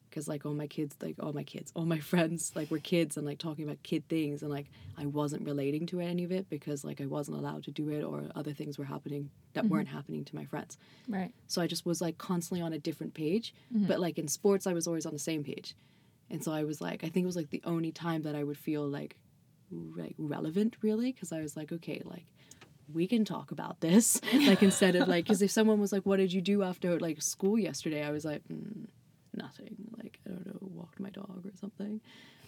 because 0.08 0.28
like 0.28 0.44
all 0.46 0.54
my 0.54 0.66
kids 0.66 0.96
like 1.02 1.16
all 1.20 1.32
my 1.32 1.42
kids 1.42 1.72
all 1.74 1.84
my 1.84 1.98
friends 2.12 2.52
like 2.54 2.70
were 2.70 2.78
kids 2.78 3.16
and 3.16 3.26
like 3.26 3.38
talking 3.38 3.64
about 3.64 3.82
kid 3.82 4.06
things 4.08 4.42
and 4.42 4.50
like 4.50 4.66
i 4.96 5.06
wasn't 5.06 5.44
relating 5.44 5.86
to 5.86 6.00
any 6.00 6.24
of 6.24 6.32
it 6.32 6.48
because 6.48 6.84
like 6.84 7.00
i 7.00 7.06
wasn't 7.06 7.36
allowed 7.36 7.62
to 7.64 7.70
do 7.70 7.88
it 7.88 8.02
or 8.02 8.24
other 8.34 8.52
things 8.52 8.78
were 8.78 8.84
happening 8.84 9.30
that 9.54 9.64
weren't 9.66 9.88
happening 9.88 10.24
to 10.24 10.36
my 10.36 10.44
friends. 10.44 10.78
Right. 11.08 11.32
so 11.46 11.60
i 11.60 11.66
just 11.66 11.84
was 11.84 12.00
like 12.00 12.18
constantly 12.18 12.62
on 12.62 12.72
a 12.72 12.78
different 12.78 13.14
page 13.14 13.54
but 13.70 14.00
like 14.00 14.18
in 14.18 14.28
sports 14.28 14.66
i 14.66 14.72
was 14.72 14.86
always 14.86 15.06
on 15.06 15.12
the 15.12 15.18
same 15.18 15.42
page. 15.44 15.74
And 16.30 16.44
so 16.44 16.52
i 16.52 16.64
was 16.64 16.80
like 16.80 17.04
i 17.04 17.08
think 17.08 17.24
it 17.24 17.26
was 17.26 17.36
like 17.36 17.50
the 17.50 17.62
only 17.64 17.92
time 17.92 18.22
that 18.22 18.34
i 18.34 18.44
would 18.44 18.58
feel 18.58 18.86
like 18.86 19.16
like 19.70 20.14
relevant 20.18 20.76
really 20.82 21.12
because 21.12 21.32
i 21.32 21.40
was 21.40 21.56
like 21.56 21.72
okay 21.72 22.02
like 22.04 22.26
we 22.92 23.06
can 23.06 23.24
talk 23.24 23.50
about 23.50 23.80
this. 23.80 24.20
Like 24.32 24.62
instead 24.62 24.94
of 24.94 25.08
like 25.08 25.24
because 25.24 25.42
if 25.42 25.50
someone 25.50 25.80
was 25.80 25.92
like 25.92 26.06
what 26.06 26.16
did 26.16 26.32
you 26.32 26.40
do 26.40 26.62
after 26.62 26.98
like 26.98 27.20
school 27.20 27.58
yesterday? 27.58 28.02
I 28.02 28.10
was 28.10 28.24
like 28.24 28.42
mm, 28.50 28.86
nothing 29.38 29.76
like 29.96 30.18
i 30.26 30.30
don't 30.30 30.46
know 30.46 30.58
walked 30.60 31.00
my 31.00 31.10
dog 31.10 31.42
or 31.44 31.56
something. 31.58 32.00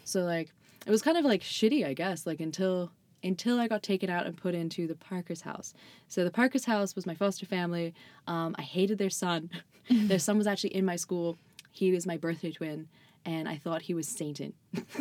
So 0.04 0.22
like 0.22 0.52
it 0.86 0.90
was 0.90 1.02
kind 1.02 1.16
of 1.16 1.24
like 1.24 1.42
shitty 1.42 1.86
i 1.86 1.94
guess 1.94 2.26
like 2.26 2.40
until 2.40 2.90
until 3.22 3.60
i 3.60 3.68
got 3.68 3.82
taken 3.82 4.08
out 4.08 4.26
and 4.26 4.36
put 4.36 4.54
into 4.54 4.86
the 4.86 4.94
parker's 4.94 5.42
house. 5.42 5.74
So 6.08 6.24
the 6.24 6.30
parker's 6.30 6.64
house 6.64 6.94
was 6.94 7.06
my 7.06 7.14
foster 7.14 7.46
family. 7.46 7.94
Um, 8.26 8.54
i 8.58 8.62
hated 8.62 8.98
their 8.98 9.10
son. 9.10 9.50
Their 9.90 10.20
son 10.20 10.38
was 10.38 10.46
actually 10.46 10.76
in 10.76 10.84
my 10.84 10.94
school. 10.94 11.36
He 11.72 11.90
was 11.90 12.06
my 12.06 12.16
birthday 12.16 12.52
twin 12.52 12.88
and 13.26 13.46
i 13.46 13.56
thought 13.56 13.82
he 13.82 13.92
was 13.92 14.08
satan 14.08 14.54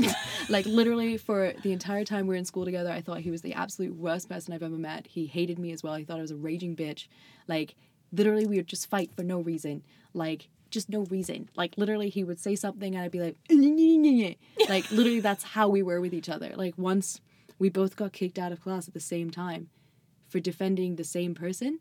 like 0.49 0.65
literally 0.65 1.15
for 1.17 1.53
the 1.63 1.71
entire 1.71 2.03
time 2.03 2.27
we 2.27 2.33
were 2.33 2.37
in 2.37 2.43
school 2.43 2.65
together 2.65 2.91
i 2.91 2.99
thought 2.99 3.19
he 3.19 3.31
was 3.31 3.41
the 3.41 3.53
absolute 3.53 3.95
worst 3.95 4.27
person 4.27 4.53
i've 4.53 4.61
ever 4.63 4.77
met. 4.77 5.07
He 5.07 5.25
hated 5.25 5.57
me 5.57 5.71
as 5.71 5.83
well. 5.83 5.95
He 5.95 6.03
thought 6.03 6.17
i 6.17 6.21
was 6.21 6.31
a 6.31 6.35
raging 6.35 6.75
bitch. 6.75 7.07
Like 7.47 7.75
literally 8.11 8.45
we 8.45 8.57
would 8.57 8.67
just 8.67 8.89
fight 8.89 9.11
for 9.15 9.23
no 9.23 9.39
reason. 9.39 9.83
Like 10.13 10.49
just 10.69 10.89
no 10.89 11.01
reason. 11.05 11.49
Like 11.55 11.73
literally 11.77 12.09
he 12.09 12.23
would 12.23 12.39
say 12.39 12.55
something 12.55 12.95
and 12.95 13.03
i'd 13.03 13.11
be 13.11 13.19
like 13.19 13.37
like 14.69 14.89
literally 14.91 15.19
that's 15.19 15.43
how 15.43 15.67
we 15.67 15.81
were 15.81 16.01
with 16.01 16.13
each 16.13 16.29
other. 16.29 16.53
Like 16.55 16.77
once 16.77 17.21
we 17.57 17.69
both 17.69 17.95
got 17.95 18.13
kicked 18.13 18.39
out 18.39 18.51
of 18.51 18.61
class 18.61 18.87
at 18.87 18.93
the 18.93 18.99
same 18.99 19.29
time 19.29 19.69
for 20.27 20.39
defending 20.39 20.95
the 20.95 21.03
same 21.03 21.35
person 21.35 21.79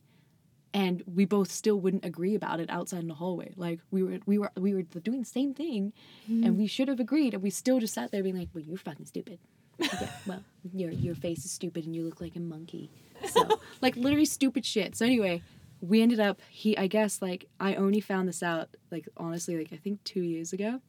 and 0.74 1.02
we 1.06 1.24
both 1.24 1.50
still 1.50 1.80
wouldn't 1.80 2.04
agree 2.04 2.34
about 2.34 2.60
it 2.60 2.68
outside 2.70 3.00
in 3.00 3.08
the 3.08 3.14
hallway. 3.14 3.52
Like 3.56 3.80
we 3.90 4.02
were 4.02 4.18
we 4.26 4.38
were 4.38 4.50
we 4.56 4.74
were 4.74 4.82
doing 4.82 5.20
the 5.20 5.24
same 5.24 5.54
thing 5.54 5.92
mm-hmm. 6.30 6.44
and 6.44 6.58
we 6.58 6.66
should 6.66 6.88
have 6.88 7.00
agreed 7.00 7.34
and 7.34 7.42
we 7.42 7.50
still 7.50 7.80
just 7.80 7.94
sat 7.94 8.10
there 8.10 8.22
being 8.22 8.38
like 8.38 8.48
well 8.54 8.64
you're 8.64 8.76
fucking 8.76 9.06
stupid. 9.06 9.38
Yeah, 9.78 10.10
well 10.26 10.44
your 10.72 10.90
your 10.90 11.14
face 11.14 11.44
is 11.44 11.50
stupid 11.50 11.86
and 11.86 11.94
you 11.94 12.04
look 12.04 12.20
like 12.20 12.36
a 12.36 12.40
monkey. 12.40 12.90
So 13.30 13.60
like 13.80 13.96
literally 13.96 14.24
stupid 14.24 14.66
shit. 14.66 14.96
So 14.96 15.06
anyway 15.06 15.42
we 15.80 16.02
ended 16.02 16.20
up 16.20 16.40
he 16.50 16.76
i 16.76 16.86
guess 16.86 17.22
like 17.22 17.48
i 17.60 17.74
only 17.74 18.00
found 18.00 18.28
this 18.28 18.42
out 18.42 18.68
like 18.90 19.08
honestly 19.16 19.56
like 19.56 19.72
i 19.72 19.76
think 19.76 20.02
two 20.04 20.20
years 20.22 20.52
ago 20.52 20.80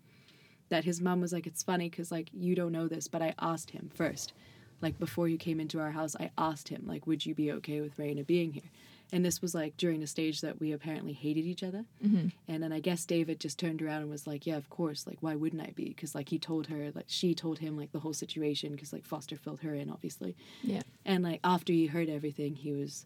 that 0.70 0.84
his 0.84 1.02
mom 1.02 1.20
was 1.22 1.34
like 1.34 1.48
it's 1.48 1.64
funny 1.64 1.90
because 1.90 2.12
like 2.12 2.30
you 2.34 2.56
don't 2.56 2.72
know 2.72 2.88
this 2.88 3.08
but 3.08 3.22
i 3.22 3.34
asked 3.40 3.72
him 3.72 3.90
first. 3.94 4.34
Like 4.82 4.98
before 4.98 5.28
you 5.28 5.38
came 5.38 5.60
into 5.60 5.80
our 5.82 5.92
house 5.92 6.16
i 6.20 6.32
asked 6.38 6.70
him 6.70 6.84
like 6.88 7.06
would 7.06 7.26
you 7.26 7.36
be 7.36 7.52
okay 7.54 7.82
with 7.82 7.98
Raina 7.98 8.26
being 8.26 8.54
here? 8.54 8.72
And 9.12 9.26
this 9.26 9.42
was 9.42 9.54
like 9.56 9.76
during 9.76 10.04
a 10.04 10.08
stage 10.08 10.40
that 10.42 10.60
we 10.60 10.72
apparently 10.72 11.14
hated 11.14 11.44
each 11.44 11.64
other. 11.64 11.84
Mm-hmm. 12.02 12.28
And 12.48 12.64
then 12.64 12.72
i 12.72 12.80
guess 12.80 13.04
david 13.06 13.42
just 13.42 13.60
turned 13.60 13.82
around 13.82 14.04
and 14.04 14.10
was 14.10 14.26
like 14.26 14.48
yeah 14.48 14.56
of 14.56 14.70
course 14.70 15.06
like 15.06 15.18
why 15.20 15.36
wouldn't 15.36 15.62
i 15.62 15.72
be? 15.76 15.90
Because 15.90 16.16
like 16.16 16.30
he 16.30 16.40
told 16.40 16.68
her 16.68 16.92
like 16.96 17.08
she 17.08 17.36
told 17.36 17.60
him 17.60 17.76
like 17.76 17.92
the 17.92 18.00
whole 18.00 18.14
situation 18.14 18.72
because 18.72 18.94
like 18.94 19.06
foster 19.06 19.36
filled 19.36 19.60
her 19.62 19.74
in 19.74 19.90
obviously. 19.90 20.38
Yeah. 20.64 20.84
and 21.06 21.24
like 21.26 21.42
after 21.44 21.74
he 21.74 21.88
heard 21.88 22.08
everything 22.08 22.56
he 22.56 22.72
was 22.72 23.06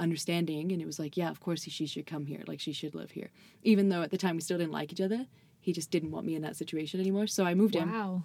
understanding 0.00 0.72
and 0.72 0.80
it 0.82 0.86
was 0.86 0.98
like 0.98 1.16
yeah 1.16 1.30
of 1.30 1.38
course 1.40 1.62
she 1.62 1.86
should 1.86 2.06
come 2.06 2.26
here. 2.26 2.42
Like 2.46 2.60
she 2.60 2.72
should 2.72 2.94
live 2.94 3.12
here. 3.12 3.30
Even 3.62 3.88
though 3.90 4.02
at 4.02 4.10
the 4.10 4.18
time 4.18 4.34
we 4.36 4.40
still 4.42 4.58
didn't 4.58 4.72
like 4.72 4.92
each 4.92 5.00
other 5.00 5.26
he 5.60 5.72
just 5.74 5.90
didn't 5.90 6.10
want 6.10 6.24
me 6.26 6.34
in 6.34 6.42
that 6.42 6.56
situation 6.56 6.98
anymore. 7.00 7.26
So 7.26 7.44
i 7.44 7.54
moved 7.54 7.76
in 7.76 7.90
Wow. 7.92 8.22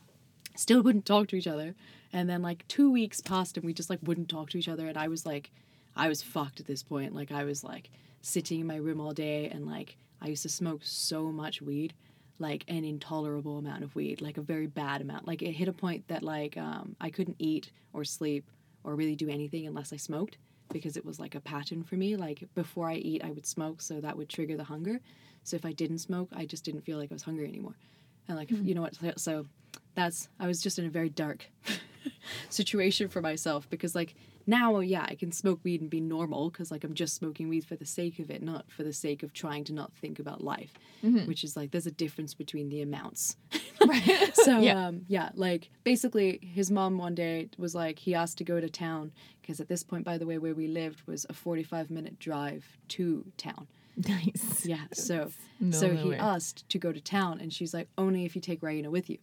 still 0.55 0.81
wouldn't 0.81 1.05
talk 1.05 1.27
to 1.29 1.35
each 1.35 1.47
other. 1.55 1.75
And 2.13 2.29
then 2.29 2.41
like 2.41 2.65
two 2.67 2.89
weeks 2.89 3.19
passed 3.21 3.57
and 3.57 3.65
we 3.65 3.73
just 3.73 3.89
like 3.89 3.99
wouldn't 4.01 4.29
talk 4.29 4.49
to 4.51 4.57
each 4.57 4.69
other. 4.69 4.87
And 4.87 4.97
i 4.97 5.07
was 5.07 5.25
like 5.25 5.51
i 5.95 6.07
was 6.07 6.21
fucked 6.21 6.59
at 6.61 6.65
this 6.67 6.81
point. 6.83 7.13
Like 7.13 7.31
i 7.31 7.43
was 7.43 7.63
like 7.63 7.89
sitting 8.21 8.59
in 8.61 8.67
my 8.67 8.77
room 8.77 8.99
all 9.01 9.13
day 9.13 9.49
and 9.53 9.65
like 9.65 9.97
i 10.21 10.27
used 10.27 10.43
to 10.43 10.49
smoke 10.49 10.81
so 10.83 11.31
much 11.31 11.61
weed 11.61 11.93
like 12.39 12.63
an 12.67 12.83
intolerable 12.83 13.57
amount 13.59 13.83
of 13.83 13.95
weed 13.95 14.19
like 14.21 14.37
a 14.37 14.41
very 14.41 14.67
bad 14.67 14.99
amount. 15.01 15.27
Like 15.27 15.41
it 15.41 15.51
hit 15.51 15.67
a 15.67 15.73
point 15.73 16.07
that 16.07 16.23
like 16.23 16.55
um, 16.57 16.95
i 17.01 17.09
couldn't 17.09 17.35
eat 17.39 17.71
or 17.93 18.03
sleep 18.05 18.43
or 18.83 18.95
really 18.95 19.15
do 19.15 19.29
anything 19.29 19.67
unless 19.67 19.91
i 19.93 19.97
smoked 19.97 20.37
because 20.71 20.97
it 20.97 21.05
was 21.05 21.19
like 21.19 21.35
a 21.35 21.39
pattern 21.39 21.83
for 21.83 21.95
me. 21.95 22.15
Like 22.15 22.47
before 22.55 22.89
i 22.89 22.95
eat 22.95 23.23
i 23.23 23.31
would 23.31 23.45
smoke 23.45 23.81
so 23.81 24.01
that 24.01 24.17
would 24.17 24.29
trigger 24.29 24.57
the 24.57 24.63
hunger. 24.63 24.99
So 25.43 25.55
if 25.55 25.65
i 25.65 25.71
didn't 25.71 25.99
smoke 25.99 26.29
i 26.33 26.45
just 26.45 26.63
didn't 26.63 26.81
feel 26.81 26.97
like 26.97 27.11
i 27.11 27.15
was 27.15 27.23
hungry 27.23 27.47
anymore. 27.47 27.75
And 28.27 28.37
like 28.37 28.49
mm-hmm. 28.49 28.67
you 28.67 28.75
know 28.75 28.81
what? 28.81 29.19
So 29.19 29.45
that's 29.93 30.29
i 30.39 30.47
was 30.47 30.61
just 30.61 30.79
in 30.79 30.85
a 30.85 30.89
very 30.89 31.09
dark 31.09 31.45
situation 32.49 33.07
for 33.07 33.21
myself 33.21 33.69
because 33.69 33.95
like 33.95 34.15
now 34.47 34.79
yeah 34.79 35.05
i 35.09 35.15
can 35.15 35.31
smoke 35.31 35.59
weed 35.63 35.81
and 35.81 35.89
be 35.89 35.99
normal 35.99 36.49
because 36.49 36.69
like 36.71 36.83
i'm 36.83 36.93
just 36.93 37.15
smoking 37.15 37.49
weed 37.49 37.65
for 37.65 37.75
the 37.75 37.85
sake 37.85 38.19
of 38.19 38.29
it 38.29 38.41
not 38.43 38.69
for 38.71 38.83
the 38.83 38.93
sake 38.93 39.23
of 39.23 39.33
trying 39.33 39.63
to 39.63 39.73
not 39.73 39.91
think 39.93 40.19
about 40.19 40.43
life 40.43 40.73
which 41.25 41.43
is 41.43 41.55
like 41.55 41.71
there's 41.71 41.85
a 41.85 41.91
difference 41.91 42.33
between 42.33 42.69
the 42.69 42.81
amounts 42.81 43.37
right 43.87 44.31
so 44.33 44.59
Yeah. 44.59 44.87
um 44.87 45.01
yeah 45.07 45.29
like 45.35 45.69
basically 45.83 46.39
his 46.41 46.71
mom 46.71 46.97
one 46.97 47.15
day 47.15 47.49
was 47.57 47.75
like 47.75 47.99
he 47.99 48.15
asked 48.15 48.37
to 48.39 48.43
go 48.43 48.59
to 48.59 48.69
town 48.69 49.11
because 49.41 49.59
at 49.59 49.67
this 49.67 49.83
point 49.83 50.03
by 50.05 50.17
the 50.17 50.25
way 50.25 50.37
where 50.37 50.55
we 50.55 50.67
lived 50.67 51.01
was 51.07 51.25
a 51.29 51.33
45 51.33 51.89
minute 51.91 52.19
drive 52.19 52.65
to 52.89 53.25
town 53.37 53.67
Nice. 54.07 54.65
yeah 54.65 54.85
so 54.93 55.31
No, 55.59 55.71
so 55.77 55.87
no 55.91 56.03
he 56.03 56.09
way. 56.09 56.17
asked 56.17 56.67
to 56.69 56.77
go 56.79 56.91
to 56.91 56.99
town 56.99 57.39
and 57.39 57.53
she's 57.53 57.73
like 57.73 57.87
only 57.97 58.25
if 58.25 58.35
you 58.35 58.41
take 58.41 58.61
Raina 58.61 58.89
with 58.89 59.09
you 59.09 59.17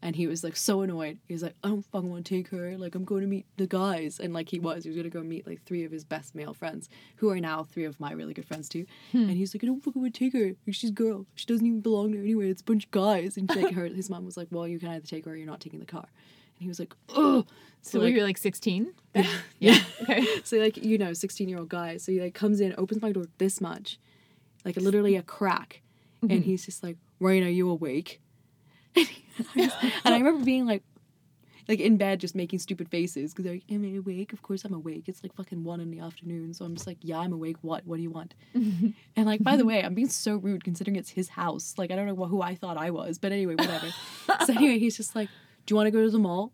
and 0.00 0.14
he 0.16 0.26
was 0.26 0.44
like 0.44 0.56
so 0.56 0.82
annoyed 0.82 1.18
he 1.26 1.34
was 1.34 1.42
like 1.42 1.54
i 1.64 1.68
don't 1.68 1.82
fucking 1.86 2.08
want 2.10 2.24
to 2.24 2.34
take 2.34 2.48
her 2.48 2.76
like 2.78 2.94
i'm 2.94 3.04
going 3.04 3.20
to 3.22 3.26
meet 3.26 3.46
the 3.56 3.66
guys 3.66 4.20
and 4.20 4.32
like 4.32 4.48
he 4.48 4.58
was 4.60 4.84
he 4.84 4.90
was 4.90 4.96
going 4.96 5.10
to 5.10 5.16
go 5.18 5.22
meet 5.22 5.46
like 5.46 5.60
three 5.64 5.84
of 5.84 5.90
his 5.90 6.04
best 6.04 6.34
male 6.34 6.54
friends 6.54 6.88
who 7.16 7.28
are 7.30 7.40
now 7.40 7.64
three 7.64 7.84
of 7.84 7.98
my 7.98 8.12
really 8.12 8.32
good 8.34 8.46
friends 8.46 8.68
too 8.68 8.86
Hmm. 9.12 9.22
and 9.28 9.32
he's 9.32 9.54
like 9.54 9.64
i 9.64 9.66
don't 9.66 9.82
fucking 9.82 10.00
want 10.00 10.14
to 10.14 10.18
take 10.18 10.32
her 10.34 10.54
she's 10.72 10.90
a 10.90 10.92
girl 10.92 11.26
she 11.34 11.46
doesn't 11.46 11.66
even 11.66 11.80
belong 11.80 12.12
there 12.12 12.20
anyway 12.20 12.48
it's 12.50 12.62
a 12.62 12.64
bunch 12.64 12.84
of 12.84 12.90
guys 12.92 13.36
and 13.36 13.48
like 13.54 13.74
her 13.74 13.86
his 13.86 14.08
mom 14.08 14.24
was 14.24 14.36
like 14.36 14.48
well 14.50 14.68
you 14.68 14.78
can 14.78 14.88
either 14.90 15.06
take 15.06 15.24
her 15.24 15.32
or 15.32 15.36
you're 15.36 15.46
not 15.46 15.60
taking 15.60 15.80
the 15.80 15.86
car 15.86 16.06
and 16.06 16.62
he 16.62 16.68
was 16.68 16.78
like 16.78 16.94
oh 17.10 17.44
So 17.82 17.98
like, 18.00 18.12
we 18.14 18.20
were 18.20 18.26
like 18.26 18.38
16? 18.38 18.92
yeah. 19.14 19.26
Yeah. 19.60 19.78
Okay. 20.02 20.24
so 20.44 20.56
like 20.58 20.76
you 20.76 20.96
know, 20.98 21.12
sixteen 21.12 21.48
year 21.48 21.58
old 21.58 21.68
guy. 21.68 21.96
So 21.96 22.12
he 22.12 22.20
like 22.20 22.34
comes 22.34 22.60
in, 22.60 22.72
opens 22.78 23.02
my 23.02 23.10
door 23.12 23.24
this 23.38 23.60
much, 23.60 23.98
like 24.64 24.76
literally 24.76 25.16
a 25.16 25.22
crack, 25.22 25.82
and 26.22 26.44
he's 26.44 26.64
just 26.64 26.82
like, 26.84 26.96
"Rain, 27.20 27.42
are 27.44 27.48
you 27.48 27.68
awake?" 27.68 28.20
and 28.96 29.72
I 30.04 30.18
remember 30.18 30.44
being 30.44 30.66
like, 30.66 30.82
like 31.68 31.80
in 31.80 31.98
bed, 31.98 32.18
just 32.18 32.34
making 32.34 32.58
stupid 32.60 32.88
faces 32.88 33.34
because 33.34 33.50
like, 33.50 33.62
"Am 33.70 33.84
I 33.84 33.98
awake? 33.98 34.32
Of 34.32 34.40
course 34.42 34.64
I'm 34.64 34.72
awake. 34.72 35.04
It's 35.06 35.22
like 35.22 35.34
fucking 35.34 35.64
one 35.64 35.80
in 35.80 35.90
the 35.90 36.00
afternoon." 36.00 36.54
So 36.54 36.64
I'm 36.64 36.74
just 36.74 36.86
like, 36.86 36.96
"Yeah, 37.02 37.18
I'm 37.18 37.32
awake. 37.32 37.56
What? 37.60 37.86
What 37.86 37.96
do 37.96 38.02
you 38.02 38.10
want?" 38.10 38.34
and 38.54 38.94
like, 39.16 39.42
by 39.42 39.56
the 39.56 39.66
way, 39.66 39.84
I'm 39.84 39.94
being 39.94 40.08
so 40.08 40.36
rude 40.36 40.64
considering 40.64 40.96
it's 40.96 41.10
his 41.10 41.28
house. 41.28 41.74
Like 41.76 41.90
I 41.90 41.96
don't 41.96 42.06
know 42.06 42.26
who 42.26 42.40
I 42.40 42.54
thought 42.54 42.78
I 42.78 42.90
was, 42.90 43.18
but 43.18 43.32
anyway, 43.32 43.54
whatever. 43.54 43.88
so 44.46 44.54
anyway, 44.54 44.78
he's 44.78 44.96
just 44.96 45.14
like, 45.14 45.28
"Do 45.66 45.72
you 45.72 45.76
want 45.76 45.88
to 45.88 45.90
go 45.90 46.02
to 46.02 46.10
the 46.10 46.18
mall?" 46.18 46.52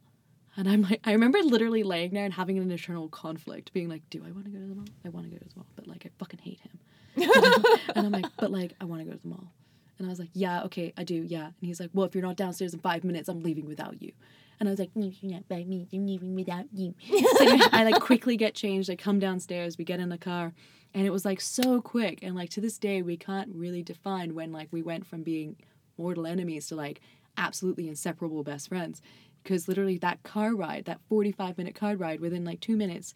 And 0.57 0.69
I'm 0.69 0.83
like, 0.83 1.01
I 1.05 1.13
remember 1.13 1.39
literally 1.43 1.83
laying 1.83 2.13
there 2.15 2.25
and 2.25 2.33
having 2.33 2.59
an 2.59 2.71
internal 2.71 3.09
conflict, 3.09 3.73
being 3.73 3.89
like, 3.89 4.03
do 4.09 4.23
I 4.25 4.31
want 4.31 4.45
to 4.45 4.53
go 4.53 4.59
to 4.61 4.67
the 4.67 4.75
mall? 4.75 4.85
I 5.05 5.09
want 5.09 5.27
to 5.27 5.31
go 5.31 5.39
to 5.39 5.49
the 5.49 5.57
mall, 5.57 5.67
but 5.75 5.89
like, 5.89 6.07
I 6.07 6.11
fucking 6.19 6.39
hate 6.39 6.61
him. 6.61 6.79
and 7.97 8.07
I'm 8.07 8.13
like, 8.13 8.27
but 8.39 8.53
like, 8.53 8.73
I 8.81 8.85
want 8.85 9.01
to 9.01 9.05
go 9.05 9.13
to 9.13 9.19
the 9.21 9.29
mall. 9.29 9.53
And 9.99 10.07
I 10.07 10.11
was 10.11 10.19
like, 10.19 10.31
yeah, 10.33 10.63
okay, 10.65 10.93
I 10.97 11.05
do, 11.05 11.15
yeah. 11.15 11.47
And 11.47 11.55
he's 11.61 11.81
like, 11.81 11.91
well, 11.93 12.07
if 12.07 12.15
you're 12.15 12.25
not 12.25 12.37
downstairs 12.37 12.75
in 12.75 12.81
five 12.81 13.05
minutes, 13.05 13.29
I'm 13.29 13.43
leaving 13.43 13.67
without 13.67 14.03
you. 14.03 14.13
And 14.59 14.69
I 14.69 14.73
was 14.73 14.79
like, 14.79 14.91
no, 14.95 15.11
you're 15.21 15.33
not 15.33 15.49
by 15.49 15.65
me, 15.65 15.89
I'm 15.93 16.07
leaving 16.07 16.35
without 16.35 16.67
you. 16.73 16.95
so 17.09 17.59
I 17.73 17.85
like 17.85 18.01
quickly 18.01 18.37
get 18.37 18.55
changed. 18.55 18.91
I 18.91 18.97
come 18.97 19.19
downstairs, 19.19 19.79
we 19.79 19.85
get 19.85 20.01
in 20.01 20.09
the 20.09 20.19
car, 20.19 20.53
and 20.93 21.07
it 21.07 21.11
was 21.11 21.25
like 21.25 21.41
so 21.41 21.81
quick. 21.81 22.21
And 22.23 22.35
like 22.35 22.51
to 22.51 22.61
this 22.61 22.79
day, 22.79 23.03
we 23.03 23.17
can't 23.17 23.55
really 23.55 23.83
define 23.83 24.35
when 24.35 24.53
like 24.53 24.69
we 24.71 24.83
went 24.83 25.07
from 25.07 25.23
being 25.23 25.57
mortal 25.97 26.27
enemies 26.27 26.69
to 26.69 26.77
like 26.77 27.01
absolutely 27.37 27.89
inseparable 27.89 28.43
best 28.43 28.69
friends 28.69 29.03
because 29.43 29.69
literally 29.69 29.99
that 29.99 30.23
car 30.23 30.55
ride 30.55 30.85
that 30.87 31.01
45 31.09 31.59
minute 31.59 31.75
car 31.75 31.97
ride 31.97 32.21
within 32.21 32.45
like 32.45 32.61
two 32.61 32.77
minutes 32.77 33.15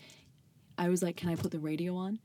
i 0.77 0.89
was 0.89 1.03
like 1.03 1.17
can 1.17 1.29
i 1.29 1.37
put 1.37 1.51
the 1.51 1.59
radio 1.59 1.95
on 1.95 2.19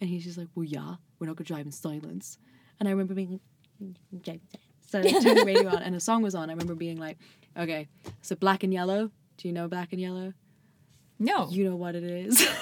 and 0.00 0.10
he's 0.10 0.24
just 0.24 0.38
like 0.38 0.48
well 0.54 0.64
yeah 0.64 0.96
we're 1.18 1.26
not 1.26 1.36
gonna 1.36 1.46
drive 1.46 1.66
in 1.66 1.72
silence 1.72 2.38
and 2.80 2.88
i 2.88 2.90
remember 2.90 3.14
being 3.14 3.40
so 4.86 4.98
I 4.98 5.02
turned 5.02 5.38
the 5.38 5.44
radio 5.46 5.70
on 5.70 5.82
and 5.82 5.94
a 5.94 6.00
song 6.00 6.22
was 6.22 6.34
on. 6.34 6.50
I 6.50 6.52
remember 6.52 6.74
being 6.74 6.98
like 6.98 7.18
okay 7.56 7.88
so 8.22 8.34
black 8.34 8.62
and 8.62 8.72
yellow 8.72 9.10
do 9.36 9.48
you 9.48 9.54
know 9.54 9.68
black 9.68 9.92
and 9.92 10.00
yellow? 10.00 10.34
No. 11.18 11.48
you 11.50 11.68
know 11.68 11.76
what 11.76 11.94
it 11.94 12.04
is. 12.04 12.46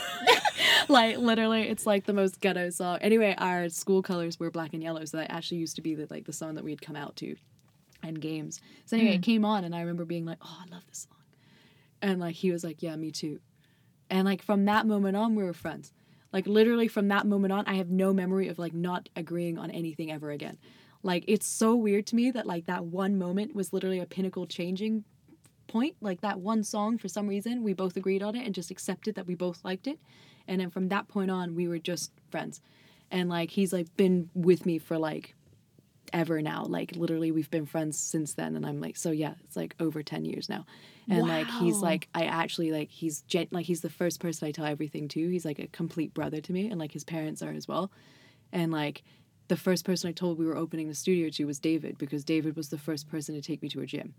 Like 0.91 1.19
literally 1.19 1.69
it's 1.69 1.85
like 1.85 2.07
the 2.07 2.15
most 2.15 2.41
ghetto 2.41 2.71
song. 2.71 2.99
Anyway 3.03 3.35
our 3.37 3.69
school 3.69 4.01
colors 4.03 4.41
were 4.41 4.51
black 4.51 4.73
and 4.73 4.83
yellow 4.83 5.05
so 5.05 5.19
that 5.19 5.31
actually 5.31 5.59
used 5.59 5.77
to 5.77 5.83
be 5.83 5.95
the, 5.95 6.07
like 6.09 6.25
the 6.25 6.33
song 6.33 6.55
that 6.55 6.65
we'd 6.65 6.81
come 6.81 6.97
out 6.97 7.15
to 7.17 7.37
and 8.03 8.19
games. 8.21 8.61
So 8.87 8.97
anyway 8.97 9.15
it 9.15 9.17
hmm. 9.17 9.23
came 9.23 9.45
on 9.45 9.65
and 9.65 9.75
i 9.75 9.81
remember 9.81 10.07
being 10.07 10.25
like 10.25 10.39
oh 10.41 10.59
i 10.65 10.75
love 10.75 10.87
this 10.89 11.07
song. 11.09 11.19
And 12.01 12.21
like 12.21 12.37
he 12.37 12.51
was 12.51 12.65
like 12.65 12.83
yeah 12.83 12.97
me 12.97 13.11
too. 13.11 13.41
And 14.09 14.25
like 14.25 14.43
from 14.43 14.65
that 14.65 14.87
moment 14.87 15.15
on 15.15 15.35
we 15.35 15.45
were 15.45 15.53
friends 15.53 15.93
like 16.33 16.47
literally 16.47 16.89
from 16.89 17.09
that 17.09 17.27
moment 17.27 17.53
on 17.53 17.65
i 17.67 17.75
have 17.75 17.91
no 17.91 18.13
memory 18.13 18.49
of 18.49 18.59
like 18.59 18.75
not 18.75 19.09
agreeing 19.17 19.59
on 19.59 19.71
anything 19.71 20.11
ever 20.13 20.31
again. 20.31 20.59
Like 21.03 21.25
it's 21.29 21.47
so 21.47 21.75
weird 21.77 22.07
to 22.09 22.17
me 22.17 22.31
that 22.33 22.47
like 22.47 22.67
that 22.67 22.85
one 22.85 23.19
moment 23.19 23.55
was 23.55 23.73
literally 23.73 24.01
a 24.01 24.07
pinnacle 24.07 24.47
changing 24.47 25.05
point. 25.67 25.97
Like 26.01 26.21
that 26.23 26.41
one 26.41 26.65
song 26.65 26.99
for 26.99 27.09
some 27.09 27.29
reason 27.29 27.63
we 27.63 27.73
both 27.73 27.97
agreed 27.97 28.23
on 28.23 28.35
it 28.35 28.45
and 28.45 28.55
just 28.55 28.71
accepted 28.71 29.15
that 29.15 29.27
we 29.27 29.35
both 29.35 29.65
liked 29.65 29.87
it. 29.87 30.01
And 30.47 30.61
then 30.61 30.71
from 30.71 30.89
that 30.89 31.09
point 31.09 31.31
on 31.31 31.55
we 31.55 31.69
were 31.69 31.79
just 31.79 32.11
friends. 32.31 32.61
And 33.11 33.29
like 33.29 33.51
he's 33.51 33.73
like 33.73 33.95
been 33.97 34.29
with 34.35 34.67
me 34.67 34.79
for 34.79 34.99
like 34.99 35.35
ever 36.13 36.43
now. 36.43 36.65
Like 36.65 36.97
literally 36.97 37.31
we've 37.31 37.51
been 37.51 37.67
friends 37.67 37.99
since 37.99 38.35
then. 38.35 38.57
And 38.57 38.67
i'm 38.67 38.81
like 38.81 38.97
so 38.97 39.11
yeah 39.11 39.35
it's 39.45 39.57
like 39.57 39.75
over 39.79 40.03
10 40.03 40.25
years 40.25 40.49
now 40.49 40.67
and 41.11 41.27
like 41.27 41.47
he's 41.51 41.77
like 41.79 42.09
i 42.15 42.25
actually 42.25 42.71
like 42.73 42.91
he's 42.91 43.23
gen- 43.23 43.49
like 43.51 43.67
he's 43.67 43.81
the 43.81 43.91
first 43.91 44.21
person 44.21 44.47
i 44.47 44.51
tell 44.53 44.67
everything 44.67 45.09
to. 45.09 45.29
He's 45.29 45.45
like 45.45 45.59
a 45.59 45.67
complete 45.69 46.13
brother 46.15 46.41
to 46.41 46.53
me 46.53 46.69
and 46.71 46.79
like 46.79 46.93
his 46.93 47.05
parents 47.05 47.43
are 47.43 47.51
as 47.53 47.67
well. 47.67 47.91
And 48.53 48.71
like 48.73 49.03
the 49.49 49.57
first 49.57 49.85
person 49.85 50.09
i 50.11 50.13
told 50.13 50.39
we 50.39 50.47
were 50.47 50.57
opening 50.57 50.89
the 50.89 50.95
studio 50.95 51.31
to 51.31 51.45
was 51.47 51.59
david 51.59 51.97
because 51.97 52.23
david 52.25 52.55
was 52.57 52.69
the 52.69 52.77
first 52.79 53.09
person 53.09 53.35
to 53.35 53.41
take 53.41 53.63
me 53.63 53.69
to 53.71 53.81
a 53.81 53.87
gym. 53.87 54.15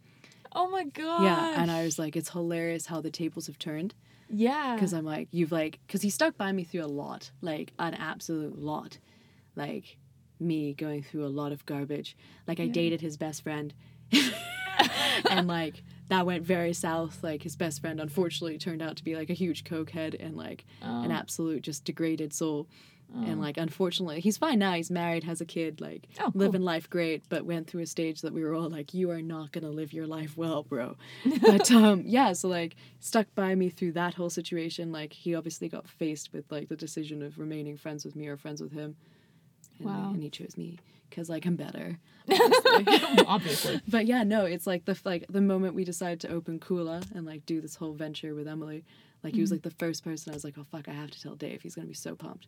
Oh 0.51 0.67
my 0.69 0.83
god. 0.85 1.23
yeah 1.23 1.61
and 1.61 1.69
i 1.69 1.83
was 1.83 1.99
like 1.99 2.15
it's 2.15 2.29
hilarious 2.29 2.87
how 2.87 3.01
the 3.01 3.11
tables 3.11 3.45
have 3.47 3.59
turned. 3.59 3.93
Yeah. 4.31 4.73
because 4.75 4.93
i'm 4.93 5.05
like 5.05 5.27
you've 5.31 5.51
like 5.51 5.79
because 5.85 6.01
he 6.01 6.09
stuck 6.09 6.37
by 6.37 6.51
me 6.51 6.63
through 6.63 6.83
a 6.85 6.87
lot 6.87 7.31
like 7.41 7.73
an 7.77 7.93
absolute 7.93 8.57
lot. 8.57 8.97
Like 9.55 9.97
me 10.39 10.73
going 10.73 11.03
through 11.03 11.25
a 11.25 11.27
lot 11.27 11.51
of 11.51 11.65
garbage. 11.65 12.15
Like 12.47 12.59
i 12.59 12.67
dated 12.67 13.01
his 13.01 13.17
best 13.17 13.43
friend. 13.43 13.73
And 15.29 15.47
like 15.47 15.83
that 16.09 16.25
went 16.25 16.43
very 16.43 16.73
south 16.73 17.23
like 17.23 17.41
his 17.43 17.55
best 17.55 17.81
friend 17.81 17.99
unfortunately 18.01 18.57
turned 18.57 18.81
out 18.81 18.95
to 18.97 19.03
be 19.03 19.15
like 19.15 19.29
a 19.29 19.33
huge 19.33 19.63
cokehead 19.63 20.15
and 20.19 20.35
like 20.35 20.65
an 20.81 21.11
Oh. 21.11 21.15
absolute 21.15 21.61
just 21.63 21.83
degraded 21.85 22.33
soul 22.33 22.67
And 23.11 23.41
like 23.41 23.57
unfortunately, 23.57 24.19
he's 24.21 24.37
fine 24.37 24.59
now. 24.59 24.73
He's 24.73 24.91
married, 24.91 25.23
has 25.23 25.41
a 25.41 25.45
kid, 25.45 25.81
like 25.81 26.07
Oh, 26.19 26.25
cool. 26.31 26.31
living 26.35 26.61
life 26.61 26.87
great. 26.87 27.23
But 27.27 27.43
went 27.43 27.65
through 27.67 27.81
a 27.81 27.87
stage 27.87 28.21
that 28.21 28.33
we 28.33 28.43
were 28.43 28.53
all 28.53 28.69
like, 28.69 28.93
"You 28.93 29.09
are 29.09 29.21
not 29.35 29.51
gonna 29.51 29.71
live 29.71 29.91
your 29.93 30.05
life 30.05 30.37
well, 30.37 30.61
bro." 30.61 30.95
but 31.41 31.71
um, 31.81 32.03
yeah, 32.05 32.33
so 32.33 32.47
like 32.49 32.75
stuck 32.99 33.25
by 33.33 33.55
me 33.55 33.69
through 33.69 33.93
that 33.93 34.13
whole 34.13 34.29
situation. 34.29 34.91
Like 34.91 35.11
he 35.13 35.33
obviously 35.33 35.67
got 35.69 35.87
faced 35.87 36.31
with 36.33 36.45
like 36.51 36.69
the 36.69 36.75
decision 36.75 37.23
of 37.23 37.39
remaining 37.39 37.77
friends 37.77 38.05
with 38.05 38.15
me 38.15 38.27
or 38.27 38.37
friends 38.37 38.61
with 38.61 38.73
him. 38.73 38.95
And, 39.79 39.87
Wow. 39.87 40.11
and 40.13 40.21
he 40.21 40.29
chose 40.29 40.55
me 40.55 40.77
because 41.09 41.29
like 41.29 41.45
I'm 41.45 41.55
better. 41.55 41.97
Obviously. 43.27 43.81
But 43.87 44.05
yeah, 44.05 44.23
no, 44.23 44.45
it's 44.45 44.67
like 44.67 44.85
the 44.85 44.99
like 45.03 45.25
the 45.29 45.41
moment 45.41 45.75
we 45.75 45.83
decided 45.83 46.19
to 46.21 46.29
open 46.29 46.59
Kula 46.59 47.03
and 47.15 47.25
like 47.25 47.45
do 47.45 47.61
this 47.61 47.75
whole 47.75 47.93
venture 47.93 48.35
with 48.35 48.47
Emily, 48.47 48.83
like 49.23 49.33
he 49.33 49.41
was 49.41 49.49
mm-hmm. 49.49 49.55
like 49.55 49.63
the 49.63 49.71
first 49.71 50.03
person 50.03 50.31
I 50.31 50.35
was 50.35 50.43
like, 50.43 50.55
oh 50.57 50.65
fuck, 50.71 50.87
I 50.87 50.93
have 50.93 51.11
to 51.11 51.21
tell 51.21 51.35
Dave. 51.35 51.61
He's 51.61 51.75
gonna 51.75 51.87
be 51.87 51.93
so 51.93 52.15
pumped. 52.15 52.47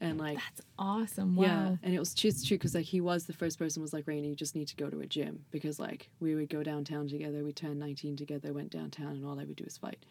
And 0.00 0.18
like 0.18 0.36
That's 0.36 0.60
awesome. 0.78 1.36
Wow. 1.36 1.44
yeah, 1.44 1.76
and 1.82 1.94
it 1.94 1.98
was 1.98 2.12
just 2.12 2.46
true 2.46 2.58
because 2.58 2.74
like 2.74 2.84
he 2.84 3.00
was 3.00 3.24
the 3.24 3.32
first 3.32 3.58
person 3.58 3.80
was 3.80 3.92
like, 3.92 4.06
Rainy, 4.06 4.28
you 4.28 4.36
just 4.36 4.54
need 4.54 4.68
to 4.68 4.76
go 4.76 4.90
to 4.90 5.00
a 5.00 5.06
gym 5.06 5.44
because 5.50 5.80
like 5.80 6.10
we 6.20 6.34
would 6.34 6.50
go 6.50 6.62
downtown 6.62 7.08
together. 7.08 7.42
We 7.42 7.52
turned 7.52 7.80
19 7.80 8.16
together, 8.16 8.52
went 8.52 8.70
downtown, 8.70 9.12
and 9.12 9.24
all 9.24 9.40
I 9.40 9.44
would 9.44 9.56
do 9.56 9.64
is 9.64 9.78
fight. 9.78 10.04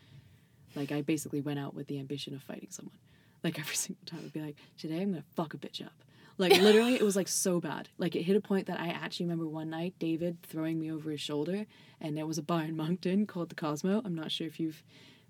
Like 0.76 0.92
I 0.92 1.02
basically 1.02 1.42
went 1.42 1.60
out 1.60 1.76
with 1.76 1.88
the 1.88 2.00
ambition 2.00 2.34
of 2.34 2.42
fighting 2.42 2.70
someone. 2.72 2.98
Like 3.44 3.60
every 3.60 3.76
single 3.76 4.06
time, 4.06 4.22
I'd 4.26 4.34
be 4.34 4.42
like, 4.42 4.56
today 4.78 5.02
I'm 5.02 5.12
gonna 5.12 5.24
fuck 5.36 5.54
a 5.54 5.58
bitch 5.58 5.86
up. 5.86 5.94
Like 6.38 6.60
literally, 6.62 6.96
it 6.96 7.02
was 7.02 7.16
like 7.16 7.28
so 7.28 7.62
bad. 7.62 7.90
Like 7.98 8.16
it 8.16 8.24
hit 8.24 8.36
a 8.36 8.42
point 8.42 8.68
that 8.68 8.80
I 8.80 8.90
actually 8.90 9.26
remember 9.26 9.48
one 9.48 9.70
night 9.70 9.94
David 10.00 10.38
throwing 10.44 10.80
me 10.80 10.92
over 10.92 11.12
his 11.12 11.22
shoulder, 11.22 11.66
and 12.02 12.18
there 12.18 12.26
was 12.26 12.38
a 12.38 12.44
bar 12.44 12.64
in 12.64 12.76
Moncton 12.76 13.26
called 13.26 13.50
the 13.50 13.56
Cosmo. 13.56 14.02
I'm 14.04 14.16
not 14.16 14.32
sure 14.32 14.46
if 14.46 14.60
you've 14.60 14.84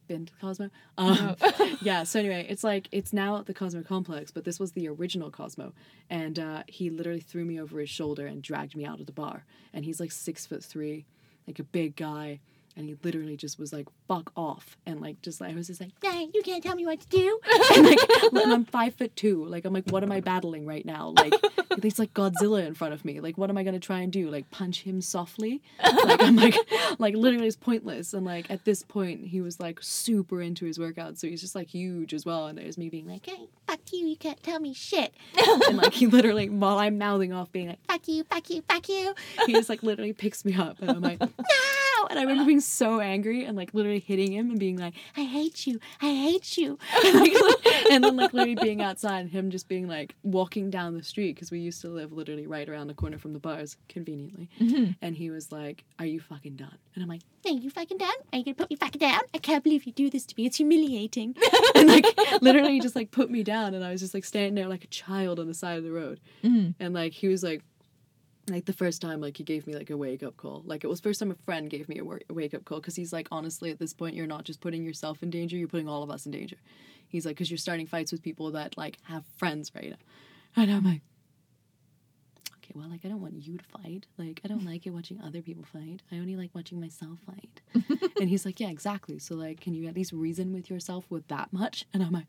been 0.07 0.25
to 0.25 0.33
Cosmo. 0.41 0.69
Um, 0.97 1.35
yeah. 1.81 2.03
So 2.03 2.19
anyway, 2.19 2.45
it's 2.49 2.63
like 2.63 2.87
it's 2.91 3.13
now 3.13 3.41
the 3.41 3.53
Cosmo 3.53 3.83
Complex, 3.83 4.31
but 4.31 4.45
this 4.45 4.59
was 4.59 4.71
the 4.71 4.87
original 4.87 5.29
Cosmo, 5.29 5.73
and 6.09 6.39
uh, 6.39 6.63
he 6.67 6.89
literally 6.89 7.19
threw 7.19 7.45
me 7.45 7.59
over 7.59 7.79
his 7.79 7.89
shoulder 7.89 8.25
and 8.25 8.41
dragged 8.41 8.75
me 8.75 8.85
out 8.85 8.99
of 8.99 9.05
the 9.05 9.11
bar. 9.11 9.45
And 9.73 9.85
he's 9.85 9.99
like 9.99 10.11
six 10.11 10.45
foot 10.45 10.63
three, 10.63 11.05
like 11.47 11.59
a 11.59 11.63
big 11.63 11.95
guy. 11.95 12.39
And 12.77 12.89
he 12.89 12.95
literally 13.03 13.37
just 13.37 13.57
was 13.57 13.71
like, 13.71 13.87
"Fuck 14.07 14.31
off!" 14.35 14.77
And 14.85 15.01
like, 15.01 15.21
just 15.21 15.39
like 15.39 15.53
I 15.53 15.55
was 15.55 15.67
just 15.67 15.79
like, 15.79 15.91
"Nah, 16.03 16.25
you 16.33 16.41
can't 16.43 16.61
tell 16.63 16.75
me 16.75 16.85
what 16.85 16.99
to 16.99 17.07
do." 17.07 17.39
and 17.75 17.85
like, 17.85 18.47
I'm 18.47 18.65
five 18.65 18.95
foot 18.95 19.15
two. 19.15 19.45
Like, 19.45 19.65
I'm 19.65 19.73
like, 19.73 19.89
what 19.89 20.03
am 20.03 20.11
I 20.11 20.19
battling 20.19 20.65
right 20.65 20.85
now? 20.85 21.13
Like, 21.15 21.33
there's 21.77 21.99
like 21.99 22.13
Godzilla 22.13 22.65
in 22.65 22.73
front 22.73 22.93
of 22.93 23.05
me. 23.05 23.19
Like, 23.19 23.37
what 23.37 23.49
am 23.49 23.57
I 23.57 23.63
gonna 23.63 23.79
try 23.79 23.99
and 23.99 24.11
do? 24.11 24.29
Like, 24.29 24.51
punch 24.51 24.81
him 24.83 25.01
softly? 25.01 25.61
Like, 26.05 26.21
I'm 26.21 26.35
like, 26.35 26.55
like 26.99 27.15
literally, 27.15 27.47
it's 27.47 27.55
pointless. 27.55 28.13
And 28.13 28.25
like 28.25 28.49
at 28.51 28.65
this 28.65 28.83
point, 28.83 29.27
he 29.27 29.41
was 29.41 29.59
like 29.59 29.79
super 29.81 30.41
into 30.41 30.65
his 30.65 30.79
workout, 30.79 31.17
so 31.17 31.27
he's 31.27 31.41
just 31.41 31.55
like 31.55 31.69
huge 31.69 32.13
as 32.13 32.25
well. 32.25 32.47
And 32.47 32.57
there's 32.57 32.77
me 32.77 32.89
being 32.89 33.07
like, 33.07 33.25
"Hey, 33.25 33.47
fuck 33.67 33.79
you! 33.91 34.07
You 34.07 34.17
can't 34.17 34.41
tell 34.43 34.59
me 34.59 34.73
shit." 34.73 35.13
and 35.67 35.77
like 35.77 35.93
he 35.93 36.07
literally, 36.07 36.49
while 36.49 36.77
I'm 36.77 36.97
mouthing 36.97 37.33
off, 37.33 37.51
being 37.51 37.69
like, 37.69 37.85
"Fuck 37.87 38.07
you! 38.07 38.23
Fuck 38.25 38.49
you! 38.49 38.61
Fuck 38.67 38.89
you!" 38.89 39.13
He 39.45 39.53
just 39.53 39.69
like 39.69 39.83
literally 39.83 40.13
picks 40.13 40.43
me 40.45 40.55
up, 40.55 40.81
and 40.81 40.91
I'm 40.91 41.01
like, 41.01 41.21
"No!" 42.05 42.09
And 42.09 42.19
I 42.19 42.23
remember 42.23 42.45
being 42.45 42.61
so 42.61 42.99
angry 42.99 43.45
and 43.45 43.57
like 43.57 43.73
literally 43.73 43.99
hitting 43.99 44.31
him 44.31 44.49
and 44.49 44.59
being 44.59 44.77
like, 44.77 44.93
"I 45.17 45.23
hate 45.23 45.67
you! 45.67 45.79
I 46.01 46.13
hate 46.13 46.57
you!" 46.57 46.77
And, 47.05 47.19
like, 47.19 47.33
and 47.91 48.03
then 48.03 48.15
like 48.15 48.33
literally 48.33 48.55
being 48.55 48.81
outside 48.81 49.19
and 49.19 49.29
him 49.29 49.51
just 49.51 49.67
being 49.67 49.87
like 49.87 50.15
walking 50.23 50.69
down 50.69 50.97
the 50.97 51.03
street 51.03 51.35
because 51.35 51.51
we 51.51 51.59
used 51.59 51.81
to 51.81 51.89
live 51.89 52.11
literally 52.11 52.47
right 52.47 52.67
around 52.67 52.87
the 52.87 52.93
corner 52.93 53.17
from 53.17 53.33
the 53.33 53.39
bars, 53.39 53.77
conveniently. 53.89 54.49
Mm-hmm. 54.59 54.91
And 55.01 55.15
he 55.15 55.29
was 55.29 55.51
like, 55.51 55.83
"Are 55.99 56.05
you 56.05 56.19
fucking 56.19 56.55
done?" 56.55 56.77
And 56.95 57.03
I'm 57.03 57.09
like, 57.09 57.21
"Are 57.45 57.51
you 57.51 57.69
fucking 57.69 57.97
done? 57.97 58.15
Are 58.31 58.37
you 58.37 58.45
gonna 58.45 58.55
put 58.55 58.69
me 58.69 58.75
fucking 58.75 58.99
down? 58.99 59.21
I 59.33 59.37
can't 59.37 59.63
believe 59.63 59.85
you 59.85 59.91
do 59.91 60.09
this 60.09 60.25
to 60.25 60.35
me. 60.37 60.45
It's 60.45 60.57
humiliating." 60.57 61.35
and 61.75 61.87
like 61.87 62.05
literally 62.41 62.73
he 62.73 62.79
just 62.79 62.95
like 62.95 63.11
put 63.11 63.29
me 63.29 63.43
down 63.43 63.73
and 63.73 63.83
I 63.83 63.91
was 63.91 64.01
just 64.01 64.13
like 64.13 64.25
standing 64.25 64.55
there 64.55 64.67
like 64.67 64.83
a 64.83 64.87
child 64.87 65.39
on 65.39 65.47
the 65.47 65.53
side 65.53 65.77
of 65.77 65.83
the 65.83 65.91
road. 65.91 66.19
Mm-hmm. 66.43 66.71
And 66.79 66.93
like 66.93 67.13
he 67.13 67.27
was 67.27 67.43
like 67.43 67.63
like 68.47 68.65
the 68.65 68.73
first 68.73 69.01
time 69.01 69.21
like 69.21 69.37
he 69.37 69.43
gave 69.43 69.65
me 69.65 69.73
like 69.73 69.89
a 69.89 69.97
wake 69.97 70.23
up 70.23 70.37
call. 70.37 70.61
Like 70.65 70.83
it 70.83 70.87
was 70.87 70.99
first 70.99 71.19
time 71.19 71.31
a 71.31 71.35
friend 71.45 71.69
gave 71.69 71.89
me 71.89 71.99
a, 71.99 72.03
a 72.03 72.33
wake 72.33 72.53
up 72.53 72.65
call 72.65 72.79
because 72.79 72.95
he's 72.95 73.11
like 73.11 73.27
honestly 73.31 73.71
at 73.71 73.79
this 73.79 73.93
point 73.93 74.15
you're 74.15 74.27
not 74.27 74.43
just 74.43 74.61
putting 74.61 74.83
yourself 74.83 75.23
in 75.23 75.29
danger 75.29 75.57
you're 75.57 75.67
putting 75.67 75.87
all 75.87 76.03
of 76.03 76.11
us 76.11 76.25
in 76.25 76.31
danger. 76.31 76.57
He's 77.07 77.25
like 77.25 77.35
because 77.35 77.49
you're 77.49 77.57
starting 77.57 77.87
fights 77.87 78.11
with 78.11 78.21
people 78.21 78.51
that 78.51 78.77
like 78.77 78.97
have 79.03 79.25
friends 79.37 79.71
right? 79.75 79.89
Now 79.89 80.63
and 80.63 80.71
i'm 80.71 80.83
like 80.85 81.01
okay 82.57 82.71
well 82.75 82.87
like 82.89 83.01
i 83.03 83.07
don't 83.07 83.21
want 83.21 83.33
you 83.35 83.57
to 83.57 83.63
fight. 83.65 84.05
Like 84.17 84.41
i 84.45 84.47
don't 84.47 84.65
like 84.65 84.85
it 84.85 84.91
watching 84.91 85.19
other 85.21 85.41
people 85.41 85.63
fight. 85.63 86.01
I 86.11 86.15
only 86.17 86.35
like 86.35 86.51
watching 86.53 86.79
myself 86.79 87.19
fight. 87.25 87.61
And 88.19 88.29
he's 88.29 88.45
like 88.45 88.59
yeah 88.59 88.69
exactly. 88.69 89.17
So 89.19 89.35
like 89.35 89.59
can 89.59 89.73
you 89.73 89.87
at 89.87 89.95
least 89.95 90.11
reason 90.11 90.53
with 90.53 90.69
yourself 90.69 91.05
with 91.09 91.27
that 91.29 91.51
much? 91.51 91.85
And 91.93 92.03
i'm 92.03 92.11
like 92.11 92.27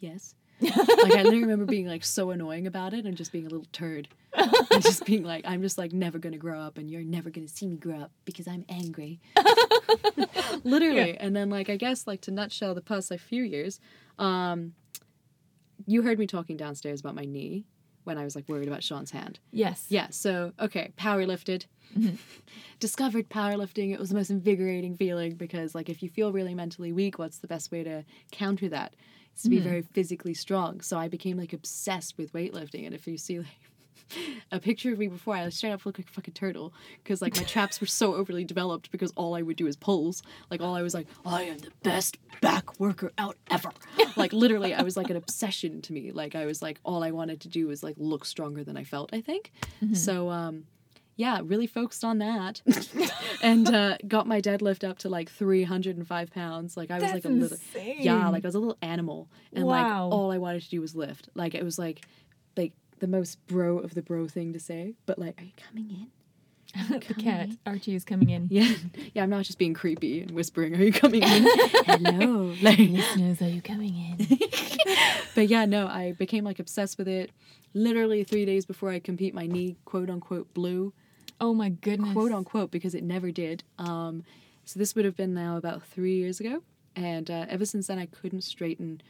yes 0.00 0.34
like 0.60 1.12
I 1.12 1.22
literally 1.22 1.40
remember 1.42 1.64
being 1.64 1.86
like 1.86 2.04
so 2.04 2.30
annoying 2.30 2.66
about 2.66 2.94
it 2.94 3.04
and 3.04 3.16
just 3.16 3.32
being 3.32 3.46
a 3.46 3.48
little 3.48 3.66
turd. 3.72 4.08
and 4.34 4.82
just 4.82 5.04
being 5.04 5.22
like, 5.24 5.44
I'm 5.46 5.62
just 5.62 5.78
like 5.78 5.92
never 5.92 6.18
gonna 6.18 6.38
grow 6.38 6.60
up 6.60 6.78
and 6.78 6.90
you're 6.90 7.02
never 7.02 7.30
gonna 7.30 7.48
see 7.48 7.66
me 7.66 7.76
grow 7.76 7.98
up 7.98 8.10
because 8.24 8.46
I'm 8.48 8.64
angry. 8.68 9.20
literally. 10.64 11.16
And 11.18 11.34
then 11.34 11.50
like 11.50 11.70
I 11.70 11.76
guess 11.76 12.06
like 12.06 12.20
to 12.22 12.30
nutshell 12.30 12.74
the 12.74 12.80
past 12.82 13.10
like 13.10 13.20
few 13.20 13.42
years, 13.42 13.80
um 14.18 14.74
you 15.86 16.02
heard 16.02 16.18
me 16.18 16.26
talking 16.26 16.56
downstairs 16.56 17.00
about 17.00 17.14
my 17.14 17.24
knee 17.24 17.64
when 18.04 18.18
I 18.18 18.24
was 18.24 18.34
like 18.34 18.48
worried 18.48 18.68
about 18.68 18.82
Sean's 18.82 19.10
hand. 19.10 19.38
Yes. 19.52 19.86
Yeah, 19.88 20.08
so 20.10 20.52
okay, 20.58 20.92
power 20.96 21.26
lifted. 21.26 21.66
Discovered 22.80 23.28
powerlifting. 23.28 23.92
It 23.92 23.98
was 23.98 24.08
the 24.08 24.14
most 24.14 24.30
invigorating 24.30 24.96
feeling 24.96 25.34
because 25.34 25.74
like 25.74 25.88
if 25.88 26.02
you 26.02 26.08
feel 26.08 26.32
really 26.32 26.54
mentally 26.54 26.92
weak, 26.92 27.18
what's 27.18 27.38
the 27.38 27.46
best 27.46 27.70
way 27.70 27.84
to 27.84 28.04
counter 28.32 28.68
that? 28.70 28.94
To 29.42 29.50
be 29.50 29.60
very 29.60 29.82
physically 29.82 30.34
strong. 30.34 30.80
So 30.80 30.98
I 30.98 31.08
became 31.08 31.36
like 31.36 31.52
obsessed 31.52 32.18
with 32.18 32.32
weightlifting. 32.32 32.86
And 32.86 32.94
if 32.94 33.06
you 33.06 33.16
see 33.16 33.38
like 33.38 33.46
a 34.52 34.58
picture 34.58 34.92
of 34.92 34.98
me 34.98 35.08
before, 35.08 35.34
I 35.34 35.48
straight 35.50 35.72
up 35.72 35.86
look 35.86 35.98
like 35.98 36.08
a 36.08 36.12
fucking 36.12 36.34
turtle 36.34 36.72
because 37.02 37.22
like 37.22 37.36
my 37.36 37.42
traps 37.54 37.80
were 37.80 37.86
so 37.86 38.14
overly 38.14 38.44
developed 38.44 38.90
because 38.90 39.12
all 39.16 39.34
I 39.34 39.42
would 39.42 39.56
do 39.56 39.66
is 39.66 39.76
pulls. 39.76 40.22
Like 40.50 40.60
all 40.60 40.74
I 40.74 40.82
was 40.82 40.94
like, 40.94 41.06
I 41.24 41.42
am 41.42 41.58
the 41.58 41.70
best 41.82 42.18
back 42.40 42.80
worker 42.80 43.12
out 43.18 43.36
ever. 43.50 43.70
like 44.16 44.32
literally, 44.32 44.74
I 44.74 44.82
was 44.82 44.96
like 44.96 45.10
an 45.10 45.16
obsession 45.16 45.82
to 45.82 45.92
me. 45.92 46.10
Like 46.12 46.34
I 46.34 46.46
was 46.46 46.62
like 46.62 46.80
all 46.84 47.04
I 47.04 47.10
wanted 47.10 47.40
to 47.42 47.48
do 47.48 47.68
was 47.68 47.82
like 47.82 47.94
look 47.98 48.24
stronger 48.24 48.64
than 48.64 48.76
I 48.76 48.84
felt. 48.84 49.10
I 49.12 49.20
think. 49.20 49.52
So 49.92 50.30
um, 50.30 50.64
yeah, 51.18 51.40
really 51.42 51.66
focused 51.66 52.04
on 52.04 52.18
that, 52.18 52.62
and 53.42 53.68
uh, 53.68 53.96
got 54.06 54.28
my 54.28 54.40
deadlift 54.40 54.88
up 54.88 54.98
to 54.98 55.08
like 55.08 55.28
three 55.28 55.64
hundred 55.64 55.96
and 55.96 56.06
five 56.06 56.30
pounds. 56.30 56.76
Like 56.76 56.92
I 56.92 56.94
was 56.94 57.02
like 57.02 57.12
That's 57.14 57.26
a 57.26 57.28
little, 57.28 57.56
insane. 57.56 57.96
yeah, 57.98 58.28
like 58.28 58.44
I 58.44 58.48
was 58.48 58.54
a 58.54 58.60
little 58.60 58.78
animal, 58.82 59.28
and 59.52 59.66
like 59.66 59.84
all 59.84 60.30
I 60.30 60.38
wanted 60.38 60.62
to 60.62 60.70
do 60.70 60.80
was 60.80 60.94
lift. 60.94 61.28
Like 61.34 61.56
it 61.56 61.64
was 61.64 61.76
like, 61.76 62.06
like 62.56 62.72
the 63.00 63.08
most 63.08 63.44
bro 63.48 63.78
of 63.78 63.94
the 63.94 64.02
bro 64.02 64.28
thing 64.28 64.52
to 64.52 64.60
say, 64.60 64.94
but 65.06 65.18
like, 65.18 65.40
are 65.40 65.44
you 65.44 65.52
coming 65.68 65.90
in? 65.90 66.06
the 67.08 67.14
cat 67.14 67.48
Archie 67.66 67.96
is 67.96 68.04
coming 68.04 68.30
in. 68.30 68.46
Yeah, 68.48 68.72
yeah. 69.12 69.24
I'm 69.24 69.30
not 69.30 69.44
just 69.44 69.58
being 69.58 69.74
creepy 69.74 70.20
and 70.20 70.30
whispering. 70.30 70.76
Are 70.76 70.82
you 70.84 70.92
coming 70.92 71.24
in? 71.24 71.48
Hello. 71.84 72.54
Like, 72.62 72.78
Listeners, 72.78 73.42
are 73.42 73.48
you 73.48 73.62
coming 73.62 73.96
in? 73.96 74.38
but 75.34 75.48
yeah, 75.48 75.64
no, 75.64 75.88
I 75.88 76.12
became 76.12 76.44
like 76.44 76.60
obsessed 76.60 76.96
with 76.96 77.08
it. 77.08 77.32
Literally 77.74 78.22
three 78.22 78.44
days 78.44 78.66
before 78.66 78.90
I 78.90 79.00
compete, 79.00 79.34
my 79.34 79.46
knee 79.46 79.78
quote 79.84 80.10
unquote 80.10 80.54
blew. 80.54 80.92
Oh 81.40 81.54
my 81.54 81.68
goodness. 81.70 82.12
quote 82.12 82.32
unquote 82.32 82.70
because 82.70 82.94
it 82.94 83.02
never 83.04 83.30
did. 83.30 83.62
Um, 83.78 84.24
so 84.64 84.78
this 84.78 84.94
would 84.94 85.04
have 85.04 85.16
been 85.16 85.34
now 85.34 85.56
about 85.56 85.82
three 85.84 86.16
years 86.16 86.40
ago, 86.40 86.62
and 86.96 87.30
uh, 87.30 87.46
ever 87.48 87.64
since 87.64 87.86
then 87.86 87.98
I 87.98 88.06
couldn't 88.06 88.42
straighten 88.42 89.00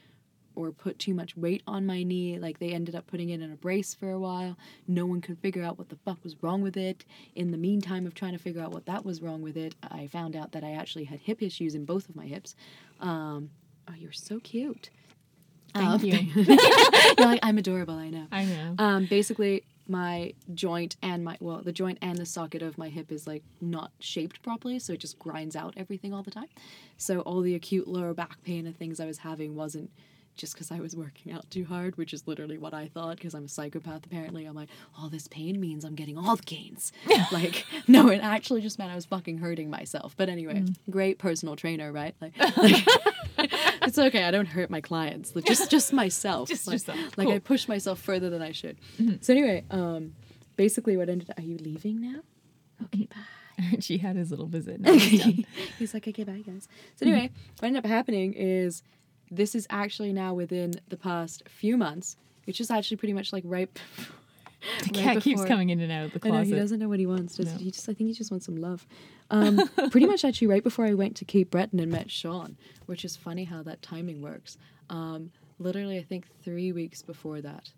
or 0.54 0.72
put 0.72 0.98
too 0.98 1.14
much 1.14 1.36
weight 1.36 1.62
on 1.68 1.86
my 1.86 2.02
knee. 2.02 2.36
Like 2.38 2.58
they 2.58 2.70
ended 2.72 2.94
up 2.96 3.06
putting 3.06 3.30
it 3.30 3.40
in 3.40 3.52
a 3.52 3.56
brace 3.56 3.94
for 3.94 4.10
a 4.10 4.18
while. 4.18 4.56
No 4.88 5.06
one 5.06 5.20
could 5.20 5.38
figure 5.38 5.62
out 5.62 5.78
what 5.78 5.88
the 5.88 5.96
fuck 6.04 6.18
was 6.24 6.42
wrong 6.42 6.62
with 6.62 6.76
it. 6.76 7.04
In 7.36 7.50
the 7.52 7.56
meantime 7.58 8.06
of 8.06 8.14
trying 8.14 8.32
to 8.32 8.38
figure 8.38 8.60
out 8.60 8.72
what 8.72 8.84
that 8.86 9.04
was 9.04 9.22
wrong 9.22 9.40
with 9.40 9.56
it, 9.56 9.74
I 9.90 10.08
found 10.08 10.34
out 10.34 10.52
that 10.52 10.64
I 10.64 10.72
actually 10.72 11.04
had 11.04 11.20
hip 11.20 11.42
issues 11.42 11.74
in 11.76 11.84
both 11.84 12.08
of 12.08 12.16
my 12.16 12.26
hips. 12.26 12.56
Um, 13.00 13.50
oh, 13.88 13.94
you're 13.96 14.10
so 14.12 14.40
cute. 14.40 14.90
Thank 15.74 15.88
Um, 15.88 16.04
you. 16.04 16.18
you're 16.44 17.26
like 17.26 17.40
I'm 17.42 17.58
adorable. 17.58 17.94
I 17.94 18.10
know. 18.10 18.26
I 18.32 18.44
know. 18.44 18.74
Um, 18.78 19.06
basically, 19.06 19.62
my 19.88 20.34
joint 20.54 20.96
and 21.02 21.24
my 21.24 21.36
well, 21.40 21.62
the 21.62 21.72
joint 21.72 21.98
and 22.02 22.18
the 22.18 22.26
socket 22.26 22.62
of 22.62 22.78
my 22.78 22.88
hip 22.88 23.10
is 23.10 23.26
like 23.26 23.42
not 23.60 23.92
shaped 24.00 24.42
properly, 24.42 24.78
so 24.78 24.92
it 24.92 25.00
just 25.00 25.18
grinds 25.18 25.56
out 25.56 25.74
everything 25.76 26.12
all 26.12 26.22
the 26.22 26.30
time. 26.30 26.48
So 26.96 27.20
all 27.20 27.40
the 27.40 27.54
acute 27.54 27.88
lower 27.88 28.14
back 28.14 28.42
pain 28.42 28.66
and 28.66 28.76
things 28.76 29.00
I 29.00 29.06
was 29.06 29.18
having 29.18 29.54
wasn't 29.54 29.90
just 30.38 30.54
because 30.54 30.70
I 30.70 30.78
was 30.78 30.96
working 30.96 31.32
out 31.32 31.50
too 31.50 31.64
hard, 31.64 31.98
which 31.98 32.14
is 32.14 32.26
literally 32.26 32.56
what 32.56 32.72
I 32.72 32.88
thought. 32.88 33.16
Because 33.16 33.34
I'm 33.34 33.44
a 33.44 33.48
psychopath, 33.48 34.06
apparently. 34.06 34.46
I'm 34.46 34.54
like, 34.54 34.70
all 34.98 35.08
this 35.08 35.28
pain 35.28 35.60
means 35.60 35.84
I'm 35.84 35.96
getting 35.96 36.16
all 36.16 36.36
the 36.36 36.42
gains. 36.42 36.92
like, 37.32 37.66
no, 37.86 38.08
it 38.08 38.20
actually 38.22 38.62
just 38.62 38.78
meant 38.78 38.90
I 38.90 38.94
was 38.94 39.04
fucking 39.04 39.38
hurting 39.38 39.68
myself. 39.68 40.14
But 40.16 40.28
anyway, 40.28 40.60
mm. 40.60 40.76
great 40.88 41.18
personal 41.18 41.56
trainer, 41.56 41.92
right? 41.92 42.14
Like, 42.20 42.32
like 43.36 43.60
it's 43.88 43.98
okay. 43.98 44.24
I 44.24 44.30
don't 44.30 44.46
hurt 44.46 44.70
my 44.70 44.80
clients. 44.80 45.32
Just 45.44 45.70
just 45.70 45.92
myself. 45.92 46.48
Just 46.58 46.66
like, 46.66 46.74
yourself. 46.74 46.98
Like 47.18 47.26
Cool. 47.26 47.34
I 47.34 47.38
push 47.38 47.68
myself 47.68 47.98
further 48.00 48.30
than 48.30 48.42
I 48.42 48.52
should. 48.52 48.76
So 49.20 49.32
anyway, 49.32 49.64
um, 49.70 50.14
basically 50.56 50.96
what 50.96 51.08
ended. 51.08 51.30
Are 51.36 51.42
you 51.42 51.56
leaving 51.58 52.00
now? 52.00 52.20
Okay, 52.84 53.06
bye. 53.06 53.16
Archie 53.72 53.96
had 53.98 54.14
his 54.16 54.30
little 54.30 54.46
visit. 54.46 54.86
He's. 54.86 55.44
He's 55.78 55.94
like, 55.94 56.06
okay, 56.06 56.22
bye 56.24 56.42
guys. 56.46 56.68
So 56.96 57.06
anyway, 57.06 57.30
what 57.58 57.66
ended 57.66 57.84
up 57.84 57.88
happening 57.88 58.34
is 58.34 58.82
this 59.30 59.54
is 59.54 59.66
actually 59.70 60.12
now 60.12 60.34
within 60.34 60.74
the 60.88 60.96
past 60.96 61.42
few 61.48 61.76
months, 61.76 62.16
which 62.46 62.60
is 62.60 62.70
actually 62.70 62.98
pretty 62.98 63.14
much 63.14 63.32
like 63.32 63.42
right. 63.46 63.68
The 64.82 64.90
right 65.00 65.14
cat 65.14 65.22
keeps 65.22 65.44
coming 65.44 65.70
in 65.70 65.80
and 65.80 65.92
out 65.92 66.06
of 66.06 66.12
the 66.12 66.18
closet. 66.18 66.34
I 66.34 66.38
know 66.42 66.44
he 66.44 66.60
doesn't 66.60 66.78
know 66.80 66.88
what 66.88 66.98
he 66.98 67.06
wants. 67.06 67.36
Just, 67.36 67.52
No. 67.52 67.58
He 67.58 67.70
just, 67.70 67.88
I 67.88 67.94
think 67.94 68.08
he 68.08 68.14
just 68.14 68.30
wants 68.32 68.44
some 68.46 68.56
love. 68.56 68.86
Um, 69.30 69.68
pretty 69.90 70.06
much 70.06 70.24
actually 70.24 70.46
right 70.46 70.62
before 70.62 70.86
I 70.86 70.94
went 70.94 71.16
to 71.16 71.24
Cape 71.24 71.50
Breton 71.50 71.80
and 71.80 71.92
met 71.92 72.10
Sean, 72.10 72.56
which 72.86 73.04
is 73.04 73.16
funny 73.16 73.44
how 73.44 73.62
that 73.62 73.82
timing 73.82 74.22
works. 74.22 74.56
Um, 74.90 75.30
literally, 75.58 75.98
I 75.98 76.02
think 76.02 76.26
three 76.42 76.72
weeks 76.72 77.02
before 77.02 77.40
that. 77.42 77.70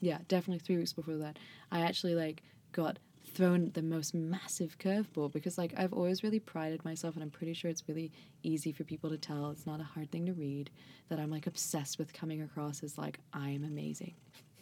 Yeah, 0.00 0.18
definitely 0.28 0.58
three 0.58 0.76
weeks 0.76 0.92
before 0.92 1.16
that. 1.16 1.38
I 1.72 1.80
actually 1.80 2.14
like 2.14 2.42
got 2.72 2.98
thrown 3.32 3.70
the 3.74 3.82
most 3.82 4.14
massive 4.14 4.78
curveball 4.78 5.32
because 5.32 5.58
like 5.58 5.74
I've 5.76 5.92
always 5.92 6.22
really 6.22 6.40
prided 6.40 6.84
myself, 6.84 7.14
and 7.14 7.22
I'm 7.22 7.30
pretty 7.30 7.54
sure 7.54 7.70
it's 7.70 7.88
really 7.88 8.12
easy 8.42 8.72
for 8.72 8.84
people 8.84 9.10
to 9.10 9.18
tell. 9.18 9.50
It's 9.50 9.66
not 9.66 9.80
a 9.80 9.84
hard 9.84 10.10
thing 10.10 10.26
to 10.26 10.32
read 10.32 10.70
that 11.08 11.18
I'm 11.18 11.30
like 11.30 11.46
obsessed 11.46 11.98
with 11.98 12.12
coming 12.12 12.42
across 12.42 12.82
as 12.82 12.98
like 12.98 13.20
I 13.32 13.50
am 13.50 13.64
amazing 13.64 14.14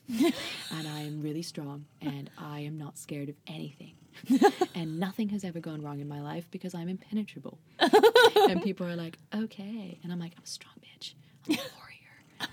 and 0.19 0.89
I 0.89 1.01
am 1.01 1.23
really 1.23 1.43
strong 1.43 1.87
and 2.01 2.31
I 2.39 2.61
am 2.61 2.79
not 2.79 2.99
scared 2.99 3.29
of 3.29 3.37
anything. 3.47 3.95
and 4.75 5.01
nothing 5.01 5.31
has 5.31 5.45
ever 5.45 5.61
gone 5.61 5.83
wrong 5.83 6.01
in 6.01 6.09
my 6.09 6.21
life 6.21 6.47
because 6.51 6.75
I'm 6.75 6.89
impenetrable. 6.89 7.59
and 7.79 8.63
people 8.63 8.87
are 8.87 8.97
like, 8.97 9.19
okay. 9.35 9.99
And 10.03 10.13
I'm 10.13 10.21
like, 10.21 10.33
I'm 10.37 10.45
a 10.45 10.47
strong 10.47 10.75
bitch. 10.81 11.15
I'm 11.49 11.55
a 11.55 11.59
warrior. 11.79 12.51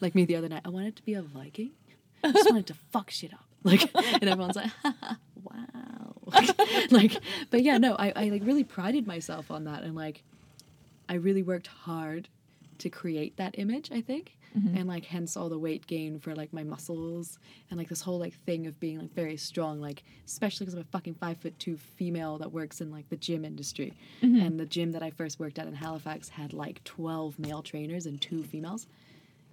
like 0.00 0.14
me 0.14 0.24
the 0.24 0.36
other 0.36 0.48
night, 0.48 0.62
I 0.64 0.70
wanted 0.70 0.96
to 0.96 1.02
be 1.02 1.14
a 1.14 1.22
Viking. 1.22 1.72
I 2.24 2.32
just 2.32 2.48
wanted 2.50 2.66
to 2.68 2.74
fuck 2.90 3.10
shit 3.10 3.32
up. 3.32 3.44
Like, 3.64 3.90
and 3.94 4.24
everyone's 4.24 4.56
like, 4.56 4.72
wow. 5.44 6.14
like, 6.90 7.16
but 7.50 7.62
yeah, 7.62 7.78
no, 7.78 7.94
I, 7.94 8.12
I 8.16 8.28
like 8.28 8.44
really 8.44 8.64
prided 8.64 9.06
myself 9.06 9.50
on 9.50 9.64
that. 9.64 9.84
And 9.84 9.94
like, 9.94 10.24
I 11.08 11.14
really 11.14 11.42
worked 11.42 11.68
hard 11.68 12.28
to 12.78 12.90
create 12.90 13.36
that 13.36 13.56
image, 13.58 13.90
I 13.92 14.00
think. 14.00 14.36
Mm-hmm. 14.56 14.76
And 14.76 14.88
like 14.88 15.04
hence 15.06 15.36
all 15.36 15.48
the 15.48 15.58
weight 15.58 15.86
gain 15.86 16.18
for 16.18 16.34
like 16.34 16.52
my 16.52 16.62
muscles 16.62 17.38
and 17.70 17.78
like 17.78 17.88
this 17.88 18.02
whole 18.02 18.18
like 18.18 18.34
thing 18.44 18.66
of 18.66 18.78
being 18.80 18.98
like 18.98 19.14
very 19.14 19.36
strong, 19.36 19.80
like 19.80 20.02
especially 20.26 20.66
because 20.66 20.74
I'm 20.74 20.80
a 20.82 20.84
fucking 20.84 21.14
five 21.14 21.38
foot 21.38 21.58
two 21.58 21.76
female 21.76 22.38
that 22.38 22.52
works 22.52 22.80
in 22.80 22.90
like 22.90 23.08
the 23.08 23.16
gym 23.16 23.44
industry. 23.44 23.94
Mm-hmm. 24.22 24.40
And 24.40 24.60
the 24.60 24.66
gym 24.66 24.92
that 24.92 25.02
I 25.02 25.10
first 25.10 25.40
worked 25.40 25.58
at 25.58 25.66
in 25.66 25.74
Halifax 25.74 26.28
had 26.28 26.52
like 26.52 26.84
twelve 26.84 27.38
male 27.38 27.62
trainers 27.62 28.06
and 28.06 28.20
two 28.20 28.42
females. 28.44 28.86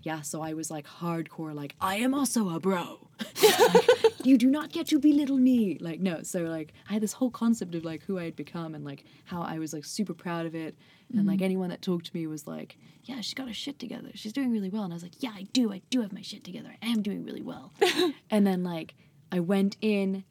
Yeah, 0.01 0.21
so 0.21 0.41
I 0.41 0.53
was 0.53 0.71
like 0.71 0.87
hardcore, 0.87 1.53
like 1.53 1.75
I 1.81 1.97
am 1.97 2.13
also 2.13 2.49
a 2.49 2.59
bro. 2.59 3.07
Like, 3.41 4.25
you 4.25 4.37
do 4.37 4.47
not 4.47 4.71
get 4.71 4.87
to 4.87 4.99
belittle 4.99 5.37
me. 5.37 5.77
Like 5.79 5.99
no, 5.99 6.23
so 6.23 6.41
like 6.41 6.73
I 6.89 6.93
had 6.93 7.01
this 7.01 7.13
whole 7.13 7.29
concept 7.29 7.73
of 7.75 7.85
like 7.85 8.03
who 8.03 8.19
I 8.19 8.25
had 8.25 8.35
become 8.35 8.75
and 8.75 8.83
like 8.83 9.05
how 9.25 9.41
I 9.41 9.59
was 9.59 9.73
like 9.73 9.85
super 9.85 10.13
proud 10.13 10.45
of 10.45 10.55
it. 10.55 10.75
And 11.15 11.25
like 11.25 11.41
anyone 11.41 11.69
that 11.69 11.81
talked 11.81 12.05
to 12.07 12.15
me 12.15 12.27
was 12.27 12.45
like, 12.45 12.77
yeah, 13.03 13.21
she's 13.21 13.33
got 13.33 13.47
her 13.47 13.53
shit 13.53 13.79
together. 13.79 14.09
She's 14.13 14.33
doing 14.33 14.51
really 14.51 14.69
well. 14.69 14.83
And 14.83 14.93
I 14.93 14.95
was 14.95 15.03
like, 15.03 15.23
yeah, 15.23 15.31
I 15.33 15.43
do. 15.53 15.73
I 15.73 15.81
do 15.89 16.01
have 16.01 16.13
my 16.13 16.21
shit 16.21 16.43
together. 16.43 16.75
I 16.83 16.87
am 16.87 17.01
doing 17.01 17.23
really 17.25 17.41
well. 17.41 17.71
and 18.29 18.45
then 18.45 18.63
like 18.63 18.93
I 19.31 19.39
went 19.39 19.77
in 19.81 20.23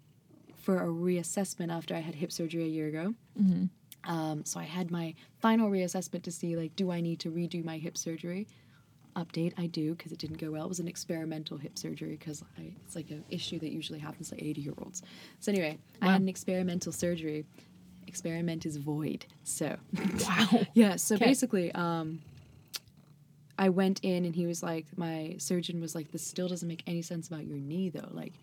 for 0.56 0.76
a 0.82 0.86
reassessment 0.88 1.72
after 1.72 1.94
I 1.94 2.00
had 2.00 2.14
hip 2.14 2.30
surgery 2.30 2.64
a 2.64 2.68
year 2.68 2.86
ago. 2.88 3.14
Um, 4.04 4.44
so 4.44 4.60
I 4.60 4.64
had 4.64 4.90
my 4.90 5.14
final 5.40 5.70
reassessment 5.70 6.22
to 6.22 6.30
see 6.30 6.56
like, 6.56 6.76
do 6.76 6.90
I 6.92 7.00
need 7.00 7.18
to 7.20 7.30
redo 7.30 7.64
my 7.64 7.78
hip 7.78 7.98
surgery? 7.98 8.46
Update, 9.16 9.52
I 9.58 9.66
do 9.66 9.94
because 9.94 10.12
it 10.12 10.18
didn't 10.18 10.38
go 10.38 10.52
well. 10.52 10.64
It 10.64 10.68
was 10.68 10.78
an 10.80 10.86
experimental 10.88 11.56
hip 11.56 11.76
surgery 11.76 12.16
because 12.16 12.44
it's 12.56 12.94
like 12.94 13.10
an 13.10 13.24
issue 13.30 13.58
that 13.58 13.70
usually 13.70 13.98
happens 13.98 14.30
to 14.30 14.36
80 14.44 14.60
year 14.60 14.74
olds. 14.78 15.02
So 15.40 15.50
anyway, 15.50 15.78
I 16.00 16.06
had 16.12 16.20
an 16.20 16.28
experimental 16.28 16.92
surgery. 16.92 17.44
Experiment 18.06 18.64
is 18.64 18.76
void. 18.76 19.26
So 19.44 19.76
Wow. 20.28 20.48
yeah, 20.74 20.96
so 20.96 21.16
Okay. 21.16 21.24
basically, 21.26 21.72
um, 21.72 22.20
I 23.58 23.70
went 23.70 24.00
in 24.04 24.24
and 24.24 24.36
he 24.36 24.46
was 24.46 24.62
like, 24.62 24.86
my 24.96 25.34
surgeon 25.38 25.80
was 25.80 25.94
like, 25.96 26.12
this 26.12 26.24
still 26.24 26.46
doesn't 26.46 26.68
make 26.68 26.84
any 26.86 27.02
sense 27.02 27.26
about 27.26 27.44
your 27.44 27.58
knee 27.58 27.88
though. 27.90 28.08
Like, 28.12 28.34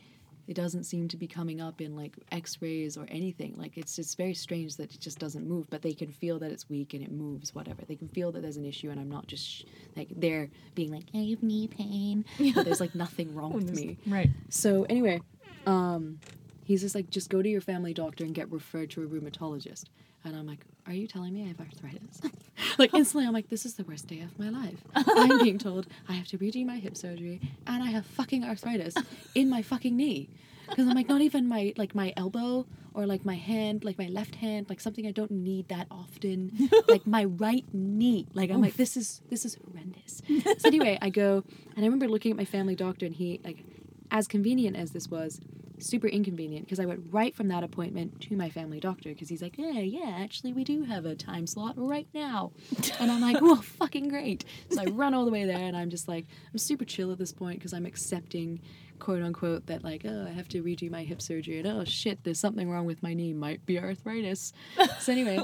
it 0.47 0.53
doesn't 0.55 0.83
seem 0.83 1.07
to 1.07 1.17
be 1.17 1.27
coming 1.27 1.59
up 1.59 1.81
in 1.81 1.95
like 1.95 2.13
x-rays 2.31 2.97
or 2.97 3.05
anything 3.09 3.53
like 3.57 3.77
it's 3.77 3.97
it's 3.99 4.15
very 4.15 4.33
strange 4.33 4.75
that 4.77 4.93
it 4.93 4.99
just 4.99 5.17
doesn't 5.19 5.47
move 5.47 5.67
but 5.69 5.81
they 5.81 5.93
can 5.93 6.11
feel 6.11 6.37
that 6.39 6.51
it's 6.51 6.69
weak 6.69 6.93
and 6.93 7.01
it 7.03 7.11
moves 7.11 7.53
whatever 7.55 7.81
they 7.87 7.95
can 7.95 8.07
feel 8.07 8.31
that 8.31 8.41
there's 8.41 8.57
an 8.57 8.65
issue 8.65 8.89
and 8.89 8.99
i'm 8.99 9.09
not 9.09 9.25
just 9.27 9.45
sh- 9.47 9.63
like 9.95 10.07
they're 10.17 10.49
being 10.75 10.91
like 10.91 11.05
i 11.13 11.17
have 11.17 11.41
knee 11.43 11.67
pain 11.67 12.23
but 12.53 12.63
there's 12.65 12.79
like 12.79 12.93
nothing 12.95 13.33
wrong 13.33 13.53
with 13.59 13.73
me 13.73 13.97
Right. 14.07 14.29
so 14.49 14.83
anyway, 14.89 15.19
um, 15.65 16.19
he's 16.63 16.81
just 16.81 16.95
like, 16.95 17.09
just 17.09 17.29
go 17.29 17.41
to 17.41 17.49
your 17.49 17.61
family 17.61 17.93
doctor 17.93 18.23
and 18.23 18.33
get 18.35 18.51
referred 18.51 18.89
to 18.91 19.01
a 19.03 19.05
rheumatologist. 19.07 19.85
And 20.23 20.35
I'm 20.35 20.45
like, 20.47 20.59
are 20.87 20.93
you 20.93 21.07
telling 21.07 21.33
me 21.33 21.43
I 21.43 21.47
have 21.49 21.59
arthritis? 21.59 22.21
like 22.79 22.93
instantly, 22.93 23.25
I'm 23.25 23.33
like, 23.33 23.49
this 23.49 23.65
is 23.65 23.75
the 23.75 23.83
worst 23.83 24.07
day 24.07 24.21
of 24.21 24.37
my 24.37 24.49
life. 24.49 24.83
I'm 24.95 25.39
being 25.43 25.57
told 25.57 25.87
I 26.07 26.13
have 26.13 26.27
to 26.27 26.37
redo 26.37 26.65
my 26.65 26.77
hip 26.77 26.97
surgery 26.97 27.41
and 27.67 27.83
I 27.83 27.87
have 27.87 28.05
fucking 28.05 28.43
arthritis 28.43 28.95
in 29.33 29.49
my 29.49 29.61
fucking 29.61 29.95
knee. 29.95 30.29
Because 30.67 30.87
I'm 30.87 30.95
like, 30.95 31.07
not 31.07 31.21
even 31.21 31.47
my 31.47 31.73
like 31.77 31.93
my 31.93 32.11
elbow 32.17 32.65
or 32.93 33.05
like 33.05 33.23
my 33.23 33.35
hand, 33.35 33.83
like 33.83 33.99
my 33.99 34.07
left 34.07 34.35
hand, 34.35 34.67
like 34.67 34.79
something 34.79 35.05
I 35.05 35.11
don't 35.11 35.29
need 35.31 35.67
that 35.67 35.87
often. 35.91 36.69
like 36.87 37.05
my 37.05 37.25
right 37.25 37.65
knee. 37.71 38.27
Like 38.33 38.49
I'm 38.49 38.61
like, 38.61 38.75
this 38.75 38.97
is 38.97 39.21
this 39.29 39.45
is 39.45 39.57
horrendous. 39.63 40.21
so 40.57 40.67
anyway, 40.67 40.97
I 41.01 41.09
go 41.09 41.43
and 41.75 41.83
I 41.83 41.87
remember 41.87 42.07
looking 42.07 42.31
at 42.31 42.37
my 42.37 42.45
family 42.45 42.75
doctor 42.75 43.05
and 43.05 43.13
he 43.13 43.39
like 43.43 43.63
as 44.11 44.27
convenient 44.27 44.75
as 44.75 44.91
this 44.91 45.07
was, 45.07 45.39
super 45.79 46.07
inconvenient 46.07 46.65
because 46.65 46.79
I 46.79 46.85
went 46.85 47.01
right 47.09 47.35
from 47.35 47.47
that 47.49 47.63
appointment 47.63 48.21
to 48.21 48.35
my 48.35 48.49
family 48.49 48.79
doctor 48.79 49.09
because 49.09 49.29
he's 49.29 49.41
like, 49.41 49.57
yeah, 49.57 49.79
yeah, 49.79 50.17
actually, 50.19 50.53
we 50.53 50.63
do 50.63 50.83
have 50.83 51.05
a 51.05 51.15
time 51.15 51.47
slot 51.47 51.73
right 51.77 52.07
now. 52.13 52.51
and 52.99 53.11
I'm 53.11 53.21
like, 53.21 53.41
well, 53.41 53.61
fucking 53.61 54.09
great. 54.09 54.45
So 54.71 54.81
I 54.81 54.85
run 54.85 55.13
all 55.13 55.25
the 55.25 55.31
way 55.31 55.45
there 55.45 55.57
and 55.57 55.75
I'm 55.75 55.89
just 55.89 56.07
like, 56.07 56.25
I'm 56.51 56.57
super 56.57 56.85
chill 56.85 57.11
at 57.11 57.17
this 57.17 57.31
point 57.31 57.59
because 57.59 57.73
I'm 57.73 57.85
accepting, 57.85 58.61
quote 58.99 59.21
unquote, 59.21 59.65
that 59.67 59.83
like, 59.83 60.03
oh, 60.05 60.25
I 60.27 60.31
have 60.31 60.47
to 60.49 60.63
redo 60.63 60.89
my 60.89 61.03
hip 61.03 61.21
surgery 61.21 61.59
and 61.59 61.67
oh 61.67 61.83
shit, 61.83 62.23
there's 62.23 62.39
something 62.39 62.69
wrong 62.69 62.85
with 62.85 63.03
my 63.03 63.13
knee, 63.13 63.33
might 63.33 63.65
be 63.65 63.79
arthritis. 63.79 64.53
so 64.99 65.11
anyway, 65.11 65.39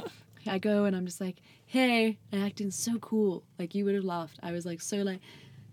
I 0.47 0.57
go 0.57 0.85
and 0.85 0.95
I'm 0.95 1.05
just 1.05 1.21
like, 1.21 1.37
hey, 1.65 2.19
and 2.31 2.43
acting 2.43 2.71
so 2.71 2.97
cool. 2.99 3.43
Like 3.59 3.75
you 3.75 3.85
would 3.85 3.95
have 3.95 4.03
laughed. 4.03 4.39
I 4.43 4.51
was 4.51 4.65
like 4.65 4.81
so 4.81 4.97
like 4.97 5.21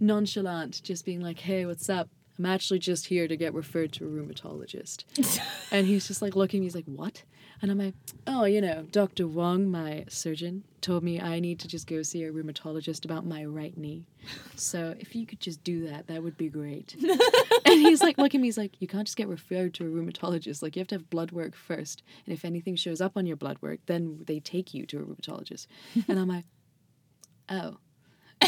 nonchalant, 0.00 0.82
just 0.82 1.04
being 1.04 1.20
like, 1.20 1.38
hey, 1.38 1.66
what's 1.66 1.88
up? 1.88 2.08
I'm 2.38 2.46
actually 2.46 2.78
just 2.78 3.06
here 3.06 3.26
to 3.26 3.36
get 3.36 3.52
referred 3.52 3.92
to 3.94 4.04
a 4.04 4.08
rheumatologist. 4.08 5.04
and 5.72 5.86
he's 5.86 6.06
just 6.06 6.22
like 6.22 6.36
looking, 6.36 6.62
he's 6.62 6.74
like, 6.74 6.84
what? 6.84 7.24
And 7.60 7.72
I'm 7.72 7.78
like, 7.78 7.94
oh, 8.28 8.44
you 8.44 8.60
know, 8.60 8.86
Dr. 8.92 9.26
Wong, 9.26 9.68
my 9.68 10.04
surgeon, 10.08 10.62
told 10.80 11.02
me 11.02 11.20
I 11.20 11.40
need 11.40 11.58
to 11.60 11.68
just 11.68 11.88
go 11.88 12.02
see 12.02 12.22
a 12.22 12.32
rheumatologist 12.32 13.04
about 13.04 13.26
my 13.26 13.44
right 13.44 13.76
knee. 13.76 14.06
So 14.54 14.94
if 15.00 15.16
you 15.16 15.26
could 15.26 15.40
just 15.40 15.64
do 15.64 15.88
that, 15.88 16.06
that 16.06 16.22
would 16.22 16.36
be 16.36 16.48
great. 16.48 16.94
and 17.64 17.80
he's 17.80 18.00
like, 18.00 18.16
look 18.18 18.34
at 18.36 18.40
me, 18.40 18.46
he's 18.46 18.58
like, 18.58 18.80
you 18.80 18.86
can't 18.86 19.06
just 19.06 19.16
get 19.16 19.26
referred 19.26 19.74
to 19.74 19.86
a 19.86 19.88
rheumatologist. 19.88 20.62
Like, 20.62 20.76
you 20.76 20.80
have 20.80 20.88
to 20.88 20.94
have 20.94 21.10
blood 21.10 21.32
work 21.32 21.56
first. 21.56 22.04
And 22.24 22.32
if 22.32 22.44
anything 22.44 22.76
shows 22.76 23.00
up 23.00 23.16
on 23.16 23.26
your 23.26 23.36
blood 23.36 23.58
work, 23.60 23.80
then 23.86 24.20
they 24.26 24.38
take 24.38 24.72
you 24.72 24.86
to 24.86 24.98
a 24.98 25.02
rheumatologist. 25.02 25.66
And 26.06 26.18
I'm 26.20 26.28
like, 26.28 26.44
oh. 27.48 27.78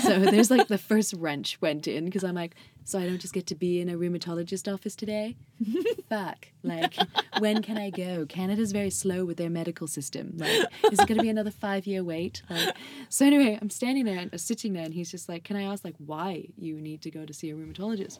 So 0.03 0.19
there's 0.19 0.51
like 0.51 0.69
the 0.69 0.79
first 0.79 1.15
wrench 1.15 1.61
went 1.61 1.87
in 1.89 2.05
because 2.05 2.25
I'm 2.25 2.35
like, 2.35 2.55
so 2.85 2.99
I 2.99 3.07
don't 3.07 3.21
just 3.21 3.35
get 3.35 3.47
to 3.49 3.55
be 3.55 3.81
in 3.81 3.89
a 3.89 3.95
rheumatologist 3.95 4.73
office 4.73 4.97
today? 4.97 5.37
Fuck. 6.09 6.49
Like, 6.62 6.97
when 7.39 7.62
can 7.62 7.79
I 7.79 7.91
go? 7.91 8.27
Canada's 8.27 8.73
very 8.73 8.91
slow 8.91 9.25
with 9.25 9.37
their 9.37 9.51
medical 9.51 9.87
system. 9.87 10.33
Like, 10.37 10.67
is 10.91 10.99
it 10.99 11.07
going 11.07 11.19
to 11.19 11.23
be 11.23 11.29
another 11.29 11.51
five 11.51 11.87
year 11.87 12.03
wait? 12.03 12.43
Like, 12.51 12.75
so 13.09 13.27
anyway, 13.27 13.59
I'm 13.61 13.71
standing 13.71 14.05
there 14.05 14.19
and 14.19 14.35
uh, 14.35 14.39
sitting 14.39 14.73
there, 14.73 14.85
and 14.85 14.95
he's 14.95 15.11
just 15.11 15.29
like, 15.29 15.45
can 15.45 15.57
I 15.57 15.65
ask 15.65 15.85
like 15.85 15.97
why 15.99 16.47
you 16.57 16.81
need 16.81 17.03
to 17.03 17.11
go 17.11 17.25
to 17.25 17.33
see 17.33 17.51
a 17.51 17.55
rheumatologist? 17.55 18.19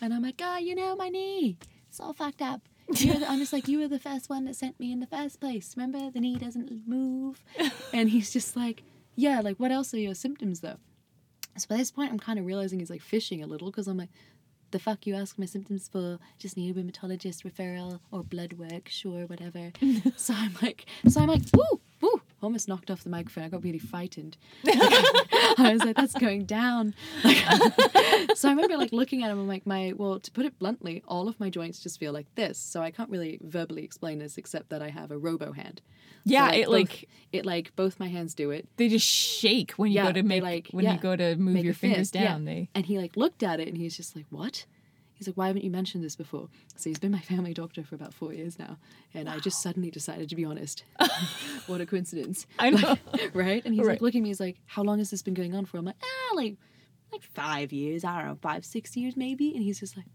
And 0.00 0.12
I'm 0.12 0.22
like, 0.22 0.40
ah, 0.42 0.58
you 0.58 0.74
know, 0.74 0.94
my 0.94 1.08
knee, 1.08 1.56
it's 1.88 2.00
all 2.00 2.12
fucked 2.12 2.42
up. 2.42 2.60
The, 2.88 3.24
I'm 3.28 3.38
just 3.38 3.52
like, 3.52 3.66
you 3.66 3.78
were 3.80 3.88
the 3.88 3.98
first 3.98 4.28
one 4.28 4.44
that 4.44 4.56
sent 4.56 4.78
me 4.78 4.92
in 4.92 5.00
the 5.00 5.06
first 5.06 5.40
place. 5.40 5.74
Remember, 5.76 6.10
the 6.10 6.20
knee 6.20 6.36
doesn't 6.36 6.86
move. 6.86 7.42
And 7.92 8.10
he's 8.10 8.30
just 8.30 8.56
like, 8.56 8.82
yeah, 9.16 9.40
like, 9.40 9.56
what 9.56 9.72
else 9.72 9.94
are 9.94 9.98
your 9.98 10.14
symptoms 10.14 10.60
though? 10.60 10.76
So 11.56 11.66
by 11.68 11.76
this 11.76 11.90
point, 11.90 12.10
I'm 12.10 12.18
kind 12.18 12.38
of 12.38 12.46
realizing 12.46 12.80
he's 12.80 12.90
like 12.90 13.02
fishing 13.02 13.42
a 13.42 13.46
little 13.46 13.70
because 13.70 13.86
I'm 13.86 13.96
like, 13.96 14.10
the 14.70 14.78
fuck 14.80 15.06
you 15.06 15.14
ask 15.14 15.38
my 15.38 15.46
symptoms 15.46 15.88
for? 15.88 16.18
Just 16.38 16.56
need 16.56 16.76
a 16.76 16.80
rheumatologist 16.80 17.44
referral 17.44 18.00
or 18.10 18.24
blood 18.24 18.54
work, 18.54 18.88
sure, 18.88 19.26
whatever. 19.26 19.72
so 20.16 20.34
I'm 20.36 20.56
like, 20.60 20.86
so 21.08 21.20
I'm 21.20 21.28
like, 21.28 21.42
woo, 21.56 21.64
woo. 21.70 21.80
Almost 22.44 22.68
knocked 22.68 22.90
off 22.90 23.02
the 23.02 23.10
microphone. 23.10 23.44
I 23.44 23.48
got 23.48 23.64
really 23.64 23.78
frightened. 23.78 24.36
I 24.66 25.70
was 25.72 25.82
like, 25.84 25.96
that's 25.96 26.14
going 26.14 26.44
down. 26.44 26.94
Like, 27.24 27.36
so 28.36 28.48
I 28.48 28.52
remember 28.52 28.76
like 28.76 28.92
looking 28.92 29.22
at 29.22 29.30
him. 29.30 29.38
I'm 29.38 29.48
like, 29.48 29.66
my 29.66 29.92
well, 29.96 30.20
to 30.20 30.30
put 30.30 30.44
it 30.44 30.58
bluntly, 30.58 31.02
all 31.08 31.26
of 31.28 31.38
my 31.40 31.48
joints 31.50 31.80
just 31.80 31.98
feel 31.98 32.12
like 32.12 32.26
this. 32.34 32.58
So 32.58 32.82
I 32.82 32.90
can't 32.90 33.10
really 33.10 33.38
verbally 33.42 33.82
explain 33.84 34.18
this 34.18 34.36
except 34.38 34.68
that 34.70 34.82
I 34.82 34.90
have 34.90 35.10
a 35.10 35.18
robo 35.18 35.52
hand. 35.52 35.80
So, 36.26 36.32
Yeah, 36.32 36.52
it 36.52 36.66
both- 36.66 36.72
like 36.72 37.08
it 37.32 37.46
like 37.46 37.74
both 37.76 37.98
my 37.98 38.08
hands 38.08 38.34
do 38.34 38.50
it. 38.50 38.68
they 38.76 38.88
just 38.88 39.06
shake 39.06 39.72
when 39.72 39.90
you 39.90 39.96
Yeah, 39.96 40.06
go 40.06 40.12
to 40.12 40.22
make 40.22 40.42
like- 40.42 40.68
when 40.72 40.84
yeah, 40.84 40.94
you 40.94 41.00
go 41.00 41.16
to 41.16 41.36
move 41.36 41.64
your 41.64 41.74
fingers 41.74 41.98
fist, 42.10 42.14
yeah. 42.14 42.24
down. 42.24 42.44
They 42.44 42.68
And 42.74 42.86
he 42.86 42.98
like 42.98 43.16
looked 43.16 43.42
at 43.42 43.60
it 43.60 43.68
and 43.68 43.76
he's 43.76 43.96
just 43.96 44.14
like, 44.16 44.26
"What?" 44.30 44.66
He's 45.24 45.28
like, 45.28 45.36
why 45.38 45.46
haven't 45.46 45.64
you 45.64 45.70
mentioned 45.70 46.04
this 46.04 46.16
before? 46.16 46.48
So 46.76 46.90
he's 46.90 46.98
been 46.98 47.10
my 47.12 47.18
family 47.32 47.54
doctor 47.54 47.82
for 47.82 47.94
about 47.94 48.12
four 48.12 48.32
years 48.34 48.58
now, 48.58 48.76
and 49.14 49.28
I 49.28 49.38
just 49.38 49.62
suddenly 49.62 49.90
decided 49.90 50.28
to 50.28 50.36
be 50.36 50.44
honest. 50.44 50.84
what 51.66 51.80
a 51.80 51.86
coincidence! 51.86 52.46
I 52.58 52.70
know. 52.70 52.96
right? 53.32 53.64
And 53.64 53.74
he's 53.74 53.86
Right. 53.86 53.92
like 53.94 54.02
looking 54.02 54.20
at 54.20 54.24
me. 54.24 54.28
He's 54.30 54.40
like, 54.40 54.56
how 54.66 54.82
long 54.82 54.98
has 54.98 55.10
this 55.10 55.22
been 55.22 55.34
going 55.34 55.54
on 55.54 55.64
for? 55.64 55.78
I'm 55.78 55.84
like, 55.86 55.96
ah, 56.02 56.34
like, 56.34 56.56
like 57.12 57.22
five 57.22 57.72
years. 57.72 58.04
I 58.04 58.18
don't 58.18 58.28
know, 58.28 58.38
five, 58.42 58.64
six 58.64 58.96
years 58.96 59.16
maybe. 59.16 59.54
And 59.54 59.62
he's 59.62 59.80
just 59.80 59.96
like, 59.96 60.06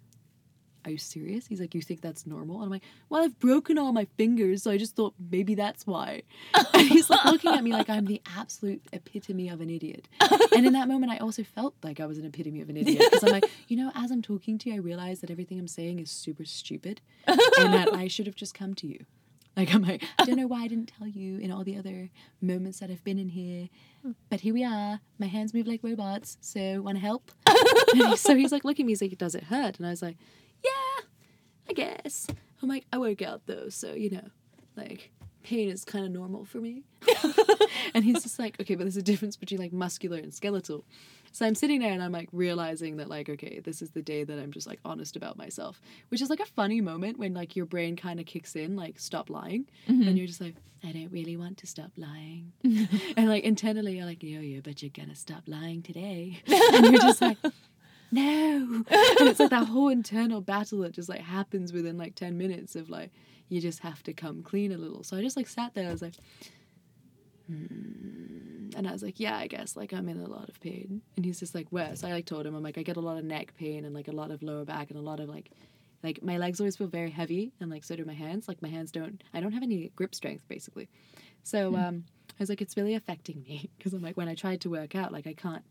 are 0.85 0.91
you 0.91 0.97
serious? 0.97 1.47
He's 1.47 1.59
like, 1.59 1.75
you 1.75 1.81
think 1.81 2.01
that's 2.01 2.25
normal? 2.25 2.57
And 2.57 2.65
I'm 2.65 2.69
like, 2.69 2.83
well, 3.09 3.23
I've 3.23 3.37
broken 3.39 3.77
all 3.77 3.91
my 3.91 4.05
fingers, 4.17 4.63
so 4.63 4.71
I 4.71 4.77
just 4.77 4.95
thought 4.95 5.13
maybe 5.31 5.55
that's 5.55 5.85
why. 5.85 6.23
and 6.73 6.87
he's 6.87 7.09
like 7.09 7.25
looking 7.25 7.53
at 7.53 7.63
me 7.63 7.71
like 7.71 7.89
I'm 7.89 8.05
the 8.05 8.21
absolute 8.37 8.81
epitome 8.93 9.49
of 9.49 9.61
an 9.61 9.69
idiot. 9.69 10.07
And 10.55 10.65
in 10.65 10.73
that 10.73 10.87
moment, 10.87 11.11
I 11.11 11.17
also 11.17 11.43
felt 11.43 11.75
like 11.83 11.99
I 11.99 12.05
was 12.05 12.17
an 12.17 12.25
epitome 12.25 12.61
of 12.61 12.69
an 12.69 12.77
idiot 12.77 13.03
because 13.09 13.23
I'm 13.23 13.31
like, 13.31 13.49
you 13.67 13.77
know, 13.77 13.91
as 13.95 14.11
I'm 14.11 14.21
talking 14.21 14.57
to 14.59 14.69
you, 14.69 14.75
I 14.75 14.79
realize 14.79 15.21
that 15.21 15.29
everything 15.31 15.59
I'm 15.59 15.67
saying 15.67 15.99
is 15.99 16.09
super 16.11 16.45
stupid, 16.45 17.01
and 17.27 17.73
that 17.73 17.93
I 17.93 18.07
should 18.07 18.25
have 18.25 18.35
just 18.35 18.53
come 18.53 18.73
to 18.75 18.87
you. 18.87 19.05
Like 19.57 19.73
I'm 19.73 19.81
like, 19.81 20.03
I 20.17 20.23
don't 20.23 20.37
know 20.37 20.47
why 20.47 20.61
I 20.63 20.67
didn't 20.67 20.93
tell 20.97 21.07
you 21.07 21.37
in 21.39 21.51
all 21.51 21.65
the 21.65 21.75
other 21.75 22.09
moments 22.41 22.79
that 22.79 22.89
I've 22.89 23.03
been 23.03 23.19
in 23.19 23.27
here, 23.29 23.67
but 24.29 24.39
here 24.39 24.53
we 24.53 24.63
are. 24.63 25.01
My 25.17 25.25
hands 25.27 25.53
move 25.53 25.67
like 25.67 25.81
robots, 25.83 26.37
so 26.39 26.81
want 26.81 26.97
to 26.97 27.01
help? 27.01 27.31
So 28.15 28.35
he's 28.35 28.51
like 28.51 28.63
looking 28.63 28.83
at 28.83 28.87
me. 28.87 28.91
He's 28.91 29.01
like, 29.01 29.17
does 29.17 29.35
it 29.35 29.45
hurt? 29.45 29.77
And 29.77 29.87
I 29.87 29.89
was 29.89 30.01
like, 30.01 30.15
I 31.69 31.73
guess. 31.73 32.27
I'm 32.61 32.69
like, 32.69 32.85
I 32.91 32.97
work 32.97 33.21
out 33.21 33.41
though, 33.45 33.69
so 33.69 33.93
you 33.93 34.09
know, 34.09 34.27
like 34.75 35.11
pain 35.43 35.69
is 35.69 35.85
kind 35.85 36.05
of 36.05 36.11
normal 36.11 36.45
for 36.45 36.59
me. 36.59 36.83
and 37.93 38.03
he's 38.03 38.23
just 38.23 38.39
like, 38.39 38.59
okay, 38.59 38.75
but 38.75 38.83
there's 38.83 38.97
a 38.97 39.01
difference 39.01 39.35
between 39.35 39.59
like 39.59 39.71
muscular 39.71 40.17
and 40.17 40.33
skeletal. 40.33 40.85
So 41.31 41.45
I'm 41.45 41.55
sitting 41.55 41.79
there 41.79 41.91
and 41.93 42.01
I'm 42.01 42.11
like 42.11 42.29
realizing 42.31 42.97
that 42.97 43.09
like, 43.09 43.29
okay, 43.29 43.59
this 43.59 43.81
is 43.81 43.91
the 43.91 44.01
day 44.01 44.23
that 44.23 44.39
I'm 44.39 44.51
just 44.51 44.67
like 44.67 44.79
honest 44.83 45.15
about 45.15 45.37
myself, 45.37 45.81
which 46.09 46.21
is 46.21 46.29
like 46.29 46.39
a 46.39 46.45
funny 46.45 46.81
moment 46.81 47.19
when 47.19 47.33
like 47.33 47.55
your 47.55 47.65
brain 47.65 47.95
kind 47.95 48.19
of 48.19 48.25
kicks 48.25 48.55
in, 48.55 48.75
like 48.75 48.99
stop 48.99 49.29
lying, 49.29 49.65
mm-hmm. 49.87 50.07
and 50.07 50.17
you're 50.17 50.27
just 50.27 50.41
like, 50.41 50.55
I 50.83 50.91
don't 50.91 51.11
really 51.11 51.37
want 51.37 51.57
to 51.59 51.67
stop 51.67 51.91
lying, 51.97 52.53
and 52.63 53.29
like 53.29 53.43
internally 53.43 53.97
you're 53.97 54.05
like, 54.05 54.23
yo, 54.23 54.39
yo, 54.39 54.61
but 54.61 54.81
you're 54.81 54.91
gonna 54.95 55.15
stop 55.15 55.43
lying 55.47 55.81
today, 55.81 56.41
and 56.47 56.91
you're 56.91 57.01
just 57.01 57.21
like. 57.21 57.37
No, 58.11 58.21
and 58.89 59.27
it's 59.27 59.39
like 59.39 59.51
that 59.51 59.67
whole 59.67 59.89
internal 59.89 60.41
battle 60.41 60.79
that 60.79 60.93
just 60.93 61.09
like 61.09 61.21
happens 61.21 61.71
within 61.71 61.97
like 61.97 62.15
ten 62.15 62.37
minutes 62.37 62.75
of 62.75 62.89
like 62.89 63.11
you 63.49 63.59
just 63.59 63.79
have 63.79 64.01
to 64.03 64.13
come 64.13 64.43
clean 64.43 64.71
a 64.71 64.77
little. 64.77 65.03
So 65.03 65.17
I 65.17 65.21
just 65.21 65.35
like 65.35 65.47
sat 65.47 65.73
there. 65.73 65.83
And 65.83 65.89
I 65.89 65.93
was 65.93 66.01
like, 66.01 66.15
hmm. 67.47 68.69
and 68.75 68.87
I 68.87 68.91
was 68.91 69.03
like, 69.03 69.19
yeah, 69.19 69.37
I 69.37 69.47
guess 69.47 69.75
like 69.75 69.91
I'm 69.91 70.07
in 70.07 70.21
a 70.21 70.27
lot 70.27 70.49
of 70.49 70.59
pain. 70.61 71.01
And 71.15 71.25
he's 71.25 71.39
just 71.39 71.55
like, 71.55 71.67
where? 71.71 71.95
So 71.95 72.07
I 72.07 72.11
like 72.11 72.25
told 72.25 72.45
him 72.45 72.55
I'm 72.55 72.63
like 72.63 72.77
I 72.77 72.83
get 72.83 72.97
a 72.97 73.01
lot 73.01 73.17
of 73.17 73.25
neck 73.25 73.53
pain 73.57 73.85
and 73.85 73.93
like 73.93 74.07
a 74.07 74.13
lot 74.13 74.31
of 74.31 74.41
lower 74.43 74.65
back 74.65 74.89
and 74.89 74.99
a 74.99 75.03
lot 75.03 75.19
of 75.19 75.27
like. 75.27 75.51
Like 76.01 76.23
my 76.23 76.37
legs 76.37 76.61
always 76.61 76.77
feel 76.77 76.87
very 76.87 77.09
heavy, 77.09 77.51
and 77.59 77.69
like 77.69 77.83
so 77.83 77.93
do 77.97 78.05
my 78.05 78.13
hands. 78.13 78.47
Like 78.47 78.61
my 78.61 78.69
hands 78.69 78.89
don't, 78.89 79.21
I 79.33 79.41
don't 79.41 79.51
have 79.51 79.63
any 79.63 79.91
grip 79.97 80.15
strength 80.15 80.47
basically. 80.47 80.87
So 81.43 81.75
um, 81.75 82.05
I 82.29 82.35
was 82.39 82.47
like, 82.47 82.61
it's 82.61 82.77
really 82.77 82.95
affecting 82.95 83.41
me 83.41 83.69
because 83.77 83.93
I'm 83.93 84.01
like, 84.01 84.15
when 84.15 84.29
I 84.29 84.33
tried 84.33 84.61
to 84.61 84.69
work 84.69 84.95
out, 84.95 85.11
like 85.11 85.27
I 85.27 85.33
can't 85.33 85.61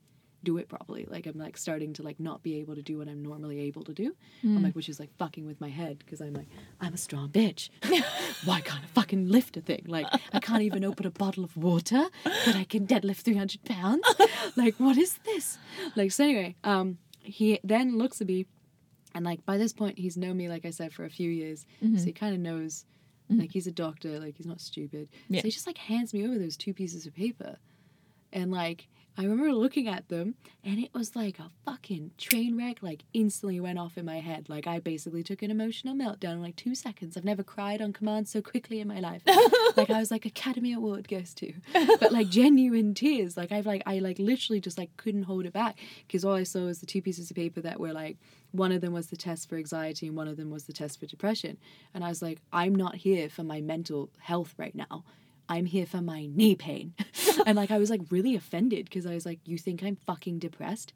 do 0.44 0.56
it 0.58 0.68
properly. 0.68 1.06
Like 1.08 1.26
I'm 1.26 1.38
like 1.38 1.56
starting 1.56 1.92
to 1.94 2.02
like 2.02 2.20
not 2.20 2.42
be 2.42 2.60
able 2.60 2.74
to 2.74 2.82
do 2.82 2.98
what 2.98 3.08
I'm 3.08 3.22
normally 3.22 3.60
able 3.60 3.82
to 3.84 3.92
do. 3.92 4.14
I'm 4.42 4.56
hmm. 4.56 4.64
like, 4.64 4.76
which 4.76 4.88
is 4.88 5.00
like 5.00 5.10
fucking 5.16 5.46
with 5.46 5.60
my 5.60 5.68
head 5.68 5.98
because 5.98 6.20
I'm 6.20 6.34
like, 6.34 6.48
I'm 6.80 6.94
a 6.94 6.98
strong 6.98 7.28
bitch. 7.28 7.70
Why 8.44 8.60
can't 8.60 8.84
I 8.84 8.86
fucking 8.88 9.28
lift 9.28 9.56
a 9.56 9.60
thing? 9.60 9.84
Like 9.86 10.06
I 10.32 10.40
can't 10.40 10.62
even 10.62 10.84
open 10.84 11.06
a 11.06 11.10
bottle 11.10 11.44
of 11.44 11.56
water, 11.56 12.06
but 12.24 12.54
I 12.54 12.64
can 12.64 12.86
deadlift 12.86 13.18
300 13.18 13.64
pounds. 13.64 14.02
Like 14.56 14.76
what 14.76 14.96
is 14.96 15.18
this? 15.24 15.58
Like 15.96 16.12
so 16.12 16.24
anyway, 16.24 16.56
um, 16.64 16.98
he 17.22 17.60
then 17.64 17.98
looks 17.98 18.20
at 18.20 18.26
me, 18.26 18.46
and 19.14 19.24
like 19.24 19.44
by 19.44 19.58
this 19.58 19.72
point 19.72 19.98
he's 19.98 20.16
known 20.16 20.36
me 20.36 20.48
like 20.48 20.64
I 20.64 20.70
said 20.70 20.92
for 20.92 21.04
a 21.04 21.10
few 21.10 21.30
years, 21.30 21.66
so 21.80 21.86
he 21.86 21.88
mm-hmm. 21.88 22.10
kind 22.12 22.34
of 22.34 22.40
knows. 22.40 22.84
Mm-hmm. 23.30 23.42
Like 23.42 23.52
he's 23.52 23.66
a 23.66 23.72
doctor, 23.72 24.18
like 24.18 24.36
he's 24.36 24.46
not 24.46 24.60
stupid. 24.60 25.10
Yeah. 25.28 25.42
So 25.42 25.48
he 25.48 25.50
just 25.50 25.66
like 25.66 25.76
hands 25.76 26.14
me 26.14 26.26
over 26.26 26.38
those 26.38 26.56
two 26.56 26.72
pieces 26.72 27.04
of 27.04 27.14
paper. 27.14 27.56
And 28.32 28.50
like 28.50 28.88
I 29.18 29.22
remember 29.22 29.52
looking 29.52 29.88
at 29.88 30.08
them 30.08 30.36
and 30.62 30.78
it 30.78 30.94
was 30.94 31.16
like 31.16 31.40
a 31.40 31.50
fucking 31.64 32.12
train 32.18 32.56
wreck, 32.56 32.76
like 32.82 33.02
instantly 33.12 33.58
went 33.58 33.76
off 33.76 33.98
in 33.98 34.04
my 34.04 34.20
head. 34.20 34.48
Like 34.48 34.68
I 34.68 34.78
basically 34.78 35.24
took 35.24 35.42
an 35.42 35.50
emotional 35.50 35.96
meltdown 35.96 36.34
in 36.34 36.42
like 36.42 36.54
two 36.54 36.76
seconds. 36.76 37.16
I've 37.16 37.24
never 37.24 37.42
cried 37.42 37.82
on 37.82 37.92
command 37.92 38.28
so 38.28 38.40
quickly 38.40 38.78
in 38.78 38.86
my 38.86 39.00
life. 39.00 39.22
like 39.76 39.90
I 39.90 39.98
was 39.98 40.12
like 40.12 40.24
Academy 40.24 40.72
Award 40.72 41.08
goes 41.08 41.34
to. 41.34 41.52
But 41.98 42.12
like 42.12 42.28
genuine 42.28 42.94
tears. 42.94 43.36
Like 43.36 43.50
I've 43.50 43.66
like 43.66 43.82
I 43.86 43.98
like 43.98 44.20
literally 44.20 44.60
just 44.60 44.78
like 44.78 44.96
couldn't 44.96 45.24
hold 45.24 45.46
it 45.46 45.52
back. 45.52 45.80
Because 46.06 46.24
all 46.24 46.34
I 46.34 46.44
saw 46.44 46.66
was 46.66 46.78
the 46.78 46.86
two 46.86 47.02
pieces 47.02 47.28
of 47.28 47.34
paper 47.34 47.60
that 47.62 47.80
were 47.80 47.92
like 47.92 48.18
one 48.52 48.70
of 48.70 48.80
them 48.80 48.92
was 48.92 49.08
the 49.08 49.16
test 49.16 49.48
for 49.48 49.56
anxiety 49.56 50.06
and 50.06 50.16
one 50.16 50.28
of 50.28 50.36
them 50.36 50.50
was 50.50 50.64
the 50.64 50.72
test 50.72 51.00
for 51.00 51.06
depression. 51.06 51.58
And 51.92 52.04
I 52.04 52.08
was 52.08 52.22
like, 52.22 52.38
I'm 52.52 52.74
not 52.74 52.94
here 52.94 53.28
for 53.28 53.42
my 53.42 53.60
mental 53.60 54.10
health 54.20 54.54
right 54.56 54.76
now. 54.76 55.02
I'm 55.48 55.66
here 55.66 55.86
for 55.86 56.00
my 56.00 56.26
knee 56.26 56.54
pain. 56.54 56.94
and 57.46 57.56
like 57.56 57.70
I 57.70 57.78
was 57.78 57.90
like 57.90 58.02
really 58.10 58.34
offended 58.34 58.84
because 58.84 59.06
I 59.06 59.14
was 59.14 59.26
like, 59.26 59.40
you 59.44 59.58
think 59.58 59.82
I'm 59.82 59.96
fucking 59.96 60.38
depressed? 60.38 60.92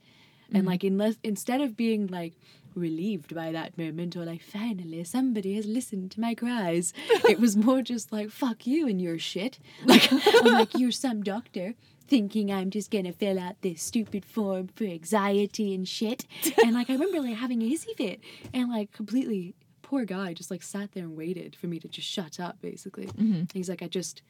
And 0.49 0.59
mm-hmm. 0.59 0.69
like 0.69 0.85
unless 0.85 1.17
instead 1.23 1.61
of 1.61 1.77
being 1.77 2.07
like 2.07 2.35
relieved 2.75 3.35
by 3.35 3.53
that 3.53 3.77
moment 3.77 4.17
or 4.17 4.25
like 4.25 4.43
finally 4.43 5.05
somebody 5.05 5.57
has 5.57 5.67
listened 5.67 6.11
to 6.13 6.21
my 6.21 6.35
cries, 6.35 6.93
it 7.29 7.41
was 7.41 7.57
more 7.57 7.83
just 7.83 8.13
like 8.13 8.31
fuck 8.31 8.67
you 8.67 8.89
and 8.89 9.01
your 9.01 9.19
shit. 9.19 9.59
Like 9.85 10.13
I'm 10.13 10.53
like 10.53 10.79
you're 10.79 10.91
some 10.91 11.23
doctor 11.23 11.75
thinking 12.07 12.53
I'm 12.53 12.71
just 12.71 12.91
gonna 12.91 13.13
fill 13.13 13.39
out 13.39 13.63
this 13.63 13.83
stupid 13.83 14.25
form 14.25 14.69
for 14.69 14.85
anxiety 14.85 15.75
and 15.75 15.89
shit. 15.89 16.27
And 16.63 16.75
like 16.75 16.91
I 16.91 16.95
remember 16.95 17.21
like 17.21 17.37
having 17.37 17.63
a 17.63 17.71
hissy 17.71 17.97
fit 17.97 18.21
and 18.53 18.71
like 18.71 18.93
completely 18.93 19.55
poor 19.81 20.05
guy 20.05 20.33
just 20.33 20.51
like 20.51 20.63
sat 20.63 20.93
there 20.93 21.05
and 21.05 21.17
waited 21.17 21.57
for 21.57 21.67
me 21.67 21.79
to 21.79 21.89
just 21.89 22.09
shut 22.09 22.41
up 22.41 22.61
basically. 22.61 23.07
Mm-hmm. 23.07 23.45
He's 23.53 23.69
like 23.69 23.83
I 23.83 23.89
just 23.89 24.23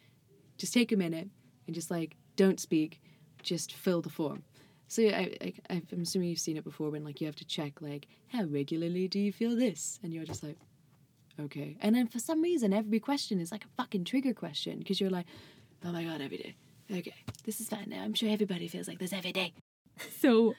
just 0.63 0.73
take 0.73 0.93
a 0.93 0.97
minute 0.97 1.29
and 1.67 1.75
just 1.75 1.91
like 1.91 2.15
don't 2.37 2.61
speak, 2.61 3.01
just 3.43 3.73
fill 3.73 4.01
the 4.01 4.09
form. 4.09 4.45
So 4.87 5.03
I, 5.03 5.37
I, 5.41 5.53
I'm 5.69 6.03
assuming 6.03 6.29
you've 6.29 6.39
seen 6.39 6.57
it 6.57 6.63
before 6.63 6.89
when 6.91 7.03
like 7.03 7.21
you 7.21 7.27
have 7.27 7.35
to 7.37 7.45
check 7.45 7.83
like 7.83 8.07
how 8.29 8.45
regularly 8.45 9.09
do 9.09 9.19
you 9.19 9.33
feel 9.33 9.57
this, 9.57 9.99
and 10.05 10.15
you're 10.15 10.25
just 10.25 10.45
like, 10.45 10.57
okay. 11.41 11.77
And 11.81 11.97
then 11.97 12.07
for 12.07 12.21
some 12.21 12.41
reason 12.43 12.73
every 12.73 13.01
question 13.01 13.41
is 13.41 13.51
like 13.51 13.65
a 13.65 13.69
fucking 13.77 14.05
trigger 14.05 14.33
question 14.33 14.79
because 14.79 15.01
you're 15.01 15.11
like, 15.11 15.27
oh 15.85 15.91
my 15.91 16.05
god, 16.05 16.21
every 16.21 16.37
day. 16.37 16.55
Okay, 16.97 17.15
this 17.45 17.61
is 17.61 17.69
fine 17.69 17.87
now. 17.89 18.05
I'm 18.05 18.15
sure 18.15 18.31
everybody 18.31 18.69
feels 18.69 18.87
like 18.87 19.01
this 19.01 19.13
every 19.13 19.33
day. 19.33 19.53
So, 20.21 20.55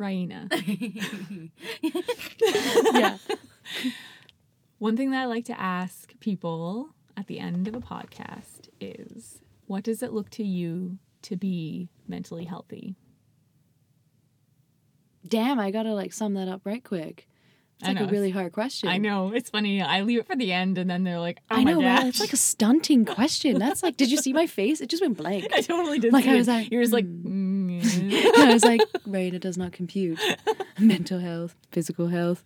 Raina, 0.00 0.48
yeah. 2.94 3.18
one 4.78 4.96
thing 4.96 5.10
that 5.10 5.22
I 5.22 5.26
like 5.26 5.44
to 5.46 5.60
ask 5.60 6.18
people 6.20 6.88
at 7.18 7.26
the 7.26 7.38
end 7.38 7.68
of 7.68 7.74
a 7.74 7.80
podcast 7.80 8.35
what 9.66 9.84
does 9.84 10.02
it 10.02 10.12
look 10.12 10.30
to 10.30 10.44
you 10.44 10.98
to 11.22 11.36
be 11.36 11.88
mentally 12.08 12.44
healthy? 12.44 12.96
Damn, 15.26 15.58
I 15.58 15.70
gotta 15.70 15.92
like 15.94 16.12
sum 16.12 16.34
that 16.34 16.48
up 16.48 16.62
right 16.64 16.82
quick. 16.82 17.28
It's 17.80 17.88
I 17.88 17.92
like 17.92 18.08
a 18.08 18.12
really 18.12 18.30
hard 18.30 18.52
question. 18.52 18.88
I 18.88 18.96
know, 18.96 19.32
it's 19.34 19.50
funny. 19.50 19.82
I 19.82 20.00
leave 20.00 20.20
it 20.20 20.26
for 20.26 20.34
the 20.34 20.50
end 20.50 20.78
and 20.78 20.88
then 20.88 21.04
they're 21.04 21.18
like, 21.18 21.40
oh 21.50 21.56
I 21.56 21.64
my 21.64 21.72
know, 21.72 21.82
right? 21.82 22.06
It's 22.06 22.20
like 22.20 22.32
a 22.32 22.38
stunting 22.38 23.04
question. 23.04 23.58
That's 23.58 23.82
like, 23.82 23.98
did 23.98 24.10
you 24.10 24.16
see 24.16 24.32
my 24.32 24.46
face? 24.46 24.80
It 24.80 24.88
just 24.88 25.02
went 25.02 25.18
blank. 25.18 25.48
I 25.54 25.60
totally 25.60 25.98
did. 25.98 26.12
Like, 26.12 26.26
I 26.26 26.36
was 26.36 26.48
like, 26.48 26.70
You're 26.70 26.82
just 26.82 26.94
like, 26.94 27.04
hmm. 27.04 27.80
mm. 27.80 28.36
I 28.38 28.52
was 28.52 28.64
like, 28.64 28.80
right, 29.04 29.34
it 29.34 29.42
does 29.42 29.58
not 29.58 29.72
compute. 29.72 30.18
Mental 30.78 31.18
health, 31.18 31.54
physical 31.70 32.06
health, 32.08 32.44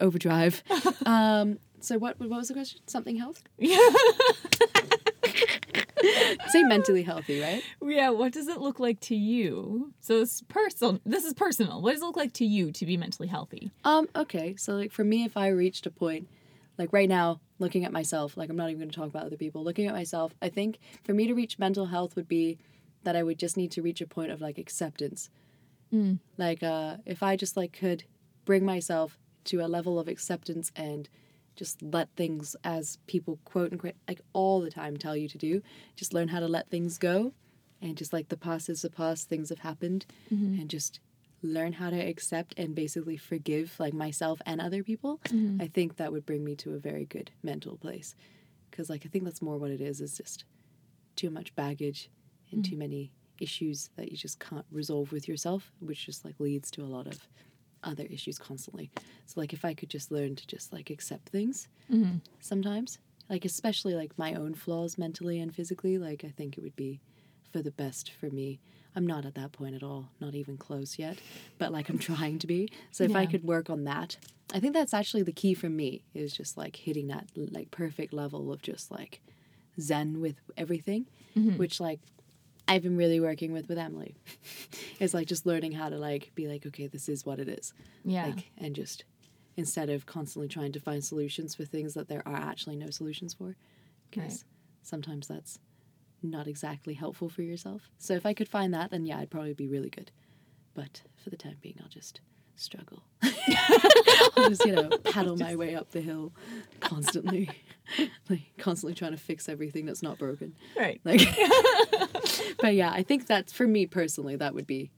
overdrive. 0.00 0.62
Um, 1.04 1.58
so 1.80 1.98
what 1.98 2.18
what 2.18 2.30
was 2.30 2.48
the 2.48 2.54
question? 2.54 2.80
Something 2.86 3.16
health? 3.16 3.42
Say 6.48 6.62
mentally 6.62 7.02
healthy, 7.02 7.40
right? 7.40 7.62
yeah. 7.82 8.10
What 8.10 8.32
does 8.32 8.48
it 8.48 8.58
look 8.60 8.78
like 8.78 9.00
to 9.00 9.16
you? 9.16 9.92
So 10.00 10.20
it's 10.20 10.42
personal. 10.42 11.00
This 11.04 11.24
is 11.24 11.34
personal. 11.34 11.82
What 11.82 11.92
does 11.92 12.02
it 12.02 12.04
look 12.04 12.16
like 12.16 12.32
to 12.34 12.44
you 12.44 12.72
to 12.72 12.86
be 12.86 12.96
mentally 12.96 13.28
healthy? 13.28 13.70
Um, 13.84 14.08
okay. 14.14 14.56
So 14.56 14.74
like 14.74 14.92
for 14.92 15.04
me 15.04 15.24
if 15.24 15.36
I 15.36 15.48
reached 15.48 15.86
a 15.86 15.90
point 15.90 16.28
like 16.78 16.92
right 16.92 17.08
now 17.08 17.40
looking 17.58 17.84
at 17.84 17.92
myself, 17.92 18.36
like 18.36 18.50
I'm 18.50 18.56
not 18.56 18.70
even 18.70 18.78
going 18.78 18.90
to 18.90 18.96
talk 18.96 19.08
about 19.08 19.26
other 19.26 19.36
people, 19.36 19.64
looking 19.64 19.86
at 19.86 19.94
myself, 19.94 20.32
I 20.40 20.48
think 20.48 20.78
for 21.04 21.12
me 21.12 21.26
to 21.26 21.34
reach 21.34 21.58
mental 21.58 21.86
health 21.86 22.14
would 22.16 22.28
be 22.28 22.58
that 23.02 23.16
I 23.16 23.22
would 23.22 23.38
just 23.38 23.56
need 23.56 23.72
to 23.72 23.82
reach 23.82 24.00
a 24.00 24.06
point 24.06 24.30
of 24.30 24.40
like 24.40 24.58
acceptance. 24.58 25.30
Mm. 25.92 26.18
Like 26.36 26.62
uh 26.62 26.98
if 27.06 27.22
I 27.22 27.36
just 27.36 27.56
like 27.56 27.72
could 27.72 28.04
bring 28.44 28.64
myself 28.64 29.18
to 29.44 29.60
a 29.60 29.66
level 29.66 29.98
of 29.98 30.08
acceptance 30.08 30.70
and 30.76 31.08
just 31.58 31.82
let 31.82 32.08
things 32.16 32.56
as 32.64 32.98
people 33.06 33.38
quote 33.44 33.72
unquote 33.72 33.96
like 34.06 34.20
all 34.32 34.60
the 34.60 34.70
time 34.70 34.96
tell 34.96 35.16
you 35.16 35.28
to 35.28 35.38
do. 35.38 35.62
Just 35.96 36.14
learn 36.14 36.28
how 36.28 36.40
to 36.40 36.48
let 36.48 36.70
things 36.70 36.96
go 36.96 37.32
and 37.82 37.96
just 37.96 38.12
like 38.12 38.28
the 38.28 38.36
past 38.36 38.68
is 38.68 38.82
the 38.82 38.90
past 38.90 39.28
things 39.28 39.50
have 39.50 39.58
happened 39.60 40.06
mm-hmm. 40.32 40.60
and 40.60 40.70
just 40.70 41.00
learn 41.42 41.74
how 41.74 41.90
to 41.90 41.98
accept 41.98 42.54
and 42.56 42.74
basically 42.74 43.16
forgive 43.16 43.74
like 43.78 43.92
myself 43.92 44.40
and 44.46 44.60
other 44.60 44.82
people. 44.82 45.20
Mm-hmm. 45.26 45.62
I 45.62 45.66
think 45.68 45.96
that 45.96 46.12
would 46.12 46.24
bring 46.24 46.44
me 46.44 46.56
to 46.56 46.74
a 46.74 46.78
very 46.78 47.04
good 47.04 47.30
mental 47.42 47.76
place 47.76 48.14
because 48.70 48.88
like 48.88 49.04
i 49.04 49.08
think 49.08 49.24
that's 49.24 49.42
more 49.42 49.58
what 49.58 49.70
it 49.70 49.80
is 49.80 50.00
is 50.00 50.16
just 50.16 50.44
too 51.16 51.30
much 51.30 51.54
baggage 51.54 52.10
and 52.50 52.62
mm. 52.62 52.70
too 52.70 52.76
many 52.76 53.10
issues 53.40 53.90
that 53.96 54.10
you 54.10 54.16
just 54.16 54.38
can't 54.38 54.66
resolve 54.70 55.12
with 55.12 55.28
yourself 55.28 55.72
which 55.80 56.06
just 56.06 56.24
like 56.24 56.34
leads 56.38 56.70
to 56.70 56.82
a 56.82 56.86
lot 56.86 57.06
of 57.06 57.26
other 57.84 58.04
issues 58.10 58.38
constantly. 58.38 58.90
So 59.26 59.40
like 59.40 59.52
if 59.52 59.64
I 59.64 59.74
could 59.74 59.90
just 59.90 60.10
learn 60.10 60.36
to 60.36 60.46
just 60.46 60.72
like 60.72 60.90
accept 60.90 61.28
things 61.28 61.68
Mm-hmm. 61.92 62.18
sometimes, 62.40 62.98
like 63.30 63.44
especially 63.44 63.94
like 63.94 64.16
my 64.18 64.34
own 64.34 64.54
flaws 64.54 64.98
mentally 64.98 65.40
and 65.40 65.54
physically, 65.54 65.98
like 65.98 66.24
I 66.24 66.28
think 66.30 66.56
it 66.58 66.62
would 66.62 66.76
be 66.76 67.00
for 67.52 67.62
the 67.62 67.70
best 67.70 68.10
for 68.12 68.30
me. 68.30 68.60
I'm 68.96 69.06
not 69.06 69.24
at 69.24 69.34
that 69.36 69.52
point 69.52 69.74
at 69.74 69.82
all, 69.82 70.08
not 70.20 70.34
even 70.34 70.56
close 70.58 70.98
yet, 70.98 71.18
but 71.58 71.72
like 71.72 71.88
I'm 71.88 71.98
trying 72.10 72.38
to 72.40 72.46
be. 72.46 72.70
So 72.90 73.04
if 73.04 73.14
I 73.16 73.26
could 73.26 73.44
work 73.44 73.70
on 73.70 73.84
that, 73.84 74.16
I 74.52 74.60
think 74.60 74.74
that's 74.74 74.94
actually 74.94 75.22
the 75.22 75.32
key 75.32 75.54
for 75.54 75.68
me 75.68 76.02
is 76.14 76.32
just 76.36 76.56
like 76.56 76.76
hitting 76.76 77.08
that 77.08 77.26
like 77.36 77.70
perfect 77.70 78.12
level 78.12 78.52
of 78.52 78.60
just 78.62 78.90
like 78.90 79.20
zen 79.80 80.20
with 80.20 80.36
everything, 80.56 81.06
Mm-hmm. 81.36 81.56
which 81.58 81.78
like 81.80 82.00
I've 82.68 82.82
been 82.82 82.96
really 82.96 83.18
working 83.18 83.52
with 83.52 83.68
with 83.68 83.78
Emily. 83.78 84.14
it's 85.00 85.14
like 85.14 85.26
just 85.26 85.46
learning 85.46 85.72
how 85.72 85.88
to 85.88 85.96
like 85.96 86.30
be 86.34 86.46
like 86.46 86.66
okay, 86.66 86.86
this 86.86 87.08
is 87.08 87.24
what 87.26 87.38
it 87.40 87.48
is. 87.48 87.72
Yeah. 88.04 88.26
Like 88.26 88.50
and 88.58 88.74
just 88.76 89.04
instead 89.56 89.88
of 89.90 90.06
constantly 90.06 90.48
trying 90.48 90.70
to 90.72 90.80
find 90.80 91.02
solutions 91.04 91.54
for 91.54 91.64
things 91.64 91.94
that 91.94 92.08
there 92.08 92.22
are 92.26 92.36
actually 92.36 92.76
no 92.76 92.90
solutions 92.90 93.34
for 93.34 93.56
because 94.10 94.32
Right. 94.32 94.44
sometimes 94.82 95.26
that's 95.26 95.58
not 96.22 96.46
exactly 96.46 96.94
helpful 96.94 97.28
for 97.28 97.42
yourself. 97.42 97.88
So 97.98 98.14
if 98.14 98.24
I 98.26 98.34
could 98.34 98.48
find 98.48 98.72
that, 98.74 98.90
then 98.90 99.04
yeah, 99.06 99.18
I'd 99.18 99.30
probably 99.30 99.54
be 99.54 99.66
really 99.66 99.90
good. 99.90 100.10
But 100.74 101.02
for 101.16 101.30
the 101.30 101.36
time 101.36 101.56
being, 101.60 101.78
I'll 101.82 101.88
just 101.88 102.20
struggle. 102.60 103.02
I'll 104.36 104.48
just, 104.50 104.64
you 104.64 104.72
know, 104.72 104.88
paddle 105.04 105.36
my 105.36 105.56
way 105.56 105.74
up 105.74 105.90
the 105.90 106.00
hill 106.00 106.32
constantly, 106.80 107.48
like 108.28 108.42
constantly 108.58 108.94
trying 108.94 109.12
to 109.12 109.16
fix 109.18 109.48
everything 109.48 109.86
that's 109.86 110.02
not 110.02 110.18
broken. 110.18 110.54
right. 110.76 111.00
Like, 111.04 111.20
but 112.60 112.74
yeah, 112.74 112.90
I 112.92 113.02
think 113.02 113.26
that's 113.26 113.52
for 113.52 113.66
me 113.66 113.86
personally, 113.86 114.36
that 114.36 114.54
would 114.54 114.66
be 114.66 114.90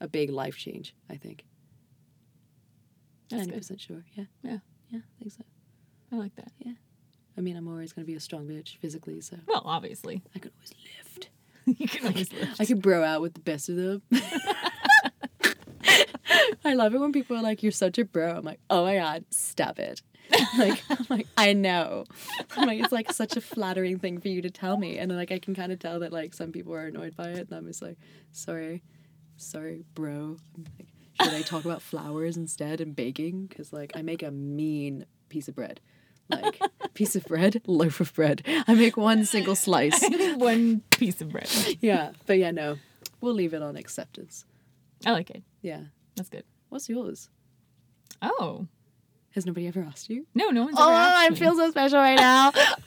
a 0.00 0.08
big 0.08 0.30
life 0.30 0.56
change. 0.56 0.94
I 1.10 1.16
think. 1.16 1.44
Ninety 3.30 3.52
percent 3.52 3.80
sure. 3.80 4.04
Yeah. 4.14 4.24
Yeah. 4.42 4.58
Yeah, 4.90 5.00
I 5.00 5.18
think 5.18 5.32
so. 5.32 5.42
I 6.12 6.16
like 6.16 6.34
that. 6.36 6.50
Yeah. 6.60 6.72
I 7.36 7.40
mean, 7.42 7.56
I'm 7.56 7.68
always 7.68 7.92
going 7.92 8.04
to 8.04 8.10
be 8.10 8.16
a 8.16 8.20
strong 8.20 8.46
bitch 8.48 8.78
physically, 8.78 9.20
so 9.20 9.36
Well, 9.46 9.62
obviously. 9.64 10.22
I 10.34 10.38
could 10.38 10.50
always 10.56 10.72
lift. 11.04 11.28
you 11.78 11.86
can 11.86 12.06
always 12.06 12.32
lift. 12.32 12.58
I 12.60 12.64
could 12.64 12.80
bro 12.80 13.04
out 13.04 13.20
with 13.20 13.34
the 13.34 13.40
best 13.40 13.68
of 13.68 13.76
them. 13.76 14.02
I 16.68 16.74
love 16.74 16.94
it 16.94 17.00
when 17.00 17.12
people 17.12 17.34
are 17.36 17.42
like, 17.42 17.62
"You're 17.62 17.72
such 17.72 17.98
a 17.98 18.04
bro." 18.04 18.30
I'm 18.30 18.44
like, 18.44 18.60
"Oh 18.68 18.84
my 18.84 18.96
god, 18.96 19.24
stop 19.30 19.78
it!" 19.78 20.02
Like, 20.58 20.82
I'm 20.90 21.06
like, 21.08 21.26
I 21.38 21.54
know. 21.54 22.04
I'm 22.54 22.66
like, 22.66 22.80
it's 22.80 22.92
like 22.92 23.10
such 23.12 23.36
a 23.36 23.40
flattering 23.40 23.98
thing 23.98 24.20
for 24.20 24.28
you 24.28 24.42
to 24.42 24.50
tell 24.50 24.76
me, 24.76 24.98
and 24.98 25.10
then 25.10 25.16
like 25.16 25.32
I 25.32 25.38
can 25.38 25.54
kind 25.54 25.72
of 25.72 25.78
tell 25.78 26.00
that 26.00 26.12
like 26.12 26.34
some 26.34 26.52
people 26.52 26.74
are 26.74 26.86
annoyed 26.86 27.16
by 27.16 27.28
it, 27.28 27.48
and 27.48 27.52
I'm 27.52 27.66
just 27.66 27.80
like, 27.80 27.96
"Sorry, 28.32 28.82
sorry, 29.36 29.84
bro." 29.94 30.36
I'm 30.56 30.66
like, 30.78 30.88
should 31.22 31.34
I 31.34 31.42
talk 31.42 31.64
about 31.64 31.80
flowers 31.80 32.36
instead 32.36 32.80
and 32.82 32.94
baking? 32.94 33.46
Because 33.46 33.72
like 33.72 33.92
I 33.94 34.02
make 34.02 34.22
a 34.22 34.30
mean 34.30 35.06
piece 35.30 35.48
of 35.48 35.54
bread, 35.54 35.80
like 36.28 36.60
piece 36.94 37.16
of 37.16 37.24
bread, 37.24 37.62
loaf 37.66 38.00
of 38.00 38.12
bread. 38.12 38.42
I 38.66 38.74
make 38.74 38.98
one 38.98 39.24
single 39.24 39.56
slice. 39.56 40.04
One 40.36 40.82
piece 40.90 41.22
of 41.22 41.30
bread. 41.30 41.48
Yeah, 41.80 42.12
but 42.26 42.38
yeah, 42.38 42.50
no, 42.50 42.76
we'll 43.22 43.34
leave 43.34 43.54
it 43.54 43.62
on 43.62 43.76
acceptance. 43.76 44.44
I 45.06 45.12
like 45.12 45.30
it. 45.30 45.42
Yeah. 45.62 45.84
That's 46.18 46.28
good. 46.28 46.44
What's 46.68 46.88
yours? 46.88 47.28
Oh. 48.22 48.66
Has 49.32 49.46
nobody 49.46 49.66
ever 49.68 49.80
asked 49.80 50.10
you? 50.10 50.26
No, 50.34 50.48
no 50.50 50.64
one's 50.64 50.76
Oh, 50.78 50.82
ever 50.88 50.92
asked 50.92 51.12
Oh, 51.30 51.34
I 51.34 51.38
feel 51.38 51.54
so 51.56 51.70
special 51.70 51.98
right 51.98 52.16
now. 52.18 52.52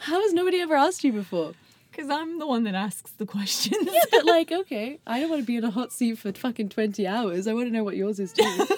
How 0.00 0.20
has 0.20 0.32
nobody 0.32 0.60
ever 0.60 0.74
asked 0.74 1.04
you 1.04 1.12
before? 1.12 1.52
Because 1.90 2.08
I'm 2.10 2.38
the 2.38 2.46
one 2.46 2.64
that 2.64 2.74
asks 2.74 3.10
the 3.12 3.26
questions. 3.26 3.88
But 4.10 4.24
like, 4.26 4.50
okay, 4.50 4.98
I 5.06 5.20
don't 5.20 5.28
want 5.30 5.42
to 5.42 5.46
be 5.46 5.56
in 5.56 5.64
a 5.64 5.70
hot 5.70 5.92
seat 5.92 6.18
for 6.18 6.32
fucking 6.32 6.70
twenty 6.70 7.06
hours. 7.06 7.46
I 7.46 7.52
want 7.54 7.66
to 7.66 7.70
know 7.72 7.84
what 7.84 7.96
yours 7.96 8.18
is 8.18 8.32
too. 8.32 8.66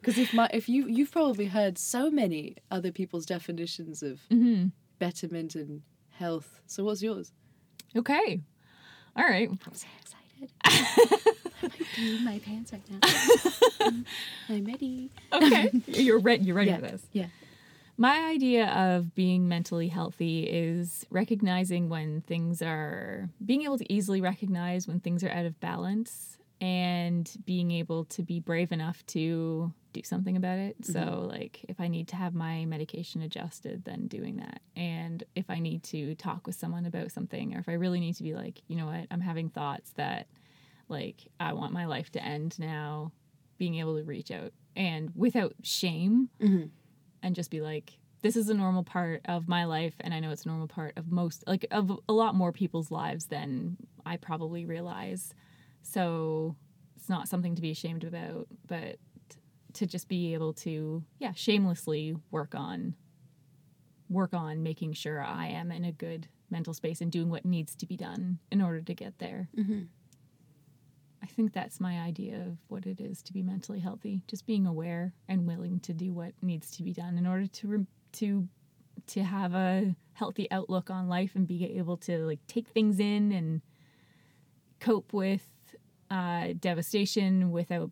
Because 0.00 0.16
if 0.22 0.32
my 0.32 0.48
if 0.54 0.70
you 0.70 0.86
you've 0.88 1.10
probably 1.12 1.44
heard 1.46 1.76
so 1.76 2.10
many 2.10 2.56
other 2.70 2.90
people's 2.90 3.26
definitions 3.26 4.02
of 4.02 4.20
hmm 4.30 4.68
betterment 4.98 5.54
and 5.54 5.82
health. 6.12 6.60
So 6.66 6.82
what's 6.84 7.02
yours? 7.02 7.30
Okay. 7.94 8.40
All 9.14 9.24
right. 9.24 9.50
I'm 9.50 9.74
so 9.74 9.86
excited. 10.00 11.36
I 11.62 11.66
might 11.66 11.86
pee 11.94 12.16
in 12.16 12.24
my 12.24 12.38
pants 12.40 12.72
right 12.72 12.82
now. 12.90 13.90
I'm 14.48 14.64
ready. 14.64 15.10
Okay. 15.32 15.70
You're 15.86 16.18
ready. 16.18 16.44
You're 16.44 16.56
ready 16.56 16.70
Yeah. 16.70 16.76
for 16.76 16.82
this. 16.82 17.06
Yeah. 17.12 17.26
My 17.96 18.26
idea 18.26 18.68
of 18.68 19.14
being 19.14 19.48
mentally 19.48 19.88
healthy 19.88 20.44
is 20.44 21.04
recognizing 21.10 21.88
when 21.88 22.20
things 22.22 22.62
are 22.62 23.28
being 23.44 23.62
able 23.62 23.76
to 23.78 23.92
easily 23.92 24.20
recognize 24.20 24.86
when 24.86 25.00
things 25.00 25.24
are 25.24 25.30
out 25.30 25.46
of 25.46 25.58
balance 25.58 26.38
and 26.60 27.30
being 27.44 27.70
able 27.72 28.04
to 28.04 28.22
be 28.22 28.38
brave 28.40 28.70
enough 28.72 29.04
to 29.06 29.72
do 29.92 30.02
something 30.04 30.36
about 30.36 30.58
it. 30.58 30.76
So, 30.82 31.00
mm-hmm. 31.00 31.26
like, 31.28 31.64
if 31.68 31.80
I 31.80 31.88
need 31.88 32.08
to 32.08 32.16
have 32.16 32.34
my 32.34 32.64
medication 32.66 33.22
adjusted, 33.22 33.84
then 33.84 34.06
doing 34.06 34.36
that. 34.36 34.60
And 34.76 35.24
if 35.34 35.50
I 35.50 35.58
need 35.58 35.82
to 35.84 36.14
talk 36.16 36.46
with 36.46 36.56
someone 36.56 36.84
about 36.86 37.10
something, 37.10 37.54
or 37.56 37.58
if 37.60 37.68
I 37.68 37.72
really 37.74 38.00
need 38.00 38.14
to 38.16 38.22
be 38.22 38.34
like, 38.34 38.60
you 38.68 38.76
know 38.76 38.86
what, 38.86 39.06
I'm 39.10 39.20
having 39.20 39.48
thoughts 39.50 39.90
that, 39.96 40.26
like, 40.88 41.26
I 41.40 41.52
want 41.52 41.72
my 41.72 41.86
life 41.86 42.10
to 42.12 42.24
end 42.24 42.58
now, 42.58 43.12
being 43.58 43.76
able 43.76 43.96
to 43.96 44.04
reach 44.04 44.30
out 44.30 44.52
and 44.76 45.10
without 45.14 45.54
shame 45.62 46.28
Mhm. 46.40 46.70
and 47.22 47.34
just 47.34 47.50
be 47.50 47.60
like 47.60 47.98
this 48.22 48.36
is 48.36 48.48
a 48.48 48.54
normal 48.54 48.82
part 48.84 49.20
of 49.26 49.48
my 49.48 49.64
life 49.64 49.94
and 50.00 50.12
i 50.14 50.20
know 50.20 50.30
it's 50.30 50.44
a 50.44 50.48
normal 50.48 50.68
part 50.68 50.92
of 50.96 51.10
most 51.10 51.42
like 51.48 51.66
of 51.72 51.90
a 52.08 52.12
lot 52.12 52.34
more 52.36 52.52
people's 52.52 52.90
lives 52.92 53.26
than 53.26 53.76
i 54.06 54.16
probably 54.16 54.64
realize 54.64 55.34
so 55.82 56.54
it's 56.96 57.08
not 57.08 57.26
something 57.28 57.54
to 57.56 57.62
be 57.62 57.70
ashamed 57.72 58.04
about 58.04 58.46
but 58.68 58.96
to 59.72 59.86
just 59.86 60.06
be 60.08 60.32
able 60.34 60.52
to 60.52 61.02
yeah 61.18 61.32
shamelessly 61.32 62.14
work 62.30 62.54
on 62.54 62.94
work 64.08 64.32
on 64.34 64.62
making 64.62 64.92
sure 64.92 65.20
i 65.22 65.46
am 65.46 65.70
in 65.72 65.84
a 65.84 65.92
good 65.92 66.28
mental 66.50 66.72
space 66.72 67.00
and 67.00 67.10
doing 67.12 67.28
what 67.28 67.44
needs 67.44 67.74
to 67.76 67.86
be 67.86 67.96
done 67.96 68.38
in 68.50 68.62
order 68.62 68.80
to 68.80 68.94
get 68.94 69.18
there 69.18 69.48
Mm-hmm. 69.56 69.82
I 71.22 71.26
think 71.26 71.52
that's 71.52 71.80
my 71.80 72.00
idea 72.00 72.36
of 72.36 72.58
what 72.68 72.86
it 72.86 73.00
is 73.00 73.22
to 73.22 73.32
be 73.32 73.42
mentally 73.42 73.80
healthy. 73.80 74.22
Just 74.28 74.46
being 74.46 74.66
aware 74.66 75.12
and 75.28 75.46
willing 75.46 75.80
to 75.80 75.92
do 75.92 76.12
what 76.12 76.32
needs 76.42 76.70
to 76.76 76.82
be 76.82 76.92
done 76.92 77.18
in 77.18 77.26
order 77.26 77.46
to 77.46 77.68
re- 77.68 77.86
to 78.12 78.48
to 79.06 79.22
have 79.22 79.54
a 79.54 79.94
healthy 80.12 80.50
outlook 80.50 80.90
on 80.90 81.08
life 81.08 81.34
and 81.34 81.46
be 81.46 81.76
able 81.78 81.96
to 81.96 82.18
like 82.18 82.40
take 82.46 82.68
things 82.68 82.98
in 82.98 83.32
and 83.32 83.62
cope 84.80 85.12
with 85.12 85.46
uh, 86.10 86.48
devastation 86.58 87.50
without 87.50 87.90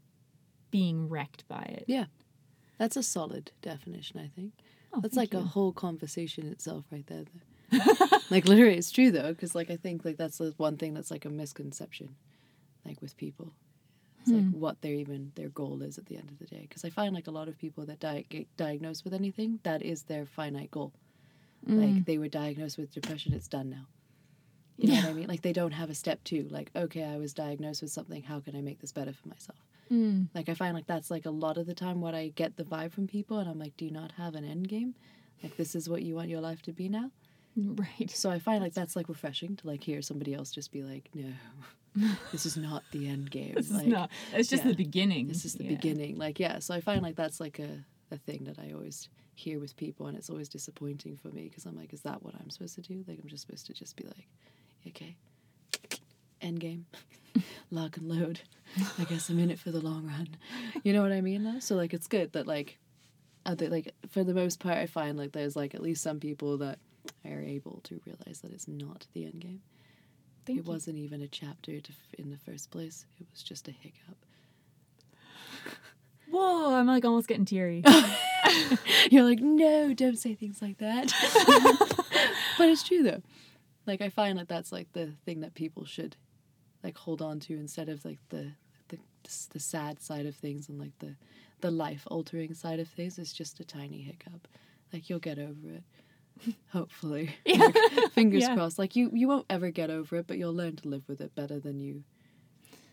being 0.71 1.09
wrecked 1.09 1.47
by 1.49 1.63
it. 1.63 1.85
Yeah. 1.87 2.07
That's 2.79 2.97
a 2.97 3.03
solid 3.03 3.53
definition, 3.63 4.21
I 4.21 4.29
think. 4.35 4.53
Oh, 4.93 5.01
That's 5.01 5.17
like 5.17 5.35
a 5.35 5.41
whole 5.41 5.73
conversation 5.73 6.47
itself 6.49 6.85
right 6.91 7.07
there. 7.07 7.25
like 8.31 8.47
literally 8.47 8.77
it's 8.77 8.93
true 8.93 9.11
though 9.11 9.33
because 9.33 9.55
like 9.55 9.71
I 9.71 9.77
think 9.77 10.05
like 10.05 10.17
that's 10.17 10.39
the 10.39 10.55
one 10.57 10.77
thing 10.77 10.95
that's 10.95 11.11
like 11.11 11.25
a 11.25 11.29
misconception 11.29 12.15
like 12.87 13.01
with 13.03 13.17
people. 13.17 13.53
It's 14.21 14.31
like 14.33 14.43
Hmm. 14.43 14.59
what 14.61 14.81
their 14.81 14.95
even 14.95 15.33
their 15.37 15.49
goal 15.51 15.83
is 15.83 15.99
at 15.99 16.07
the 16.07 16.17
end 16.17 16.31
of 16.31 16.39
the 16.39 16.47
day 16.47 16.63
because 16.69 16.85
I 16.85 16.91
find 16.91 17.15
like 17.15 17.29
a 17.29 17.31
lot 17.39 17.49
of 17.49 17.59
people 17.59 17.87
that 17.87 18.01
di- 18.01 18.27
get 18.29 18.47
diagnosed 18.57 19.05
with 19.05 19.15
anything 19.15 19.61
that 19.63 19.83
is 19.83 20.05
their 20.05 20.27
finite 20.27 20.71
goal. 20.71 20.93
Mm. 21.69 21.95
Like 21.97 22.05
they 22.07 22.19
were 22.19 22.29
diagnosed 22.29 22.77
with 22.79 22.93
depression, 22.93 23.33
it's 23.35 23.49
done 23.49 23.71
now. 23.71 23.87
You 24.79 24.89
know 24.89 24.97
what 24.97 25.05
I 25.11 25.13
mean? 25.15 25.29
Like 25.29 25.43
they 25.43 25.53
don't 25.53 25.73
have 25.73 25.91
a 25.91 25.95
step 25.95 26.23
two. 26.25 26.49
Like 26.51 26.71
okay, 26.75 27.05
I 27.05 27.17
was 27.19 27.33
diagnosed 27.35 27.83
with 27.83 27.93
something. 27.93 28.23
How 28.25 28.41
can 28.41 28.57
I 28.57 28.61
make 28.61 28.81
this 28.81 28.93
better 28.93 29.13
for 29.13 29.29
myself? 29.29 29.59
Mm. 29.91 30.27
Like 30.35 30.49
I 30.49 30.55
find 30.55 30.75
like 30.75 30.87
that's 30.87 31.11
like 31.11 31.27
a 31.27 31.31
lot 31.31 31.57
of 31.57 31.67
the 31.67 31.75
time 31.75 32.01
what 32.01 32.15
I 32.15 32.29
get 32.35 32.57
the 32.57 32.65
vibe 32.65 32.93
from 32.93 33.07
people, 33.07 33.39
and 33.39 33.49
I'm 33.49 33.59
like, 33.59 33.77
do 33.77 33.85
you 33.85 33.91
not 33.93 34.13
have 34.13 34.35
an 34.35 34.45
end 34.45 34.69
game? 34.69 34.95
Like 35.43 35.57
this 35.57 35.75
is 35.77 35.89
what 35.89 36.03
you 36.03 36.15
want 36.17 36.29
your 36.31 36.41
life 36.41 36.63
to 36.63 36.73
be 36.73 36.89
now. 36.89 37.11
Right. 37.57 38.11
So 38.11 38.29
I 38.31 38.39
find 38.39 38.63
like 38.63 38.75
that's 38.75 38.97
like 38.97 39.09
refreshing 39.09 39.57
to 39.57 39.67
like 39.67 39.83
hear 39.83 40.03
somebody 40.03 40.35
else 40.35 40.51
just 40.51 40.71
be 40.73 40.83
like, 40.83 41.09
no, 41.15 41.33
this 42.33 42.47
is 42.47 42.57
not 42.57 42.83
the 42.93 43.09
end 43.09 43.31
game. 43.31 43.55
This 43.57 43.71
like, 43.71 43.87
is 43.87 43.93
not. 43.93 44.11
It's 44.33 44.49
just 44.49 44.65
yeah, 44.65 44.71
the 44.71 44.77
beginning. 44.77 45.29
This 45.29 45.45
is 45.45 45.55
the 45.55 45.65
Yeah. 45.65 45.71
beginning. 45.71 46.17
Like 46.17 46.39
yeah. 46.39 46.59
So 46.59 46.75
I 46.75 46.81
find 46.81 47.03
like 47.03 47.17
that's 47.17 47.41
like 47.41 47.59
a 47.59 47.85
a 48.11 48.19
thing 48.19 48.45
that 48.45 48.59
I 48.59 48.73
always 48.73 49.09
hear 49.35 49.59
with 49.59 49.77
people, 49.77 50.07
and 50.07 50.17
it's 50.17 50.31
always 50.31 50.49
disappointing 50.49 51.17
for 51.17 51.29
me 51.29 51.45
because 51.45 51.67
I'm 51.67 51.77
like, 51.77 51.93
is 51.93 52.03
that 52.03 52.23
what 52.23 52.35
I'm 52.41 52.51
supposed 52.51 52.75
to 52.77 52.83
do? 52.83 53.05
Like 53.07 53.19
I'm 53.23 53.29
just 53.29 53.47
supposed 53.47 53.67
to 53.67 53.73
just 53.75 53.97
be 53.97 54.05
like, 54.05 54.27
okay, 54.87 55.17
end 56.41 56.61
game, 56.61 56.87
lock 57.71 57.97
and 57.97 58.09
load. 58.09 58.41
I 58.99 59.05
guess 59.05 59.29
I'm 59.29 59.39
in 59.39 59.51
it 59.51 59.59
for 59.59 59.71
the 59.71 59.81
long 59.81 60.07
run. 60.07 60.29
You 60.83 60.93
know 60.93 61.03
what 61.03 61.13
I 61.13 61.21
mean? 61.21 61.45
Though? 61.45 61.59
So 61.61 61.77
like 61.77 61.95
it's 61.95 62.07
good 62.07 62.33
that 62.33 62.47
like, 62.47 62.79
like 63.47 63.95
for 64.11 64.25
the 64.25 64.35
most 64.35 64.61
part, 64.61 64.79
I 64.79 64.87
find 64.87 65.17
like 65.17 65.33
there's 65.33 65.57
like 65.57 65.75
at 65.75 65.83
least 65.83 66.03
some 66.03 66.21
people 66.21 66.59
that 66.59 66.79
are 67.25 67.41
able 67.41 67.81
to 67.85 68.01
realize 68.07 68.41
that 68.41 68.53
it's 68.53 68.69
not 68.69 69.07
the 69.13 69.25
end 69.25 69.41
game. 69.41 69.61
Thank 70.47 70.61
it 70.61 70.67
you. 70.67 70.73
wasn't 70.73 70.99
even 70.99 71.23
a 71.23 71.29
chapter 71.29 71.81
to, 71.81 71.93
in 72.19 72.31
the 72.31 72.39
first 72.39 72.71
place. 72.71 73.05
It 73.21 73.27
was 73.33 73.43
just 73.43 73.69
a 73.69 73.73
hiccup. 73.73 74.17
Whoa! 76.31 76.75
I'm 76.75 76.87
like 76.87 77.05
almost 77.05 77.29
getting 77.29 77.45
teary. 77.45 77.83
You're 79.11 79.25
like, 79.25 79.41
no, 79.41 79.93
don't 79.95 80.19
say 80.19 80.35
things 80.35 80.63
like 80.63 80.79
that. 80.79 81.13
but 82.59 82.69
it's 82.69 82.83
true 82.83 83.03
though. 83.03 83.23
Like 83.87 84.01
I 84.01 84.09
find 84.09 84.39
that 84.39 84.49
that's 84.49 84.73
like 84.73 84.93
the 84.93 85.13
thing 85.25 85.41
that 85.41 85.55
people 85.55 85.85
should 85.85 86.17
like 86.83 86.97
hold 86.97 87.23
on 87.23 87.41
to 87.41 87.55
instead 87.55 87.89
of 87.89 88.05
like 88.05 88.19
the 88.29 88.53
the 88.89 88.99
the 89.51 89.61
sad 89.61 90.01
side 90.01 90.27
of 90.27 90.35
things 90.35 90.69
and 90.69 90.79
like 90.79 90.99
the 90.99 91.17
the 91.61 91.71
life 91.71 92.07
altering 92.09 92.55
side 92.55 92.81
of 92.81 92.89
things 92.89 93.19
is 93.19 93.33
just 93.33 93.61
a 93.61 93.65
tiny 93.65 94.03
hiccup. 94.03 94.49
Like 94.93 95.09
you'll 95.09 95.19
get 95.19 95.39
over 95.39 95.69
it. 95.69 95.85
Hopefully. 96.73 97.35
Yeah. 97.45 97.59
Like, 97.59 98.13
fingers 98.13 98.43
Yeah. 98.43 98.55
crossed. 98.55 98.79
Like 98.79 98.97
you 98.97 99.11
you 99.13 99.29
won't 99.29 99.47
ever 99.51 99.71
get 99.71 99.91
over 99.91 100.17
it, 100.17 100.27
but 100.27 100.39
you'll 100.39 100.55
learn 100.55 100.77
to 100.77 100.89
live 100.89 101.03
with 101.09 101.21
it 101.21 101.35
better 101.35 101.59
than 101.59 101.81
you 101.81 102.05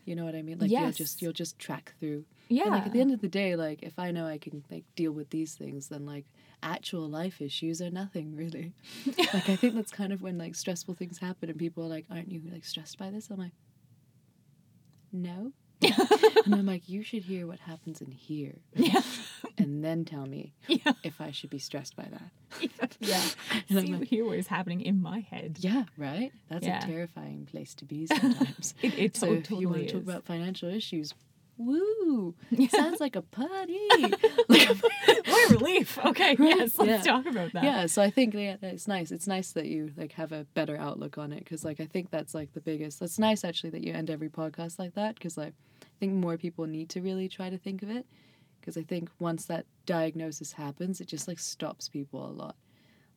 you 0.04 0.14
know 0.14 0.24
what 0.26 0.34
I 0.34 0.42
mean? 0.42 0.58
Like 0.58 0.70
you'll 0.70 0.92
just 0.92 1.22
you'll 1.22 1.32
just 1.32 1.58
track 1.58 1.94
through. 1.98 2.24
Yeah. 2.48 2.64
And 2.64 2.72
like 2.72 2.86
at 2.86 2.92
the 2.92 3.00
end 3.00 3.12
of 3.12 3.20
the 3.22 3.28
day, 3.28 3.56
like 3.56 3.82
if 3.82 3.98
I 3.98 4.10
know 4.10 4.26
I 4.26 4.36
can 4.38 4.62
like 4.70 4.84
deal 4.96 5.12
with 5.12 5.30
these 5.30 5.54
things, 5.54 5.88
then 5.88 6.04
like 6.04 6.26
actual 6.62 7.08
life 7.08 7.40
issues 7.40 7.80
are 7.80 7.90
nothing 7.90 8.36
really. 8.36 8.74
like 9.06 9.48
I 9.48 9.56
think 9.56 9.74
that's 9.74 9.90
kind 9.92 10.12
of 10.12 10.20
when 10.20 10.36
like 10.36 10.54
stressful 10.54 10.94
things 10.94 11.18
happen 11.18 11.48
and 11.48 11.58
people 11.58 11.84
are 11.84 11.88
like, 11.88 12.04
"Aren't 12.10 12.30
you 12.30 12.42
like 12.52 12.64
stressed 12.66 12.98
by 12.98 13.10
this?" 13.10 13.30
I'm 13.30 13.38
like, 13.38 13.52
"No." 15.12 15.52
and 15.82 16.54
I'm 16.54 16.66
like, 16.66 16.88
"You 16.88 17.02
should 17.02 17.24
hear 17.24 17.46
what 17.46 17.60
happens 17.60 18.00
in 18.00 18.10
here, 18.10 18.56
yeah. 18.74 19.02
And 19.64 19.82
then 19.84 20.04
tell 20.04 20.26
me 20.26 20.52
Yeah. 20.68 20.92
if 21.02 21.20
I 21.20 21.30
should 21.30 21.50
be 21.50 21.58
stressed 21.58 21.96
by 21.96 22.08
that." 22.10 22.96
Yeah. 23.00 23.20
And 23.68 23.78
I'm 23.78 23.86
See 23.86 23.92
like, 23.94 24.08
here 24.08 24.24
what 24.24 24.38
is 24.38 24.46
happening 24.48 24.80
in 24.80 25.00
my 25.02 25.20
head. 25.20 25.56
"Yeah, 25.60 25.84
right. 25.96 26.32
That's 26.48 26.66
Yeah. 26.66 26.82
a 26.84 26.86
terrifying 26.86 27.46
place 27.50 27.74
to 27.76 27.84
be 27.84 28.06
sometimes." 28.06 28.74
It, 28.82 28.98
it 28.98 29.16
so 29.16 29.26
to- 29.28 29.34
if 29.38 29.50
you 29.50 29.56
want 29.68 29.80
totally 29.80 29.86
to 29.86 29.92
talk 29.94 30.02
about 30.02 30.24
financial 30.24 30.68
issues, 30.68 31.14
woo! 31.56 32.34
Sounds 32.68 33.00
like 33.00 33.16
a 33.16 33.22
party. 33.22 33.78
what 34.48 35.50
a 35.50 35.54
relief. 35.54 35.98
Okay. 36.04 36.36
Right, 36.36 36.56
Yes. 36.56 36.78
Let's 36.78 37.06
yeah. 37.06 37.12
talk 37.12 37.26
about 37.26 37.52
that. 37.52 37.64
yeah 37.64 37.86
so 37.86 38.02
i 38.02 38.10
think 38.10 38.34
yeah, 38.34 38.56
it's 38.62 38.88
nice 38.88 39.10
it's 39.10 39.26
nice 39.26 39.52
that 39.52 39.66
you 39.66 39.92
like 39.96 40.12
have 40.12 40.32
a 40.32 40.44
better 40.54 40.76
outlook 40.76 41.18
on 41.18 41.32
it 41.32 41.40
because 41.40 41.64
like 41.64 41.80
i 41.80 41.86
think 41.86 42.10
that's 42.10 42.34
like 42.34 42.52
the 42.54 42.60
biggest 42.60 43.00
that's 43.00 43.18
nice 43.18 43.44
actually 43.44 43.70
that 43.70 43.82
you 43.84 43.92
end 43.92 44.10
every 44.10 44.28
podcast 44.28 44.78
like 44.78 44.94
that 44.94 45.14
because 45.14 45.36
like 45.36 45.54
i 45.82 45.86
think 46.00 46.12
more 46.12 46.36
people 46.36 46.66
need 46.66 46.88
to 46.90 47.00
really 47.00 47.28
try 47.28 47.48
to 47.50 47.58
think 47.58 47.82
of 47.82 47.90
it 47.90 48.06
because 48.64 48.78
i 48.78 48.82
think 48.82 49.10
once 49.18 49.44
that 49.44 49.66
diagnosis 49.84 50.52
happens 50.52 51.00
it 51.00 51.08
just 51.08 51.28
like 51.28 51.38
stops 51.38 51.88
people 51.88 52.24
a 52.24 52.32
lot. 52.32 52.56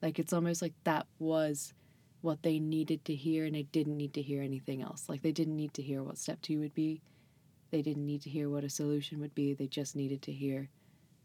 Like 0.02 0.20
it's 0.20 0.34
almost 0.34 0.62
like 0.62 0.74
that 0.84 1.08
was 1.20 1.74
what 2.22 2.44
they 2.44 2.60
needed 2.60 3.06
to 3.06 3.16
hear 3.16 3.46
and 3.46 3.56
they 3.56 3.64
didn't 3.64 3.98
need 3.98 4.14
to 4.14 4.22
hear 4.22 4.42
anything 4.42 4.82
else. 4.82 5.08
Like 5.08 5.22
they 5.22 5.32
didn't 5.32 5.56
need 5.56 5.74
to 5.76 5.82
hear 5.82 6.04
what 6.04 6.18
step 6.18 6.42
two 6.42 6.60
would 6.60 6.74
be. 6.74 7.02
They 7.72 7.82
didn't 7.82 8.06
need 8.06 8.22
to 8.24 8.30
hear 8.30 8.50
what 8.50 8.64
a 8.64 8.70
solution 8.70 9.20
would 9.20 9.36
be. 9.36 9.54
They 9.54 9.68
just 9.68 9.96
needed 9.96 10.22
to 10.24 10.32
hear 10.32 10.70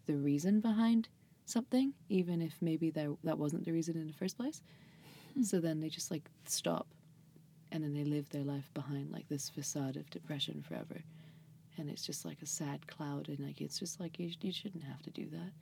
the 0.07 0.17
reason 0.17 0.61
behind 0.61 1.09
something, 1.47 1.93
even 2.09 2.41
if 2.43 2.55
maybe 2.61 2.91
that 2.91 3.09
that 3.25 3.39
wasn't 3.39 3.65
the 3.65 3.73
reason 3.73 3.97
in 3.97 4.07
the 4.07 4.13
first 4.13 4.37
place. 4.37 4.63
Hmm. 5.35 5.43
So 5.43 5.61
then 5.61 5.81
they 5.81 5.89
just 5.89 6.11
like 6.11 6.29
stop, 6.47 6.87
and 7.71 7.85
then 7.85 7.95
they 7.95 8.05
live 8.05 8.29
their 8.31 8.45
life 8.45 8.71
behind 8.75 9.13
like 9.13 9.29
this 9.29 9.49
facade 9.49 9.97
of 9.97 10.11
depression 10.11 10.65
forever, 10.67 11.03
and 11.79 11.89
it's 11.91 12.05
just 12.07 12.25
like 12.25 12.43
a 12.43 12.47
sad 12.47 12.87
cloud, 12.87 13.29
and 13.29 13.41
like 13.41 13.61
it's 13.61 13.79
just 13.79 14.01
like 14.01 14.19
you, 14.19 14.31
you 14.41 14.53
shouldn't 14.53 14.85
have 14.85 15.03
to 15.03 15.11
do 15.11 15.27
that. 15.31 15.53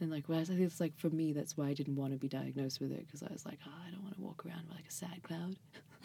And 0.00 0.10
like, 0.12 0.24
whereas 0.28 0.48
I 0.48 0.54
think 0.54 0.66
it's 0.66 0.80
like 0.80 0.96
for 0.96 1.10
me, 1.10 1.32
that's 1.32 1.56
why 1.56 1.66
I 1.68 1.74
didn't 1.74 1.96
want 1.96 2.12
to 2.12 2.18
be 2.18 2.28
diagnosed 2.28 2.80
with 2.80 2.92
it 2.92 3.04
because 3.06 3.22
I 3.22 3.32
was 3.32 3.44
like, 3.44 3.58
oh, 3.66 3.72
I 3.86 3.90
don't 3.90 4.02
want 4.02 4.14
to 4.14 4.20
walk 4.20 4.44
around 4.46 4.62
with 4.68 4.76
like 4.76 4.86
a 4.88 4.92
sad 4.92 5.22
cloud. 5.24 5.56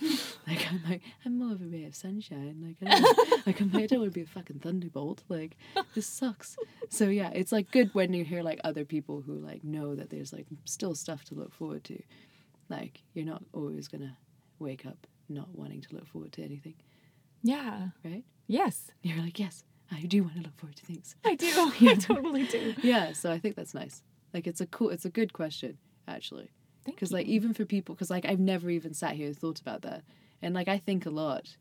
like 0.48 0.66
I'm 0.72 0.82
like 0.90 1.02
I'm 1.24 1.38
more 1.38 1.52
of 1.54 1.62
a 1.62 1.66
ray 1.66 1.86
of 1.86 1.96
sunshine. 1.96 2.76
Like 2.82 2.92
I 2.92 3.00
don't, 3.00 3.48
like 3.48 3.62
I'm, 3.62 3.76
I 3.76 3.86
don't 3.86 4.00
want 4.00 4.12
to 4.12 4.20
be 4.20 4.24
a 4.24 4.26
fucking 4.26 4.60
thunderbolt. 4.60 5.24
Like 5.30 5.56
this 5.94 6.08
sucks. 6.08 6.58
So 6.90 7.08
yeah, 7.10 7.30
it's 7.34 7.52
like 7.52 7.70
good 7.70 7.94
when 7.94 8.14
you 8.14 8.24
hear 8.26 8.42
like 8.42 8.60
other 8.64 8.84
people 8.86 9.22
who 9.22 9.34
like 9.34 9.64
know 9.64 9.94
that 9.96 10.10
there's 10.10 10.34
like 10.34 10.48
still 10.66 10.96
stuff 10.96 11.24
to 11.26 11.36
look 11.36 11.54
forward 11.54 11.84
to. 11.86 12.02
Like 12.70 13.04
you're 13.14 13.26
not 13.26 13.44
always 13.54 13.88
gonna 13.88 14.18
wake 14.58 14.88
up 14.88 15.06
not 15.30 15.50
wanting 15.56 15.82
to 15.82 15.94
look 15.96 16.08
forward 16.08 16.34
to 16.34 16.44
anything, 16.44 16.74
Yeah. 17.44 17.90
right? 18.04 18.24
Yes. 18.48 18.92
You're 19.02 19.18
like, 19.18 19.40
yes, 19.40 19.64
I 19.92 20.02
do 20.02 20.24
want 20.24 20.36
to 20.36 20.42
look 20.42 20.58
forward 20.58 20.76
to 20.78 20.86
things. 20.86 21.16
I 21.26 21.36
do. 21.36 21.48
I 21.82 21.96
totally 21.96 22.46
do. 22.46 22.76
Yeah, 22.82 23.14
so 23.14 23.32
I 23.32 23.40
think 23.40 23.56
that's 23.56 23.74
nice. 23.74 24.04
Like 24.34 24.48
it's 24.48 24.62
a 24.62 24.66
cool, 24.66 24.90
it's 24.90 25.06
a 25.06 25.10
good 25.10 25.34
question 25.34 25.78
actually. 26.08 26.52
Thank 26.86 26.98
Because 26.98 27.12
like 27.12 27.28
even 27.28 27.54
for 27.54 27.66
people, 27.66 27.96
because 27.96 28.10
like 28.10 28.26
I've 28.26 28.40
never 28.40 28.70
even 28.70 28.94
sat 28.94 29.14
here 29.14 29.28
and 29.28 29.38
thought 29.38 29.60
about 29.60 29.84
that, 29.84 30.04
and 30.44 30.54
like 30.54 30.68
I 30.68 30.78
think 30.78 31.06
a 31.06 31.10
lot. 31.10 31.56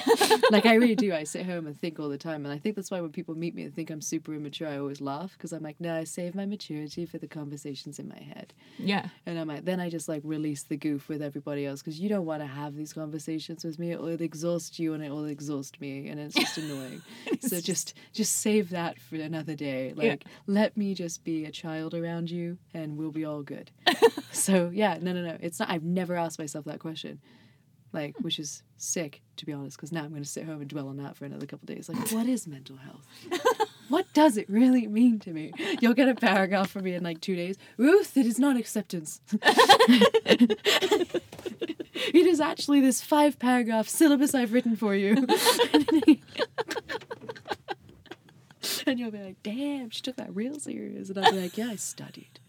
like 0.50 0.64
I 0.64 0.74
really 0.74 0.94
do. 0.94 1.12
I 1.12 1.24
sit 1.24 1.44
home 1.44 1.66
and 1.66 1.78
think 1.78 1.98
all 1.98 2.08
the 2.08 2.16
time, 2.16 2.46
and 2.46 2.54
I 2.54 2.58
think 2.58 2.76
that's 2.76 2.90
why 2.90 3.00
when 3.00 3.10
people 3.10 3.34
meet 3.34 3.54
me 3.54 3.64
and 3.64 3.74
think 3.74 3.90
I'm 3.90 4.00
super 4.00 4.32
immature, 4.32 4.68
I 4.68 4.78
always 4.78 5.00
laugh 5.00 5.32
because 5.32 5.52
I'm 5.52 5.62
like, 5.62 5.80
no, 5.80 5.94
I 5.94 6.04
save 6.04 6.34
my 6.34 6.46
maturity 6.46 7.04
for 7.04 7.18
the 7.18 7.26
conversations 7.26 7.98
in 7.98 8.08
my 8.08 8.20
head, 8.20 8.54
yeah. 8.78 9.08
and 9.26 9.38
I'm 9.38 9.48
like, 9.48 9.64
then 9.64 9.80
I 9.80 9.90
just 9.90 10.08
like 10.08 10.22
release 10.24 10.62
the 10.62 10.76
goof 10.76 11.08
with 11.08 11.20
everybody 11.20 11.66
else 11.66 11.80
because 11.80 11.98
you 11.98 12.08
don't 12.08 12.24
want 12.24 12.40
to 12.40 12.46
have 12.46 12.76
these 12.76 12.92
conversations 12.92 13.64
with 13.64 13.78
me. 13.78 13.90
It 13.90 14.00
will 14.00 14.08
exhaust 14.08 14.78
you 14.78 14.94
and 14.94 15.02
it 15.02 15.10
will 15.10 15.26
exhaust 15.26 15.80
me, 15.80 16.08
and 16.08 16.20
it's 16.20 16.36
just 16.36 16.58
annoying. 16.58 17.02
so 17.40 17.60
just 17.60 17.94
just 18.12 18.36
save 18.38 18.70
that 18.70 19.00
for 19.00 19.16
another 19.16 19.56
day. 19.56 19.92
Yeah. 19.96 20.10
Like 20.10 20.24
let 20.46 20.76
me 20.76 20.94
just 20.94 21.24
be 21.24 21.44
a 21.44 21.50
child 21.50 21.92
around 21.92 22.30
you, 22.30 22.58
and 22.72 22.96
we'll 22.96 23.10
be 23.10 23.24
all 23.24 23.42
good. 23.42 23.72
so 24.32 24.70
yeah, 24.72 24.98
no, 25.00 25.12
no, 25.12 25.22
no. 25.22 25.36
It's 25.40 25.58
not. 25.58 25.70
I've 25.70 25.82
never 25.82 26.14
asked 26.14 26.38
myself 26.38 26.64
that 26.66 26.78
question. 26.78 27.20
Like, 27.92 28.16
which 28.20 28.38
is 28.38 28.62
sick 28.76 29.22
to 29.38 29.46
be 29.46 29.52
honest, 29.52 29.76
because 29.76 29.92
now 29.92 30.02
I'm 30.02 30.10
going 30.10 30.22
to 30.22 30.28
sit 30.28 30.44
home 30.44 30.60
and 30.60 30.68
dwell 30.68 30.88
on 30.88 30.98
that 30.98 31.16
for 31.16 31.24
another 31.24 31.46
couple 31.46 31.66
days. 31.66 31.88
Like, 31.88 32.10
what 32.12 32.26
is 32.26 32.46
mental 32.46 32.76
health? 32.76 33.06
what 33.88 34.12
does 34.12 34.36
it 34.36 34.50
really 34.50 34.86
mean 34.86 35.18
to 35.20 35.32
me? 35.32 35.52
You'll 35.80 35.94
get 35.94 36.08
a 36.08 36.14
paragraph 36.14 36.70
from 36.70 36.84
me 36.84 36.94
in 36.94 37.02
like 37.02 37.20
two 37.20 37.34
days. 37.36 37.56
Ruth, 37.76 38.16
it 38.16 38.26
is 38.26 38.38
not 38.38 38.56
acceptance. 38.56 39.20
it 39.32 40.60
is 42.14 42.40
actually 42.40 42.80
this 42.80 43.00
five 43.00 43.38
paragraph 43.38 43.88
syllabus 43.88 44.34
I've 44.34 44.52
written 44.52 44.76
for 44.76 44.94
you. 44.94 45.12
and 48.86 48.98
you'll 48.98 49.12
be 49.12 49.22
like, 49.22 49.42
damn, 49.42 49.90
she 49.90 50.02
took 50.02 50.16
that 50.16 50.34
real 50.34 50.58
serious. 50.58 51.08
And 51.10 51.18
I'll 51.24 51.32
be 51.32 51.40
like, 51.42 51.56
yeah, 51.56 51.68
I 51.68 51.76
studied. 51.76 52.40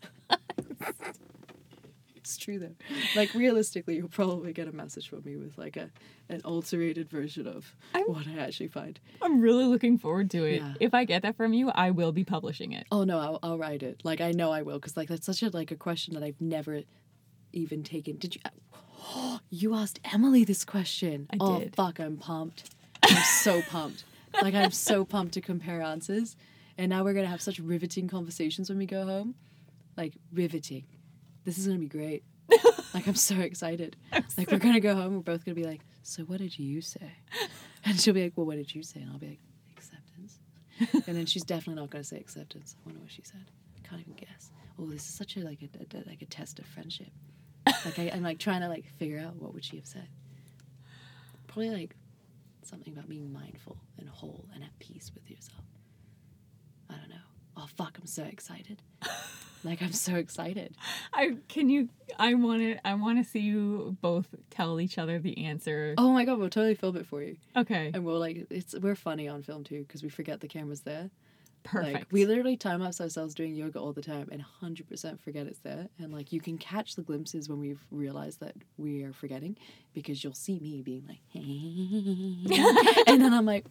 It's 2.30 2.38
true 2.38 2.60
though. 2.60 2.76
Like 3.16 3.34
realistically, 3.34 3.96
you'll 3.96 4.08
probably 4.08 4.54
get 4.54 4.68
a 4.68 4.72
message 4.72 5.10
from 5.10 5.24
me 5.26 5.36
with 5.36 5.58
like 5.58 5.78
a 5.78 5.90
an 6.30 6.42
alterated 6.46 7.10
version 7.10 7.48
of 7.48 7.74
I'm- 7.96 8.06
what 8.08 8.28
I 8.28 8.38
actually 8.40 8.68
find. 8.68 9.00
I'm 9.22 9.42
really 9.42 9.66
looking 9.66 9.98
forward 9.98 10.30
to 10.32 10.44
it. 10.46 10.62
Yeah. 10.62 10.74
If 10.80 10.94
I 10.94 11.06
get 11.06 11.24
that 11.24 11.36
from 11.36 11.54
you, 11.54 11.70
I 11.72 11.90
will 11.90 12.12
be 12.12 12.24
publishing 12.24 12.72
it. 12.74 12.86
Oh 12.92 13.04
no, 13.04 13.18
I'll, 13.20 13.40
I'll 13.42 13.58
write 13.58 13.82
it. 13.82 14.02
Like 14.04 14.22
I 14.22 14.32
know 14.32 14.52
I 14.52 14.62
will, 14.62 14.78
because 14.78 14.96
like 14.96 15.10
that's 15.10 15.26
such 15.26 15.42
a 15.42 15.50
like 15.50 15.72
a 15.72 15.76
question 15.76 16.14
that 16.14 16.22
I've 16.24 16.40
never 16.40 16.82
even 17.52 17.82
taken. 17.84 18.18
Did 18.18 18.36
you? 18.36 18.42
You 19.50 19.74
asked 19.74 20.00
Emily 20.14 20.44
this 20.44 20.64
question. 20.64 21.28
I 21.34 21.38
oh 21.40 21.60
did. 21.60 21.76
fuck, 21.76 22.00
I'm 22.00 22.18
pumped. 22.18 22.70
I'm 23.02 23.24
so 23.24 23.62
pumped. 23.70 24.04
Like 24.40 24.54
I'm 24.54 24.70
so 24.72 25.04
pumped 25.04 25.34
to 25.34 25.42
compare 25.42 25.82
answers, 25.82 26.36
and 26.78 26.90
now 26.92 27.04
we're 27.04 27.14
gonna 27.14 27.26
have 27.28 27.42
such 27.42 27.58
riveting 27.60 28.08
conversations 28.08 28.70
when 28.70 28.78
we 28.78 28.86
go 28.86 29.06
home. 29.08 29.34
Like 29.98 30.14
riveting. 30.32 30.84
This 31.46 31.58
is 31.58 31.68
gonna 31.68 31.80
be 31.80 31.88
great. 31.88 32.24
like 32.94 33.08
I'm 33.08 33.16
so 33.16 33.36
excited. 33.40 33.96
Like 34.38 34.52
we're 34.52 34.58
gonna 34.60 34.80
go 34.80 34.96
home. 34.96 35.16
We're 35.16 35.20
both 35.22 35.46
gonna 35.46 35.56
be 35.56 35.64
like, 35.66 35.82
so 36.04 36.24
what 36.24 36.40
did 36.40 36.58
you 36.58 36.82
say? 36.82 37.12
And 37.86 38.00
she'll 38.00 38.14
be 38.14 38.24
like, 38.24 38.34
well, 38.36 38.46
what 38.46 38.58
did 38.58 38.74
you 38.74 38.84
say? 38.84 39.02
And 39.02 39.12
I'll 39.12 39.18
be 39.20 39.28
like, 39.30 39.40
acceptance. 39.78 40.40
and 41.08 41.16
then 41.18 41.26
she's 41.26 41.44
definitely 41.44 41.82
not 41.82 41.90
gonna 41.90 42.04
say 42.04 42.18
acceptance. 42.18 42.76
I 42.78 42.88
wonder 42.88 43.02
what 43.02 43.12
she 43.12 43.22
said. 43.24 43.46
I 43.78 43.88
can't 43.88 44.02
even 44.02 44.14
guess. 44.14 44.52
Oh, 44.78 44.86
this 44.86 45.04
is 45.08 45.14
such 45.14 45.38
a 45.38 45.42
like 45.42 45.60
a, 45.62 45.98
a- 45.98 46.08
like 46.10 46.22
a 46.22 46.26
test 46.26 46.60
of 46.60 46.66
friendship. 46.66 47.10
Like 47.86 48.00
I, 48.00 48.12
I'm 48.14 48.24
like 48.24 48.40
trying 48.40 48.62
to 48.62 48.68
like 48.68 48.86
figure 48.98 49.20
out 49.20 49.36
what 49.36 49.54
would 49.54 49.64
she 49.64 49.78
have 49.78 49.86
said. 49.86 50.08
Probably 51.48 51.70
like 51.70 51.96
something 52.64 52.94
about 52.94 53.10
being 53.10 53.32
mindful 53.32 53.78
and 53.98 54.08
whole 54.10 54.46
and 54.54 54.64
at 54.64 54.78
peace 54.80 55.12
with 55.14 55.30
yourself. 55.30 55.64
I 56.90 56.96
don't 56.96 57.10
know. 57.10 57.16
Oh 57.58 57.68
fuck! 57.76 57.98
I'm 58.00 58.08
so 58.08 58.24
excited. 58.24 58.82
like 59.64 59.82
I'm 59.82 59.92
so 59.94 60.16
excited. 60.16 60.76
I 61.14 61.38
can 61.48 61.70
you 61.70 61.90
I 62.18 62.34
want 62.36 62.62
to 62.62 62.88
I 62.88 62.94
want 62.96 63.24
to 63.24 63.30
see 63.30 63.40
you 63.40 63.98
both 64.02 64.28
tell 64.50 64.80
each 64.80 64.98
other 64.98 65.20
the 65.20 65.46
answer. 65.46 65.94
Oh 65.98 66.12
my 66.14 66.26
god, 66.26 66.40
we'll 66.40 66.50
totally 66.50 66.76
film 66.76 66.96
it 66.98 67.06
for 67.06 67.22
you, 67.22 67.38
Okay. 67.56 67.92
and 67.94 68.04
we'll 68.06 68.20
like 68.20 68.48
it's 68.50 68.74
we're 68.80 68.96
funny 68.96 69.28
on 69.28 69.42
film 69.44 69.64
too 69.64 69.84
because 69.88 70.04
we 70.04 70.10
forget 70.10 70.40
the 70.42 70.48
camera's 70.48 70.82
there. 70.82 71.10
Perfect. 71.64 71.94
Like 71.94 72.08
we 72.10 72.26
literally 72.26 72.56
time 72.56 72.80
lapse 72.80 73.02
ourselves 73.02 73.36
doing 73.36 73.54
yoga 73.54 73.80
all 73.80 73.92
the 73.92 74.02
time 74.02 74.30
and 74.32 74.44
100% 74.64 75.20
forget 75.20 75.46
it's 75.46 75.60
there. 75.60 75.90
And 76.00 76.14
like 76.14 76.32
you 76.32 76.40
can 76.40 76.58
catch 76.58 76.96
the 76.96 77.02
glimpses 77.02 77.50
when 77.50 77.60
we've 77.60 77.86
realized 77.92 78.40
that 78.40 78.56
we 78.78 79.04
are 79.04 79.12
forgetting 79.12 79.58
because 79.94 80.24
you'll 80.24 80.34
see 80.34 80.58
me 80.60 80.82
being 80.82 81.04
like, 81.06 81.20
and 83.08 83.22
then 83.22 83.34
I'm 83.34 83.46
like, 83.46 83.66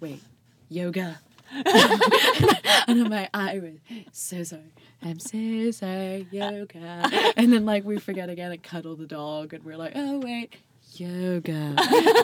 wait, 0.00 0.22
yoga. 0.70 1.20
and 1.54 3.00
I'm 3.00 3.10
like, 3.10 3.30
I 3.34 3.58
was 3.58 3.74
so 4.12 4.42
sorry. 4.44 4.72
I'm 5.02 5.18
so 5.18 5.70
sorry, 5.70 6.26
yoga. 6.30 7.08
And 7.36 7.52
then 7.52 7.64
like 7.66 7.84
we 7.84 7.98
forget 7.98 8.28
again 8.30 8.52
and 8.52 8.62
cuddle 8.62 8.96
the 8.96 9.06
dog 9.06 9.52
and 9.52 9.64
we're 9.64 9.76
like, 9.76 9.92
oh 9.94 10.18
wait, 10.18 10.54
yoga. 10.92 11.74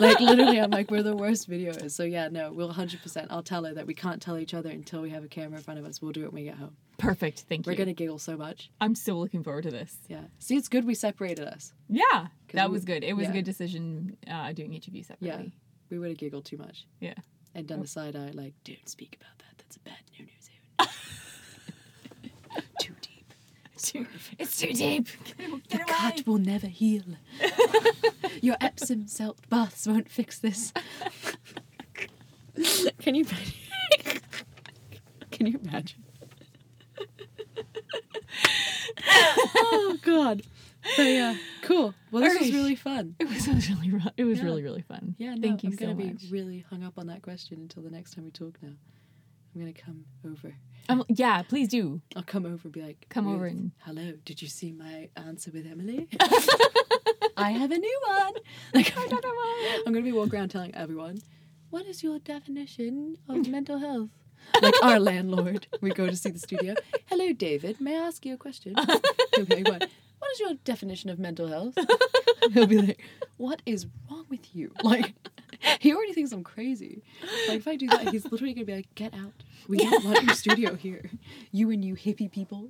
like 0.01 0.19
literally 0.19 0.59
I'm 0.59 0.71
like, 0.71 0.89
we're 0.89 1.03
the 1.03 1.15
worst 1.15 1.49
videos. 1.49 1.91
So 1.91 2.03
yeah, 2.03 2.27
no, 2.29 2.51
we'll 2.51 2.73
100%. 2.73 3.27
I'll 3.29 3.43
tell 3.43 3.63
her 3.65 3.73
that 3.73 3.85
we 3.87 3.93
can't 3.93 4.21
tell 4.21 4.37
each 4.37 4.53
other 4.53 4.69
until 4.69 5.01
we 5.01 5.09
have 5.11 5.23
a 5.23 5.27
camera 5.27 5.57
in 5.57 5.63
front 5.63 5.79
of 5.79 5.85
us. 5.85 6.01
We'll 6.01 6.11
do 6.11 6.23
it 6.23 6.33
when 6.33 6.43
we 6.43 6.49
get 6.49 6.57
home. 6.57 6.75
Perfect. 6.97 7.45
Thank 7.49 7.65
you. 7.65 7.71
We're 7.71 7.77
gonna 7.77 7.93
giggle 7.93 8.19
so 8.19 8.37
much. 8.37 8.69
I'm 8.79 8.95
so 8.95 9.13
looking 9.13 9.43
forward 9.43 9.63
to 9.63 9.71
this. 9.71 9.97
Yeah. 10.07 10.21
See, 10.39 10.55
it's 10.55 10.67
good 10.67 10.85
we 10.85 10.93
separated 10.95 11.47
us. 11.47 11.73
Yeah. 11.89 12.27
That 12.53 12.69
we- 12.69 12.73
was 12.73 12.85
good. 12.85 13.03
It 13.03 13.13
was 13.13 13.25
yeah. 13.25 13.29
a 13.31 13.33
good 13.33 13.45
decision 13.45 14.17
uh, 14.29 14.53
doing 14.53 14.73
each 14.73 14.87
of 14.87 14.93
you 14.95 15.01
Yeah. 15.01 15.07
separately. 15.07 15.53
We 15.89 15.99
would 15.99 16.09
have 16.09 16.17
giggled 16.17 16.45
too 16.45 16.57
much. 16.57 16.85
Yeah. 16.99 17.15
And 17.55 17.67
done 17.67 17.79
the 17.79 17.83
oh. 17.83 17.85
side 17.85 18.15
eye 18.15 18.31
like, 18.33 18.53
don't 18.63 18.87
speak 18.87 19.17
about 19.19 19.37
that. 19.39 19.57
That's 19.57 19.75
a 19.77 19.79
bad 19.79 19.97
no 20.17 20.25
no 20.25 20.31
zone. 20.41 20.51
Too 22.79 22.93
deep. 23.01 23.33
Too- 23.77 24.07
it's 24.37 24.57
too 24.59 24.73
deep. 24.73 25.07
The 25.69 25.79
cut 25.79 26.25
will 26.27 26.37
never 26.37 26.67
heal. 26.67 27.03
Your 28.41 28.55
Epsom 28.61 29.07
salt 29.07 29.39
baths 29.49 29.87
won't 29.87 30.09
fix 30.09 30.37
this. 30.39 30.71
Can 32.99 33.15
you 33.15 33.25
imagine? 33.25 33.53
Can 35.31 35.47
you 35.47 35.59
imagine? 35.63 36.03
oh 39.07 39.97
God. 40.03 40.43
But 40.97 41.03
yeah, 41.03 41.37
cool. 41.61 41.93
Well, 42.11 42.23
this 42.23 42.39
was 42.39 42.51
really 42.51 42.75
fun. 42.75 43.15
It 43.19 43.27
was 43.29 43.47
really, 43.47 43.91
it 44.17 44.23
was 44.23 44.39
Yeah. 44.39 44.43
really, 44.45 44.63
really 44.63 44.81
fun. 44.81 45.15
Yeah, 45.17 45.35
no, 45.35 45.41
Thank 45.41 45.63
you 45.63 45.69
I'm 45.69 45.77
so 45.77 45.85
gonna 45.93 46.05
much. 46.05 46.21
be 46.21 46.27
really 46.31 46.65
hung 46.69 46.83
up 46.83 46.93
on 46.97 47.07
that 47.07 47.21
question 47.21 47.59
until 47.61 47.83
the 47.83 47.91
next 47.91 48.15
time 48.15 48.25
we 48.25 48.31
talk. 48.31 48.57
Now, 48.61 48.69
I'm 49.53 49.61
gonna 49.61 49.73
come 49.73 50.05
over. 50.25 50.55
Um, 50.89 51.03
yeah, 51.09 51.43
please 51.43 51.67
do. 51.67 52.01
I'll 52.15 52.23
come 52.23 52.45
over 52.45 52.61
and 52.63 52.71
be 52.71 52.81
like, 52.81 53.05
Come 53.09 53.27
over 53.27 53.43
"Ruth, 53.43 53.51
and- 53.53 53.71
hello. 53.79 54.13
Did 54.25 54.41
you 54.41 54.47
see 54.47 54.71
my 54.71 55.09
answer 55.15 55.51
with 55.53 55.67
Emily? 55.67 56.07
I 57.37 57.51
have 57.51 57.71
a 57.71 57.77
new 57.77 58.01
one. 58.07 58.33
Like, 58.73 58.93
I'm 58.97 59.83
gonna 59.93 60.01
be 60.01 60.11
walking 60.11 60.35
around 60.35 60.49
telling 60.49 60.73
everyone, 60.75 61.19
what 61.69 61.85
is 61.85 62.01
your 62.03 62.19
definition 62.19 63.17
of 63.29 63.47
mental 63.47 63.77
health? 63.79 64.09
Like 64.61 64.73
our 64.81 64.99
landlord, 64.99 65.67
we 65.81 65.91
go 65.91 66.07
to 66.07 66.15
see 66.15 66.31
the 66.31 66.39
studio. 66.39 66.73
Hello, 67.07 67.31
David. 67.33 67.79
May 67.79 67.97
I 67.97 68.07
ask 68.07 68.25
you 68.25 68.33
a 68.33 68.37
question? 68.37 68.73
He'll 69.35 69.45
be 69.45 69.63
like, 69.63 69.67
what? 69.67 69.89
What 70.21 70.31
is 70.33 70.39
your 70.39 70.53
definition 70.63 71.09
of 71.09 71.17
mental 71.17 71.47
health? 71.47 71.73
He'll 72.53 72.67
be 72.67 72.77
like, 72.79 73.01
what 73.37 73.61
is 73.65 73.87
wrong 74.09 74.25
with 74.29 74.55
you? 74.55 74.71
Like, 74.83 75.13
he 75.79 75.93
already 75.93 76.13
thinks 76.13 76.31
I'm 76.31 76.43
crazy. 76.43 77.01
Like, 77.47 77.57
if 77.57 77.67
I 77.67 77.75
do 77.75 77.87
that, 77.87 78.09
he's 78.09 78.23
literally 78.31 78.53
gonna 78.53 78.65
be 78.65 78.75
like, 78.75 78.93
get 78.95 79.13
out. 79.15 79.33
We 79.67 79.77
don't 79.77 80.05
want 80.05 80.23
your 80.23 80.33
studio 80.35 80.75
here. 80.75 81.09
You 81.51 81.71
and 81.71 81.83
you 81.83 81.95
hippie 81.95 82.31
people. 82.31 82.67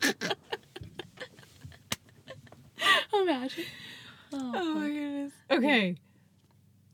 Imagine. 3.14 3.64
Oh, 4.32 4.52
Oh 4.54 4.74
my 4.74 4.88
goodness. 4.88 5.32
Okay. 5.50 5.96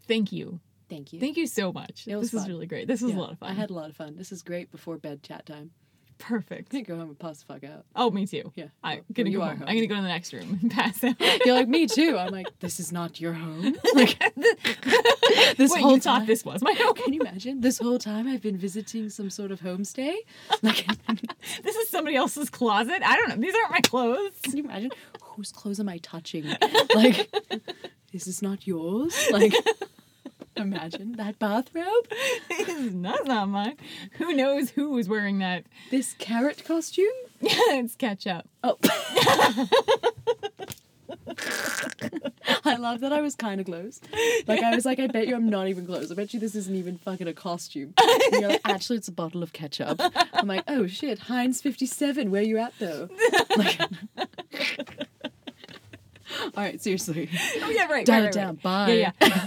Thank 0.06 0.32
you. 0.32 0.60
Thank 0.88 1.12
you. 1.12 1.20
Thank 1.20 1.36
you 1.36 1.46
so 1.46 1.72
much. 1.72 2.04
This 2.06 2.32
was 2.32 2.42
fun. 2.42 2.48
really 2.48 2.66
great. 2.66 2.86
This 2.88 3.00
was 3.02 3.12
Yeah, 3.12 3.18
a 3.18 3.20
lot 3.20 3.32
of 3.32 3.38
fun. 3.38 3.50
I 3.50 3.52
had 3.54 3.70
a 3.70 3.74
lot 3.74 3.90
of 3.90 3.96
fun. 3.96 4.16
This 4.16 4.32
is 4.32 4.42
great 4.42 4.70
before 4.70 4.96
bed 4.96 5.22
chat 5.22 5.44
time. 5.46 5.70
Perfect. 6.18 6.72
I'm 6.74 6.82
gonna 6.82 6.84
go 6.84 7.00
home 7.00 7.08
and 7.10 7.18
pass 7.18 7.38
the 7.42 7.46
fuck 7.46 7.64
out. 7.64 7.84
Oh, 7.96 8.10
me 8.10 8.26
too. 8.26 8.52
Yeah. 8.54 8.66
I'm 8.84 9.02
gonna 9.12 9.30
go 9.30 9.40
home. 9.40 9.58
home. 9.58 9.68
I'm 9.68 9.74
gonna 9.74 9.86
go 9.86 9.94
to 9.96 10.02
the 10.02 10.08
next 10.08 10.32
room 10.32 10.58
and 10.62 10.70
pass 10.70 11.02
out. 11.04 11.14
You're 11.44 11.54
like 11.54 11.68
me 11.68 11.86
too. 11.98 12.16
I'm 12.18 12.30
like, 12.32 12.46
this 12.60 12.78
is 12.80 12.92
not 12.92 13.20
your 13.20 13.32
home. 13.32 13.76
Like 13.94 14.18
this 15.56 15.72
Wait, 15.72 15.82
whole 15.82 15.92
you 15.94 16.00
time. 16.00 16.20
thought 16.20 16.26
this 16.26 16.44
was 16.44 16.62
my 16.62 16.72
home? 16.72 16.94
Can 16.94 17.12
you 17.12 17.20
imagine? 17.20 17.60
This 17.60 17.78
whole 17.78 17.98
time 17.98 18.28
I've 18.28 18.42
been 18.42 18.56
visiting 18.56 19.08
some 19.10 19.30
sort 19.30 19.50
of 19.50 19.60
homestay. 19.60 20.14
Like, 20.62 20.86
this 21.62 21.74
is 21.74 21.88
somebody 21.90 22.16
else's 22.16 22.50
closet. 22.50 23.02
I 23.04 23.16
don't 23.16 23.28
know. 23.30 23.36
These 23.36 23.54
aren't 23.54 23.70
my 23.70 23.80
clothes. 23.80 24.34
Can 24.42 24.56
you 24.56 24.64
imagine 24.64 24.90
whose 25.22 25.50
clothes 25.52 25.80
am 25.80 25.88
I 25.88 25.98
touching? 25.98 26.44
Like, 26.94 27.30
this 28.12 28.22
is 28.22 28.24
this 28.26 28.42
not 28.42 28.66
yours? 28.66 29.16
Like, 29.32 29.52
imagine 30.58 31.12
that 31.12 31.38
bathrobe, 31.38 32.08
That's 32.48 32.92
not 32.92 33.24
that 33.26 33.48
mine. 33.48 33.76
Who 34.12 34.32
knows 34.34 34.70
who 34.70 34.90
was 34.90 35.08
wearing 35.08 35.38
that? 35.38 35.64
this 35.90 36.14
carrot 36.18 36.64
costume. 36.64 37.06
Yeah, 37.40 37.52
it's 37.74 37.94
ketchup. 37.94 38.48
Oh. 38.64 38.76
I 42.64 42.76
love 42.76 42.98
that 43.00 43.12
I 43.12 43.20
was 43.20 43.34
kind 43.36 43.60
of 43.60 43.66
close. 43.66 44.00
Like 44.48 44.60
I 44.62 44.74
was 44.74 44.84
like, 44.84 44.98
I 44.98 45.06
bet 45.06 45.28
you 45.28 45.36
I'm 45.36 45.48
not 45.48 45.68
even 45.68 45.86
close. 45.86 46.10
I 46.10 46.14
bet 46.14 46.34
you 46.34 46.40
this 46.40 46.54
isn't 46.56 46.74
even 46.74 46.98
fucking 46.98 47.28
a 47.28 47.32
costume. 47.32 47.94
And 47.96 48.40
you're 48.40 48.50
like, 48.50 48.60
actually, 48.64 48.98
it's 48.98 49.06
a 49.08 49.12
bottle 49.12 49.42
of 49.44 49.52
ketchup. 49.52 50.00
I'm 50.32 50.48
like, 50.48 50.64
oh 50.68 50.86
shit, 50.88 51.18
Heinz 51.20 51.60
57. 51.62 52.30
Where 52.30 52.42
you 52.42 52.58
at 52.58 52.72
though? 52.78 53.08
Like, 53.56 53.80
all 56.42 56.50
right, 56.56 56.80
seriously, 56.82 57.30
Oh 57.62 57.70
yeah, 57.70 57.86
right. 57.86 58.04
dial 58.04 58.22
right, 58.22 58.24
it 58.24 58.26
right, 58.26 58.32
down. 58.34 58.54
right. 58.56 58.62
Bye. 58.62 58.92
Yeah, 58.92 59.12
yeah. 59.22 59.46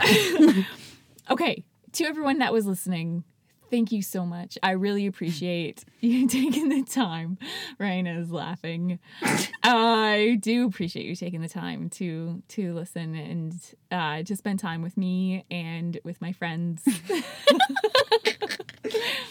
okay, 1.30 1.64
to 1.92 2.04
everyone 2.04 2.38
that 2.38 2.52
was 2.52 2.66
listening, 2.66 3.24
thank 3.70 3.92
you 3.92 4.02
so 4.02 4.24
much. 4.24 4.58
I 4.62 4.72
really 4.72 5.06
appreciate 5.06 5.84
you 6.00 6.26
taking 6.28 6.68
the 6.68 6.82
time. 6.82 7.38
Ryan 7.78 8.06
is 8.06 8.30
laughing. 8.30 8.98
I 9.62 10.38
do 10.40 10.66
appreciate 10.66 11.06
you 11.06 11.16
taking 11.16 11.40
the 11.40 11.48
time 11.48 11.88
to 11.90 12.42
to 12.48 12.74
listen 12.74 13.14
and 13.14 13.54
uh, 13.90 14.22
to 14.22 14.36
spend 14.36 14.58
time 14.58 14.82
with 14.82 14.96
me 14.96 15.44
and 15.50 15.98
with 16.04 16.20
my 16.20 16.32
friends. 16.32 16.82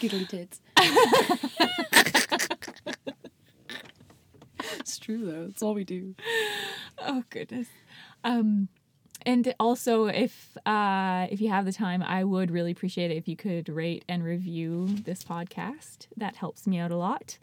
Giggly 0.00 0.26
tits. 0.26 0.60
it's 4.78 4.98
true 4.98 5.24
though. 5.24 5.46
It's 5.48 5.62
all 5.62 5.74
we 5.74 5.84
do. 5.84 6.14
oh 6.98 7.24
goodness. 7.30 7.68
Um 8.24 8.68
and 9.26 9.52
also 9.58 10.06
if 10.06 10.56
uh 10.64 11.26
if 11.30 11.40
you 11.40 11.50
have 11.50 11.64
the 11.66 11.72
time, 11.72 12.02
I 12.02 12.24
would 12.24 12.50
really 12.50 12.70
appreciate 12.70 13.10
it 13.10 13.16
if 13.16 13.28
you 13.28 13.36
could 13.36 13.68
rate 13.68 14.04
and 14.08 14.24
review 14.24 14.86
this 14.86 15.22
podcast. 15.24 16.06
That 16.16 16.36
helps 16.36 16.66
me 16.66 16.78
out 16.78 16.92
a 16.92 16.96
lot. 16.96 17.36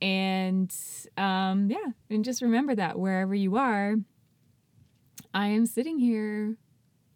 And 0.00 0.72
um 1.16 1.70
yeah, 1.70 1.92
and 2.10 2.24
just 2.24 2.42
remember 2.42 2.74
that 2.74 2.98
wherever 2.98 3.34
you 3.34 3.56
are, 3.56 3.96
I 5.32 5.48
am 5.48 5.66
sitting 5.66 5.98
here 5.98 6.56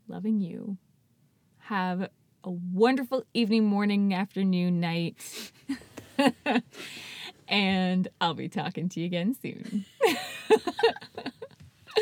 loving 0.09 0.41
you. 0.41 0.79
Have 1.59 2.09
a 2.43 2.51
wonderful 2.51 3.25
evening, 3.35 3.67
morning, 3.67 4.15
afternoon, 4.15 4.81
night. 4.81 5.53
and 7.49 8.09
I'll 8.21 8.35
be 8.35 8.49
talking 8.49 8.89
to 8.89 9.01
you 9.01 9.07
again 9.07 9.37
soon. 9.41 9.85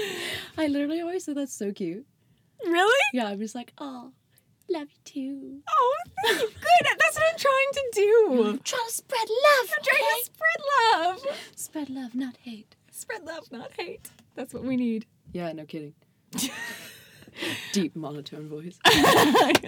I 0.59 0.67
literally 0.67 1.01
always 1.01 1.25
say 1.25 1.33
that's 1.35 1.53
so 1.55 1.73
cute. 1.73 2.07
Really? 2.65 3.05
Yeah, 3.13 3.27
I'm 3.29 3.39
just 3.39 3.55
like, 3.55 3.73
oh, 3.79 4.13
love 4.71 4.89
you 4.91 4.99
too. 5.05 5.61
Oh, 5.69 5.95
good. 6.25 6.51
That's 6.99 7.17
what 7.17 7.25
I'm 7.33 7.39
trying 7.39 7.73
to 7.73 7.91
do. 7.93 8.59
Trying 8.65 8.87
to 8.87 8.93
spread 8.93 9.29
love. 9.29 9.71
I'm 9.77 9.85
trying 9.85 10.03
to 10.03 10.25
spread 10.25 10.61
love. 10.93 11.37
Spread 11.57 11.91
love, 11.91 12.15
not 12.15 12.37
hate. 12.43 12.75
Spread 12.91 13.25
love, 13.25 13.51
not 13.53 13.71
hate. 13.79 14.11
That's 14.35 14.53
what 14.53 14.65
we 14.65 14.77
need. 14.77 15.07
Yeah, 15.33 15.53
no 15.53 15.65
kidding. 15.65 15.95
Deep 17.73 17.95
monotone 17.95 18.49
voice. 18.49 18.79
I 18.85 19.61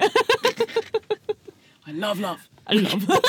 love 1.93 2.19
love 2.21 2.49
I 2.67 2.73
love. 2.75 3.09
love. 3.09 3.25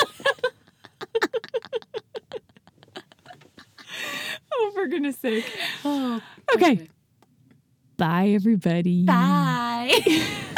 oh, 4.52 4.70
for 4.74 4.86
goodness 4.88 5.18
sake. 5.18 5.44
Oh, 5.84 6.20
Okay. 6.54 6.88
Bye, 7.96 8.28
everybody. 8.34 9.04
bye. 9.04 10.00